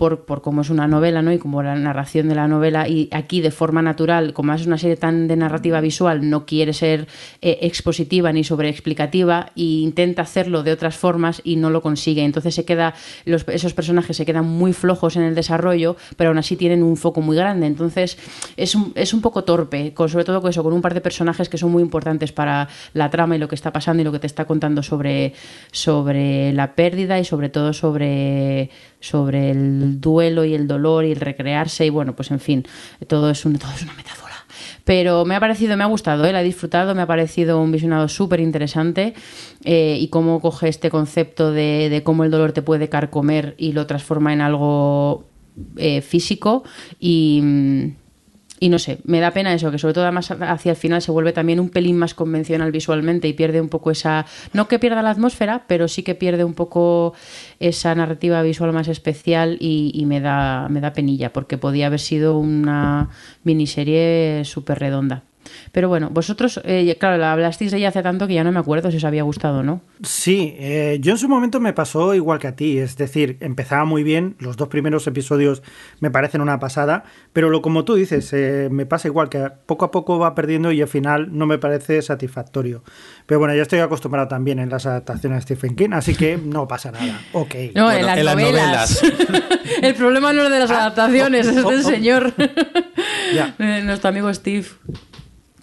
por, 0.00 0.24
por 0.24 0.40
cómo 0.40 0.62
es 0.62 0.70
una 0.70 0.88
novela, 0.88 1.20
¿no? 1.20 1.30
Y 1.30 1.38
como 1.38 1.62
la 1.62 1.74
narración 1.74 2.26
de 2.30 2.34
la 2.34 2.48
novela, 2.48 2.88
y 2.88 3.10
aquí 3.12 3.42
de 3.42 3.50
forma 3.50 3.82
natural, 3.82 4.32
como 4.32 4.54
es 4.54 4.64
una 4.64 4.78
serie 4.78 4.96
tan 4.96 5.28
de 5.28 5.36
narrativa 5.36 5.78
visual, 5.82 6.30
no 6.30 6.46
quiere 6.46 6.72
ser 6.72 7.06
eh, 7.42 7.58
expositiva 7.60 8.32
ni 8.32 8.42
sobreexplicativa, 8.42 9.52
e 9.54 9.84
intenta 9.84 10.22
hacerlo 10.22 10.62
de 10.62 10.72
otras 10.72 10.96
formas 10.96 11.42
y 11.44 11.56
no 11.56 11.68
lo 11.68 11.82
consigue. 11.82 12.24
Entonces 12.24 12.54
se 12.54 12.64
queda, 12.64 12.94
los, 13.26 13.46
esos 13.48 13.74
personajes 13.74 14.16
se 14.16 14.24
quedan 14.24 14.46
muy 14.46 14.72
flojos 14.72 15.16
en 15.16 15.22
el 15.22 15.34
desarrollo, 15.34 15.96
pero 16.16 16.30
aún 16.30 16.38
así 16.38 16.56
tienen 16.56 16.82
un 16.82 16.96
foco 16.96 17.20
muy 17.20 17.36
grande. 17.36 17.66
Entonces 17.66 18.16
es 18.56 18.74
un, 18.74 18.92
es 18.94 19.12
un 19.12 19.20
poco 19.20 19.44
torpe, 19.44 19.92
con, 19.92 20.08
sobre 20.08 20.24
todo 20.24 20.40
con 20.40 20.48
eso, 20.48 20.62
con 20.62 20.72
un 20.72 20.80
par 20.80 20.94
de 20.94 21.02
personajes 21.02 21.50
que 21.50 21.58
son 21.58 21.72
muy 21.72 21.82
importantes 21.82 22.32
para 22.32 22.68
la 22.94 23.10
trama 23.10 23.36
y 23.36 23.38
lo 23.38 23.48
que 23.48 23.54
está 23.54 23.70
pasando 23.70 24.00
y 24.00 24.04
lo 24.04 24.12
que 24.12 24.18
te 24.18 24.26
está 24.26 24.46
contando 24.46 24.82
sobre, 24.82 25.34
sobre 25.72 26.54
la 26.54 26.74
pérdida 26.74 27.18
y 27.18 27.26
sobre 27.26 27.50
todo 27.50 27.74
sobre, 27.74 28.70
sobre 28.98 29.50
el 29.50 29.89
duelo 29.98 30.44
y 30.44 30.54
el 30.54 30.68
dolor 30.68 31.04
y 31.04 31.12
el 31.12 31.20
recrearse 31.20 31.86
y 31.86 31.90
bueno, 31.90 32.14
pues 32.14 32.30
en 32.30 32.40
fin, 32.40 32.66
todo 33.06 33.30
es, 33.30 33.44
un, 33.44 33.58
todo 33.58 33.72
es 33.72 33.82
una 33.82 33.94
metáfora. 33.94 34.34
Pero 34.84 35.24
me 35.24 35.34
ha 35.36 35.40
parecido, 35.40 35.76
me 35.76 35.84
ha 35.84 35.86
gustado, 35.86 36.24
¿eh? 36.24 36.32
la 36.32 36.40
he 36.40 36.44
disfrutado, 36.44 36.94
me 36.94 37.02
ha 37.02 37.06
parecido 37.06 37.60
un 37.60 37.70
visionado 37.72 38.08
súper 38.08 38.40
interesante 38.40 39.14
eh, 39.64 39.96
y 40.00 40.08
cómo 40.08 40.40
coge 40.40 40.68
este 40.68 40.90
concepto 40.90 41.52
de, 41.52 42.02
cómo 42.04 42.24
el 42.24 42.30
dolor 42.30 42.52
te 42.52 42.62
puede 42.62 42.88
carcomer 42.88 43.54
y 43.58 43.72
lo 43.72 43.86
transforma 43.86 44.32
en 44.32 44.40
algo 44.40 45.24
eh, 45.76 46.00
físico 46.00 46.64
y, 46.98 47.40
mm, 47.42 47.99
y 48.60 48.68
no 48.68 48.78
sé, 48.78 48.98
me 49.04 49.20
da 49.20 49.30
pena 49.30 49.54
eso, 49.54 49.70
que 49.70 49.78
sobre 49.78 49.94
todo 49.94 50.04
además 50.04 50.30
hacia 50.30 50.70
el 50.70 50.76
final 50.76 51.00
se 51.00 51.10
vuelve 51.10 51.32
también 51.32 51.58
un 51.58 51.70
pelín 51.70 51.96
más 51.96 52.12
convencional 52.14 52.70
visualmente 52.70 53.26
y 53.26 53.32
pierde 53.32 53.60
un 53.60 53.70
poco 53.70 53.90
esa, 53.90 54.26
no 54.52 54.68
que 54.68 54.78
pierda 54.78 55.00
la 55.00 55.10
atmósfera, 55.10 55.64
pero 55.66 55.88
sí 55.88 56.02
que 56.02 56.14
pierde 56.14 56.44
un 56.44 56.52
poco 56.52 57.14
esa 57.58 57.94
narrativa 57.94 58.42
visual 58.42 58.72
más 58.74 58.88
especial 58.88 59.56
y, 59.60 59.92
y 59.94 60.04
me, 60.04 60.20
da, 60.20 60.68
me 60.68 60.80
da 60.80 60.92
penilla, 60.92 61.32
porque 61.32 61.56
podía 61.56 61.86
haber 61.86 62.00
sido 62.00 62.38
una 62.38 63.08
miniserie 63.44 64.42
súper 64.44 64.78
redonda. 64.78 65.24
Pero 65.72 65.88
bueno, 65.88 66.10
vosotros, 66.10 66.60
eh, 66.64 66.96
claro, 66.98 67.16
la 67.16 67.32
hablasteis 67.32 67.70
de 67.70 67.78
ella 67.78 67.88
hace 67.88 68.02
tanto 68.02 68.26
que 68.26 68.34
ya 68.34 68.44
no 68.44 68.52
me 68.52 68.58
acuerdo 68.60 68.90
si 68.90 68.96
os 68.96 69.04
había 69.04 69.22
gustado 69.22 69.60
o 69.60 69.62
no. 69.62 69.80
Sí, 70.02 70.54
eh, 70.58 70.98
yo 71.00 71.12
en 71.12 71.18
su 71.18 71.28
momento 71.28 71.60
me 71.60 71.72
pasó 71.72 72.14
igual 72.14 72.38
que 72.38 72.48
a 72.48 72.56
ti, 72.56 72.78
es 72.78 72.96
decir, 72.96 73.36
empezaba 73.40 73.84
muy 73.84 74.02
bien, 74.02 74.36
los 74.38 74.56
dos 74.56 74.68
primeros 74.68 75.06
episodios 75.06 75.62
me 76.00 76.10
parecen 76.10 76.40
una 76.40 76.58
pasada, 76.58 77.04
pero 77.32 77.50
lo 77.50 77.62
como 77.62 77.84
tú 77.84 77.94
dices, 77.94 78.32
eh, 78.32 78.68
me 78.70 78.86
pasa 78.86 79.08
igual 79.08 79.28
que 79.28 79.50
poco 79.66 79.84
a 79.84 79.90
poco 79.90 80.18
va 80.18 80.34
perdiendo 80.34 80.72
y 80.72 80.82
al 80.82 80.88
final 80.88 81.28
no 81.36 81.46
me 81.46 81.58
parece 81.58 82.02
satisfactorio. 82.02 82.82
Pero 83.26 83.38
bueno, 83.38 83.54
ya 83.54 83.62
estoy 83.62 83.80
acostumbrado 83.80 84.28
también 84.28 84.58
en 84.58 84.70
las 84.70 84.86
adaptaciones 84.86 85.38
de 85.38 85.42
Stephen 85.42 85.76
King, 85.76 85.90
así 85.92 86.14
que 86.14 86.38
no 86.38 86.66
pasa 86.66 86.90
nada. 86.90 87.20
Ok. 87.32 87.54
No, 87.74 87.90
en 87.90 88.04
Bueno, 88.04 88.06
las 88.06 88.18
en 88.18 88.24
las 88.24 88.36
novelas. 88.36 89.02
el 89.82 89.94
problema 89.94 90.32
no 90.32 90.42
es 90.42 90.50
de 90.50 90.58
las 90.58 90.70
adaptaciones, 90.70 91.46
es 91.46 91.64
oh, 91.64 91.70
del 91.70 91.80
oh. 91.80 91.82
señor. 91.82 92.34
Nuestro 93.58 94.08
amigo 94.08 94.32
Steve, 94.34 94.66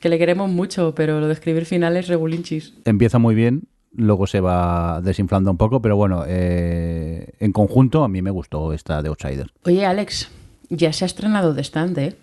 que 0.08 0.12
le 0.12 0.20
queremos 0.20 0.50
mucho, 0.50 0.96
pero 0.96 1.20
lo 1.20 1.28
de 1.28 1.34
escribir 1.34 1.66
finales 1.66 2.08
regulinchis. 2.08 2.74
Empieza 2.86 3.20
muy 3.20 3.36
bien, 3.36 3.64
luego 3.92 4.26
se 4.26 4.40
va 4.40 5.02
desinflando 5.02 5.52
un 5.52 5.58
poco, 5.58 5.82
pero 5.82 5.98
bueno, 5.98 6.24
eh, 6.26 7.34
en 7.42 7.52
conjunto 7.52 8.06
a 8.06 8.08
mí 8.08 8.22
me 8.22 8.32
gustó 8.32 8.72
esta 8.72 9.02
de 9.02 9.10
Outsider. 9.10 9.52
Oye, 9.66 9.86
Alex, 9.86 10.32
ya 10.70 10.94
se 10.94 11.04
ha 11.04 11.08
estrenado 11.08 11.54
The 11.54 11.62
Stand, 11.62 11.98
¿eh? 11.98 12.16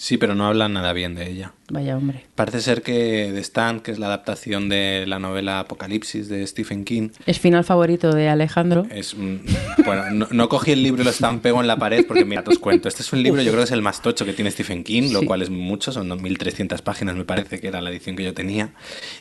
Sí, 0.00 0.16
pero 0.16 0.36
no 0.36 0.46
hablan 0.46 0.74
nada 0.74 0.92
bien 0.92 1.16
de 1.16 1.28
ella. 1.28 1.54
Vaya 1.70 1.96
hombre. 1.96 2.24
Parece 2.36 2.60
ser 2.60 2.82
que 2.82 3.30
The 3.34 3.40
Stand, 3.42 3.82
que 3.82 3.90
es 3.90 3.98
la 3.98 4.06
adaptación 4.06 4.68
de 4.68 5.04
la 5.08 5.18
novela 5.18 5.58
Apocalipsis 5.58 6.28
de 6.28 6.46
Stephen 6.46 6.84
King, 6.84 7.08
Es 7.26 7.40
final 7.40 7.64
favorito 7.64 8.12
de 8.14 8.28
Alejandro. 8.28 8.86
es... 8.90 9.16
mm, 9.16 9.36
Bueno, 9.84 10.10
no, 10.12 10.28
no 10.30 10.48
cogí 10.48 10.70
el 10.72 10.82
libro 10.84 11.02
y 11.02 11.04
lo 11.04 11.10
estampego 11.10 11.60
en 11.60 11.66
la 11.66 11.76
pared 11.76 12.04
porque, 12.06 12.24
mira, 12.24 12.44
te 12.44 12.50
os 12.50 12.58
cuento. 12.60 12.86
Este 12.88 13.02
es 13.02 13.12
un 13.12 13.22
libro, 13.24 13.42
yo 13.42 13.50
creo 13.50 13.62
que 13.62 13.64
es 13.64 13.72
el 13.72 13.82
más 13.82 14.00
tocho 14.00 14.24
que 14.24 14.32
tiene 14.34 14.50
Stephen 14.52 14.84
King, 14.84 15.10
lo 15.12 15.20
Sí. 15.20 15.26
cual 15.26 15.42
es 15.42 15.50
mucho, 15.50 15.90
son 15.90 16.08
1.300 16.08 16.80
páginas, 16.82 17.16
me 17.16 17.24
parece 17.24 17.58
que 17.60 17.66
era 17.66 17.80
la 17.80 17.90
edición 17.90 18.14
que 18.14 18.22
yo 18.24 18.32
tenía. 18.34 18.70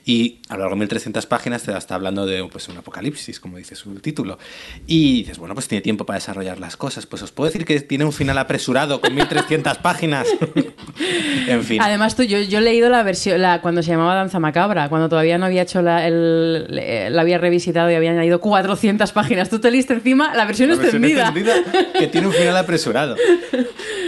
Y 0.05 0.41
a 0.47 0.57
lo 0.57 0.59
largo 0.69 0.75
de 0.75 0.87
1.300 0.87 1.25
páginas 1.25 1.63
te 1.63 1.75
está 1.75 1.95
hablando 1.95 2.25
de 2.27 2.43
pues, 2.45 2.67
un 2.69 2.77
apocalipsis, 2.77 3.39
como 3.39 3.57
dice 3.57 3.75
su 3.75 3.95
título. 3.95 4.37
Y 4.85 5.19
dices, 5.23 5.39
bueno, 5.39 5.55
pues 5.55 5.67
tiene 5.67 5.81
tiempo 5.81 6.05
para 6.05 6.17
desarrollar 6.19 6.59
las 6.59 6.77
cosas. 6.77 7.07
Pues 7.07 7.23
os 7.23 7.31
puedo 7.31 7.49
decir 7.49 7.65
que 7.65 7.79
tiene 7.81 8.05
un 8.05 8.13
final 8.13 8.37
apresurado 8.37 9.01
con 9.01 9.15
1.300 9.15 9.81
páginas. 9.81 10.27
en 11.47 11.63
fin. 11.63 11.81
Además, 11.81 12.15
tú, 12.15 12.23
yo, 12.23 12.39
yo 12.39 12.59
he 12.59 12.61
leído 12.61 12.89
la 12.89 13.03
versión, 13.03 13.41
la, 13.41 13.61
cuando 13.61 13.83
se 13.83 13.91
llamaba 13.91 14.15
Danza 14.15 14.39
Macabra, 14.39 14.89
cuando 14.89 15.09
todavía 15.09 15.37
no 15.37 15.45
había 15.45 15.61
hecho 15.61 15.81
la, 15.81 16.07
el, 16.07 16.67
la 17.13 17.21
había 17.21 17.37
revisitado 17.37 17.89
y 17.91 17.95
había 17.95 18.11
añadido 18.11 18.39
400 18.39 19.11
páginas. 19.11 19.49
Tú 19.49 19.59
te 19.59 19.71
leíste 19.71 19.93
encima 19.93 20.33
la 20.35 20.45
versión 20.45 20.69
La 20.69 20.75
versión 20.75 21.03
extendida. 21.03 21.63
que 21.97 22.07
tiene 22.07 22.27
un 22.27 22.33
final 22.33 22.57
apresurado. 22.57 23.15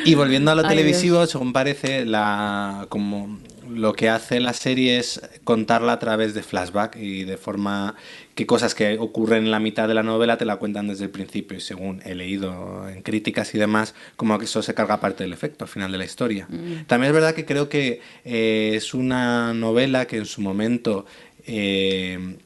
Y 0.05 0.15
volviendo 0.15 0.51
a 0.51 0.55
lo 0.55 0.63
Ay, 0.63 0.69
televisivo, 0.69 1.25
según 1.25 1.53
parece, 1.53 2.05
la 2.05 2.85
como 2.89 3.39
lo 3.69 3.93
que 3.93 4.09
hace 4.09 4.39
la 4.39 4.53
serie 4.53 4.97
es 4.97 5.21
contarla 5.43 5.93
a 5.93 5.99
través 5.99 6.33
de 6.33 6.41
flashback 6.41 6.95
y 6.95 7.23
de 7.23 7.37
forma 7.37 7.95
que 8.39 8.45
cosas 8.45 8.73
que 8.73 8.97
ocurren 8.97 9.43
en 9.43 9.51
la 9.51 9.59
mitad 9.59 9.85
de 9.89 9.93
la 9.93 10.01
novela 10.01 10.37
te 10.37 10.45
la 10.45 10.55
cuentan 10.55 10.87
desde 10.87 11.03
el 11.03 11.09
principio 11.09 11.57
y 11.57 11.59
según 11.59 12.01
he 12.05 12.15
leído 12.15 12.87
en 12.87 13.01
críticas 13.01 13.53
y 13.53 13.57
demás, 13.57 13.93
como 14.15 14.39
que 14.39 14.45
eso 14.45 14.61
se 14.61 14.73
carga 14.73 15.01
parte 15.01 15.25
del 15.25 15.33
efecto 15.33 15.65
al 15.65 15.69
final 15.69 15.91
de 15.91 15.97
la 15.97 16.05
historia. 16.05 16.47
También 16.87 17.09
es 17.09 17.13
verdad 17.13 17.35
que 17.35 17.43
creo 17.43 17.67
que 17.67 17.99
eh, 18.23 18.71
es 18.75 18.93
una 18.93 19.53
novela 19.53 20.05
que 20.05 20.15
en 20.15 20.25
su 20.25 20.39
momento 20.39 21.05
eh, 21.47 22.37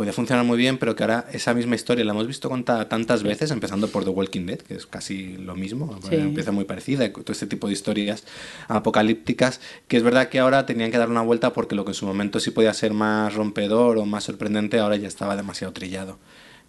podía 0.00 0.14
funcionar 0.14 0.46
muy 0.46 0.56
bien, 0.56 0.78
pero 0.78 0.96
que 0.96 1.02
ahora 1.02 1.26
esa 1.30 1.52
misma 1.52 1.74
historia 1.74 2.06
la 2.06 2.12
hemos 2.12 2.26
visto 2.26 2.48
contada 2.48 2.88
tantas 2.88 3.22
veces, 3.22 3.50
empezando 3.50 3.86
por 3.88 4.02
The 4.04 4.08
Walking 4.08 4.46
Dead, 4.46 4.56
que 4.56 4.72
es 4.72 4.86
casi 4.86 5.36
lo 5.36 5.54
mismo, 5.56 6.00
Sí. 6.08 6.14
empieza 6.14 6.52
muy 6.52 6.64
parecida, 6.64 7.12
todo 7.12 7.30
este 7.32 7.46
tipo 7.46 7.66
de 7.66 7.74
historias 7.74 8.24
apocalípticas, 8.68 9.60
que 9.88 9.98
es 9.98 10.02
verdad 10.02 10.30
que 10.30 10.38
ahora 10.38 10.64
tenían 10.64 10.90
que 10.90 10.96
dar 10.96 11.10
una 11.10 11.20
vuelta 11.20 11.52
porque 11.52 11.74
lo 11.74 11.84
que 11.84 11.90
en 11.90 11.94
su 11.96 12.06
momento 12.06 12.40
sí 12.40 12.50
podía 12.50 12.72
ser 12.72 12.94
más 12.94 13.34
rompedor 13.34 13.98
o 13.98 14.06
más 14.06 14.24
sorprendente, 14.24 14.78
ahora 14.78 14.96
ya 14.96 15.06
estaba 15.06 15.36
demasiado 15.36 15.74
trillado. 15.74 16.18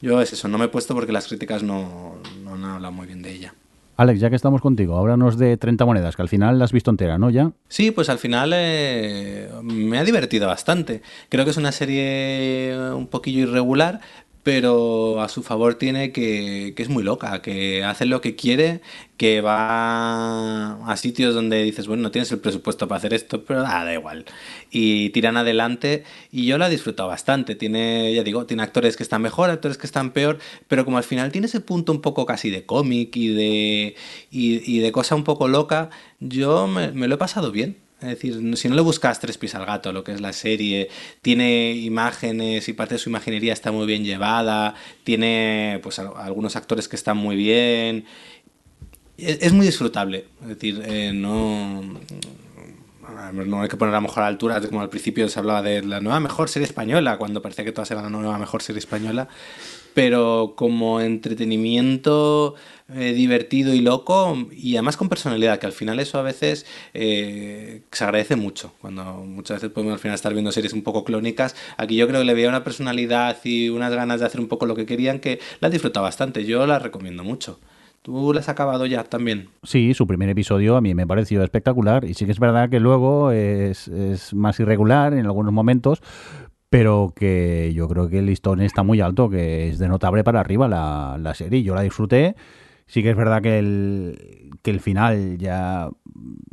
Yo 0.01 0.19
es 0.21 0.33
eso, 0.33 0.49
no 0.49 0.57
me 0.57 0.65
he 0.65 0.67
puesto 0.67 0.93
porque 0.93 1.13
las 1.13 1.27
críticas 1.29 1.63
no, 1.63 2.17
no 2.43 2.55
han 2.55 2.65
hablado 2.65 2.91
muy 2.91 3.07
bien 3.07 3.21
de 3.21 3.31
ella. 3.31 3.53
Alex, 4.01 4.19
ya 4.19 4.31
que 4.31 4.35
estamos 4.35 4.61
contigo, 4.61 4.97
háblanos 4.97 5.37
de 5.37 5.57
30 5.57 5.85
monedas, 5.85 6.15
que 6.15 6.23
al 6.23 6.27
final 6.27 6.57
la 6.57 6.65
has 6.65 6.71
visto 6.71 6.89
entera, 6.89 7.19
¿no? 7.19 7.29
Ya. 7.29 7.51
Sí, 7.67 7.91
pues 7.91 8.09
al 8.09 8.17
final 8.17 8.51
eh, 8.55 9.47
me 9.61 9.99
ha 9.99 10.03
divertido 10.03 10.47
bastante. 10.47 11.03
Creo 11.29 11.45
que 11.45 11.51
es 11.51 11.57
una 11.57 11.71
serie 11.71 12.75
un 12.95 13.05
poquillo 13.05 13.41
irregular, 13.43 14.01
pero 14.43 15.21
a 15.21 15.29
su 15.29 15.43
favor 15.43 15.75
tiene 15.75 16.11
que, 16.11 16.73
que 16.75 16.83
es 16.83 16.89
muy 16.89 17.03
loca, 17.03 17.41
que 17.41 17.83
hace 17.83 18.05
lo 18.05 18.21
que 18.21 18.35
quiere, 18.35 18.81
que 19.17 19.41
va 19.41 20.83
a 20.91 20.97
sitios 20.97 21.35
donde 21.35 21.61
dices, 21.63 21.87
bueno, 21.87 22.03
no 22.03 22.11
tienes 22.11 22.31
el 22.31 22.39
presupuesto 22.39 22.87
para 22.87 22.97
hacer 22.97 23.13
esto, 23.13 23.43
pero 23.45 23.63
ah, 23.65 23.85
da 23.85 23.93
igual. 23.93 24.25
Y 24.71 25.09
tiran 25.11 25.37
adelante 25.37 26.03
y 26.31 26.45
yo 26.45 26.57
la 26.57 26.67
he 26.67 26.71
disfrutado 26.71 27.09
bastante. 27.09 27.55
Tiene, 27.55 28.13
ya 28.13 28.23
digo, 28.23 28.45
tiene 28.45 28.63
actores 28.63 28.97
que 28.97 29.03
están 29.03 29.21
mejor, 29.21 29.49
actores 29.49 29.77
que 29.77 29.85
están 29.85 30.11
peor, 30.11 30.39
pero 30.67 30.85
como 30.85 30.97
al 30.97 31.03
final 31.03 31.31
tiene 31.31 31.47
ese 31.47 31.59
punto 31.59 31.91
un 31.91 32.01
poco 32.01 32.25
casi 32.25 32.49
de 32.49 32.65
cómic 32.65 33.15
y 33.15 33.27
de, 33.29 33.95
y, 34.31 34.77
y 34.77 34.79
de 34.79 34.91
cosa 34.91 35.15
un 35.15 35.23
poco 35.23 35.47
loca, 35.47 35.89
yo 36.19 36.67
me, 36.67 36.91
me 36.91 37.07
lo 37.07 37.15
he 37.15 37.17
pasado 37.17 37.51
bien. 37.51 37.77
Es 38.01 38.07
decir, 38.09 38.57
si 38.57 38.67
no 38.67 38.75
le 38.75 38.81
buscas 38.81 39.19
tres 39.19 39.37
pies 39.37 39.53
al 39.53 39.65
gato, 39.65 39.93
lo 39.93 40.03
que 40.03 40.11
es 40.11 40.21
la 40.21 40.33
serie, 40.33 40.89
tiene 41.21 41.73
imágenes 41.73 42.67
y 42.67 42.73
parte 42.73 42.95
de 42.95 42.99
su 42.99 43.09
imaginería 43.09 43.53
está 43.53 43.71
muy 43.71 43.85
bien 43.85 44.03
llevada, 44.03 44.73
tiene 45.03 45.79
pues 45.83 45.99
al- 45.99 46.13
algunos 46.17 46.55
actores 46.55 46.87
que 46.87 46.95
están 46.95 47.17
muy 47.17 47.35
bien. 47.35 48.05
Es, 49.17 49.53
muy 49.53 49.67
disfrutable. 49.67 50.25
Es 50.41 50.47
decir, 50.47 50.81
eh, 50.83 51.11
no, 51.13 51.83
no 53.45 53.61
hay 53.61 53.69
que 53.69 53.77
poner 53.77 53.93
a 53.93 54.01
mejor 54.01 54.23
altura, 54.23 54.59
como 54.61 54.81
al 54.81 54.89
principio 54.89 55.29
se 55.29 55.37
hablaba 55.37 55.61
de 55.61 55.83
la 55.83 55.99
nueva 56.01 56.19
mejor 56.19 56.49
serie 56.49 56.65
española, 56.65 57.17
cuando 57.17 57.41
parecía 57.41 57.63
que 57.63 57.71
todas 57.71 57.91
eran 57.91 58.05
la 58.05 58.09
nueva 58.09 58.39
mejor 58.39 58.63
serie 58.63 58.79
española, 58.79 59.27
pero 59.93 60.53
como 60.55 61.01
entretenimiento 61.01 62.55
eh, 62.95 63.13
divertido 63.13 63.73
y 63.73 63.81
loco 63.81 64.37
y 64.51 64.75
además 64.75 64.97
con 64.97 65.09
personalidad, 65.09 65.59
que 65.59 65.65
al 65.65 65.71
final 65.71 65.99
eso 65.99 66.19
a 66.19 66.21
veces 66.21 66.65
eh, 66.93 67.81
se 67.91 68.03
agradece 68.03 68.35
mucho, 68.35 68.73
cuando 68.81 69.03
muchas 69.03 69.57
veces 69.57 69.71
podemos 69.71 69.93
al 69.93 69.99
final 69.99 70.15
estar 70.15 70.33
viendo 70.33 70.51
series 70.51 70.73
un 70.73 70.83
poco 70.83 71.03
clónicas, 71.03 71.55
aquí 71.77 71.95
yo 71.95 72.07
creo 72.07 72.21
que 72.21 72.25
le 72.25 72.33
veía 72.33 72.49
una 72.49 72.63
personalidad 72.63 73.37
y 73.43 73.69
unas 73.69 73.93
ganas 73.93 74.19
de 74.19 74.25
hacer 74.25 74.41
un 74.41 74.47
poco 74.47 74.65
lo 74.65 74.75
que 74.75 74.85
querían 74.85 75.19
que 75.19 75.39
la 75.59 75.67
he 75.67 75.71
disfrutado 75.71 76.03
bastante, 76.03 76.45
yo 76.45 76.65
la 76.67 76.79
recomiendo 76.79 77.23
mucho. 77.23 77.59
¿Tú 78.01 78.33
la 78.33 78.39
has 78.39 78.49
acabado 78.49 78.87
ya 78.87 79.03
también? 79.03 79.49
Sí, 79.61 79.93
su 79.93 80.07
primer 80.07 80.27
episodio 80.29 80.75
a 80.75 80.81
mí 80.81 80.95
me 80.95 81.05
pareció 81.05 81.43
espectacular 81.43 82.03
y 82.03 82.15
sí 82.15 82.25
que 82.25 82.31
es 82.31 82.39
verdad 82.39 82.69
que 82.69 82.79
luego 82.79 83.31
es, 83.31 83.87
es 83.87 84.33
más 84.33 84.59
irregular 84.59 85.13
en 85.13 85.27
algunos 85.27 85.53
momentos, 85.53 86.01
pero 86.71 87.13
que 87.15 87.73
yo 87.75 87.87
creo 87.87 88.09
que 88.09 88.19
el 88.19 88.25
listón 88.25 88.61
está 88.61 88.81
muy 88.81 89.01
alto, 89.01 89.29
que 89.29 89.69
es 89.69 89.77
de 89.77 89.87
notable 89.87 90.23
para 90.23 90.39
arriba 90.39 90.67
la, 90.67 91.17
la 91.19 91.35
serie. 91.35 91.61
Yo 91.61 91.75
la 91.75 91.81
disfruté 91.81 92.35
Sí 92.91 93.03
que 93.03 93.11
es 93.11 93.15
verdad 93.15 93.41
que 93.41 93.57
el, 93.57 94.51
que 94.63 94.69
el 94.69 94.81
final 94.81 95.37
ya 95.37 95.89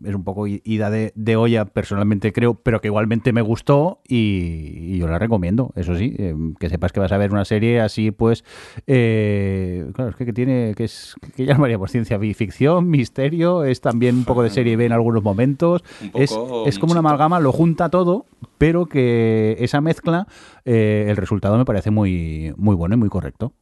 es 0.05 0.15
un 0.15 0.23
poco 0.23 0.47
ida 0.47 0.89
de, 0.89 1.13
de 1.17 1.35
olla, 1.35 1.65
personalmente 1.65 2.33
creo, 2.33 2.55
pero 2.55 2.81
que 2.81 2.87
igualmente 2.87 3.33
me 3.33 3.43
gustó 3.43 4.03
y, 4.07 4.95
y 4.95 4.99
yo 4.99 5.09
la 5.09 5.19
recomiendo, 5.19 5.73
eso 5.75 5.97
sí, 5.97 6.15
eh, 6.17 6.37
que 6.61 6.69
sepas 6.69 6.93
que 6.93 7.01
vas 7.01 7.11
a 7.11 7.19
ver 7.19 7.33
una 7.33 7.45
serie 7.45 7.81
así, 7.81 8.13
pues, 8.13 8.45
eh, 8.87 9.91
claro, 9.95 10.11
es 10.11 10.17
que, 10.17 10.27
que 10.27 10.33
tiene, 10.33 10.75
que 10.77 10.85
es, 10.85 11.17
que 11.35 11.45
llamaría 11.45 11.77
por 11.77 11.91
ciencia 11.91 12.21
ficción, 12.21 12.89
misterio, 12.89 13.65
es 13.65 13.81
también 13.81 14.15
un 14.15 14.25
poco 14.25 14.45
de 14.45 14.51
serie 14.51 14.77
B 14.77 14.87
en 14.87 14.93
algunos 14.93 15.25
momentos, 15.25 15.83
es, 16.15 16.39
es 16.67 16.79
como 16.79 16.93
una 16.93 17.01
amalgama, 17.01 17.41
lo 17.41 17.51
junta 17.51 17.89
todo, 17.89 18.27
pero 18.59 18.87
que 18.87 19.57
esa 19.59 19.81
mezcla, 19.81 20.29
eh, 20.65 21.07
el 21.09 21.17
resultado 21.17 21.59
me 21.59 21.65
parece 21.65 21.91
muy, 21.91 22.55
muy 22.57 22.77
bueno 22.77 22.95
y 22.95 22.99
muy 22.99 23.09
correcto. 23.09 23.55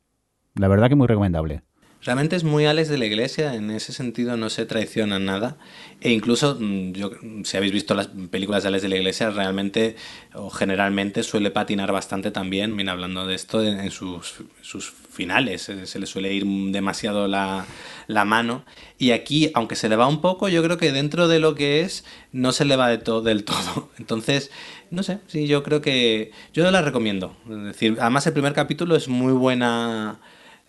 La 0.56 0.68
verdad 0.68 0.90
que 0.90 0.94
muy 0.94 1.06
recomendable. 1.06 1.62
Realmente 2.06 2.36
es 2.36 2.44
muy 2.44 2.66
Alex 2.66 2.88
de 2.88 2.98
la 2.98 3.06
Iglesia, 3.06 3.54
en 3.54 3.70
ese 3.70 3.92
sentido 3.92 4.36
no 4.36 4.48
se 4.48 4.64
traiciona 4.64 5.18
nada. 5.18 5.56
E 6.00 6.12
incluso, 6.12 6.56
mm, 6.58 6.92
yo, 6.92 7.10
si 7.44 7.56
habéis 7.56 7.72
visto 7.72 7.94
las 7.94 8.06
películas 8.30 8.62
de 8.62 8.68
Alex 8.68 8.82
de 8.84 8.88
la 8.88 8.96
Iglesia, 8.96 9.30
realmente 9.30 9.96
o 10.32 10.48
generalmente 10.50 11.22
suele 11.24 11.50
patinar 11.50 11.90
bastante 11.92 12.30
también, 12.30 12.76
mira, 12.76 12.92
hablando 12.92 13.26
de 13.26 13.34
esto, 13.34 13.62
en, 13.62 13.80
en 13.80 13.90
sus, 13.90 14.34
sus 14.62 14.90
finales. 15.10 15.68
eh, 15.68 15.86
Se 15.86 15.98
le 15.98 16.06
suele 16.06 16.32
ir 16.32 16.44
demasiado 16.70 17.26
la, 17.26 17.66
la 18.06 18.24
mano. 18.24 18.64
Y 18.98 19.10
aquí, 19.10 19.50
aunque 19.54 19.74
se 19.74 19.88
le 19.88 19.96
va 19.96 20.06
un 20.06 20.20
poco, 20.20 20.48
yo 20.48 20.62
creo 20.62 20.78
que 20.78 20.92
dentro 20.92 21.26
de 21.28 21.40
lo 21.40 21.54
que 21.56 21.80
es, 21.80 22.04
no 22.30 22.52
se 22.52 22.64
le 22.64 22.76
va 22.76 22.88
de 22.88 22.98
to- 22.98 23.20
del 23.22 23.42
todo. 23.44 23.90
Entonces, 23.98 24.50
no 24.92 25.02
sé, 25.02 25.18
sí, 25.26 25.46
yo 25.48 25.62
creo 25.64 25.80
que. 25.80 26.30
Yo 26.54 26.70
la 26.70 26.82
recomiendo. 26.82 27.36
Es 27.50 27.64
decir, 27.64 27.96
además 28.00 28.26
el 28.28 28.32
primer 28.32 28.52
capítulo 28.52 28.94
es 28.94 29.08
muy 29.08 29.32
buena. 29.32 30.20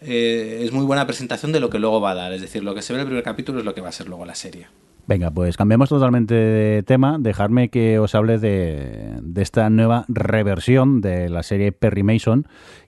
Eh, 0.02 0.62
es 0.64 0.72
muy 0.72 0.86
buena 0.86 1.06
presentación 1.06 1.52
de 1.52 1.60
lo 1.60 1.70
que 1.70 1.80
luego 1.80 2.02
va 2.02 2.12
a 2.12 2.16
dar. 2.16 2.34
Es 2.34 2.42
decir, 2.42 2.64
lo 2.64 2.76
que 2.76 2.82
se 2.82 2.94
ve 2.94 3.00
en 3.00 3.02
el 3.02 3.08
primer 3.08 3.24
capítulo 3.24 3.60
es 3.60 3.66
lo 3.66 3.74
que 3.74 3.82
va 3.82 3.90
a 3.90 3.94
ser 3.94 4.08
luego 4.08 4.26
la 4.26 4.36
serie. 4.36 4.68
Venga, 5.08 5.32
pues 5.32 5.56
cambiamos 5.56 5.90
totalmente 5.90 6.34
de 6.36 6.84
tema. 6.84 7.18
Dejarme 7.20 7.70
que 7.70 7.98
os 7.98 8.14
hable 8.14 8.40
de, 8.40 9.18
de 9.22 9.42
esta 9.42 9.70
nueva 9.70 10.06
reversión 10.10 11.00
de 11.00 11.30
la 11.30 11.44
serie 11.44 11.72
Perry 11.72 12.04
Mason 12.04 12.48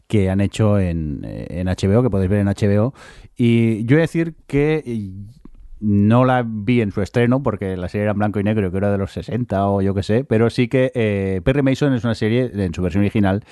que 0.10 0.32
han 0.32 0.42
hecho 0.42 0.80
en, 0.80 1.22
HBO, 1.22 2.02
que 2.02 2.10
podéis 2.10 2.32
ver 2.32 2.40
en 2.40 2.48
HBO. 2.48 2.96
Y 3.38 3.86
yo 3.86 3.96
voy 3.96 4.00
a 4.00 4.02
decir 4.02 4.34
que 4.48 5.14
no 5.80 6.26
la 6.26 6.44
vi 6.46 6.82
en 6.82 6.92
su 6.92 7.04
estreno 7.04 7.44
porque 7.44 7.78
la 7.78 7.88
serie 7.88 8.04
era 8.04 8.14
en 8.14 8.18
blanco 8.18 8.40
y 8.40 8.44
negro, 8.44 8.72
que 8.72 8.78
era 8.78 8.92
de 8.92 8.98
los 8.98 9.14
60 9.14 9.68
o 9.68 9.82
yo 9.84 9.94
qué 9.94 10.02
sé, 10.02 10.24
pero 10.24 10.50
sí 10.50 10.68
que 10.68 10.92
eh, 10.96 11.42
Perry 11.46 11.62
Mason 11.62 11.94
es 11.94 12.04
una 12.04 12.16
serie 12.16 12.50
en 12.52 12.74
su 12.74 12.82
versión 12.82 13.04
original 13.04 13.44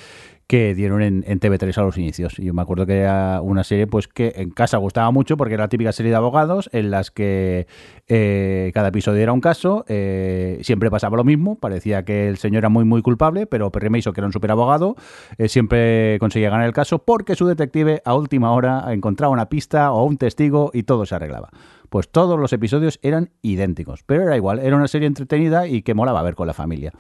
que 0.48 0.74
dieron 0.74 1.02
en, 1.02 1.26
en 1.28 1.39
TV3 1.39 1.78
a 1.78 1.82
los 1.82 1.98
inicios. 1.98 2.39
Y 2.39 2.45
yo 2.45 2.54
me 2.54 2.62
acuerdo 2.62 2.86
que 2.86 3.00
era 3.00 3.41
una 3.41 3.66
serie 3.66 3.86
pues 3.86 4.08
que 4.08 4.34
en 4.38 4.50
casa 4.50 4.78
gustaba 4.78 5.12
mucho 5.12 5.36
porque 5.36 5.56
era 5.56 5.66
la 5.66 5.70
típica 5.70 5.91
serie 5.91 6.12
de 6.12 6.16
abogados 6.16 6.70
en 6.72 6.89
las 6.89 7.12
que 7.12 7.68
eh, 8.08 8.72
cada 8.74 8.88
episodio 8.88 9.22
era 9.22 9.34
un 9.34 9.41
caso, 9.41 9.84
eh, 9.89 10.60
siempre 10.62 10.89
pasaba 10.89 11.18
lo 11.18 11.26
mismo, 11.26 11.56
parecía 11.56 12.06
que 12.06 12.30
el 12.30 12.38
señor 12.38 12.60
era 12.60 12.70
muy 12.70 12.86
muy 12.86 13.02
culpable, 13.02 13.45
pero 13.45 13.72
Perry 13.72 13.89
Mason, 13.89 14.14
que 14.14 14.22
era 14.22 14.28
un 14.28 14.34
super 14.34 14.52
abogado, 14.52 14.95
eh, 15.38 15.50
siempre 15.50 16.18
conseguía 16.20 16.50
ganar 16.50 16.66
el 16.66 16.74
caso 16.74 17.00
porque 17.00 17.36
su 17.36 17.45
detective 17.45 18.02
a 18.06 18.16
última 18.16 18.52
hora 18.52 18.86
encontraba 18.93 19.34
una 19.34 19.50
pista 19.50 19.91
o 19.91 20.06
un 20.06 20.18
testigo 20.18 20.72
y 20.74 20.84
todo 20.84 21.06
se 21.06 21.16
arreglaba. 21.16 21.50
Pues 21.89 22.10
todos 22.10 22.39
los 22.39 22.52
episodios 22.54 23.00
eran 23.02 23.32
idénticos, 23.41 24.04
pero 24.06 24.24
era 24.24 24.36
igual, 24.36 24.60
era 24.60 24.76
una 24.76 24.88
serie 24.88 25.08
entretenida 25.08 25.68
y 25.68 25.82
que 25.82 25.93
molaba 25.93 26.22
ver 26.22 26.36
con 26.36 26.48
la 26.48 26.54
familia. 26.54 26.93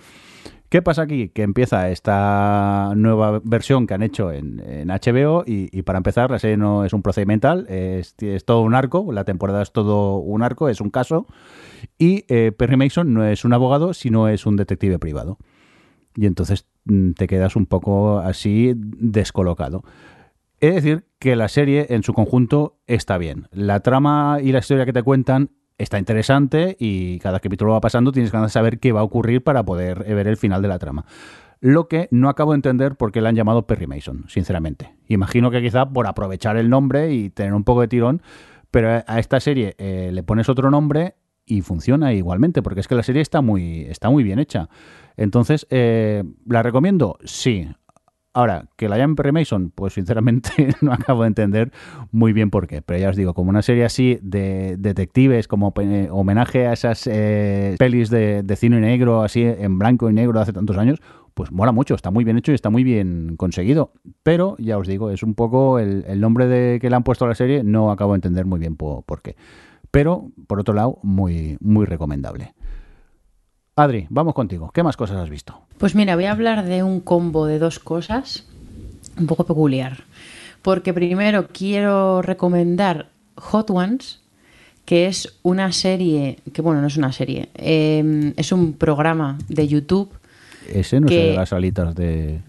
¿Qué 0.69 0.81
pasa 0.81 1.03
aquí? 1.03 1.29
Que 1.29 1.43
empieza 1.43 1.89
esta 1.89 2.91
nueva 2.95 3.39
versión 3.43 3.87
que 3.87 3.93
han 3.93 4.03
hecho 4.03 4.31
en, 4.33 4.57
HBO 4.87 5.43
y, 5.45 5.81
para 5.83 5.97
empezar 5.97 6.29
la 6.29 6.39
serie 6.39 6.57
no 6.57 6.83
es 6.83 6.91
un 6.91 7.01
procedimental, 7.01 7.65
es, 7.69 8.15
es, 8.19 8.43
todo 8.43 8.61
un 8.61 8.75
arco, 8.75 9.11
la 9.13 9.23
temporada 9.23 9.61
es 9.61 9.71
todo 9.71 10.17
un 10.17 10.43
arco, 10.43 10.67
es 10.67 10.81
un 10.81 10.89
caso 10.89 11.25
y 11.97 12.25
eh, 12.27 12.51
Perry 12.51 12.75
Mason 12.75 13.13
no 13.13 13.25
es 13.25 13.45
un 13.45 13.53
abogado, 13.53 13.93
sino 13.93 14.27
es 14.27 14.45
un 14.45 14.57
detective 14.57 14.99
privado. 14.99 15.37
Y 16.15 16.25
entonces 16.25 16.67
mm, 16.85 17.11
te 17.11 17.27
quedas 17.27 17.55
un 17.55 17.65
poco 17.65 18.19
así 18.19 18.73
descolocado. 18.75 19.83
Es 20.59 20.75
decir, 20.75 21.05
que 21.19 21.35
la 21.35 21.47
serie 21.47 21.87
en 21.89 22.03
su 22.03 22.13
conjunto 22.13 22.79
está 22.87 23.17
bien. 23.17 23.47
La 23.51 23.81
trama 23.81 24.39
y 24.41 24.51
la 24.51 24.59
historia 24.59 24.85
que 24.85 24.93
te 24.93 25.03
cuentan 25.03 25.51
está 25.77 25.99
interesante 25.99 26.75
y 26.79 27.19
cada 27.19 27.39
capítulo 27.39 27.73
va 27.73 27.81
pasando 27.81 28.11
tienes 28.11 28.31
ganas 28.31 28.51
de 28.51 28.53
saber 28.53 28.79
qué 28.79 28.91
va 28.91 29.01
a 29.01 29.03
ocurrir 29.03 29.43
para 29.43 29.63
poder 29.63 30.03
ver 30.03 30.27
el 30.27 30.37
final 30.37 30.61
de 30.61 30.67
la 30.67 30.79
trama. 30.79 31.05
Lo 31.59 31.87
que 31.87 32.07
no 32.11 32.29
acabo 32.29 32.51
de 32.51 32.57
entender 32.57 32.95
por 32.95 33.11
qué 33.11 33.21
le 33.21 33.29
han 33.29 33.35
llamado 33.35 33.65
Perry 33.65 33.87
Mason, 33.87 34.25
sinceramente. 34.27 34.95
Imagino 35.07 35.49
que 35.49 35.61
quizá 35.61 35.89
por 35.89 36.07
aprovechar 36.07 36.55
el 36.57 36.69
nombre 36.69 37.13
y 37.13 37.29
tener 37.29 37.53
un 37.53 37.63
poco 37.63 37.81
de 37.81 37.87
tirón, 37.87 38.21
pero 38.69 39.03
a 39.05 39.19
esta 39.19 39.39
serie 39.39 39.75
eh, 39.77 40.11
le 40.13 40.23
pones 40.23 40.49
otro 40.49 40.69
nombre 40.69 41.15
y 41.45 41.61
funciona 41.61 42.13
igualmente, 42.13 42.61
porque 42.61 42.81
es 42.81 42.87
que 42.87 42.95
la 42.95 43.03
serie 43.03 43.21
está 43.21 43.41
muy, 43.41 43.81
está 43.83 44.09
muy 44.09 44.23
bien 44.23 44.37
hecha. 44.37 44.69
Entonces, 45.15 45.65
eh, 45.69 46.23
¿la 46.45 46.61
recomiendo? 46.61 47.17
Sí. 47.23 47.69
Ahora, 48.37 48.65
que 48.75 48.87
la 48.87 48.99
llamen 48.99 49.15
Perry 49.15 49.31
Mason, 49.31 49.71
pues 49.73 49.93
sinceramente 49.93 50.51
no 50.81 50.93
acabo 50.93 51.23
de 51.23 51.29
entender 51.29 51.71
muy 52.11 52.33
bien 52.33 52.51
por 52.51 52.67
qué. 52.67 52.83
Pero 52.83 52.99
ya 52.99 53.09
os 53.09 53.15
digo, 53.15 53.33
como 53.33 53.49
una 53.49 53.63
serie 53.63 53.83
así 53.83 54.19
de 54.21 54.75
detectives, 54.77 55.47
como 55.47 55.73
eh, 55.81 56.07
homenaje 56.11 56.67
a 56.67 56.73
esas 56.73 57.07
eh, 57.07 57.75
pelis 57.79 58.11
de, 58.11 58.45
cine 58.55 58.79
negro, 58.79 59.23
así 59.23 59.41
en 59.41 59.79
blanco 59.79 60.07
y 60.07 60.13
negro 60.13 60.37
de 60.37 60.43
hace 60.43 60.53
tantos 60.53 60.77
años, 60.77 61.01
pues 61.33 61.51
mola 61.51 61.71
mucho, 61.71 61.95
está 61.95 62.11
muy 62.11 62.23
bien 62.23 62.37
hecho 62.37 62.51
y 62.51 62.55
está 62.55 62.69
muy 62.69 62.83
bien 62.83 63.37
conseguido. 63.37 63.91
Pero 64.21 64.55
ya 64.59 64.77
os 64.77 64.87
digo, 64.87 65.09
es 65.09 65.23
un 65.23 65.33
poco 65.33 65.79
el, 65.79 66.05
el 66.07 66.21
nombre 66.21 66.45
de 66.45 66.77
que 66.79 66.91
le 66.91 66.95
han 66.95 67.03
puesto 67.03 67.25
a 67.25 67.29
la 67.29 67.33
serie, 67.33 67.63
no 67.63 67.89
acabo 67.89 68.11
de 68.11 68.17
entender 68.17 68.45
muy 68.45 68.59
bien 68.59 68.75
por, 68.75 69.03
por 69.03 69.23
qué. 69.23 69.35
Pero, 69.89 70.29
por 70.45 70.59
otro 70.59 70.75
lado, 70.75 70.99
muy, 71.01 71.57
muy 71.59 71.87
recomendable. 71.87 72.53
Adri, 73.77 74.07
vamos 74.09 74.33
contigo. 74.33 74.71
¿Qué 74.73 74.81
más 74.81 74.97
cosas 74.97 75.17
has 75.17 75.29
visto? 75.29 75.61
Pues 75.77 75.93
mira, 75.93 76.15
voy 76.15 76.25
a 76.25 76.31
hablar 76.31 76.65
de 76.65 76.81
un 76.81 76.99
combo 76.99 77.45
de 77.45 77.59
dos 77.59 77.77
cosas 77.77 78.43
un 79.19 79.27
poco 79.27 79.45
peculiar. 79.45 80.03
Porque 80.63 80.95
primero 80.95 81.47
quiero 81.47 82.23
recomendar 82.23 83.09
Hot 83.35 83.69
Ones, 83.69 84.19
que 84.83 85.05
es 85.05 85.37
una 85.43 85.71
serie, 85.71 86.39
que 86.53 86.63
bueno, 86.63 86.81
no 86.81 86.87
es 86.87 86.97
una 86.97 87.11
serie, 87.11 87.49
eh, 87.53 88.33
es 88.35 88.51
un 88.51 88.73
programa 88.73 89.37
de 89.47 89.67
YouTube. 89.67 90.09
Ese 90.67 90.99
no 90.99 91.07
que... 91.07 91.25
es 91.25 91.29
de 91.33 91.35
las 91.37 91.53
alitas 91.53 91.93
de... 91.93 92.41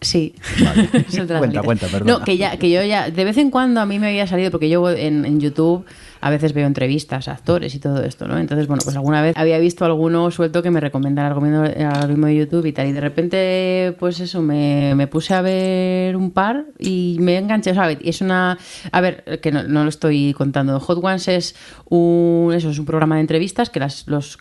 Sí. 0.00 0.34
Vale. 0.62 0.88
cuenta, 1.38 1.62
cuenta, 1.62 1.86
perdón. 1.88 2.06
No, 2.06 2.24
que 2.24 2.36
ya, 2.36 2.56
que 2.56 2.70
yo 2.70 2.82
ya, 2.84 3.10
de 3.10 3.24
vez 3.24 3.36
en 3.36 3.50
cuando 3.50 3.80
a 3.80 3.86
mí 3.86 3.98
me 3.98 4.08
había 4.08 4.26
salido, 4.28 4.50
porque 4.52 4.68
yo 4.68 4.88
en, 4.90 5.24
en, 5.24 5.40
YouTube 5.40 5.84
a 6.20 6.30
veces 6.30 6.52
veo 6.52 6.66
entrevistas 6.66 7.26
a 7.26 7.32
actores 7.32 7.74
y 7.74 7.80
todo 7.80 8.02
esto, 8.04 8.28
¿no? 8.28 8.38
Entonces, 8.38 8.68
bueno, 8.68 8.82
pues 8.84 8.94
alguna 8.94 9.22
vez 9.22 9.36
había 9.36 9.58
visto 9.58 9.84
alguno 9.84 10.30
suelto 10.30 10.62
que 10.62 10.70
me 10.70 10.80
recomendara 10.80 11.28
el 11.28 11.86
algoritmo 11.86 12.26
de 12.26 12.36
YouTube 12.36 12.66
y 12.66 12.72
tal, 12.72 12.86
y 12.86 12.92
de 12.92 13.00
repente, 13.00 13.96
pues 13.98 14.20
eso, 14.20 14.40
me, 14.40 14.94
me 14.94 15.08
puse 15.08 15.34
a 15.34 15.42
ver 15.42 16.16
un 16.16 16.30
par 16.30 16.66
y 16.78 17.16
me 17.20 17.36
enganché, 17.36 17.74
¿sabes? 17.74 17.98
Y 18.00 18.10
es 18.10 18.20
una, 18.20 18.56
a 18.92 19.00
ver, 19.00 19.40
que 19.42 19.50
no, 19.50 19.64
no, 19.64 19.82
lo 19.82 19.88
estoy 19.88 20.32
contando, 20.32 20.78
Hot 20.78 20.98
Ones 21.02 21.26
es 21.28 21.56
un, 21.88 22.52
eso, 22.54 22.70
es 22.70 22.78
un 22.78 22.84
programa 22.84 23.16
de 23.16 23.22
entrevistas 23.22 23.70
que 23.70 23.80
las, 23.80 24.06
los, 24.06 24.38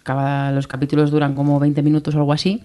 los 0.54 0.68
capítulos 0.68 1.10
duran 1.10 1.34
como 1.34 1.60
20 1.60 1.82
minutos 1.82 2.14
o 2.14 2.20
algo 2.20 2.34
así. 2.34 2.62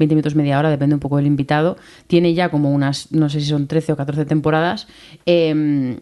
20 0.00 0.14
minutos, 0.14 0.34
media 0.34 0.58
hora, 0.58 0.70
depende 0.70 0.94
un 0.94 1.00
poco 1.00 1.18
del 1.18 1.26
invitado. 1.26 1.76
Tiene 2.06 2.29
ya 2.34 2.50
como 2.50 2.70
unas, 2.70 3.12
no 3.12 3.28
sé 3.28 3.40
si 3.40 3.46
son 3.46 3.66
13 3.66 3.92
o 3.92 3.96
14 3.96 4.24
temporadas. 4.24 4.86
Eh, 5.26 5.98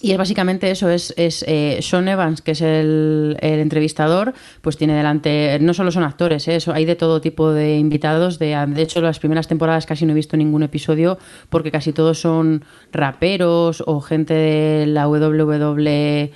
y 0.00 0.12
es 0.12 0.18
básicamente 0.18 0.70
eso, 0.70 0.88
es, 0.88 1.12
es 1.16 1.44
eh, 1.48 1.80
Sean 1.82 2.06
Evans, 2.06 2.40
que 2.40 2.52
es 2.52 2.60
el, 2.60 3.36
el, 3.40 3.58
entrevistador, 3.58 4.32
pues 4.60 4.76
tiene 4.76 4.94
delante, 4.94 5.58
no 5.60 5.74
solo 5.74 5.90
son 5.90 6.04
actores, 6.04 6.46
¿eh? 6.46 6.54
eso, 6.54 6.72
hay 6.72 6.84
de 6.84 6.94
todo 6.94 7.20
tipo 7.20 7.52
de 7.52 7.78
invitados, 7.78 8.38
de, 8.38 8.56
de 8.68 8.82
hecho 8.82 9.00
las 9.00 9.18
primeras 9.18 9.48
temporadas 9.48 9.86
casi 9.86 10.06
no 10.06 10.12
he 10.12 10.14
visto 10.14 10.36
ningún 10.36 10.62
episodio 10.62 11.18
porque 11.48 11.72
casi 11.72 11.92
todos 11.92 12.20
son 12.20 12.64
raperos 12.92 13.82
o 13.86 14.00
gente 14.00 14.34
de 14.34 14.86
la 14.86 15.08
WWF, 15.08 16.30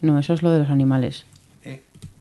no, 0.00 0.18
eso 0.18 0.34
es 0.34 0.42
lo 0.42 0.50
de 0.50 0.58
los 0.58 0.70
animales. 0.70 1.26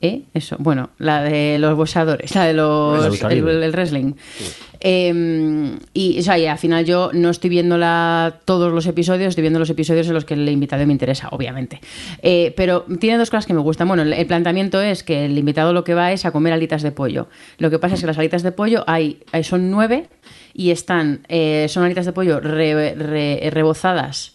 ¿Eh? 0.03 0.23
Eso, 0.33 0.57
bueno, 0.59 0.89
la 0.97 1.23
de 1.23 1.57
los 1.59 1.77
boxeadores, 1.77 2.35
la 2.35 2.43
de 2.43 2.53
los 2.53 3.23
el, 3.23 3.47
el, 3.47 3.71
wrestling. 3.71 4.11
Sí. 4.37 4.43
Eh, 4.81 5.77
y, 5.93 6.19
o 6.19 6.21
sea, 6.21 6.37
y 6.37 6.45
al 6.45 6.57
final 6.57 6.83
yo 6.83 7.09
no 7.13 7.29
estoy 7.29 7.49
viendo 7.49 7.77
la, 7.77 8.41
todos 8.43 8.73
los 8.73 8.85
episodios, 8.85 9.29
estoy 9.29 9.43
viendo 9.43 9.59
los 9.59 9.69
episodios 9.69 10.05
en 10.07 10.13
los 10.13 10.25
que 10.25 10.33
el 10.33 10.49
invitado 10.49 10.85
me 10.85 10.91
interesa, 10.91 11.29
obviamente. 11.31 11.79
Eh, 12.21 12.53
pero 12.57 12.83
tiene 12.99 13.17
dos 13.17 13.29
cosas 13.29 13.45
que 13.45 13.53
me 13.53 13.61
gustan. 13.61 13.87
Bueno, 13.87 14.03
el, 14.03 14.11
el, 14.11 14.25
planteamiento 14.25 14.81
es 14.81 15.03
que 15.03 15.23
el 15.23 15.37
invitado 15.37 15.71
lo 15.71 15.85
que 15.85 15.93
va 15.93 16.11
es 16.11 16.25
a 16.25 16.31
comer 16.31 16.51
alitas 16.51 16.81
de 16.81 16.91
pollo. 16.91 17.29
Lo 17.57 17.69
que 17.69 17.79
pasa 17.79 17.95
es 17.95 18.01
que 18.01 18.07
las 18.07 18.17
alitas 18.17 18.43
de 18.43 18.51
pollo 18.51 18.83
hay, 18.85 19.21
hay 19.31 19.45
son 19.45 19.71
nueve 19.71 20.09
y 20.53 20.71
están, 20.71 21.21
eh, 21.29 21.67
son 21.69 21.85
alitas 21.85 22.05
de 22.05 22.11
pollo 22.11 22.41
re, 22.41 22.93
re, 22.93 23.49
rebozadas 23.51 24.33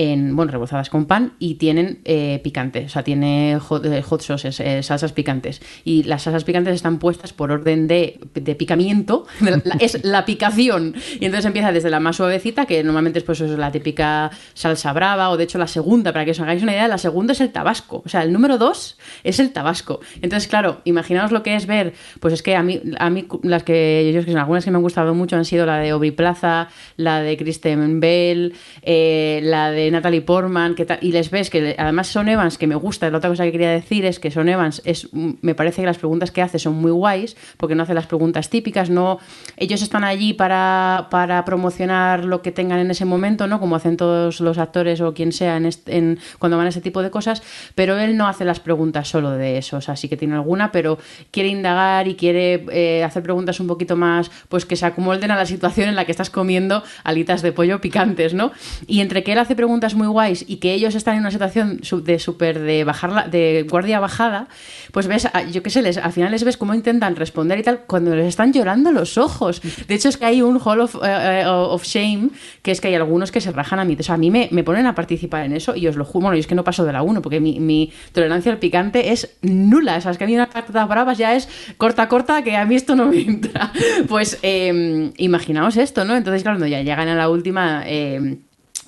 en, 0.00 0.34
bueno, 0.34 0.50
rebozadas 0.50 0.88
con 0.88 1.04
pan 1.04 1.34
y 1.38 1.56
tienen 1.56 2.00
eh, 2.06 2.40
picante, 2.42 2.86
o 2.86 2.88
sea, 2.88 3.02
tiene 3.02 3.58
hot, 3.60 3.84
eh, 3.84 4.00
hot 4.00 4.22
sauces, 4.22 4.58
eh, 4.60 4.82
salsas 4.82 5.12
picantes. 5.12 5.60
Y 5.84 6.04
las 6.04 6.22
salsas 6.22 6.44
picantes 6.44 6.74
están 6.74 6.98
puestas 6.98 7.34
por 7.34 7.52
orden 7.52 7.86
de, 7.86 8.18
de 8.32 8.54
picamiento, 8.54 9.26
es 9.78 10.02
la 10.02 10.24
picación. 10.24 10.94
Y 11.20 11.26
entonces 11.26 11.44
empieza 11.44 11.70
desde 11.70 11.90
la 11.90 12.00
más 12.00 12.16
suavecita, 12.16 12.64
que 12.64 12.82
normalmente 12.82 13.18
es 13.18 13.26
pues 13.26 13.40
la 13.40 13.70
típica 13.70 14.30
salsa 14.54 14.94
brava, 14.94 15.28
o 15.28 15.36
de 15.36 15.44
hecho 15.44 15.58
la 15.58 15.66
segunda, 15.66 16.14
para 16.14 16.24
que 16.24 16.30
os 16.30 16.40
hagáis 16.40 16.62
una 16.62 16.72
idea, 16.72 16.88
la 16.88 16.96
segunda 16.96 17.34
es 17.34 17.42
el 17.42 17.50
tabasco. 17.50 18.02
O 18.02 18.08
sea, 18.08 18.22
el 18.22 18.32
número 18.32 18.56
dos 18.56 18.96
es 19.22 19.38
el 19.38 19.52
tabasco. 19.52 20.00
Entonces, 20.22 20.48
claro, 20.48 20.80
imaginaos 20.84 21.30
lo 21.30 21.42
que 21.42 21.56
es 21.56 21.66
ver, 21.66 21.92
pues 22.20 22.32
es 22.32 22.42
que 22.42 22.56
a 22.56 22.62
mí, 22.62 22.80
a 22.98 23.10
mí 23.10 23.28
las 23.42 23.64
que 23.64 24.10
yo 24.14 24.24
que 24.24 24.30
son 24.30 24.40
algunas 24.40 24.64
que 24.64 24.70
me 24.70 24.78
han 24.78 24.82
gustado 24.82 25.14
mucho 25.14 25.36
han 25.36 25.44
sido 25.44 25.66
la 25.66 25.76
de 25.76 25.90
Aubrey 25.90 26.10
Plaza, 26.10 26.68
la 26.96 27.20
de 27.20 27.36
Kristen 27.36 28.00
Bell, 28.00 28.54
la 28.82 29.59
de 29.68 29.90
Natalie 29.90 30.22
Portman, 30.22 30.74
que 30.74 30.86
y 31.02 31.12
les 31.12 31.30
ves 31.30 31.50
que 31.50 31.74
además 31.78 32.06
Son 32.08 32.28
Evans, 32.28 32.56
que 32.58 32.66
me 32.66 32.74
gusta, 32.74 33.10
la 33.10 33.18
otra 33.18 33.30
cosa 33.30 33.44
que 33.44 33.52
quería 33.52 33.70
decir 33.70 34.04
es 34.04 34.18
que 34.18 34.30
Son 34.30 34.48
Evans 34.48 34.80
es, 34.84 35.08
me 35.12 35.54
parece 35.54 35.82
que 35.82 35.86
las 35.86 35.98
preguntas 35.98 36.30
que 36.30 36.42
hace 36.42 36.58
son 36.58 36.74
muy 36.74 36.90
guays, 36.90 37.36
porque 37.56 37.74
no 37.74 37.82
hace 37.82 37.94
las 37.94 38.06
preguntas 38.06 38.48
típicas, 38.50 38.90
no, 38.90 39.18
ellos 39.56 39.82
están 39.82 40.04
allí 40.04 40.32
para, 40.32 41.08
para 41.10 41.44
promocionar 41.44 42.24
lo 42.24 42.42
que 42.42 42.52
tengan 42.52 42.78
en 42.78 42.90
ese 42.90 43.04
momento, 43.04 43.46
¿no? 43.46 43.60
Como 43.60 43.76
hacen 43.76 43.96
todos 43.96 44.40
los 44.40 44.58
actores 44.58 45.00
o 45.00 45.12
quien 45.14 45.32
sea 45.32 45.56
en 45.56 45.66
este- 45.66 45.96
en- 45.96 46.18
cuando 46.38 46.56
van 46.56 46.66
a 46.66 46.70
ese 46.70 46.80
tipo 46.80 47.02
de 47.02 47.10
cosas, 47.10 47.42
pero 47.74 47.98
él 47.98 48.16
no 48.16 48.26
hace 48.28 48.44
las 48.44 48.60
preguntas 48.60 49.08
solo 49.08 49.32
de 49.32 49.58
eso, 49.58 49.76
o 49.76 49.80
sea, 49.80 49.96
sí 49.96 50.08
que 50.08 50.16
tiene 50.16 50.34
alguna, 50.34 50.72
pero 50.72 50.98
quiere 51.30 51.48
indagar 51.48 52.08
y 52.08 52.14
quiere 52.14 52.64
eh, 52.72 53.04
hacer 53.04 53.22
preguntas 53.22 53.58
un 53.60 53.66
poquito 53.66 53.96
más, 53.96 54.30
pues 54.48 54.64
que 54.64 54.76
se 54.76 54.86
acomolden 54.86 55.30
a 55.30 55.36
la 55.36 55.46
situación 55.46 55.88
en 55.88 55.96
la 55.96 56.04
que 56.04 56.12
estás 56.12 56.30
comiendo 56.30 56.82
alitas 57.04 57.42
de 57.42 57.52
pollo 57.52 57.80
picantes, 57.80 58.34
¿no? 58.34 58.52
Y 58.86 59.00
entre 59.00 59.22
que 59.22 59.32
él 59.32 59.38
hace 59.38 59.49
preguntas 59.54 59.94
muy 59.94 60.06
guays 60.06 60.44
y 60.48 60.56
que 60.56 60.72
ellos 60.74 60.94
están 60.94 61.14
en 61.14 61.20
una 61.20 61.30
situación 61.30 61.80
de 62.04 62.18
súper 62.18 62.58
de 62.60 62.84
bajarla, 62.84 63.28
de 63.28 63.66
guardia 63.68 64.00
bajada, 64.00 64.48
pues 64.92 65.06
ves, 65.06 65.26
a- 65.26 65.42
yo 65.44 65.62
qué 65.62 65.70
sé, 65.70 65.82
les, 65.82 65.96
al 65.98 66.12
final 66.12 66.30
les 66.30 66.44
ves 66.44 66.56
cómo 66.56 66.74
intentan 66.74 67.16
responder 67.16 67.58
y 67.58 67.62
tal, 67.62 67.80
cuando 67.86 68.14
les 68.14 68.26
están 68.26 68.52
llorando 68.52 68.92
los 68.92 69.18
ojos. 69.18 69.60
De 69.86 69.94
hecho, 69.94 70.08
es 70.08 70.16
que 70.16 70.24
hay 70.26 70.42
un 70.42 70.60
Hall 70.64 70.80
of, 70.80 70.96
eh, 71.02 71.44
of 71.46 71.84
Shame, 71.84 72.30
que 72.62 72.70
es 72.72 72.80
que 72.80 72.88
hay 72.88 72.94
algunos 72.94 73.30
que 73.32 73.40
se 73.40 73.52
rajan 73.52 73.78
a 73.78 73.84
mí. 73.84 73.96
O 73.98 74.02
sea, 74.02 74.14
a 74.14 74.18
mí 74.18 74.30
me, 74.30 74.48
me 74.52 74.64
ponen 74.64 74.86
a 74.86 74.94
participar 74.94 75.44
en 75.44 75.52
eso 75.54 75.74
y 75.76 75.86
os 75.86 75.96
lo 75.96 76.04
juro, 76.04 76.22
bueno, 76.24 76.36
yo 76.36 76.40
es 76.40 76.46
que 76.46 76.54
no 76.54 76.64
paso 76.64 76.84
de 76.84 76.92
la 76.92 77.02
1, 77.02 77.22
porque 77.22 77.40
mi, 77.40 77.60
mi 77.60 77.92
tolerancia 78.12 78.52
al 78.52 78.58
picante 78.58 79.12
es 79.12 79.36
nula. 79.42 79.96
O 79.96 80.00
sea, 80.00 80.10
es 80.12 80.18
que 80.18 80.24
a 80.24 80.26
mí 80.26 80.34
unas 80.34 80.48
patatas 80.48 80.88
bravas 80.88 81.18
ya 81.18 81.34
es 81.34 81.48
corta, 81.76 82.08
corta, 82.08 82.42
que 82.42 82.56
a 82.56 82.64
mí 82.64 82.74
esto 82.76 82.94
no 82.96 83.06
me 83.06 83.20
entra. 83.20 83.72
Pues 84.08 84.38
eh, 84.42 85.12
imaginaos 85.18 85.76
esto, 85.76 86.04
¿no? 86.04 86.16
Entonces, 86.16 86.42
claro, 86.42 86.58
cuando 86.58 86.70
ya 86.74 86.82
llegan 86.82 87.08
a 87.08 87.14
la 87.14 87.28
última... 87.28 87.82
eh, 87.86 88.38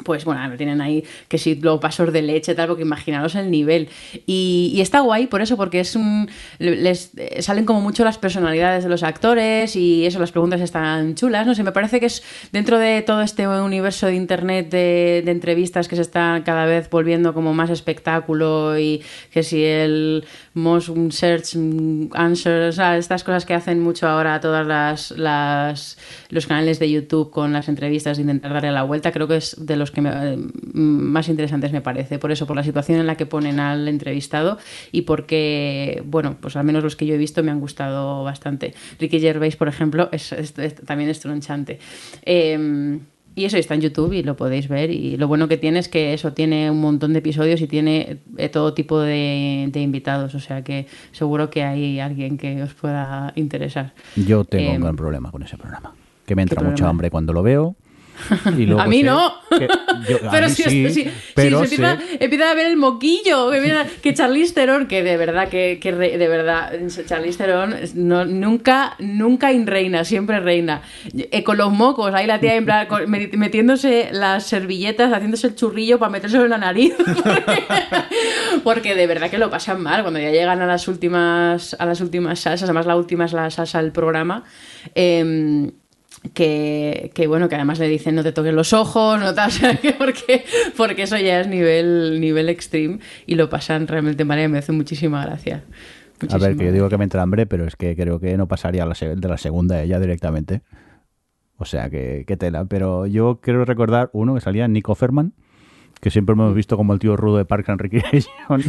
pues 0.05 0.25
bueno, 0.25 0.47
lo 0.49 0.57
tienen 0.57 0.81
ahí 0.81 1.05
que 1.29 1.39
si 1.39 1.55
los 1.57 1.81
vasos 1.81 2.13
de 2.13 2.23
leche, 2.23 2.55
tal, 2.55 2.69
porque 2.69 2.83
imaginaros 2.83 3.35
el 3.35 3.51
nivel. 3.51 3.89
Y, 4.27 4.79
está 4.81 5.01
guay 5.01 5.27
por 5.27 5.43
eso, 5.43 5.57
porque 5.57 5.81
es 5.81 5.97
un. 5.97 6.29
Les 6.59 7.13
eh, 7.17 7.41
salen 7.43 7.65
como 7.65 7.81
mucho 7.81 8.05
las 8.05 8.19
personalidades 8.19 8.85
de 8.85 8.91
los 8.91 9.03
actores 9.03 9.77
y 9.77 10.07
eso, 10.07 10.19
las 10.19 10.33
preguntas 10.33 10.61
están 10.61 11.15
chulas. 11.15 11.47
No 11.47 11.55
sé, 11.55 11.63
me 11.63 11.73
parece 11.73 12.01
que 12.01 12.07
es 12.07 12.23
dentro 12.51 12.79
de 12.79 13.03
todo 13.03 13.23
este 13.23 13.47
universo 13.47 14.07
de 14.07 14.15
internet 14.15 14.71
de, 14.71 15.23
entrevistas 15.27 15.89
que 15.89 15.97
se 15.97 16.03
está 16.03 16.43
cada 16.45 16.67
vez 16.67 16.91
volviendo 16.91 17.33
como 17.33 17.55
más 17.55 17.71
espectáculo 17.71 18.79
y 18.79 19.03
que 19.31 19.43
si 19.43 19.65
el 19.65 20.25
most 20.55 20.91
search 21.11 21.57
answer, 22.13 22.69
o 22.69 22.73
sea, 22.73 22.99
estas 22.99 23.25
cosas 23.25 23.47
que 23.47 23.55
hacen 23.55 23.81
mucho 23.81 24.09
ahora 24.09 24.41
todas 24.41 24.67
las, 24.67 25.11
las 25.13 25.99
los 26.29 26.47
canales 26.47 26.79
de 26.79 26.91
YouTube 26.91 27.31
con 27.31 27.53
las 27.53 27.69
entrevistas 27.69 28.17
de 28.17 28.23
intentar 28.23 28.53
darle 28.53 28.73
la 28.73 28.83
vuelta, 28.83 29.13
creo 29.13 29.29
que 29.29 29.37
es 29.37 29.57
de 29.59 29.77
los 29.77 29.91
que 29.93 30.01
me- 30.01 30.11
eh, 30.35 30.39
más 30.75 31.29
interesantes 31.29 31.73
me 31.73 31.81
parece. 31.81 32.19
Por 32.19 32.33
eso, 32.33 32.47
por 32.47 32.57
la 32.57 32.65
situación 32.65 32.99
en 32.99 33.07
la 33.07 33.17
que 33.17 33.27
ponen 33.27 33.61
al 33.61 33.87
entrevistado 33.89 34.59
y 34.91 35.03
porque, 35.03 36.03
bueno, 36.07 36.37
pues 36.41 36.57
al 36.57 36.65
menos 36.65 36.83
los 36.83 36.97
que 36.97 37.07
yo 37.07 37.15
he 37.15 37.19
visto 37.19 37.43
me 37.43 37.51
han 37.51 37.61
gustado 37.61 38.25
bastante. 38.25 38.75
Ricky 38.99 39.21
Gervais, 39.21 39.57
por 39.57 39.69
ejemplo, 39.69 40.09
es, 40.13 40.33
es- 40.33 40.59
es- 40.59 40.75
también 40.77 41.11
es 41.11 41.21
tronchante. 41.21 41.79
Eh, 42.25 42.99
y 43.35 43.47
eso 43.47 43.57
está 43.57 43.75
en 43.75 43.81
YouTube 43.81 44.13
y 44.13 44.23
lo 44.23 44.37
podéis 44.37 44.69
ver. 44.69 44.91
Y 44.91 45.17
lo 45.17 45.27
bueno 45.27 45.49
que 45.49 45.57
tiene 45.57 45.79
es 45.79 45.89
que 45.89 46.13
eso 46.13 46.35
tiene 46.35 46.71
un 46.71 46.81
montón 46.83 47.15
de 47.15 47.21
episodios 47.21 47.63
y 47.63 47.67
tiene 47.67 48.19
eh, 48.37 48.49
todo 48.51 48.75
tipo 48.75 49.01
de, 49.01 49.69
de 49.73 49.81
invitados. 49.81 50.35
O 50.35 50.41
sea 50.41 50.63
que 50.63 50.87
seguro 51.13 51.49
que 51.49 51.63
hay 51.63 51.99
alguien 51.99 52.37
que 52.37 52.63
os 52.63 52.75
pueda 52.75 53.33
interesar. 53.35 53.95
Yo 54.17 54.45
tengo 54.45 54.73
Eh, 54.73 54.77
un 54.77 54.83
gran 54.83 54.97
problema 54.97 55.31
con 55.31 55.43
ese 55.43 55.57
programa. 55.57 55.95
Que 56.27 56.37
me 56.37 56.43
entra 56.43 56.61
¿qué 56.61 56.69
mucha 56.69 56.87
hambre 56.89 57.11
cuando 57.11 57.33
lo 57.33 57.43
veo. 57.43 57.75
Y 58.57 58.67
luego 58.67 58.81
A 58.81 58.87
mí 58.87 58.99
sé 59.01 59.05
no. 59.05 59.35
que- 59.59 59.69
yo- 60.09 60.29
a 60.29 60.31
pero 60.31 60.49
mí 60.49 60.55
si, 60.55 60.63
sí, 60.65 60.89
si- 60.91 61.05
si 61.05 61.11
pero 61.35 61.59
se 61.59 61.75
empieza, 61.75 61.99
empieza 62.21 62.51
a 62.51 62.55
ver 62.55 62.67
el 62.67 62.77
moquillo, 62.77 63.51
que, 63.51 63.61
mira, 63.61 63.87
que 64.03 64.15
Charlize 64.15 64.55
Theron, 64.55 64.87
que 64.87 65.03
de 65.03 65.17
verdad, 65.17 65.49
que, 65.49 65.79
que 65.81 65.91
re- 65.93 66.19
de 66.19 66.29
verdad, 66.29 66.73
Charlize 67.07 67.39
Theron 67.39 67.75
no, 67.95 68.25
nunca, 68.25 68.95
nunca 68.99 69.53
in 69.53 69.67
reina, 69.67 70.05
siempre 70.05 70.41
reina. 70.41 70.83
Eh, 71.17 71.43
con 71.45 71.57
los 71.59 71.73
mocos, 71.73 72.15
ahí 72.15 72.27
la 72.27 72.41
tía 72.41 72.55
en 72.57 72.65
plan, 72.65 72.87
con- 72.87 73.11
metiéndose 73.11 74.09
las 74.13 74.47
servilletas, 74.47 75.13
haciéndose 75.13 75.49
el 75.49 75.55
churrillo 75.55 75.99
para 75.99 76.11
metérselo 76.13 76.45
en 76.45 76.51
la 76.51 76.59
nariz. 76.59 76.95
Porque, 77.05 77.63
porque 78.65 78.95
de 78.95 79.07
verdad 79.07 79.31
que 79.31 79.39
lo 79.39 79.51
pasan 79.51 79.83
mal 79.83 80.03
cuando 80.03 80.21
ya 80.21 80.31
llegan 80.31 80.61
a 80.61 80.67
las 80.67 80.89
últimas, 80.89 81.75
a 81.79 81.87
las 81.87 82.01
últimas 82.01 82.41
salsas, 82.41 82.65
además 82.69 82.87
la 82.87 82.97
última 82.97 83.25
es 83.25 83.33
la 83.33 83.51
salsa 83.51 83.83
del 83.83 83.93
programa. 83.93 84.45
em, 84.95 85.71
que, 86.35 87.11
que, 87.15 87.27
bueno, 87.27 87.49
que 87.49 87.57
además 87.57 87.79
le 87.79 87.89
dicen 87.89 88.15
no 88.15 88.23
te 88.23 88.33
toques 88.33 88.55
los 88.55 88.73
ojos, 88.73 89.19
no 89.19 89.35
tal, 89.35 89.49
o 89.49 89.53
sea, 89.53 89.77
que 89.77 89.93
porque, 89.93 90.45
porque 90.77 91.03
eso 91.03 91.17
ya 91.19 91.41
es 91.41 91.49
nivel, 91.49 92.21
nivel 92.21 92.49
extreme 92.49 93.01
y 93.27 93.35
lo 93.35 93.49
pasan 93.49 93.87
realmente 93.87 94.25
mal 94.25 94.41
y 94.41 94.49
me 94.49 94.59
hace 94.59 94.73
muchísima 94.73 95.25
gracia. 95.25 95.57
A 95.57 95.59
ver, 95.59 96.31
Muchísima 96.31 96.59
que 96.59 96.67
yo 96.67 96.73
digo 96.73 96.89
que 96.89 96.99
me 96.99 97.05
entra 97.05 97.23
hambre, 97.23 97.47
pero 97.47 97.67
es 97.67 97.75
que 97.75 97.97
creo 97.97 98.21
que 98.21 98.37
no 98.37 98.47
pasaría 98.47 98.87
la 98.87 98.95
de 98.95 99.29
la 99.29 99.39
segunda 99.39 99.83
ella 99.83 99.99
directamente. 99.99 100.63
O 101.57 101.65
sea, 101.65 101.91
que, 101.91 102.25
que 102.27 102.37
tela. 102.37 102.65
Pero 102.65 103.07
yo 103.07 103.41
quiero 103.43 103.65
recordar 103.65 104.11
uno 104.13 104.35
que 104.35 104.41
salía 104.41 104.67
Nico 104.69 104.95
Ferman, 104.95 105.33
que 106.01 106.11
siempre 106.11 106.33
hemos 106.35 106.55
visto 106.55 106.77
como 106.77 106.93
el 106.93 106.99
tío 106.99 107.17
rudo 107.17 107.39
de 107.39 107.45
Park 107.45 107.69
and 107.71 107.81
Recreation. 107.81 108.33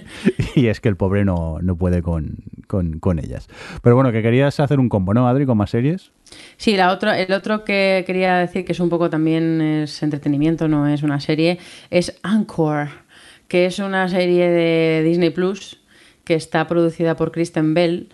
y 0.54 0.66
es 0.66 0.80
que 0.80 0.88
el 0.88 0.96
pobre 0.96 1.24
no, 1.24 1.58
no 1.60 1.76
puede 1.76 2.02
con, 2.02 2.38
con, 2.66 2.98
con 2.98 3.18
ellas. 3.18 3.48
Pero 3.82 3.94
bueno, 3.94 4.12
que 4.12 4.22
querías 4.22 4.58
hacer 4.60 4.80
un 4.80 4.88
combo, 4.88 5.12
¿no, 5.12 5.28
Adri, 5.28 5.44
con 5.44 5.58
más 5.58 5.70
series? 5.70 6.12
Sí, 6.56 6.76
la 6.76 6.92
otra, 6.92 7.20
el 7.20 7.32
otro 7.32 7.64
que 7.64 8.04
quería 8.06 8.36
decir 8.38 8.64
que 8.64 8.72
es 8.72 8.80
un 8.80 8.88
poco 8.88 9.10
también 9.10 9.60
es 9.60 10.02
entretenimiento, 10.02 10.68
no 10.68 10.88
es 10.88 11.02
una 11.02 11.20
serie, 11.20 11.58
es 11.90 12.18
Anchor, 12.22 12.88
que 13.48 13.66
es 13.66 13.78
una 13.78 14.08
serie 14.08 14.48
de 14.48 15.02
Disney 15.04 15.30
Plus 15.30 15.78
que 16.24 16.34
está 16.34 16.66
producida 16.66 17.16
por 17.16 17.30
Kristen 17.30 17.74
Bell 17.74 18.08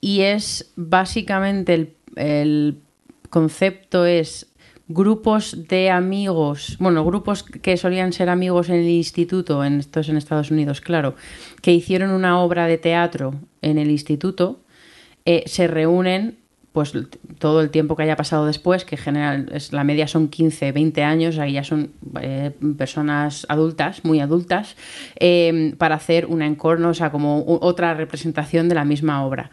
y 0.00 0.20
es 0.20 0.72
básicamente 0.76 1.74
el, 1.74 1.94
el 2.16 2.78
concepto 3.30 4.04
es 4.04 4.46
grupos 4.86 5.66
de 5.68 5.90
amigos, 5.90 6.76
bueno, 6.78 7.04
grupos 7.04 7.42
que 7.42 7.76
solían 7.76 8.12
ser 8.12 8.28
amigos 8.28 8.68
en 8.68 8.76
el 8.76 8.88
instituto, 8.88 9.64
en 9.64 9.80
estos 9.80 10.08
en 10.10 10.18
Estados 10.18 10.50
Unidos, 10.50 10.80
claro, 10.80 11.14
que 11.62 11.72
hicieron 11.72 12.10
una 12.10 12.40
obra 12.40 12.66
de 12.66 12.76
teatro 12.76 13.34
en 13.62 13.78
el 13.78 13.90
instituto, 13.90 14.60
eh, 15.24 15.44
se 15.46 15.68
reúnen 15.68 16.36
pues 16.74 16.92
todo 17.38 17.60
el 17.60 17.70
tiempo 17.70 17.94
que 17.94 18.02
haya 18.02 18.16
pasado 18.16 18.46
después, 18.46 18.84
que 18.84 18.96
en 18.96 19.00
general 19.00 19.48
es, 19.52 19.72
la 19.72 19.84
media 19.84 20.08
son 20.08 20.26
15, 20.26 20.72
20 20.72 21.04
años, 21.04 21.38
ahí 21.38 21.52
ya 21.52 21.62
son 21.62 21.92
eh, 22.20 22.50
personas 22.76 23.46
adultas, 23.48 24.04
muy 24.04 24.18
adultas, 24.18 24.74
eh, 25.20 25.76
para 25.78 25.94
hacer 25.94 26.26
una 26.26 26.46
encorno, 26.46 26.88
o 26.88 26.94
sea, 26.94 27.12
como 27.12 27.44
otra 27.46 27.94
representación 27.94 28.68
de 28.68 28.74
la 28.74 28.84
misma 28.84 29.24
obra. 29.24 29.52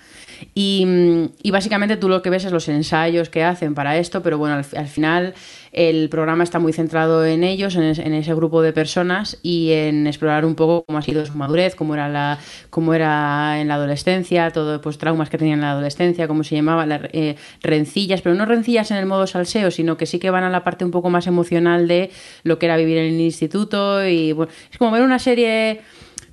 Y, 0.56 0.86
mm, 0.86 1.26
y 1.44 1.52
básicamente 1.52 1.98
tú 1.98 2.10
lo 2.10 2.22
que 2.22 2.30
ves 2.30 2.46
es 2.46 2.52
los 2.52 2.68
ensayos 2.70 3.30
que 3.30 3.44
hacen 3.44 3.74
para 3.76 3.98
esto, 3.98 4.22
pero 4.24 4.38
bueno, 4.38 4.56
al, 4.56 4.66
al 4.78 4.88
final 4.88 5.34
el 5.72 6.10
programa 6.10 6.44
está 6.44 6.60
muy 6.60 6.74
centrado 6.74 7.26
en 7.26 7.44
ellos, 7.44 7.76
en, 7.76 7.84
es- 7.84 8.00
en 8.00 8.14
ese 8.14 8.34
grupo 8.34 8.62
de 8.62 8.74
personas 8.74 9.40
y 9.44 9.72
en 9.72 10.08
explorar 10.08 10.46
un 10.46 10.56
poco 10.56 10.84
cómo 10.86 10.98
ha 11.00 11.02
sido 11.02 11.26
su 11.26 11.34
madurez, 11.38 11.76
cómo 11.76 11.94
era, 11.94 12.10
la, 12.10 12.40
cómo 12.70 12.94
era 12.94 13.60
en 13.62 13.68
la 13.68 13.76
adolescencia, 13.76 14.52
todo 14.52 14.82
pues 14.82 14.98
traumas 14.98 15.30
que 15.30 15.38
tenían 15.38 15.60
en 15.60 15.66
la 15.66 15.72
adolescencia, 15.72 16.28
cómo 16.28 16.44
se 16.44 16.56
llamaba, 16.56 16.86
las 16.86 17.02
eh, 17.14 17.36
rencillas, 17.62 18.22
pero 18.22 18.36
no 18.36 18.46
rencillas 18.46 18.92
en 18.92 18.98
el 18.98 19.06
modo 19.06 19.28
salseo, 19.28 19.72
sino 19.72 19.98
que 19.98 20.06
sí 20.06 20.20
que 20.20 20.30
van 20.30 20.44
a 20.44 20.50
la 20.50 20.64
parte 20.64 20.86
un 20.86 20.92
poco 20.92 21.10
más 21.10 21.28
emocional 21.28 21.88
de 21.88 22.12
lo 22.44 22.60
que 22.60 22.66
era 22.66 22.78
vivir 22.78 22.98
en 22.98 23.14
el 23.14 23.22
instituto 23.22 24.06
y 24.06 24.34
bueno, 24.34 24.52
es 24.72 24.78
como 24.78 24.92
ver 24.92 25.04
una 25.04 25.20
serie 25.20 25.82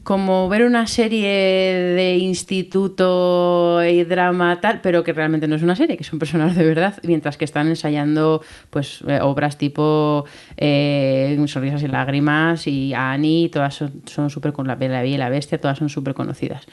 como 0.09 0.49
ver 0.49 0.65
una 0.65 0.87
serie 0.87 1.29
de 1.29 2.17
instituto 2.17 3.85
y 3.85 4.05
drama 4.05 4.59
tal, 4.59 4.81
pero 4.81 5.05
que 5.05 5.13
realmente 5.13 5.47
no 5.47 5.57
es 5.57 5.63
una 5.63 5.77
serie, 5.77 5.99
que 5.99 6.05
son 6.05 6.19
personas 6.19 6.57
de 6.57 6.65
verdad, 6.65 6.95
mientras 7.03 7.37
que 7.37 7.45
están 7.45 7.69
ensayando 7.69 8.41
pues 8.71 9.05
eh, 9.07 9.19
obras 9.21 9.59
tipo 9.59 10.25
eh, 10.57 11.39
Sonrisas 11.47 11.83
y 11.83 11.89
Lágrimas 11.89 12.67
y 12.67 12.95
Annie, 12.95 13.51
todas 13.51 13.85
son, 14.07 14.31
súper 14.31 14.55
con 14.55 14.67
la 14.67 14.77
Bella 14.77 15.05
y 15.05 15.19
la 15.19 15.29
Bestia, 15.29 15.61
todas 15.61 15.77
son 15.77 15.91
súper 15.91 16.15
conocidas. 16.15 16.65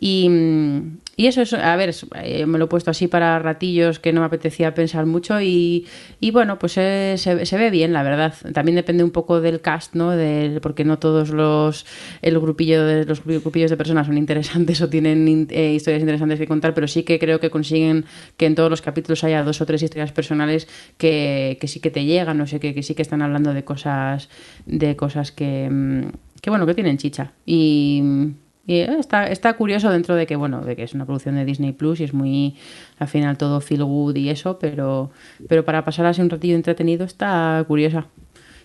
Y, 0.00 0.28
mm, 0.28 0.98
Y 1.20 1.26
eso 1.26 1.42
es, 1.42 1.52
a 1.52 1.76
ver, 1.76 1.94
eh, 2.22 2.46
me 2.46 2.56
lo 2.58 2.64
he 2.64 2.68
puesto 2.68 2.90
así 2.90 3.06
para 3.06 3.38
ratillos 3.38 3.98
que 3.98 4.10
no 4.10 4.20
me 4.20 4.26
apetecía 4.28 4.72
pensar 4.72 5.04
mucho 5.04 5.38
y, 5.38 5.86
y 6.18 6.30
bueno, 6.30 6.58
pues 6.58 6.78
eh, 6.78 7.16
se, 7.18 7.44
se 7.44 7.58
ve 7.58 7.68
bien, 7.68 7.92
la 7.92 8.02
verdad. 8.02 8.32
También 8.54 8.74
depende 8.74 9.04
un 9.04 9.10
poco 9.10 9.42
del 9.42 9.60
cast, 9.60 9.94
¿no? 9.94 10.12
Del, 10.12 10.62
porque 10.62 10.82
no 10.82 10.98
todos 10.98 11.28
los 11.28 11.84
el 12.22 12.40
grupillo 12.40 12.86
de 12.86 13.04
los 13.04 13.22
grupillos 13.22 13.70
de 13.70 13.76
personas 13.76 14.06
son 14.06 14.16
interesantes 14.16 14.80
o 14.80 14.88
tienen 14.88 15.46
eh, 15.50 15.74
historias 15.74 16.00
interesantes 16.00 16.38
que 16.38 16.46
contar, 16.46 16.72
pero 16.72 16.88
sí 16.88 17.02
que 17.02 17.18
creo 17.18 17.38
que 17.38 17.50
consiguen 17.50 18.06
que 18.38 18.46
en 18.46 18.54
todos 18.54 18.70
los 18.70 18.80
capítulos 18.80 19.22
haya 19.22 19.42
dos 19.42 19.60
o 19.60 19.66
tres 19.66 19.82
historias 19.82 20.12
personales 20.12 20.68
que, 20.96 21.58
que 21.60 21.68
sí 21.68 21.80
que 21.80 21.90
te 21.90 22.06
llegan, 22.06 22.38
no 22.38 22.46
sé, 22.46 22.60
que, 22.60 22.72
que 22.72 22.82
sí 22.82 22.94
que 22.94 23.02
están 23.02 23.20
hablando 23.20 23.52
de 23.52 23.62
cosas 23.62 24.30
de 24.64 24.96
cosas 24.96 25.32
que, 25.32 25.68
mm, 25.70 26.12
que 26.40 26.48
bueno, 26.48 26.64
que 26.64 26.72
tienen 26.72 26.96
chicha. 26.96 27.34
Y 27.44 28.32
y 28.70 28.82
eh, 28.82 28.96
está, 29.00 29.26
está 29.26 29.54
curioso 29.54 29.90
dentro 29.90 30.14
de 30.14 30.28
que, 30.28 30.36
bueno, 30.36 30.60
de 30.60 30.76
que 30.76 30.84
es 30.84 30.94
una 30.94 31.04
producción 31.04 31.34
de 31.34 31.44
Disney 31.44 31.72
Plus 31.72 31.98
y 31.98 32.04
es 32.04 32.14
muy, 32.14 32.54
al 33.00 33.08
final 33.08 33.36
todo 33.36 33.60
feel 33.60 33.82
good 33.82 34.14
y 34.14 34.28
eso, 34.28 34.60
pero, 34.60 35.10
pero 35.48 35.64
para 35.64 35.84
pasar 35.84 36.06
así 36.06 36.22
un 36.22 36.30
ratillo 36.30 36.54
entretenido 36.54 37.04
está 37.04 37.64
curiosa. 37.66 38.06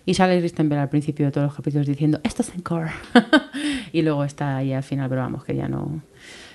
Y 0.06 0.14
sale 0.14 0.38
Kristen 0.38 0.70
Bell 0.70 0.78
al 0.78 0.90
principio 0.90 1.26
de 1.26 1.32
todos 1.32 1.48
los 1.48 1.56
capítulos 1.56 1.88
diciendo, 1.88 2.20
esto 2.22 2.44
es 2.44 2.54
encore. 2.54 2.92
y 3.94 4.04
luego 4.04 4.24
está 4.24 4.58
ahí 4.58 4.74
al 4.74 4.84
final, 4.84 5.10
pero 5.10 5.22
vamos, 5.22 5.44
que 5.44 5.56
ya 5.56 5.68
no, 5.68 6.04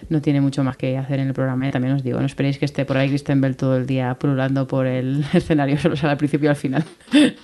no 0.09 0.22
tiene 0.22 0.40
mucho 0.40 0.62
más 0.62 0.77
que 0.77 0.97
hacer 0.97 1.18
en 1.18 1.27
el 1.27 1.35
programa. 1.35 1.66
Y 1.66 1.72
también 1.72 1.94
os 1.94 2.05
digo, 2.05 2.20
no 2.20 2.27
esperéis 2.27 2.56
que 2.56 2.66
esté 2.66 2.85
por 2.85 2.98
ahí 2.98 3.09
Kristen 3.09 3.40
Bell 3.40 3.56
todo 3.56 3.77
el 3.77 3.89
día 3.89 4.14
pululando 4.14 4.68
por 4.68 4.86
el 4.86 5.24
escenario, 5.35 5.77
solo 5.77 5.97
sale 5.97 6.12
al 6.12 6.18
principio 6.18 6.47
y 6.47 6.51
al 6.51 6.56
final. 6.56 6.85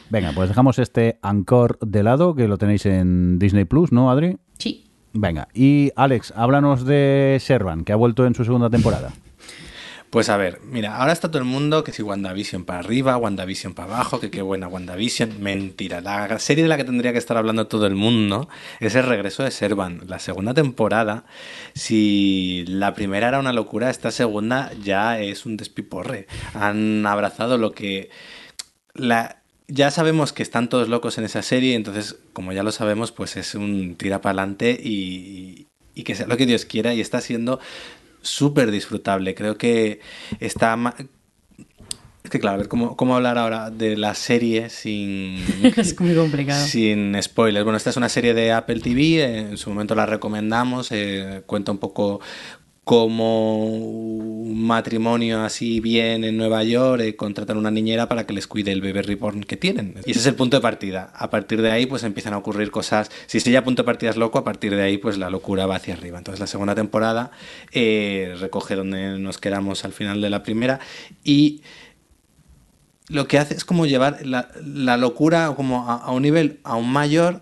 Venga, 0.08 0.30
pues 0.32 0.48
dejamos 0.50 0.78
este 0.78 1.18
Anchor 1.22 1.80
de 1.80 2.04
lado, 2.04 2.36
que 2.36 2.46
lo 2.46 2.58
tenéis 2.58 2.86
en 2.86 3.40
Disney 3.40 3.64
Plus, 3.64 3.90
¿no, 3.90 4.08
Adri? 4.08 4.38
Venga, 5.18 5.48
y 5.55 5.93
Alex, 5.97 6.34
háblanos 6.36 6.84
de 6.84 7.38
Servan, 7.40 7.84
que 7.84 7.93
ha 7.93 7.97
vuelto 7.97 8.26
en 8.26 8.34
su 8.34 8.44
segunda 8.44 8.68
temporada. 8.68 9.12
Pues 10.10 10.28
a 10.28 10.36
ver, 10.36 10.60
mira, 10.62 10.97
ahora 10.98 11.12
está 11.12 11.28
todo 11.28 11.38
el 11.38 11.48
mundo 11.48 11.82
que 11.82 11.93
si 11.93 12.02
WandaVision 12.02 12.64
para 12.64 12.78
arriba, 12.78 13.16
WandaVision 13.16 13.74
para 13.74 13.94
abajo, 13.94 14.20
que 14.20 14.30
qué 14.30 14.43
buena 14.43 14.68
WandaVision. 14.68 15.43
Mentira, 15.43 16.01
la 16.01 16.38
serie 16.38 16.62
de 16.62 16.68
la 16.68 16.76
que 16.76 16.84
tendría 16.84 17.12
que 17.12 17.18
estar 17.18 17.36
hablando 17.36 17.66
todo 17.66 17.86
el 17.86 17.97
mundo 17.97 18.48
es 18.78 18.94
el 18.94 19.05
regreso 19.05 19.43
de 19.43 19.51
Servan. 19.51 20.02
La 20.06 20.18
segunda 20.18 20.55
temporada, 20.55 21.24
si 21.74 22.64
la 22.68 22.94
primera 22.94 23.28
era 23.28 23.40
una 23.40 23.52
locura, 23.52 23.90
esta 23.90 24.10
segunda 24.10 24.70
ya 24.82 25.18
es 25.18 25.44
un 25.47 25.56
despiporre. 25.56 26.26
Han 26.55 27.06
abrazado 27.06 27.59
lo 27.59 27.72
que... 27.72 28.10
La, 28.94 29.43
ya 29.68 29.90
sabemos 29.90 30.32
que 30.32 30.43
están 30.43 30.68
todos 30.68 30.88
locos 30.88 31.18
en 31.18 31.24
esa 31.24 31.43
serie, 31.43 31.74
entonces, 31.74 32.16
como 32.32 32.52
ya 32.52 32.62
lo 32.62 32.72
sabemos, 32.72 33.12
pues 33.12 33.36
es 33.36 33.55
un 33.55 33.97
tira 33.97 34.20
para 34.20 34.30
adelante 34.32 34.78
y, 34.80 35.66
y 35.94 36.02
que 36.05 36.14
sea 36.14 36.26
lo 36.26 36.36
que 36.36 36.47
Dios 36.47 36.64
quiera 36.64 36.94
y 36.94 37.01
está 37.01 37.20
siendo 37.20 37.59
súper 38.22 38.70
disfrutable. 38.70 39.34
Creo 39.34 39.56
que 39.56 40.01
está... 40.40 40.94
Es 42.22 42.30
que 42.30 42.40
claro, 42.40 42.56
a 42.56 42.59
ver 42.59 42.68
cómo, 42.68 42.97
cómo 42.97 43.14
hablar 43.14 43.38
ahora 43.38 43.70
de 43.70 43.97
la 43.97 44.14
serie 44.14 44.68
sin... 44.68 45.36
es 45.76 45.98
muy 46.01 46.14
complicado. 46.14 46.66
Sin 46.66 47.20
spoilers. 47.22 47.64
Bueno, 47.64 47.76
esta 47.76 47.90
es 47.90 47.97
una 47.97 48.09
serie 48.09 48.34
de 48.34 48.52
Apple 48.52 48.80
TV, 48.80 49.38
en 49.38 49.56
su 49.56 49.70
momento 49.70 49.94
la 49.94 50.06
recomendamos, 50.06 50.90
eh, 50.90 51.43
cuenta 51.47 51.70
un 51.70 51.78
poco 51.78 52.20
cómo 52.86 53.66
un 53.66 54.64
matrimonio 54.64 55.42
así 55.42 55.80
bien 55.80 56.22
en 56.22 56.36
Nueva 56.36 56.62
York 56.62 57.02
eh, 57.02 57.16
contratan 57.16 57.56
una 57.56 57.72
niñera 57.72 58.08
para 58.08 58.26
que 58.26 58.32
les 58.32 58.46
cuide 58.46 58.70
el 58.70 58.80
bebé 58.80 59.02
reborn 59.02 59.42
que 59.42 59.56
tienen. 59.56 59.96
Y 60.06 60.12
ese 60.12 60.20
es 60.20 60.26
el 60.26 60.36
punto 60.36 60.58
de 60.58 60.60
partida. 60.60 61.10
A 61.16 61.28
partir 61.28 61.62
de 61.62 61.72
ahí 61.72 61.86
pues 61.86 62.04
empiezan 62.04 62.32
a 62.34 62.38
ocurrir 62.38 62.70
cosas. 62.70 63.10
Si 63.26 63.38
ese 63.38 63.50
ya 63.50 63.64
punto 63.64 63.82
de 63.82 63.86
partida 63.86 64.10
es 64.10 64.16
loco, 64.16 64.38
a 64.38 64.44
partir 64.44 64.76
de 64.76 64.82
ahí 64.82 64.98
pues 64.98 65.18
la 65.18 65.30
locura 65.30 65.66
va 65.66 65.74
hacia 65.74 65.94
arriba. 65.94 66.18
Entonces 66.18 66.38
la 66.38 66.46
segunda 66.46 66.76
temporada 66.76 67.32
eh, 67.72 68.36
recoge 68.38 68.76
donde 68.76 69.18
nos 69.18 69.38
quedamos 69.38 69.84
al 69.84 69.92
final 69.92 70.20
de 70.20 70.30
la 70.30 70.44
primera 70.44 70.78
y 71.24 71.62
lo 73.08 73.26
que 73.26 73.40
hace 73.40 73.54
es 73.54 73.64
como 73.64 73.86
llevar 73.86 74.24
la, 74.24 74.96
locura 74.96 75.52
como 75.56 75.90
a 75.90 76.12
un 76.12 76.22
nivel 76.22 76.60
aún 76.62 76.92
mayor 76.92 77.40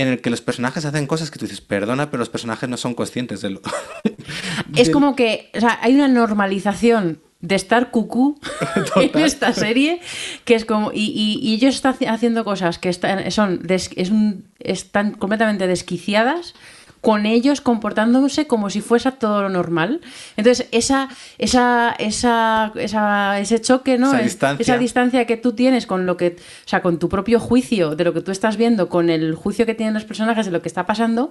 en 0.00 0.08
el 0.08 0.20
que 0.20 0.30
los 0.30 0.40
personajes 0.40 0.84
hacen 0.84 1.06
cosas 1.06 1.30
que 1.30 1.38
tú 1.38 1.44
dices, 1.46 1.60
perdona, 1.60 2.10
pero 2.10 2.18
los 2.20 2.28
personajes 2.28 2.68
no 2.68 2.76
son 2.76 2.94
conscientes 2.94 3.40
de 3.40 3.50
lo... 3.50 3.60
Es 4.76 4.86
de- 4.88 4.92
como 4.92 5.16
que, 5.16 5.50
o 5.54 5.60
sea, 5.60 5.78
hay 5.82 5.94
una 5.94 6.08
normalización 6.08 7.20
de 7.40 7.54
estar 7.54 7.90
cucú 7.90 8.38
en 8.96 9.18
esta 9.18 9.52
serie 9.54 10.00
que 10.44 10.54
es 10.54 10.64
como 10.66 10.92
y, 10.92 11.06
y- 11.06 11.38
y 11.40 11.54
ellos 11.54 11.74
están 11.74 11.94
haci- 11.94 12.06
haciendo 12.08 12.44
cosas 12.44 12.78
que 12.78 12.90
están 12.90 13.30
son 13.30 13.62
des- 13.66 13.90
es 13.96 14.10
un- 14.10 14.44
están 14.58 15.12
completamente 15.12 15.66
desquiciadas 15.66 16.54
con 17.00 17.24
ellos 17.26 17.60
comportándose 17.60 18.46
como 18.46 18.68
si 18.70 18.80
fuese 18.82 19.10
todo 19.12 19.42
lo 19.42 19.48
normal 19.48 20.00
entonces 20.36 20.66
esa 20.70 21.08
esa 21.38 21.94
esa, 21.98 22.72
esa- 22.76 23.38
ese 23.40 23.60
choque 23.60 23.96
no 23.98 24.08
Esa 24.08 24.18
Es- 24.18 24.24
distancia. 24.24 24.62
esa 24.62 24.78
distancia 24.78 25.24
que 25.26 25.36
tú 25.36 25.52
tienes 25.52 25.86
con 25.86 26.04
lo 26.06 26.16
que 26.16 26.36
o 26.38 26.68
sea 26.68 26.82
con 26.82 26.98
tu 26.98 27.08
propio 27.08 27.40
juicio 27.40 27.96
de 27.96 28.04
lo 28.04 28.12
que 28.12 28.20
tú 28.20 28.30
estás 28.32 28.56
viendo 28.56 28.88
con 28.88 29.08
el 29.10 29.34
juicio 29.34 29.64
que 29.66 29.74
tienen 29.74 29.94
los 29.94 30.04
personajes 30.04 30.46
de 30.46 30.52
lo 30.52 30.60
que 30.62 30.68
está 30.68 30.84
pasando 30.86 31.30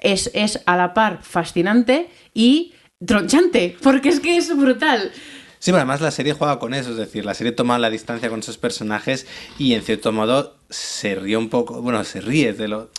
es, 0.00 0.30
es 0.34 0.60
a 0.66 0.76
la 0.76 0.94
par 0.94 1.20
fascinante 1.22 2.08
y 2.34 2.72
tronchante, 3.04 3.76
porque 3.82 4.08
es 4.10 4.20
que 4.20 4.36
es 4.36 4.56
brutal. 4.56 5.10
Sí, 5.60 5.72
pero 5.72 5.78
además 5.78 6.00
la 6.00 6.12
serie 6.12 6.34
juega 6.34 6.60
con 6.60 6.72
eso, 6.72 6.90
es 6.92 6.96
decir, 6.96 7.24
la 7.24 7.34
serie 7.34 7.52
toma 7.52 7.78
la 7.80 7.90
distancia 7.90 8.28
con 8.30 8.38
esos 8.40 8.58
personajes 8.58 9.26
y 9.58 9.74
en 9.74 9.82
cierto 9.82 10.12
modo 10.12 10.54
se 10.70 11.16
ríe 11.16 11.36
un 11.36 11.48
poco, 11.48 11.82
bueno, 11.82 12.02
se 12.04 12.20
ríe 12.20 12.52
de 12.52 12.68
lo... 12.68 12.90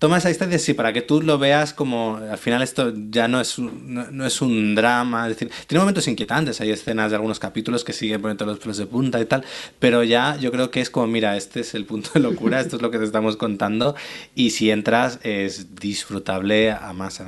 Toma 0.00 0.16
esa 0.16 0.30
distancia, 0.30 0.58
sí, 0.58 0.72
para 0.72 0.94
que 0.94 1.02
tú 1.02 1.20
lo 1.20 1.38
veas 1.38 1.74
como, 1.74 2.16
al 2.16 2.38
final 2.38 2.62
esto 2.62 2.90
ya 3.10 3.28
no 3.28 3.38
es 3.38 3.58
un, 3.58 4.00
no, 4.10 4.24
es 4.24 4.40
un 4.40 4.74
drama, 4.74 5.28
decir, 5.28 5.50
tiene 5.66 5.80
momentos 5.80 6.08
inquietantes, 6.08 6.58
hay 6.62 6.70
escenas 6.70 7.10
de 7.10 7.16
algunos 7.16 7.38
capítulos 7.38 7.84
que 7.84 7.92
siguen 7.92 8.22
poniendo 8.22 8.46
los 8.46 8.58
pelos 8.58 8.78
de 8.78 8.86
punta 8.86 9.20
y 9.20 9.26
tal, 9.26 9.44
pero 9.78 10.02
ya 10.02 10.38
yo 10.38 10.50
creo 10.52 10.70
que 10.70 10.80
es 10.80 10.88
como, 10.88 11.06
mira, 11.06 11.36
este 11.36 11.60
es 11.60 11.74
el 11.74 11.84
punto 11.84 12.12
de 12.14 12.20
locura, 12.20 12.60
esto 12.60 12.76
es 12.76 12.82
lo 12.82 12.90
que 12.90 12.96
te 12.96 13.04
estamos 13.04 13.36
contando 13.36 13.94
y 14.34 14.52
si 14.52 14.70
entras 14.70 15.20
es 15.22 15.74
disfrutable 15.74 16.70
a 16.70 16.94
más. 16.94 17.22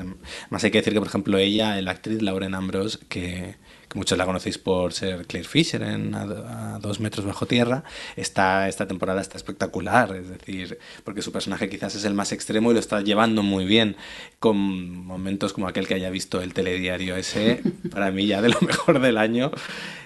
Más 0.48 0.64
hay 0.64 0.70
que 0.70 0.78
decir 0.78 0.94
que, 0.94 0.98
por 0.98 1.08
ejemplo, 1.08 1.36
ella, 1.36 1.78
la 1.82 1.90
actriz 1.90 2.22
Lauren 2.22 2.54
Ambrose, 2.54 2.98
que 3.10 3.56
que 3.92 3.98
muchos 3.98 4.16
la 4.16 4.24
conocéis 4.24 4.56
por 4.56 4.92
ser 4.94 5.26
Claire 5.26 5.48
Fisher 5.48 5.82
en 5.82 6.14
a, 6.14 6.22
a, 6.22 6.78
dos 6.78 6.98
metros 6.98 7.26
bajo 7.26 7.46
tierra, 7.46 7.84
está, 8.16 8.68
esta 8.68 8.88
temporada 8.88 9.20
está 9.20 9.36
espectacular, 9.36 10.16
es 10.16 10.28
decir, 10.30 10.78
porque 11.04 11.20
su 11.20 11.30
personaje 11.30 11.68
quizás 11.68 11.94
es 11.94 12.04
el 12.04 12.14
más 12.14 12.32
extremo 12.32 12.70
y 12.70 12.74
lo 12.74 12.80
está 12.80 13.02
llevando 13.02 13.42
muy 13.42 13.66
bien, 13.66 13.96
con 14.38 14.56
momentos 14.56 15.52
como 15.52 15.68
aquel 15.68 15.86
que 15.86 15.94
haya 15.94 16.08
visto 16.08 16.40
el 16.40 16.54
telediario 16.54 17.16
ese, 17.16 17.62
para 17.90 18.10
mí 18.10 18.26
ya 18.26 18.40
de 18.40 18.48
lo 18.48 18.60
mejor 18.62 19.00
del 19.00 19.18
año, 19.18 19.50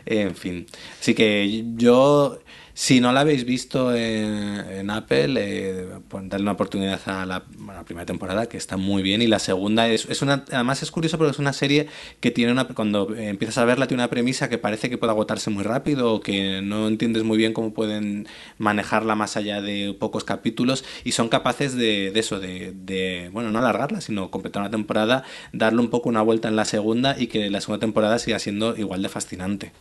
en 0.05 0.35
fin. 0.35 0.67
Así 1.01 1.15
que 1.15 1.65
yo... 1.77 2.41
Si 2.79 3.01
no 3.01 3.11
la 3.11 3.21
habéis 3.21 3.47
visto 3.47 3.95
en, 3.95 4.59
en 4.71 4.91
Apple, 4.91 5.35
eh, 5.39 5.89
darle 6.25 6.43
una 6.43 6.53
oportunidad 6.53 7.01
a 7.07 7.25
la, 7.25 7.37
a 7.37 7.73
la, 7.73 7.85
primera 7.87 8.05
temporada, 8.05 8.51
que 8.51 8.59
está 8.59 8.77
muy 8.77 9.03
bien. 9.03 9.23
Y 9.23 9.27
la 9.27 9.39
segunda 9.39 9.89
es, 9.89 10.05
es 10.11 10.21
una. 10.21 10.45
Además, 10.53 10.83
es 10.83 10.91
curioso 10.91 11.17
porque 11.17 11.31
es 11.31 11.39
una 11.39 11.55
serie 11.55 11.89
que 12.21 12.31
tiene 12.31 12.53
una. 12.53 12.69
Cuando 12.69 13.17
empiezas 13.17 13.57
a 13.57 13.65
verla, 13.65 13.87
tiene 13.87 14.03
una 14.03 14.11
premisa 14.11 14.51
que 14.51 14.59
parece 14.59 14.91
que 14.91 14.99
puede 14.99 15.11
agotarse 15.13 15.49
muy 15.49 15.65
rápido 15.65 16.13
o 16.13 16.21
que 16.21 16.61
no 16.61 16.87
entiendes 16.87 17.25
muy 17.25 17.39
bien 17.39 17.55
cómo 17.55 17.73
pueden 17.73 18.29
manejarla 18.59 19.15
más 19.15 19.39
allá 19.39 19.63
de 19.63 19.97
pocos 19.99 20.25
capítulos. 20.25 20.85
Y 21.03 21.13
son 21.13 21.31
capaces 21.31 21.77
de, 21.77 22.11
de 22.11 22.21
eso, 22.21 22.41
de, 22.41 22.73
de. 22.73 23.31
Bueno, 23.33 23.51
no 23.53 23.59
alargarla, 23.59 24.03
sino 24.03 24.31
completar 24.31 24.61
una 24.61 24.71
temporada, 24.71 25.25
darle 25.55 25.81
un 25.81 25.89
poco 25.89 26.11
una 26.11 26.21
vuelta 26.21 26.49
en 26.49 26.57
la 26.57 26.67
segunda 26.67 27.17
y 27.19 27.29
que 27.29 27.49
la 27.49 27.63
segunda 27.63 27.81
temporada 27.81 28.19
siga 28.19 28.39
siendo 28.39 28.77
igual 28.77 29.01
de 29.01 29.09
fascinante. 29.09 29.73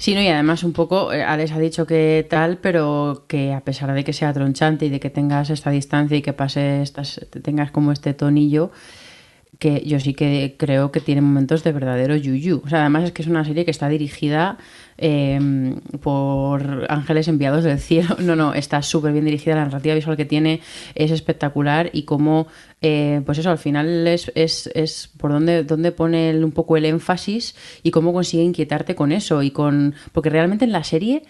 Sí, 0.00 0.14
no, 0.14 0.22
y 0.22 0.28
además 0.28 0.64
un 0.64 0.72
poco, 0.72 1.12
eh, 1.12 1.22
Alex 1.22 1.52
ha 1.52 1.58
dicho 1.58 1.86
que 1.86 2.26
tal, 2.30 2.56
pero 2.56 3.26
que 3.28 3.52
a 3.52 3.60
pesar 3.60 3.92
de 3.92 4.02
que 4.02 4.14
sea 4.14 4.32
tronchante 4.32 4.86
y 4.86 4.88
de 4.88 4.98
que 4.98 5.10
tengas 5.10 5.50
esta 5.50 5.70
distancia 5.70 6.16
y 6.16 6.22
que 6.22 6.32
pase 6.32 6.80
estas, 6.80 7.20
tengas 7.42 7.70
como 7.70 7.92
este 7.92 8.14
tonillo, 8.14 8.70
que 9.58 9.82
yo 9.84 10.00
sí 10.00 10.14
que 10.14 10.56
creo 10.58 10.90
que 10.90 11.00
tiene 11.00 11.20
momentos 11.20 11.64
de 11.64 11.72
verdadero 11.72 12.16
yuyu. 12.16 12.62
O 12.64 12.68
sea, 12.70 12.80
además 12.80 13.04
es 13.04 13.12
que 13.12 13.20
es 13.20 13.28
una 13.28 13.44
serie 13.44 13.66
que 13.66 13.70
está 13.70 13.90
dirigida 13.90 14.56
eh, 15.00 15.74
por 16.02 16.86
ángeles 16.88 17.26
enviados 17.28 17.64
del 17.64 17.78
cielo. 17.78 18.16
No, 18.30 18.36
no, 18.36 18.54
está 18.54 18.82
súper 18.82 19.12
bien 19.12 19.24
dirigida. 19.24 19.56
La 19.56 19.64
narrativa 19.64 19.94
visual 19.94 20.16
que 20.16 20.24
tiene 20.24 20.60
es 20.94 21.10
espectacular 21.10 21.90
y 21.92 22.02
como, 22.02 22.46
eh, 22.82 23.22
pues 23.24 23.38
eso, 23.38 23.50
al 23.50 23.58
final 23.58 24.06
es, 24.06 24.30
es, 24.34 24.70
es 24.74 25.10
por 25.16 25.32
dónde, 25.32 25.64
dónde 25.64 25.90
pone 25.90 26.32
un 26.44 26.52
poco 26.52 26.76
el 26.76 26.84
énfasis 26.84 27.56
y 27.82 27.90
cómo 27.90 28.12
consigue 28.12 28.44
inquietarte 28.44 28.94
con 28.94 29.10
eso. 29.10 29.42
y 29.42 29.50
con 29.50 29.94
Porque 30.12 30.30
realmente 30.30 30.64
en 30.64 30.72
la 30.72 30.84
serie 30.84 31.22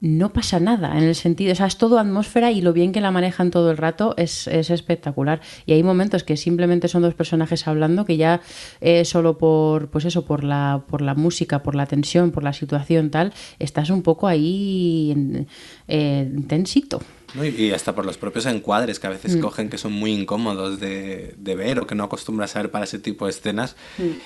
no 0.00 0.32
pasa 0.32 0.60
nada 0.60 0.96
en 0.98 1.04
el 1.04 1.14
sentido, 1.14 1.52
o 1.52 1.54
sea, 1.54 1.66
es 1.66 1.78
todo 1.78 1.98
atmósfera 1.98 2.50
y 2.50 2.60
lo 2.60 2.72
bien 2.72 2.92
que 2.92 3.00
la 3.00 3.10
manejan 3.10 3.50
todo 3.50 3.70
el 3.70 3.76
rato 3.76 4.14
es, 4.16 4.46
es 4.46 4.70
espectacular. 4.70 5.40
Y 5.64 5.72
hay 5.72 5.82
momentos 5.82 6.22
que 6.22 6.36
simplemente 6.36 6.88
son 6.88 7.02
dos 7.02 7.14
personajes 7.14 7.66
hablando 7.66 8.04
que 8.04 8.16
ya 8.16 8.40
eh, 8.80 9.04
solo 9.04 9.38
por, 9.38 9.88
pues 9.88 10.04
eso, 10.04 10.24
por 10.24 10.44
la, 10.44 10.82
por 10.86 11.00
la 11.00 11.14
música, 11.14 11.62
por 11.62 11.74
la 11.74 11.86
tensión, 11.86 12.30
por 12.30 12.44
la 12.44 12.52
situación 12.52 13.10
tal, 13.10 13.32
estás 13.58 13.90
un 13.90 14.02
poco 14.02 14.26
ahí 14.26 15.46
eh, 15.88 16.30
tensito. 16.46 17.00
¿No? 17.36 17.44
Y, 17.44 17.48
y 17.48 17.72
hasta 17.72 17.94
por 17.94 18.06
los 18.06 18.18
propios 18.18 18.46
encuadres 18.46 18.98
que 18.98 19.06
a 19.06 19.10
veces 19.10 19.36
cogen 19.36 19.68
que 19.68 19.78
son 19.78 19.92
muy 19.92 20.12
incómodos 20.12 20.80
de, 20.80 21.34
de 21.36 21.54
ver 21.54 21.78
o 21.78 21.86
que 21.86 21.94
no 21.94 22.04
acostumbras 22.04 22.56
a 22.56 22.62
ver 22.62 22.70
para 22.70 22.84
ese 22.84 22.98
tipo 22.98 23.26
de 23.26 23.30
escenas. 23.30 23.76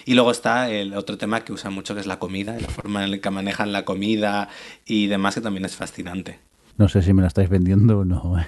Y 0.05 0.15
luego 0.15 0.31
está 0.31 0.70
el 0.70 0.95
otro 0.95 1.19
tema 1.19 1.45
que 1.45 1.53
usa 1.53 1.70
mucho 1.70 1.95
que 1.95 2.01
es 2.01 2.07
la 2.07 2.19
comida, 2.19 2.57
la 2.59 2.69
forma 2.69 3.05
en 3.05 3.11
la 3.11 3.19
que 3.19 3.31
manejan 3.31 3.73
la 3.73 3.85
comida 3.85 4.49
y 4.87 5.09
demás 5.09 5.35
que 5.35 5.41
también 5.41 5.65
es 5.65 5.77
fascinante. 5.77 6.39
No 6.79 6.89
sé 6.89 7.03
si 7.03 7.13
me 7.13 7.21
la 7.23 7.29
estáis 7.29 7.49
vendiendo 7.49 8.01
o 8.01 8.05
no. 8.05 8.37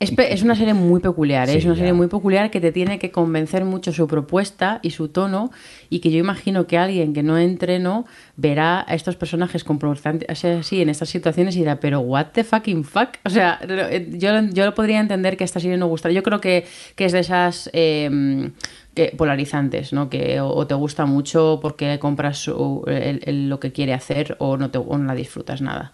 Es, 0.00 0.12
pe- 0.12 0.32
es 0.32 0.44
una 0.44 0.54
serie 0.54 0.74
muy 0.74 1.00
peculiar, 1.00 1.48
¿eh? 1.48 1.52
Sí, 1.54 1.58
es 1.58 1.64
una 1.64 1.74
ya. 1.74 1.78
serie 1.78 1.92
muy 1.92 2.06
peculiar 2.06 2.52
que 2.52 2.60
te 2.60 2.70
tiene 2.70 3.00
que 3.00 3.10
convencer 3.10 3.64
mucho 3.64 3.92
su 3.92 4.06
propuesta 4.06 4.78
y 4.80 4.90
su 4.90 5.08
tono 5.08 5.50
y 5.90 5.98
que 5.98 6.12
yo 6.12 6.18
imagino 6.18 6.68
que 6.68 6.78
alguien 6.78 7.12
que 7.12 7.24
no 7.24 7.36
entrenó 7.36 8.06
verá 8.36 8.84
a 8.86 8.94
estos 8.94 9.16
personajes 9.16 9.64
comportarse 9.64 10.24
así 10.52 10.80
en 10.82 10.88
estas 10.88 11.08
situaciones 11.08 11.56
y 11.56 11.60
dirá, 11.60 11.80
pero 11.80 11.98
what 11.98 12.26
the 12.32 12.44
fucking 12.44 12.84
fuck? 12.84 13.08
O 13.24 13.30
sea, 13.30 13.58
eh, 13.68 14.08
yo, 14.16 14.40
yo 14.52 14.72
podría 14.72 15.00
entender 15.00 15.36
que 15.36 15.42
esta 15.42 15.58
serie 15.58 15.76
no 15.76 15.88
gustara. 15.88 16.12
Yo 16.14 16.22
creo 16.22 16.40
que, 16.40 16.64
que 16.94 17.04
es 17.06 17.10
de 17.12 17.18
esas... 17.18 17.68
eh, 17.72 18.52
que- 18.94 19.14
polarizantes, 19.16 19.92
¿no? 19.92 20.08
Que 20.08 20.40
o, 20.40 20.48
o 20.48 20.66
te 20.68 20.74
gusta 20.74 21.06
mucho 21.06 21.58
porque 21.60 21.98
compras 21.98 22.38
su- 22.38 22.84
el- 22.86 23.20
el- 23.24 23.48
lo 23.48 23.58
que 23.58 23.72
quiere 23.72 23.94
hacer 23.94 24.36
o 24.38 24.56
no, 24.56 24.70
te, 24.70 24.78
o 24.78 24.96
no 24.96 25.04
la 25.06 25.14
disfrutas 25.16 25.60
nada. 25.60 25.92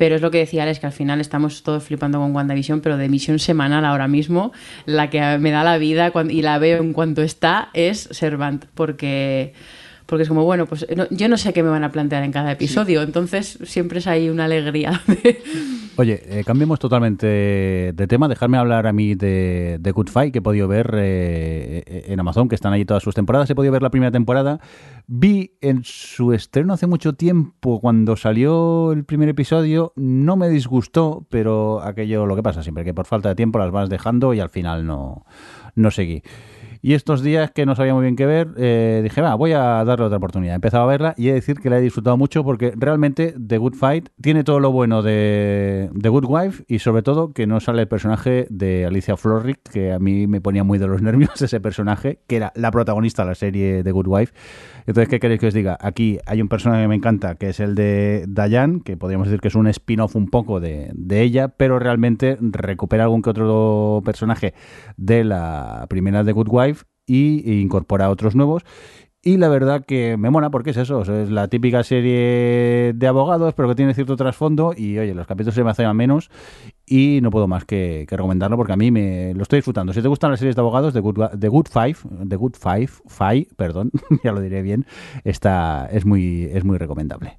Pero 0.00 0.14
es 0.14 0.22
lo 0.22 0.30
que 0.30 0.38
decía 0.38 0.62
Alex, 0.62 0.78
que 0.78 0.86
al 0.86 0.92
final 0.92 1.20
estamos 1.20 1.62
todos 1.62 1.84
flipando 1.84 2.20
con 2.20 2.34
WandaVision, 2.34 2.80
pero 2.80 2.96
de 2.96 3.04
emisión 3.04 3.38
semanal 3.38 3.84
ahora 3.84 4.08
mismo, 4.08 4.50
la 4.86 5.10
que 5.10 5.20
me 5.36 5.50
da 5.50 5.62
la 5.62 5.76
vida 5.76 6.10
y 6.30 6.40
la 6.40 6.58
veo 6.58 6.78
en 6.78 6.94
cuanto 6.94 7.20
está 7.20 7.68
es 7.74 8.08
Servant, 8.10 8.64
porque, 8.74 9.52
porque 10.10 10.24
es 10.24 10.28
como, 10.28 10.44
bueno, 10.44 10.66
pues 10.66 10.84
no- 10.94 11.06
yo 11.10 11.28
no 11.28 11.38
sé 11.38 11.52
qué 11.54 11.62
me 11.62 11.70
van 11.70 11.84
a 11.84 11.90
plantear 11.92 12.22
en 12.24 12.32
cada 12.32 12.52
episodio, 12.52 13.00
entonces 13.02 13.58
siempre 13.62 14.00
es 14.00 14.06
ahí 14.06 14.28
una 14.28 14.44
alegría. 14.44 15.00
Oye, 15.96 16.22
eh, 16.26 16.44
cambiemos 16.46 16.78
totalmente 16.78 17.26
de 17.26 18.06
tema. 18.08 18.26
Dejadme 18.28 18.56
hablar 18.56 18.86
a 18.86 18.92
mí 18.92 19.14
de, 19.14 19.76
de 19.80 19.92
Good 19.92 20.08
Fight, 20.08 20.32
que 20.32 20.38
he 20.38 20.42
podido 20.42 20.66
ver 20.66 20.94
eh, 20.96 21.82
eh, 21.86 22.04
en 22.08 22.18
Amazon, 22.20 22.48
que 22.48 22.54
están 22.54 22.72
ahí 22.72 22.84
todas 22.86 23.02
sus 23.02 23.14
temporadas. 23.14 23.50
He 23.50 23.54
podido 23.54 23.72
ver 23.72 23.82
la 23.82 23.90
primera 23.90 24.10
temporada. 24.10 24.60
Vi 25.06 25.52
en 25.60 25.82
su 25.84 26.32
estreno 26.32 26.72
hace 26.72 26.86
mucho 26.86 27.12
tiempo, 27.14 27.80
cuando 27.80 28.16
salió 28.16 28.92
el 28.92 29.04
primer 29.04 29.28
episodio, 29.28 29.92
no 29.96 30.36
me 30.36 30.48
disgustó, 30.48 31.26
pero 31.28 31.82
aquello 31.82 32.24
lo 32.24 32.34
que 32.36 32.42
pasa 32.42 32.62
siempre, 32.62 32.84
que 32.84 32.94
por 32.94 33.04
falta 33.06 33.28
de 33.28 33.34
tiempo 33.34 33.58
las 33.58 33.70
vas 33.70 33.90
dejando 33.90 34.32
y 34.32 34.40
al 34.40 34.48
final 34.48 34.86
no, 34.86 35.26
no 35.74 35.90
seguí. 35.90 36.22
Y 36.82 36.94
estos 36.94 37.22
días 37.22 37.50
que 37.50 37.66
no 37.66 37.74
sabía 37.74 37.94
muy 37.94 38.02
bien 38.02 38.16
qué 38.16 38.24
ver, 38.24 38.48
eh, 38.56 39.00
dije, 39.02 39.20
va, 39.20 39.34
voy 39.34 39.52
a 39.52 39.84
darle 39.84 40.06
otra 40.06 40.16
oportunidad. 40.16 40.54
He 40.54 40.56
empezado 40.56 40.84
a 40.84 40.86
verla 40.86 41.14
y 41.16 41.26
he 41.26 41.30
de 41.30 41.34
decir 41.34 41.60
que 41.60 41.68
la 41.68 41.78
he 41.78 41.80
disfrutado 41.82 42.16
mucho 42.16 42.42
porque 42.42 42.72
realmente 42.74 43.34
The 43.46 43.58
Good 43.58 43.74
Fight 43.74 44.08
tiene 44.20 44.44
todo 44.44 44.60
lo 44.60 44.72
bueno 44.72 45.02
de 45.02 45.90
The 46.00 46.08
Good 46.08 46.24
Wife 46.26 46.64
y 46.68 46.78
sobre 46.78 47.02
todo 47.02 47.32
que 47.32 47.46
no 47.46 47.60
sale 47.60 47.82
el 47.82 47.88
personaje 47.88 48.46
de 48.48 48.86
Alicia 48.86 49.16
Florrick, 49.16 49.60
que 49.70 49.92
a 49.92 49.98
mí 49.98 50.26
me 50.26 50.40
ponía 50.40 50.64
muy 50.64 50.78
de 50.78 50.86
los 50.86 51.02
nervios 51.02 51.42
ese 51.42 51.60
personaje, 51.60 52.20
que 52.26 52.36
era 52.36 52.52
la 52.54 52.70
protagonista 52.70 53.24
de 53.24 53.28
la 53.28 53.34
serie 53.34 53.84
The 53.84 53.92
Good 53.92 54.06
Wife. 54.06 54.32
Entonces, 54.86 55.08
¿qué 55.08 55.20
queréis 55.20 55.40
que 55.40 55.48
os 55.48 55.54
diga? 55.54 55.76
Aquí 55.80 56.18
hay 56.26 56.42
un 56.42 56.48
personaje 56.48 56.82
que 56.82 56.88
me 56.88 56.94
encanta, 56.94 57.34
que 57.34 57.50
es 57.50 57.60
el 57.60 57.74
de 57.74 58.24
Diane, 58.28 58.80
que 58.84 58.96
podríamos 58.96 59.28
decir 59.28 59.40
que 59.40 59.48
es 59.48 59.54
un 59.54 59.66
spin-off 59.68 60.16
un 60.16 60.28
poco 60.28 60.60
de, 60.60 60.90
de 60.94 61.22
ella, 61.22 61.48
pero 61.48 61.78
realmente 61.78 62.38
recupera 62.40 63.04
algún 63.04 63.22
que 63.22 63.30
otro 63.30 64.02
personaje 64.04 64.54
de 64.96 65.24
la 65.24 65.86
primera 65.88 66.24
The 66.24 66.32
Good 66.32 66.48
Wife 66.50 66.84
y 67.06 67.60
incorpora 67.60 68.10
otros 68.10 68.34
nuevos. 68.34 68.64
Y 69.22 69.36
la 69.36 69.50
verdad 69.50 69.84
que 69.84 70.16
me 70.16 70.30
mola 70.30 70.48
porque 70.48 70.70
es 70.70 70.78
eso, 70.78 71.02
es 71.02 71.30
la 71.30 71.48
típica 71.48 71.82
serie 71.82 72.94
de 72.94 73.06
abogados, 73.06 73.52
pero 73.52 73.68
que 73.68 73.74
tiene 73.74 73.92
cierto 73.92 74.16
trasfondo 74.16 74.72
y 74.74 74.98
oye, 74.98 75.12
los 75.12 75.26
capítulos 75.26 75.54
se 75.54 75.62
me 75.62 75.70
hacen 75.70 75.84
a 75.84 75.92
menos 75.92 76.30
y 76.90 77.20
no 77.22 77.30
puedo 77.30 77.46
más 77.46 77.64
que, 77.64 78.04
recomendarlo 78.10 78.56
porque 78.56 78.72
a 78.72 78.76
mí 78.76 78.90
me 78.90 79.32
lo 79.34 79.44
estoy 79.44 79.58
disfrutando. 79.58 79.92
Si 79.92 80.02
te 80.02 80.08
gustan 80.08 80.32
las 80.32 80.40
series 80.40 80.56
de 80.56 80.60
abogados, 80.60 80.92
The 80.92 80.98
Good, 80.98 81.38
The 81.38 81.48
Five, 81.48 81.96
The 82.28 82.36
Good 82.36 82.54
Five, 82.60 82.88
Five, 83.06 83.46
perdón, 83.56 83.92
ya 84.24 84.32
lo 84.32 84.40
diré 84.40 84.60
bien, 84.60 84.84
está, 85.22 85.88
es, 85.92 86.04
muy, 86.04 86.50
es 86.52 86.64
muy 86.64 86.78
recomendable. 86.78 87.38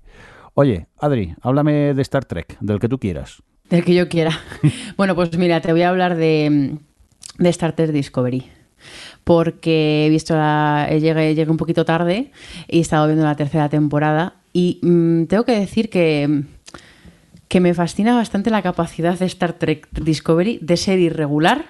Oye, 0.54 0.88
Adri, 0.98 1.36
háblame 1.42 1.94
de 1.94 2.02
Star 2.02 2.24
Trek, 2.24 2.58
del 2.62 2.80
que 2.80 2.88
tú 2.88 2.98
quieras. 2.98 3.44
Del 3.70 3.84
que 3.84 3.94
yo 3.94 4.08
quiera. 4.08 4.32
Bueno, 4.96 5.16
pues 5.16 5.38
mira, 5.38 5.60
te 5.60 5.72
voy 5.74 5.82
a 5.82 5.90
hablar 5.90 6.16
de, 6.16 6.78
de 7.38 7.50
Star 7.50 7.74
Trek 7.74 7.92
Discovery. 7.92 8.46
Porque 9.24 10.06
he 10.06 10.10
visto 10.10 10.34
la. 10.34 10.88
Llegué, 10.90 11.36
llegué 11.36 11.52
un 11.52 11.58
poquito 11.58 11.86
tarde 11.86 12.32
y 12.68 12.80
he 12.80 12.82
estado 12.82 13.06
viendo 13.06 13.24
la 13.24 13.36
tercera 13.36 13.70
temporada. 13.70 14.36
Y 14.54 14.80
mm, 14.82 15.26
tengo 15.26 15.44
que 15.44 15.60
decir 15.60 15.90
que. 15.90 16.44
Que 17.52 17.60
me 17.60 17.74
fascina 17.74 18.16
bastante 18.16 18.50
la 18.50 18.62
capacidad 18.62 19.20
de 19.20 19.26
Star 19.26 19.52
Trek 19.52 19.86
Discovery 19.92 20.60
de 20.62 20.78
ser 20.78 21.00
irregular, 21.00 21.66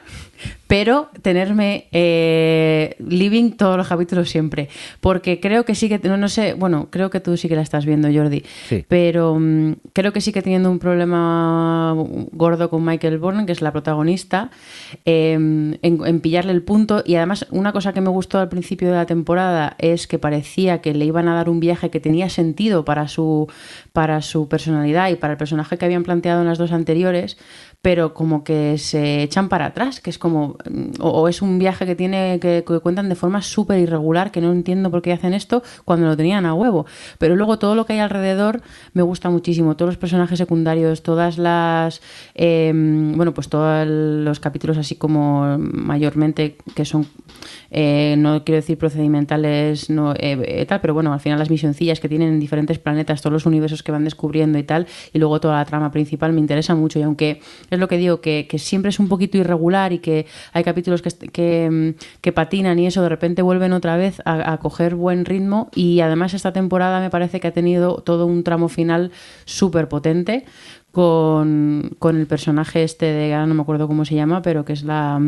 pero 0.67 1.09
tenerme 1.21 1.87
eh, 1.91 2.95
living 2.99 3.51
todos 3.51 3.77
los 3.77 3.87
capítulos 3.87 4.29
siempre. 4.29 4.69
Porque 4.99 5.39
creo 5.39 5.65
que 5.65 5.75
sí 5.75 5.89
que, 5.89 5.99
no, 5.99 6.17
no 6.17 6.29
sé, 6.29 6.53
bueno, 6.53 6.87
creo 6.89 7.09
que 7.09 7.19
tú 7.19 7.35
sí 7.37 7.49
que 7.49 7.55
la 7.55 7.61
estás 7.61 7.85
viendo, 7.85 8.07
Jordi, 8.13 8.43
Sí. 8.69 8.85
pero 8.87 9.37
mm, 9.39 9.73
creo 9.93 10.13
que 10.13 10.21
sí 10.21 10.31
que 10.31 10.41
teniendo 10.41 10.71
un 10.71 10.79
problema 10.79 11.93
gordo 12.31 12.69
con 12.69 12.85
Michael 12.85 13.17
Bourne, 13.17 13.45
que 13.45 13.51
es 13.51 13.61
la 13.61 13.71
protagonista, 13.71 14.49
eh, 15.05 15.33
en, 15.33 15.79
en 15.81 16.19
pillarle 16.21 16.51
el 16.53 16.61
punto. 16.63 17.03
Y 17.05 17.15
además, 17.15 17.47
una 17.51 17.71
cosa 17.73 17.93
que 17.93 18.01
me 18.01 18.09
gustó 18.09 18.39
al 18.39 18.49
principio 18.49 18.89
de 18.89 18.95
la 18.95 19.05
temporada 19.05 19.75
es 19.77 20.07
que 20.07 20.19
parecía 20.19 20.81
que 20.81 20.93
le 20.93 21.05
iban 21.05 21.27
a 21.27 21.35
dar 21.35 21.49
un 21.49 21.59
viaje 21.59 21.89
que 21.89 21.99
tenía 21.99 22.29
sentido 22.29 22.85
para 22.85 23.07
su, 23.07 23.47
para 23.93 24.21
su 24.21 24.47
personalidad 24.47 25.09
y 25.09 25.15
para 25.15 25.33
el 25.33 25.37
personaje 25.37 25.77
que 25.77 25.85
habían 25.85 26.03
planteado 26.03 26.41
en 26.41 26.47
las 26.47 26.57
dos 26.57 26.71
anteriores, 26.71 27.37
pero 27.81 28.13
como 28.13 28.43
que 28.43 28.77
se 28.77 29.23
echan 29.23 29.49
para 29.49 29.67
atrás, 29.67 29.99
que 30.01 30.11
es 30.11 30.19
como, 30.19 30.57
mm, 30.69 31.01
o, 31.01 31.27
es 31.27 31.41
un 31.41 31.57
viaje 31.57 31.85
que 31.85 31.95
tiene 31.95 32.39
que, 32.39 32.63
cuentan 32.63 33.09
de 33.09 33.15
forma 33.15 33.41
súper 33.41 33.79
irregular, 33.79 34.31
que 34.31 34.39
no 34.41 34.51
entiendo 34.51 34.91
por 34.91 35.01
qué 35.01 35.13
hacen 35.13 35.33
esto 35.33 35.63
cuando 35.83 36.07
lo 36.07 36.15
tenían 36.15 36.45
a 36.45 36.53
huevo. 36.53 36.85
Pero 37.17 37.35
luego 37.35 37.57
todo 37.57 37.75
lo 37.75 37.85
que 37.85 37.93
hay 37.93 37.99
alrededor 37.99 38.61
me 38.93 39.01
gusta 39.01 39.29
muchísimo, 39.29 39.75
todos 39.75 39.89
los 39.89 39.97
personajes 39.97 40.37
secundarios, 40.37 41.01
todas 41.01 41.37
las, 41.37 42.01
eh, 42.35 42.71
bueno, 42.73 43.33
pues 43.33 43.49
todos 43.49 43.87
los 43.87 44.39
capítulos 44.39 44.77
así 44.77 44.95
como 44.95 45.57
mayormente 45.57 46.57
que 46.75 46.85
son, 46.85 47.07
eh, 47.71 48.15
no 48.17 48.43
quiero 48.43 48.57
decir 48.57 48.77
procedimentales, 48.77 49.89
no 49.89 50.13
eh, 50.13 50.37
eh, 50.43 50.65
tal, 50.67 50.81
pero 50.81 50.93
bueno, 50.93 51.13
al 51.13 51.19
final 51.19 51.39
las 51.39 51.49
misioncillas 51.49 51.99
que 51.99 52.09
tienen 52.09 52.29
en 52.29 52.39
diferentes 52.39 52.77
planetas, 52.77 53.21
todos 53.21 53.33
los 53.33 53.45
universos 53.45 53.81
que 53.81 53.91
van 53.91 54.03
descubriendo 54.03 54.59
y 54.59 54.63
tal, 54.63 54.87
y 55.13 55.19
luego 55.19 55.39
toda 55.39 55.57
la 55.57 55.65
trama 55.65 55.91
principal 55.91 56.33
me 56.33 56.39
interesa 56.39 56.75
mucho 56.75 56.99
y 56.99 57.01
aunque 57.01 57.41
es 57.71 57.79
lo 57.79 57.87
que 57.87 57.97
digo, 57.97 58.21
que, 58.21 58.47
que 58.47 58.59
siempre 58.59 58.89
es 58.89 58.99
un 58.99 59.07
poquito 59.07 59.37
irregular 59.37 59.93
y 59.93 59.99
que 59.99 60.27
hay 60.53 60.63
capítulos 60.63 61.01
que, 61.01 61.69
mm, 61.69 62.21
que 62.21 62.31
patinan 62.31 62.77
y 62.77 62.85
eso, 62.85 63.01
de 63.01 63.09
repente 63.09 63.41
vuelven 63.41 63.73
otra 63.73 63.97
vez 63.97 64.21
a, 64.25 64.53
a 64.53 64.57
coger 64.59 64.95
buen 64.95 65.25
ritmo 65.25 65.69
y 65.73 66.01
además 66.01 66.33
esta 66.33 66.53
temporada 66.53 66.99
me 66.99 67.09
parece 67.09 67.39
que 67.39 67.47
ha 67.47 67.53
tenido 67.53 67.95
todo 67.95 68.25
un 68.27 68.43
tramo 68.43 68.69
final 68.69 69.11
súper 69.45 69.87
potente 69.87 70.45
con, 70.91 71.95
con 71.99 72.17
el 72.17 72.27
personaje 72.27 72.83
este 72.83 73.05
de, 73.07 73.33
no 73.47 73.53
me 73.53 73.61
acuerdo 73.61 73.87
cómo 73.87 74.05
se 74.05 74.15
llama, 74.15 74.41
pero 74.41 74.65
que 74.65 74.73
es 74.73 74.83
la... 74.83 75.19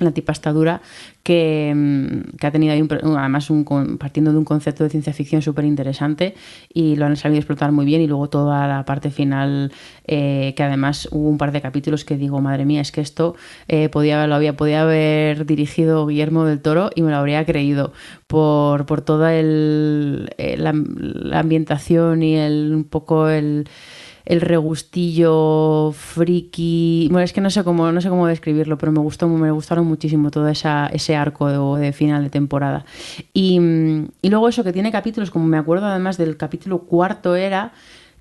la 0.00 0.10
tipa 0.10 0.32
está 0.32 0.52
dura 0.52 0.80
que, 1.22 1.72
mm, 1.74 2.36
que 2.36 2.46
ha 2.46 2.50
tenido 2.50 2.72
ahí 2.72 2.82
un, 2.82 3.16
además 3.16 3.48
un, 3.50 3.64
partiendo 3.98 4.32
de 4.32 4.38
un 4.38 4.44
concepto 4.44 4.82
de 4.84 4.90
ciencia 4.90 5.12
ficción 5.12 5.40
súper 5.40 5.64
interesante 5.64 6.34
y 6.72 6.96
lo 6.96 7.06
han 7.06 7.16
sabido 7.16 7.38
explotar 7.38 7.70
muy 7.72 7.86
bien 7.86 8.00
y 8.00 8.06
luego 8.06 8.28
toda 8.28 8.66
la 8.66 8.84
parte 8.84 9.10
final 9.10 9.72
eh, 10.06 10.52
que 10.56 10.62
además 10.62 11.08
hubo 11.12 11.28
un 11.28 11.38
par 11.38 11.52
de 11.52 11.60
capítulos 11.60 12.04
que 12.04 12.16
digo 12.16 12.40
madre 12.40 12.64
mía 12.64 12.80
es 12.80 12.90
que 12.90 13.00
esto 13.00 13.36
eh, 13.68 13.88
podía 13.88 14.26
lo 14.26 14.34
había 14.34 14.56
podía 14.56 14.82
haber 14.82 15.46
dirigido 15.46 16.06
Guillermo 16.06 16.44
del 16.44 16.60
Toro 16.60 16.90
y 16.94 17.02
me 17.02 17.10
lo 17.10 17.16
habría 17.16 17.44
creído 17.44 17.92
por, 18.26 18.86
por 18.86 19.00
toda 19.02 19.34
el, 19.34 20.30
eh, 20.38 20.56
la, 20.56 20.72
la 20.74 21.40
ambientación 21.40 22.22
y 22.22 22.36
el 22.36 22.72
un 22.74 22.84
poco 22.84 23.28
el 23.28 23.68
el 24.26 24.40
regustillo 24.40 25.92
friki 25.92 27.08
bueno 27.10 27.24
es 27.24 27.32
que 27.32 27.40
no 27.40 27.50
sé 27.50 27.62
cómo 27.62 27.92
no 27.92 28.00
sé 28.00 28.08
cómo 28.08 28.26
describirlo 28.26 28.78
pero 28.78 28.90
me 28.90 29.00
gustó 29.00 29.28
me 29.28 29.50
gustaron 29.50 29.86
muchísimo 29.86 30.30
todo 30.30 30.48
esa, 30.48 30.86
ese 30.86 31.16
arco 31.16 31.76
de, 31.76 31.92
final 31.92 32.24
de 32.24 32.30
temporada. 32.30 32.84
Y, 33.32 33.60
y 34.22 34.28
luego 34.30 34.48
eso 34.48 34.64
que 34.64 34.72
tiene 34.72 34.90
capítulos 34.90 35.30
como 35.30 35.46
me 35.46 35.58
acuerdo 35.58 35.86
además 35.86 36.16
del 36.16 36.36
capítulo 36.36 36.80
cuarto 36.80 37.36
era 37.36 37.72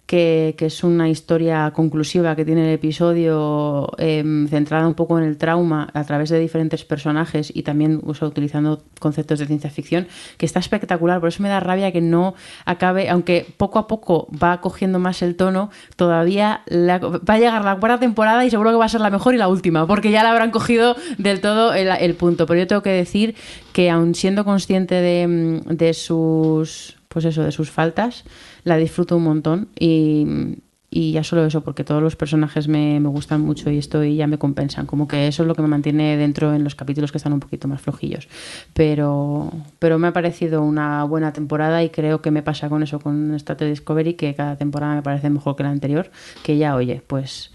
que, 0.06 0.56
es 0.60 0.84
una 0.84 1.10
historia 1.10 1.72
conclusiva 1.72 2.36
que 2.36 2.46
tiene 2.46 2.68
el 2.68 2.74
episodio 2.74 3.92
eh, 3.98 4.24
centrada 4.50 4.88
un 4.88 4.94
poco 4.94 5.18
en 5.18 5.26
el 5.26 5.38
trauma 5.38 5.90
a 5.94 6.04
través 6.04 6.30
de 6.30 6.40
diferentes 6.40 6.84
personajes 6.84 7.52
y 7.54 7.64
también 7.64 8.02
o 8.06 8.26
utilizando 8.26 8.84
conceptos 9.00 9.40
de 9.40 9.48
ciencia 9.48 9.70
ficción, 9.70 10.08
que 10.38 10.46
está 10.46 10.60
espectacular. 10.60 11.20
Por 11.20 11.30
eso 11.30 11.42
me 11.42 11.50
da 11.50 11.60
rabia 11.60 11.92
que 11.92 12.02
no 12.02 12.36
acabe, 12.66 13.10
aunque 13.10 13.46
poco 13.58 13.80
a 13.80 13.88
poco 13.88 14.28
va 14.32 14.62
cogiendo 14.62 15.00
más 15.00 15.22
el 15.22 15.36
tono, 15.36 15.70
todavía 15.96 16.62
va 16.72 17.34
a 17.34 17.40
llegar 17.40 17.64
la 17.64 17.76
cuarta 17.78 18.00
temporada 18.00 18.46
y 18.46 18.50
seguro 18.50 18.72
que 18.72 18.78
va 18.78 18.86
a 18.86 18.90
ser 18.90 19.02
la 19.02 19.10
mejor 19.10 19.34
y 19.34 19.38
la 19.38 19.48
última, 19.48 19.88
porque 19.88 20.12
ya 20.12 20.24
la 20.24 20.32
habrán 20.32 20.52
cogido 20.52 20.96
del 21.18 21.42
todo 21.42 21.74
el, 21.74 21.88
el 21.88 22.16
punto. 22.16 22.46
Pero 22.46 22.60
yo 22.60 22.68
tengo 22.68 22.82
que 22.82 22.92
decir 22.92 23.36
que 23.72 23.90
aun 23.90 24.16
siendo 24.16 24.46
consciente 24.46 24.96
de, 24.96 25.62
de 25.66 25.94
sus 25.94 26.98
pues 27.14 27.26
eso, 27.26 27.44
de 27.44 27.52
sus 27.52 27.70
faltas, 27.70 28.24
la 28.64 28.78
disfruto 28.78 29.18
un 29.18 29.24
montón 29.24 29.68
y, 29.78 30.58
y 30.90 31.12
ya 31.12 31.24
solo 31.24 31.46
eso, 31.46 31.62
porque 31.62 31.84
todos 31.84 32.04
los 32.04 32.16
personajes 32.16 32.68
me, 32.68 33.00
me 33.00 33.10
gustan 33.10 33.42
mucho 33.42 33.72
y 33.72 33.80
estoy 33.80 34.16
ya 34.16 34.28
me 34.28 34.38
compensan. 34.38 34.86
Como 34.86 35.08
que 35.08 35.28
eso 35.28 35.42
es 35.42 35.48
lo 35.48 35.56
que 35.56 35.64
me 35.64 35.68
mantiene 35.68 36.18
dentro 36.18 36.54
en 36.54 36.64
los 36.64 36.76
capítulos 36.76 37.12
que 37.12 37.18
están 37.18 37.34
un 37.34 37.40
poquito 37.40 37.68
más 37.68 37.82
flojillos. 37.82 38.28
Pero, 38.74 39.52
pero 39.80 39.98
me 39.98 40.08
ha 40.08 40.14
parecido 40.14 40.62
una 40.62 41.04
buena 41.04 41.34
temporada 41.34 41.84
y 41.84 41.90
creo 41.90 42.22
que 42.22 42.30
me 42.30 42.44
pasa 42.44 42.70
con 42.70 42.84
eso, 42.84 43.00
con 43.00 43.34
Star 43.36 43.58
Trek 43.58 43.72
Discovery, 43.72 44.14
que 44.14 44.36
cada 44.36 44.56
temporada 44.56 44.94
me 44.94 45.02
parece 45.02 45.30
mejor 45.32 45.56
que 45.56 45.64
la 45.64 45.70
anterior, 45.70 46.12
que 46.44 46.58
ya, 46.58 46.76
oye, 46.76 47.02
pues 47.06 47.52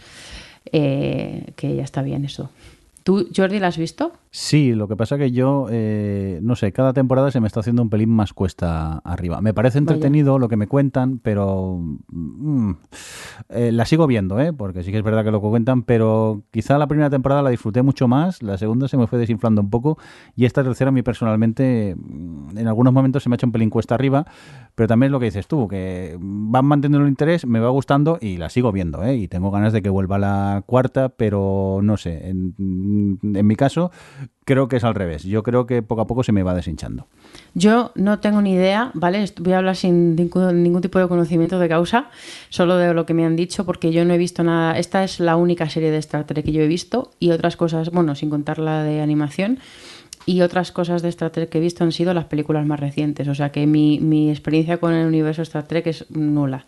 eh, 0.72 1.52
que 1.56 1.76
ya 1.76 1.84
está 1.84 2.02
bien 2.02 2.24
eso. 2.24 2.50
¿Tú, 3.08 3.26
Jordi, 3.34 3.58
la 3.58 3.68
has 3.68 3.78
visto? 3.78 4.12
Sí, 4.30 4.74
lo 4.74 4.86
que 4.86 4.94
pasa 4.94 5.16
que 5.16 5.30
yo, 5.30 5.66
eh, 5.70 6.40
no 6.42 6.56
sé, 6.56 6.72
cada 6.72 6.92
temporada 6.92 7.30
se 7.30 7.40
me 7.40 7.46
está 7.46 7.60
haciendo 7.60 7.80
un 7.80 7.88
pelín 7.88 8.10
más 8.10 8.34
cuesta 8.34 8.98
arriba. 8.98 9.40
Me 9.40 9.54
parece 9.54 9.80
Vaya. 9.80 9.94
entretenido 9.94 10.38
lo 10.38 10.50
que 10.50 10.58
me 10.58 10.66
cuentan, 10.66 11.18
pero 11.18 11.78
mm, 11.78 12.72
eh, 13.48 13.72
la 13.72 13.86
sigo 13.86 14.06
viendo, 14.06 14.38
¿eh? 14.38 14.52
porque 14.52 14.82
sí 14.82 14.92
que 14.92 14.98
es 14.98 15.02
verdad 15.02 15.24
que 15.24 15.30
lo 15.30 15.40
que 15.40 15.48
cuentan, 15.48 15.84
pero 15.84 16.42
quizá 16.50 16.76
la 16.76 16.86
primera 16.86 17.08
temporada 17.08 17.40
la 17.40 17.48
disfruté 17.48 17.80
mucho 17.80 18.08
más, 18.08 18.42
la 18.42 18.58
segunda 18.58 18.88
se 18.88 18.98
me 18.98 19.06
fue 19.06 19.18
desinflando 19.18 19.62
un 19.62 19.70
poco 19.70 19.96
y 20.36 20.44
esta 20.44 20.62
tercera 20.62 20.90
a 20.90 20.92
mí 20.92 21.00
personalmente 21.00 21.96
mm, 21.96 22.58
en 22.58 22.68
algunos 22.68 22.92
momentos 22.92 23.22
se 23.22 23.30
me 23.30 23.34
ha 23.34 23.36
hecho 23.36 23.46
un 23.46 23.52
pelín 23.52 23.70
cuesta 23.70 23.94
arriba, 23.94 24.26
pero 24.78 24.86
también 24.86 25.08
es 25.08 25.12
lo 25.12 25.18
que 25.18 25.24
dices 25.24 25.48
tú, 25.48 25.66
que 25.66 26.16
van 26.20 26.64
manteniendo 26.64 27.04
el 27.04 27.10
interés, 27.10 27.44
me 27.44 27.58
va 27.58 27.68
gustando 27.68 28.16
y 28.20 28.36
la 28.36 28.48
sigo 28.48 28.70
viendo, 28.70 29.02
¿eh? 29.02 29.16
y 29.16 29.26
tengo 29.26 29.50
ganas 29.50 29.72
de 29.72 29.82
que 29.82 29.90
vuelva 29.90 30.20
la 30.20 30.62
cuarta, 30.66 31.08
pero 31.08 31.80
no 31.82 31.96
sé, 31.96 32.28
en, 32.28 32.54
mi 33.20 33.56
caso 33.56 33.90
creo 34.44 34.68
que 34.68 34.76
es 34.76 34.84
al 34.84 34.94
revés. 34.94 35.24
Yo 35.24 35.42
creo 35.42 35.66
que 35.66 35.82
poco 35.82 36.02
a 36.02 36.06
poco 36.06 36.22
se 36.22 36.30
me 36.30 36.44
va 36.44 36.54
deshinchando. 36.54 37.08
Yo 37.54 37.90
no 37.96 38.20
tengo 38.20 38.40
ni 38.40 38.52
idea, 38.52 38.92
¿vale? 38.94 39.24
Voy 39.40 39.52
a 39.52 39.58
hablar 39.58 39.74
sin 39.74 40.14
ningún, 40.14 40.62
ningún 40.62 40.80
tipo 40.80 41.00
de 41.00 41.08
conocimiento 41.08 41.58
de 41.58 41.68
causa, 41.68 42.10
solo 42.48 42.76
de 42.76 42.94
lo 42.94 43.04
que 43.04 43.14
me 43.14 43.26
han 43.26 43.34
dicho, 43.34 43.66
porque 43.66 43.90
yo 43.90 44.04
no 44.04 44.14
he 44.14 44.18
visto 44.18 44.44
nada. 44.44 44.78
Esta 44.78 45.02
es 45.02 45.18
la 45.18 45.34
única 45.34 45.68
serie 45.68 45.90
de 45.90 45.98
Star 45.98 46.24
Trek 46.24 46.44
que 46.44 46.52
yo 46.52 46.62
he 46.62 46.68
visto 46.68 47.10
y 47.18 47.32
otras 47.32 47.56
cosas, 47.56 47.90
bueno, 47.90 48.14
sin 48.14 48.30
contar 48.30 48.60
la 48.60 48.84
de 48.84 49.00
animación. 49.00 49.58
Y 50.28 50.42
otras 50.42 50.72
cosas 50.72 51.00
de 51.00 51.08
Star 51.08 51.30
Trek 51.30 51.48
que 51.48 51.56
he 51.56 51.60
visto 51.62 51.84
han 51.84 51.90
sido 51.90 52.12
las 52.12 52.26
películas 52.26 52.66
más 52.66 52.78
recientes. 52.78 53.28
O 53.28 53.34
sea 53.34 53.50
que 53.50 53.66
mi, 53.66 53.98
mi 53.98 54.28
experiencia 54.28 54.76
con 54.76 54.92
el 54.92 55.06
universo 55.06 55.40
Star 55.40 55.66
Trek 55.66 55.86
es 55.86 56.04
nula. 56.10 56.66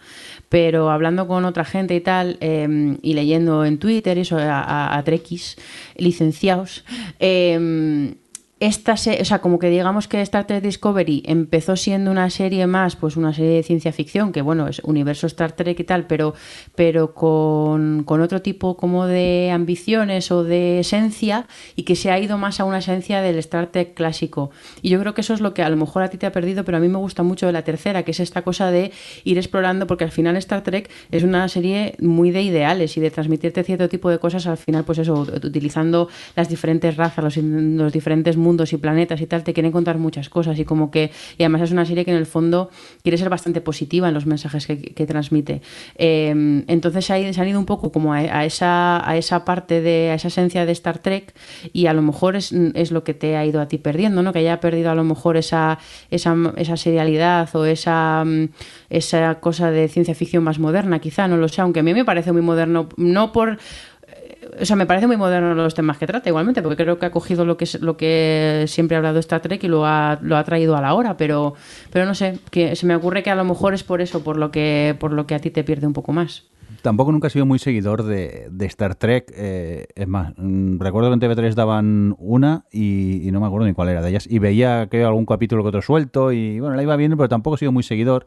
Pero 0.48 0.88
hablando 0.88 1.28
con 1.28 1.44
otra 1.44 1.66
gente 1.66 1.94
y 1.94 2.00
tal, 2.00 2.38
eh, 2.40 2.96
y 3.02 3.12
leyendo 3.12 3.66
en 3.66 3.76
Twitter 3.76 4.16
eso, 4.16 4.38
a, 4.38 4.62
a, 4.62 4.96
a 4.98 5.04
licenciados, 5.98 6.86
eh, 7.18 8.14
esta 8.60 8.96
se- 8.98 9.20
o 9.20 9.24
sea, 9.24 9.40
como 9.40 9.58
que 9.58 9.70
digamos 9.70 10.06
que 10.06 10.20
Star 10.20 10.46
Trek 10.46 10.62
Discovery 10.62 11.22
empezó 11.26 11.76
siendo 11.76 12.10
una 12.10 12.28
serie 12.28 12.66
más, 12.66 12.94
pues 12.94 13.16
una 13.16 13.32
serie 13.32 13.52
de 13.56 13.62
ciencia 13.62 13.90
ficción, 13.92 14.32
que 14.32 14.42
bueno, 14.42 14.68
es 14.68 14.80
universo 14.84 15.26
Star 15.26 15.52
Trek 15.52 15.80
y 15.80 15.84
tal, 15.84 16.06
pero, 16.06 16.34
pero 16.74 17.14
con, 17.14 18.02
con 18.04 18.20
otro 18.20 18.42
tipo 18.42 18.76
como 18.76 19.06
de 19.06 19.50
ambiciones 19.50 20.30
o 20.30 20.44
de 20.44 20.80
esencia, 20.80 21.46
y 21.74 21.84
que 21.84 21.96
se 21.96 22.10
ha 22.10 22.18
ido 22.20 22.36
más 22.36 22.60
a 22.60 22.64
una 22.66 22.78
esencia 22.78 23.22
del 23.22 23.38
Star 23.38 23.68
Trek 23.68 23.94
clásico. 23.94 24.50
Y 24.82 24.90
yo 24.90 25.00
creo 25.00 25.14
que 25.14 25.22
eso 25.22 25.32
es 25.32 25.40
lo 25.40 25.54
que 25.54 25.62
a 25.62 25.70
lo 25.70 25.76
mejor 25.78 26.02
a 26.02 26.10
ti 26.10 26.18
te 26.18 26.26
ha 26.26 26.32
perdido, 26.32 26.62
pero 26.64 26.76
a 26.76 26.80
mí 26.80 26.88
me 26.88 26.98
gusta 26.98 27.22
mucho 27.22 27.46
de 27.46 27.52
la 27.52 27.62
tercera, 27.62 28.02
que 28.02 28.10
es 28.10 28.20
esta 28.20 28.42
cosa 28.42 28.70
de 28.70 28.92
ir 29.24 29.38
explorando, 29.38 29.86
porque 29.86 30.04
al 30.04 30.10
final 30.12 30.36
Star 30.36 30.62
Trek 30.62 30.90
es 31.10 31.22
una 31.22 31.48
serie 31.48 31.94
muy 31.98 32.30
de 32.30 32.42
ideales 32.42 32.96
y 32.98 33.00
de 33.00 33.10
transmitirte 33.10 33.64
cierto 33.64 33.88
tipo 33.88 34.10
de 34.10 34.18
cosas, 34.18 34.46
al 34.46 34.58
final, 34.58 34.84
pues 34.84 34.98
eso, 34.98 35.14
utilizando 35.42 36.08
las 36.36 36.50
diferentes 36.50 36.96
razas, 36.98 37.24
los, 37.24 37.36
los 37.38 37.90
diferentes 37.92 38.36
mundos 38.36 38.49
y 38.72 38.76
planetas 38.76 39.20
y 39.20 39.26
tal, 39.26 39.44
te 39.44 39.52
quieren 39.52 39.72
contar 39.72 39.98
muchas 39.98 40.28
cosas 40.28 40.58
y 40.58 40.64
como 40.64 40.90
que, 40.90 41.10
y 41.38 41.42
además 41.44 41.62
es 41.62 41.70
una 41.72 41.84
serie 41.86 42.04
que 42.04 42.10
en 42.10 42.16
el 42.16 42.26
fondo 42.26 42.70
quiere 43.02 43.16
ser 43.18 43.30
bastante 43.30 43.60
positiva 43.60 44.08
en 44.08 44.14
los 44.14 44.26
mensajes 44.26 44.66
que, 44.66 45.06
transmite. 45.06 45.62
Eh, 45.96 46.62
entonces 46.66 47.10
ha- 47.10 47.32
se 47.32 47.40
han 47.40 47.48
ido 47.48 47.58
un 47.58 47.66
poco 47.66 47.90
como 47.92 48.12
a, 48.14 48.18
a 48.18 48.44
esa, 48.44 49.08
a 49.08 49.16
esa 49.16 49.44
parte 49.44 49.80
de, 49.80 50.10
a 50.10 50.14
esa 50.14 50.28
esencia 50.28 50.66
de 50.66 50.72
Star 50.72 50.98
Trek 50.98 51.34
y 51.72 51.86
a 51.86 51.92
lo 51.92 52.02
mejor 52.02 52.36
es, 52.36 52.52
es 52.52 52.90
lo 52.90 53.02
que 53.04 53.14
te 53.14 53.36
ha 53.36 53.44
ido 53.44 53.60
a 53.60 53.68
ti 53.68 53.78
perdiendo, 53.78 54.22
¿no? 54.22 54.32
Que 54.32 54.40
haya 54.40 54.60
perdido 54.60 54.90
a 54.90 54.94
lo 54.94 55.04
mejor 55.04 55.36
esa, 55.36 55.78
esa, 56.10 56.36
esa 56.56 56.76
serialidad 56.76 57.48
o 57.54 57.64
esa, 57.64 58.24
mm, 58.24 58.48
esa 58.90 59.34
cosa 59.40 59.70
de 59.70 59.88
ciencia 59.88 60.14
ficción 60.14 60.44
más 60.44 60.58
moderna, 60.58 60.98
quizá, 60.98 61.28
no 61.28 61.36
lo 61.36 61.48
sé, 61.48 61.60
aunque 61.60 61.80
a 61.80 61.82
mí 61.82 61.94
me 61.94 62.04
parece 62.04 62.32
muy 62.32 62.42
moderno, 62.42 62.88
no 62.96 63.32
por 63.32 63.58
o 64.58 64.64
sea, 64.64 64.76
me 64.76 64.86
parece 64.86 65.06
muy 65.06 65.16
moderno 65.16 65.54
los 65.54 65.74
temas 65.74 65.98
que 65.98 66.06
trata, 66.06 66.28
igualmente, 66.28 66.62
porque 66.62 66.82
creo 66.82 66.98
que 66.98 67.06
ha 67.06 67.10
cogido 67.10 67.44
lo 67.44 67.56
que 67.56 67.66
lo 67.80 67.96
que 67.96 68.64
siempre 68.66 68.96
ha 68.96 68.98
hablado 68.98 69.18
Star 69.18 69.40
Trek 69.40 69.62
y 69.64 69.68
lo 69.68 69.86
ha, 69.86 70.18
lo 70.22 70.36
ha 70.36 70.44
traído 70.44 70.76
a 70.76 70.80
la 70.80 70.94
hora, 70.94 71.16
pero, 71.16 71.54
pero 71.92 72.06
no 72.06 72.14
sé, 72.14 72.38
que 72.50 72.76
se 72.76 72.86
me 72.86 72.94
ocurre 72.94 73.22
que 73.22 73.30
a 73.30 73.34
lo 73.34 73.44
mejor 73.44 73.74
es 73.74 73.84
por 73.84 74.00
eso, 74.00 74.22
por 74.22 74.36
lo 74.36 74.50
que, 74.50 74.96
por 74.98 75.12
lo 75.12 75.26
que 75.26 75.34
a 75.34 75.38
ti 75.38 75.50
te 75.50 75.64
pierde 75.64 75.86
un 75.86 75.92
poco 75.92 76.12
más. 76.12 76.44
Tampoco 76.82 77.12
nunca 77.12 77.26
he 77.26 77.30
sido 77.30 77.44
muy 77.44 77.58
seguidor 77.58 78.04
de, 78.04 78.48
de 78.50 78.66
Star 78.66 78.94
Trek. 78.94 79.30
eh, 79.36 79.86
es 79.94 80.08
más, 80.08 80.32
mm, 80.36 80.78
recuerdo 80.78 81.10
que 81.10 81.14
en 81.14 81.20
TV3 81.20 81.54
daban 81.54 82.14
una 82.18 82.64
y, 82.72 83.26
y 83.26 83.32
no 83.32 83.40
me 83.40 83.46
acuerdo 83.46 83.66
ni 83.66 83.74
cuál 83.74 83.90
era 83.90 84.00
de 84.00 84.08
ellas. 84.08 84.26
Y 84.30 84.38
veía 84.38 84.88
que 84.90 85.04
algún 85.04 85.26
capítulo 85.26 85.62
que 85.62 85.68
otro 85.68 85.82
suelto 85.82 86.32
y 86.32 86.58
bueno, 86.60 86.76
la 86.76 86.82
iba 86.82 86.96
viendo, 86.96 87.16
pero 87.16 87.28
tampoco 87.28 87.56
he 87.56 87.58
sido 87.58 87.72
muy 87.72 87.82
seguidor. 87.82 88.26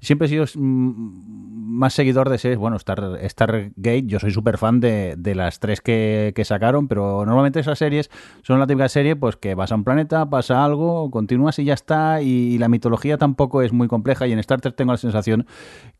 Siempre 0.00 0.26
he 0.26 0.28
sido 0.28 0.44
mm, 0.54 1.47
más 1.68 1.94
seguidor 1.94 2.30
de 2.30 2.38
series. 2.38 2.58
Bueno, 2.58 2.76
Star, 2.76 3.18
Stargate, 3.22 4.04
yo 4.06 4.18
soy 4.18 4.30
súper 4.30 4.58
fan 4.58 4.80
de, 4.80 5.14
de 5.16 5.34
las 5.34 5.60
tres 5.60 5.80
que, 5.80 6.32
que 6.34 6.44
sacaron, 6.44 6.88
pero 6.88 7.24
normalmente 7.26 7.60
esas 7.60 7.78
series 7.78 8.10
son 8.42 8.58
la 8.58 8.66
típica 8.66 8.88
serie 8.88 9.16
pues 9.16 9.36
que 9.36 9.54
vas 9.54 9.70
a 9.70 9.74
un 9.74 9.84
planeta, 9.84 10.28
pasa 10.28 10.64
algo, 10.64 11.10
continúas 11.10 11.58
y 11.58 11.64
ya 11.64 11.74
está. 11.74 12.22
Y, 12.22 12.58
la 12.58 12.68
mitología 12.68 13.18
tampoco 13.18 13.62
es 13.62 13.72
muy 13.72 13.86
compleja. 13.86 14.26
Y 14.26 14.32
en 14.32 14.38
Star 14.38 14.60
Trek 14.60 14.74
tengo 14.74 14.92
la 14.92 14.98
sensación 14.98 15.46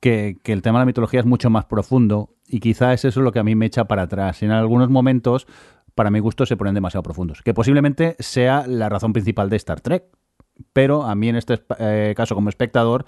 que, 0.01 0.39
que 0.43 0.53
el 0.53 0.62
tema 0.62 0.78
de 0.78 0.82
la 0.82 0.86
mitología 0.86 1.20
es 1.20 1.27
mucho 1.27 1.51
más 1.51 1.66
profundo. 1.66 2.31
Y 2.47 2.61
quizá 2.61 2.93
es 2.95 3.05
eso 3.05 3.20
lo 3.20 3.32
que 3.32 3.39
a 3.39 3.45
mí 3.45 3.55
me 3.55 3.66
echa 3.66 3.85
para 3.85 4.03
atrás. 4.03 4.43
En 4.43 4.51
algunos 4.51 4.89
momentos, 4.89 5.47
para 5.95 6.11
mi 6.11 6.19
gusto, 6.19 6.47
se 6.47 6.57
ponen 6.57 6.74
demasiado 6.74 7.03
profundos. 7.03 7.43
Que 7.43 7.55
posiblemente 7.55 8.16
sea 8.19 8.66
la 8.66 8.89
razón 8.89 9.12
principal 9.12 9.51
de 9.51 9.57
Star 9.57 9.81
Trek 9.81 10.05
pero 10.73 11.05
a 11.05 11.15
mí 11.15 11.28
en 11.28 11.36
este 11.36 11.62
eh, 11.78 12.15
caso 12.16 12.35
como 12.35 12.49
espectador 12.49 13.05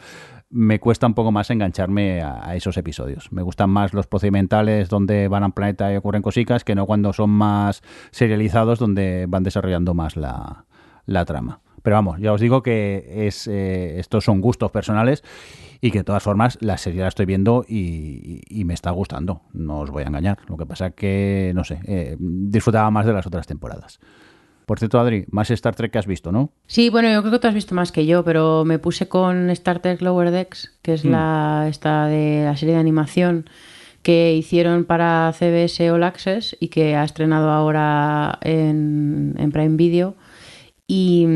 me 0.51 0.81
cuesta 0.81 1.06
un 1.06 1.14
poco 1.14 1.31
más 1.31 1.48
engancharme 1.51 2.22
a, 2.22 2.55
esos 2.56 2.77
episodios. 2.77 3.32
Me 3.32 3.43
gustan 3.43 3.70
más 3.70 3.94
los 3.94 4.09
procedimentales 4.09 4.89
donde 4.89 5.28
van 5.28 5.44
a 5.44 5.47
un 5.47 5.52
planeta 5.52 5.93
y 5.93 5.97
ocurren 5.97 6.22
cositas 6.22 6.64
que 6.64 6.74
no 6.74 6.86
cuando 6.86 7.12
son 7.12 7.31
más 7.31 7.82
serializados 8.10 8.81
donde 8.81 9.27
van 9.28 9.44
desarrollando 9.44 9.94
más 9.94 10.16
la, 10.16 10.64
la 11.06 11.24
trama. 11.24 11.60
Pero 11.82 11.97
vamos, 11.97 12.20
ya 12.20 12.32
os 12.32 12.40
digo 12.40 12.62
que 12.62 13.27
es, 13.27 13.47
eh, 13.47 13.98
estos 13.98 14.24
son 14.24 14.40
gustos 14.40 14.70
personales 14.70 15.24
y 15.81 15.93
que 15.93 15.98
de 15.98 16.05
todas 16.05 16.22
formas 16.22 16.59
la 16.60 16.77
serie 16.77 17.01
la 17.01 17.09
estoy 17.09 17.24
viendo 17.27 17.64
y 17.66 18.62
me 18.66 18.74
está 18.74 18.90
gustando. 18.90 19.43
No 19.52 19.78
os 19.78 19.90
voy 19.90 20.02
a 20.02 20.09
engañar. 20.09 20.39
Lo 20.48 20.56
que 20.56 20.66
pasa 20.66 20.90
que, 20.90 21.52
no 21.55 21.64
sé, 21.64 21.81
eh, 21.86 22.16
disfrutaba 22.18 22.90
más 22.90 23.06
de 23.06 23.12
las 23.12 23.27
otras 23.27 23.47
temporadas. 23.47 24.01
Por 24.70 24.78
cierto, 24.78 25.01
Adri, 25.01 25.24
más 25.32 25.51
Star 25.51 25.74
Trek 25.74 25.90
que 25.90 25.98
has 25.98 26.06
visto, 26.06 26.30
¿no? 26.30 26.52
Sí, 26.68 26.90
bueno, 26.90 27.10
yo 27.10 27.22
creo 27.22 27.32
que 27.32 27.38
tú 27.40 27.48
has 27.48 27.55
visto 27.55 27.74
más 27.74 27.90
que 27.90 28.06
yo, 28.06 28.22
pero 28.22 28.64
me 28.64 28.78
puse 28.78 29.09
con 29.09 29.51
Star 29.51 29.80
Trek 29.80 30.01
Lower 30.01 30.30
Decks, 30.30 30.78
que 30.80 30.94
es 30.94 31.05
mm. 31.05 31.10
la 31.10 31.66
esta 31.68 32.06
de 32.06 32.44
la 32.44 32.56
serie 32.56 32.74
de 32.74 32.80
animación 32.80 33.51
que 34.02 34.32
hicieron 34.32 34.84
para 34.84 35.34
CBS 35.36 35.90
All 35.90 36.05
Access 36.05 36.56
y 36.60 36.68
que 36.68 36.94
ha 36.94 37.02
estrenado 37.02 37.51
ahora 37.51 38.38
en, 38.42 39.34
en 39.38 39.51
Prime 39.51 39.76
Video. 39.76 40.14
Y, 40.86 41.26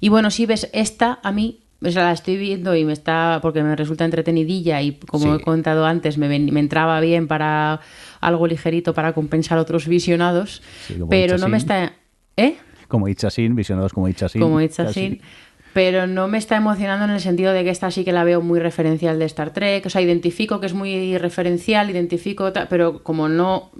y, 0.00 0.08
bueno, 0.08 0.30
si 0.30 0.46
ves 0.46 0.70
esta, 0.72 1.20
a 1.22 1.32
mí 1.32 1.60
o 1.80 1.90
sea, 1.90 2.04
la 2.04 2.12
estoy 2.12 2.36
viendo 2.36 2.74
y 2.74 2.84
me 2.84 2.92
está 2.92 3.38
porque 3.40 3.62
me 3.62 3.76
resulta 3.76 4.04
entretenidilla 4.04 4.82
y 4.82 4.92
como 4.92 5.24
sí. 5.24 5.38
he 5.38 5.44
contado 5.44 5.86
antes 5.86 6.18
me, 6.18 6.26
ven, 6.26 6.52
me, 6.52 6.60
entraba 6.60 6.98
bien 7.00 7.28
para 7.28 7.80
algo 8.20 8.46
ligerito 8.48 8.94
para 8.94 9.12
compensar 9.12 9.58
otros 9.58 9.86
visionados, 9.86 10.60
sí, 10.86 10.96
pero 11.08 11.38
no 11.38 11.48
me 11.48 11.56
está 11.56 11.92
¿Eh? 12.38 12.56
Como 12.86 13.08
Itchasin, 13.08 13.54
visionados 13.54 13.92
como 13.92 14.08
Itchasin. 14.08 14.40
Como 14.40 14.60
Itchasin. 14.60 15.20
Pero 15.78 16.08
no 16.08 16.26
me 16.26 16.38
está 16.38 16.56
emocionando 16.56 17.04
en 17.04 17.12
el 17.12 17.20
sentido 17.20 17.52
de 17.52 17.62
que 17.62 17.70
esta 17.70 17.92
sí 17.92 18.04
que 18.04 18.10
la 18.10 18.24
veo 18.24 18.40
muy 18.40 18.58
referencial 18.58 19.16
de 19.20 19.26
Star 19.26 19.52
Trek. 19.52 19.86
O 19.86 19.90
sea, 19.90 20.00
identifico 20.02 20.58
que 20.58 20.66
es 20.66 20.74
muy 20.74 21.16
referencial, 21.18 21.88
identifico, 21.88 22.52
pero 22.68 23.04
como 23.04 23.28
no, 23.28 23.70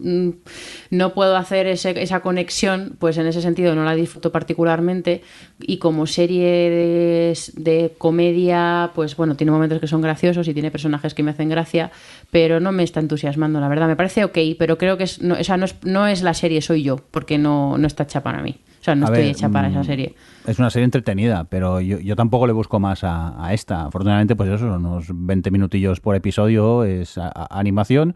no 0.90 1.12
puedo 1.12 1.36
hacer 1.36 1.66
ese, 1.66 2.00
esa 2.00 2.20
conexión, 2.20 2.94
pues 3.00 3.18
en 3.18 3.26
ese 3.26 3.42
sentido 3.42 3.74
no 3.74 3.82
la 3.82 3.96
disfruto 3.96 4.30
particularmente. 4.30 5.22
Y 5.58 5.78
como 5.78 6.06
serie 6.06 7.34
de, 7.56 7.92
comedia, 7.98 8.92
pues 8.94 9.16
bueno, 9.16 9.34
tiene 9.34 9.50
momentos 9.50 9.80
que 9.80 9.88
son 9.88 10.00
graciosos 10.00 10.46
y 10.46 10.54
tiene 10.54 10.70
personajes 10.70 11.14
que 11.14 11.24
me 11.24 11.32
hacen 11.32 11.48
gracia, 11.48 11.90
pero 12.30 12.60
no 12.60 12.70
me 12.70 12.84
está 12.84 13.00
entusiasmando, 13.00 13.58
la 13.58 13.66
verdad. 13.66 13.88
Me 13.88 13.96
parece 13.96 14.24
ok, 14.24 14.38
pero 14.56 14.78
creo 14.78 14.98
que 14.98 15.02
es, 15.02 15.20
no, 15.20 15.34
no, 15.34 15.64
es, 15.64 15.74
no 15.82 16.06
es 16.06 16.22
la 16.22 16.34
serie, 16.34 16.62
soy 16.62 16.84
yo, 16.84 16.98
porque 17.10 17.38
no, 17.38 17.76
no 17.76 17.88
está 17.88 18.04
hecha 18.04 18.22
para 18.22 18.40
mí. 18.40 18.60
O 18.80 18.84
sea, 18.84 18.94
no 18.94 19.06
A 19.06 19.08
estoy 19.08 19.22
ver, 19.24 19.30
hecha 19.32 19.48
para 19.48 19.68
mm, 19.68 19.72
esa 19.72 19.84
serie. 19.84 20.14
Es 20.46 20.58
una 20.58 20.70
serie 20.70 20.84
entretenida, 20.84 21.44
pero 21.44 21.80
yo, 21.80 21.98
yo 21.98 22.16
tampoco 22.16 22.46
le 22.46 22.52
busco 22.54 22.78
más 22.80 23.04
a, 23.04 23.44
a 23.44 23.52
esta. 23.52 23.84
Afortunadamente, 23.86 24.34
pues 24.36 24.48
eso, 24.50 24.66
unos 24.76 25.06
20 25.12 25.50
minutillos 25.50 26.00
por 26.00 26.14
episodio 26.14 26.84
es 26.84 27.18
a- 27.18 27.26
a- 27.28 27.58
animación 27.58 28.14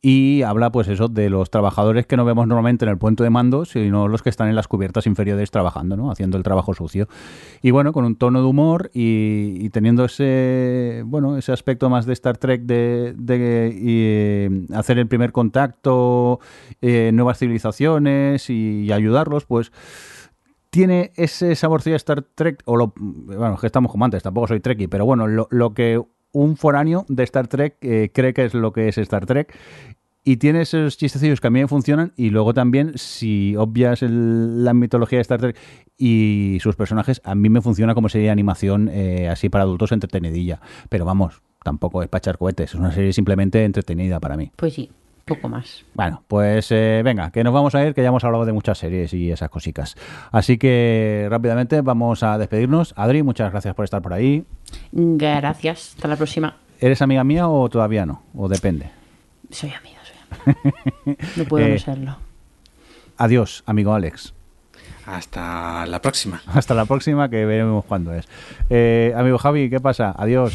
y 0.00 0.42
habla, 0.42 0.70
pues 0.72 0.88
eso, 0.88 1.08
de 1.08 1.28
los 1.28 1.50
trabajadores 1.50 2.06
que 2.06 2.16
no 2.16 2.24
vemos 2.24 2.46
normalmente 2.46 2.84
en 2.84 2.90
el 2.92 2.96
puente 2.96 3.22
de 3.24 3.28
mando, 3.30 3.64
sino 3.66 4.08
los 4.08 4.22
que 4.22 4.30
están 4.30 4.48
en 4.48 4.54
las 4.54 4.66
cubiertas 4.68 5.06
inferiores 5.06 5.50
trabajando, 5.50 5.96
¿no? 5.96 6.10
Haciendo 6.10 6.38
el 6.38 6.42
trabajo 6.44 6.72
sucio. 6.74 7.06
Y 7.60 7.70
bueno, 7.72 7.92
con 7.92 8.04
un 8.04 8.16
tono 8.16 8.40
de 8.40 8.46
humor 8.46 8.90
y, 8.94 9.56
y 9.60 9.68
teniendo 9.70 10.04
ese, 10.06 11.02
bueno, 11.04 11.36
ese 11.36 11.52
aspecto 11.52 11.90
más 11.90 12.06
de 12.06 12.12
Star 12.14 12.38
Trek 12.38 12.62
de, 12.62 13.14
de, 13.18 13.76
y, 13.76 13.84
eh, 14.06 14.66
hacer 14.74 14.98
el 14.98 15.08
primer 15.08 15.32
contacto, 15.32 16.38
eh, 16.80 17.10
nuevas 17.12 17.38
civilizaciones 17.40 18.48
y, 18.48 18.84
y 18.84 18.92
ayudarlos, 18.92 19.44
pues 19.44 19.70
tiene 20.74 21.12
ese 21.14 21.54
saborcillo 21.54 21.94
de 21.94 21.98
Star 21.98 22.22
Trek, 22.34 22.60
o 22.64 22.76
lo, 22.76 22.92
bueno, 22.96 23.56
que 23.56 23.66
estamos 23.66 23.92
como 23.92 24.04
antes, 24.04 24.24
tampoco 24.24 24.48
soy 24.48 24.58
Trekkie, 24.58 24.88
pero 24.88 25.06
bueno, 25.06 25.28
lo, 25.28 25.72
que 25.72 26.02
un 26.32 26.56
foráneo 26.56 27.06
de 27.08 27.22
Star 27.22 27.46
Trek 27.46 27.76
eh, 27.80 28.10
cree 28.12 28.34
que 28.34 28.44
es 28.44 28.54
lo 28.54 28.72
que 28.72 28.88
es 28.88 28.98
Star 28.98 29.24
Trek. 29.24 29.56
Y 30.24 30.38
tiene 30.38 30.62
esos 30.62 30.98
chistecillos 30.98 31.40
que 31.40 31.46
a 31.46 31.50
mí 31.50 31.60
me 31.60 31.68
funcionan 31.68 32.12
y 32.16 32.30
luego 32.30 32.54
también, 32.54 32.94
si 32.96 33.54
obvias 33.56 34.02
el- 34.02 34.64
la 34.64 34.74
mitología 34.74 35.18
de 35.18 35.22
Star 35.22 35.38
Trek 35.38 35.56
y 35.96 36.58
sus 36.60 36.74
personajes, 36.74 37.20
a 37.24 37.36
mí 37.36 37.48
me 37.50 37.60
funciona 37.60 37.94
como 37.94 38.08
serie 38.08 38.26
de 38.26 38.32
animación 38.32 38.90
eh, 38.92 39.28
así 39.28 39.48
para 39.50 39.62
adultos 39.62 39.92
entretenidilla. 39.92 40.60
Pero 40.88 41.04
vamos, 41.04 41.40
tampoco 41.62 42.02
es 42.02 42.08
para 42.08 42.18
echar 42.18 42.38
cohetes, 42.38 42.70
es 42.70 42.74
una 42.74 42.90
serie 42.90 43.12
simplemente 43.12 43.62
entretenida 43.64 44.18
para 44.18 44.36
mí. 44.36 44.50
Pues 44.56 44.74
sí, 44.74 44.90
poco 45.24 45.48
más. 45.48 45.84
Bueno, 45.94 46.22
pues 46.28 46.70
eh, 46.70 47.02
venga, 47.04 47.30
que 47.30 47.42
nos 47.44 47.52
vamos 47.54 47.74
a 47.74 47.84
ir, 47.86 47.94
que 47.94 48.02
ya 48.02 48.08
hemos 48.08 48.22
hablado 48.24 48.44
de 48.44 48.52
muchas 48.52 48.78
series 48.78 49.12
y 49.14 49.30
esas 49.32 49.48
cositas. 49.50 49.96
Así 50.32 50.58
que 50.58 51.26
rápidamente 51.30 51.80
vamos 51.80 52.22
a 52.22 52.36
despedirnos. 52.38 52.92
Adri, 52.96 53.22
muchas 53.22 53.50
gracias 53.50 53.74
por 53.74 53.84
estar 53.84 54.02
por 54.02 54.12
ahí. 54.12 54.44
Gracias. 54.92 55.94
Hasta 55.96 56.08
la 56.08 56.16
próxima. 56.16 56.56
¿Eres 56.80 57.00
amiga 57.02 57.24
mía 57.24 57.48
o 57.48 57.68
todavía 57.68 58.04
no? 58.06 58.22
O 58.36 58.48
depende. 58.48 58.90
Soy 59.50 59.70
amiga, 59.72 60.00
soy 60.04 60.16
amiga. 60.20 61.26
No 61.36 61.44
puedo 61.44 61.66
Eh, 61.66 61.72
no 61.74 61.78
serlo. 61.78 62.16
Adiós, 63.16 63.62
amigo 63.66 63.94
Alex. 63.94 64.34
Hasta 65.06 65.86
la 65.86 66.00
próxima. 66.00 66.42
Hasta 66.46 66.74
la 66.74 66.84
próxima, 66.86 67.28
que 67.28 67.44
veremos 67.44 67.84
cuándo 67.84 68.12
es. 68.14 68.26
Eh, 68.70 69.12
amigo 69.16 69.38
Javi, 69.38 69.68
¿qué 69.70 69.78
pasa? 69.80 70.14
Adiós. 70.16 70.54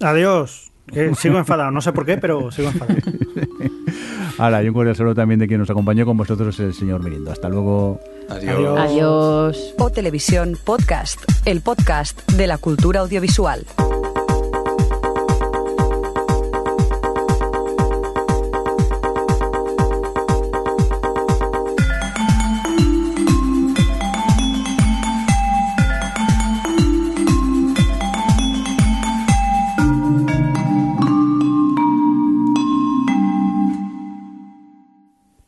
Adiós. 0.00 0.67
Que 0.92 1.14
sigo 1.14 1.38
enfadado, 1.38 1.70
no 1.70 1.80
sé 1.80 1.92
por 1.92 2.06
qué, 2.06 2.16
pero 2.16 2.50
sigo 2.50 2.68
enfadado. 2.68 3.00
Ahora, 4.38 4.62
y 4.62 4.68
un 4.68 4.74
cordial 4.74 4.94
saludo 4.94 5.14
también 5.14 5.40
de 5.40 5.48
quien 5.48 5.60
nos 5.60 5.68
acompañó 5.68 6.06
con 6.06 6.16
vosotros, 6.16 6.58
el 6.60 6.72
señor 6.72 7.02
Mirindo. 7.02 7.32
Hasta 7.32 7.48
luego. 7.48 8.00
Adiós. 8.28 8.56
Adiós. 8.56 8.78
Adiós. 8.78 9.74
O 9.78 9.90
Televisión 9.90 10.56
Podcast, 10.64 11.20
el 11.44 11.60
podcast 11.60 12.30
de 12.32 12.46
la 12.46 12.58
cultura 12.58 13.00
audiovisual. 13.00 13.66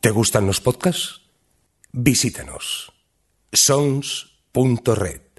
¿Te 0.01 0.09
gustan 0.09 0.47
los 0.47 0.63
podcasts? 0.63 1.21
Visítanos. 1.93 2.91
sons.red 3.53 5.30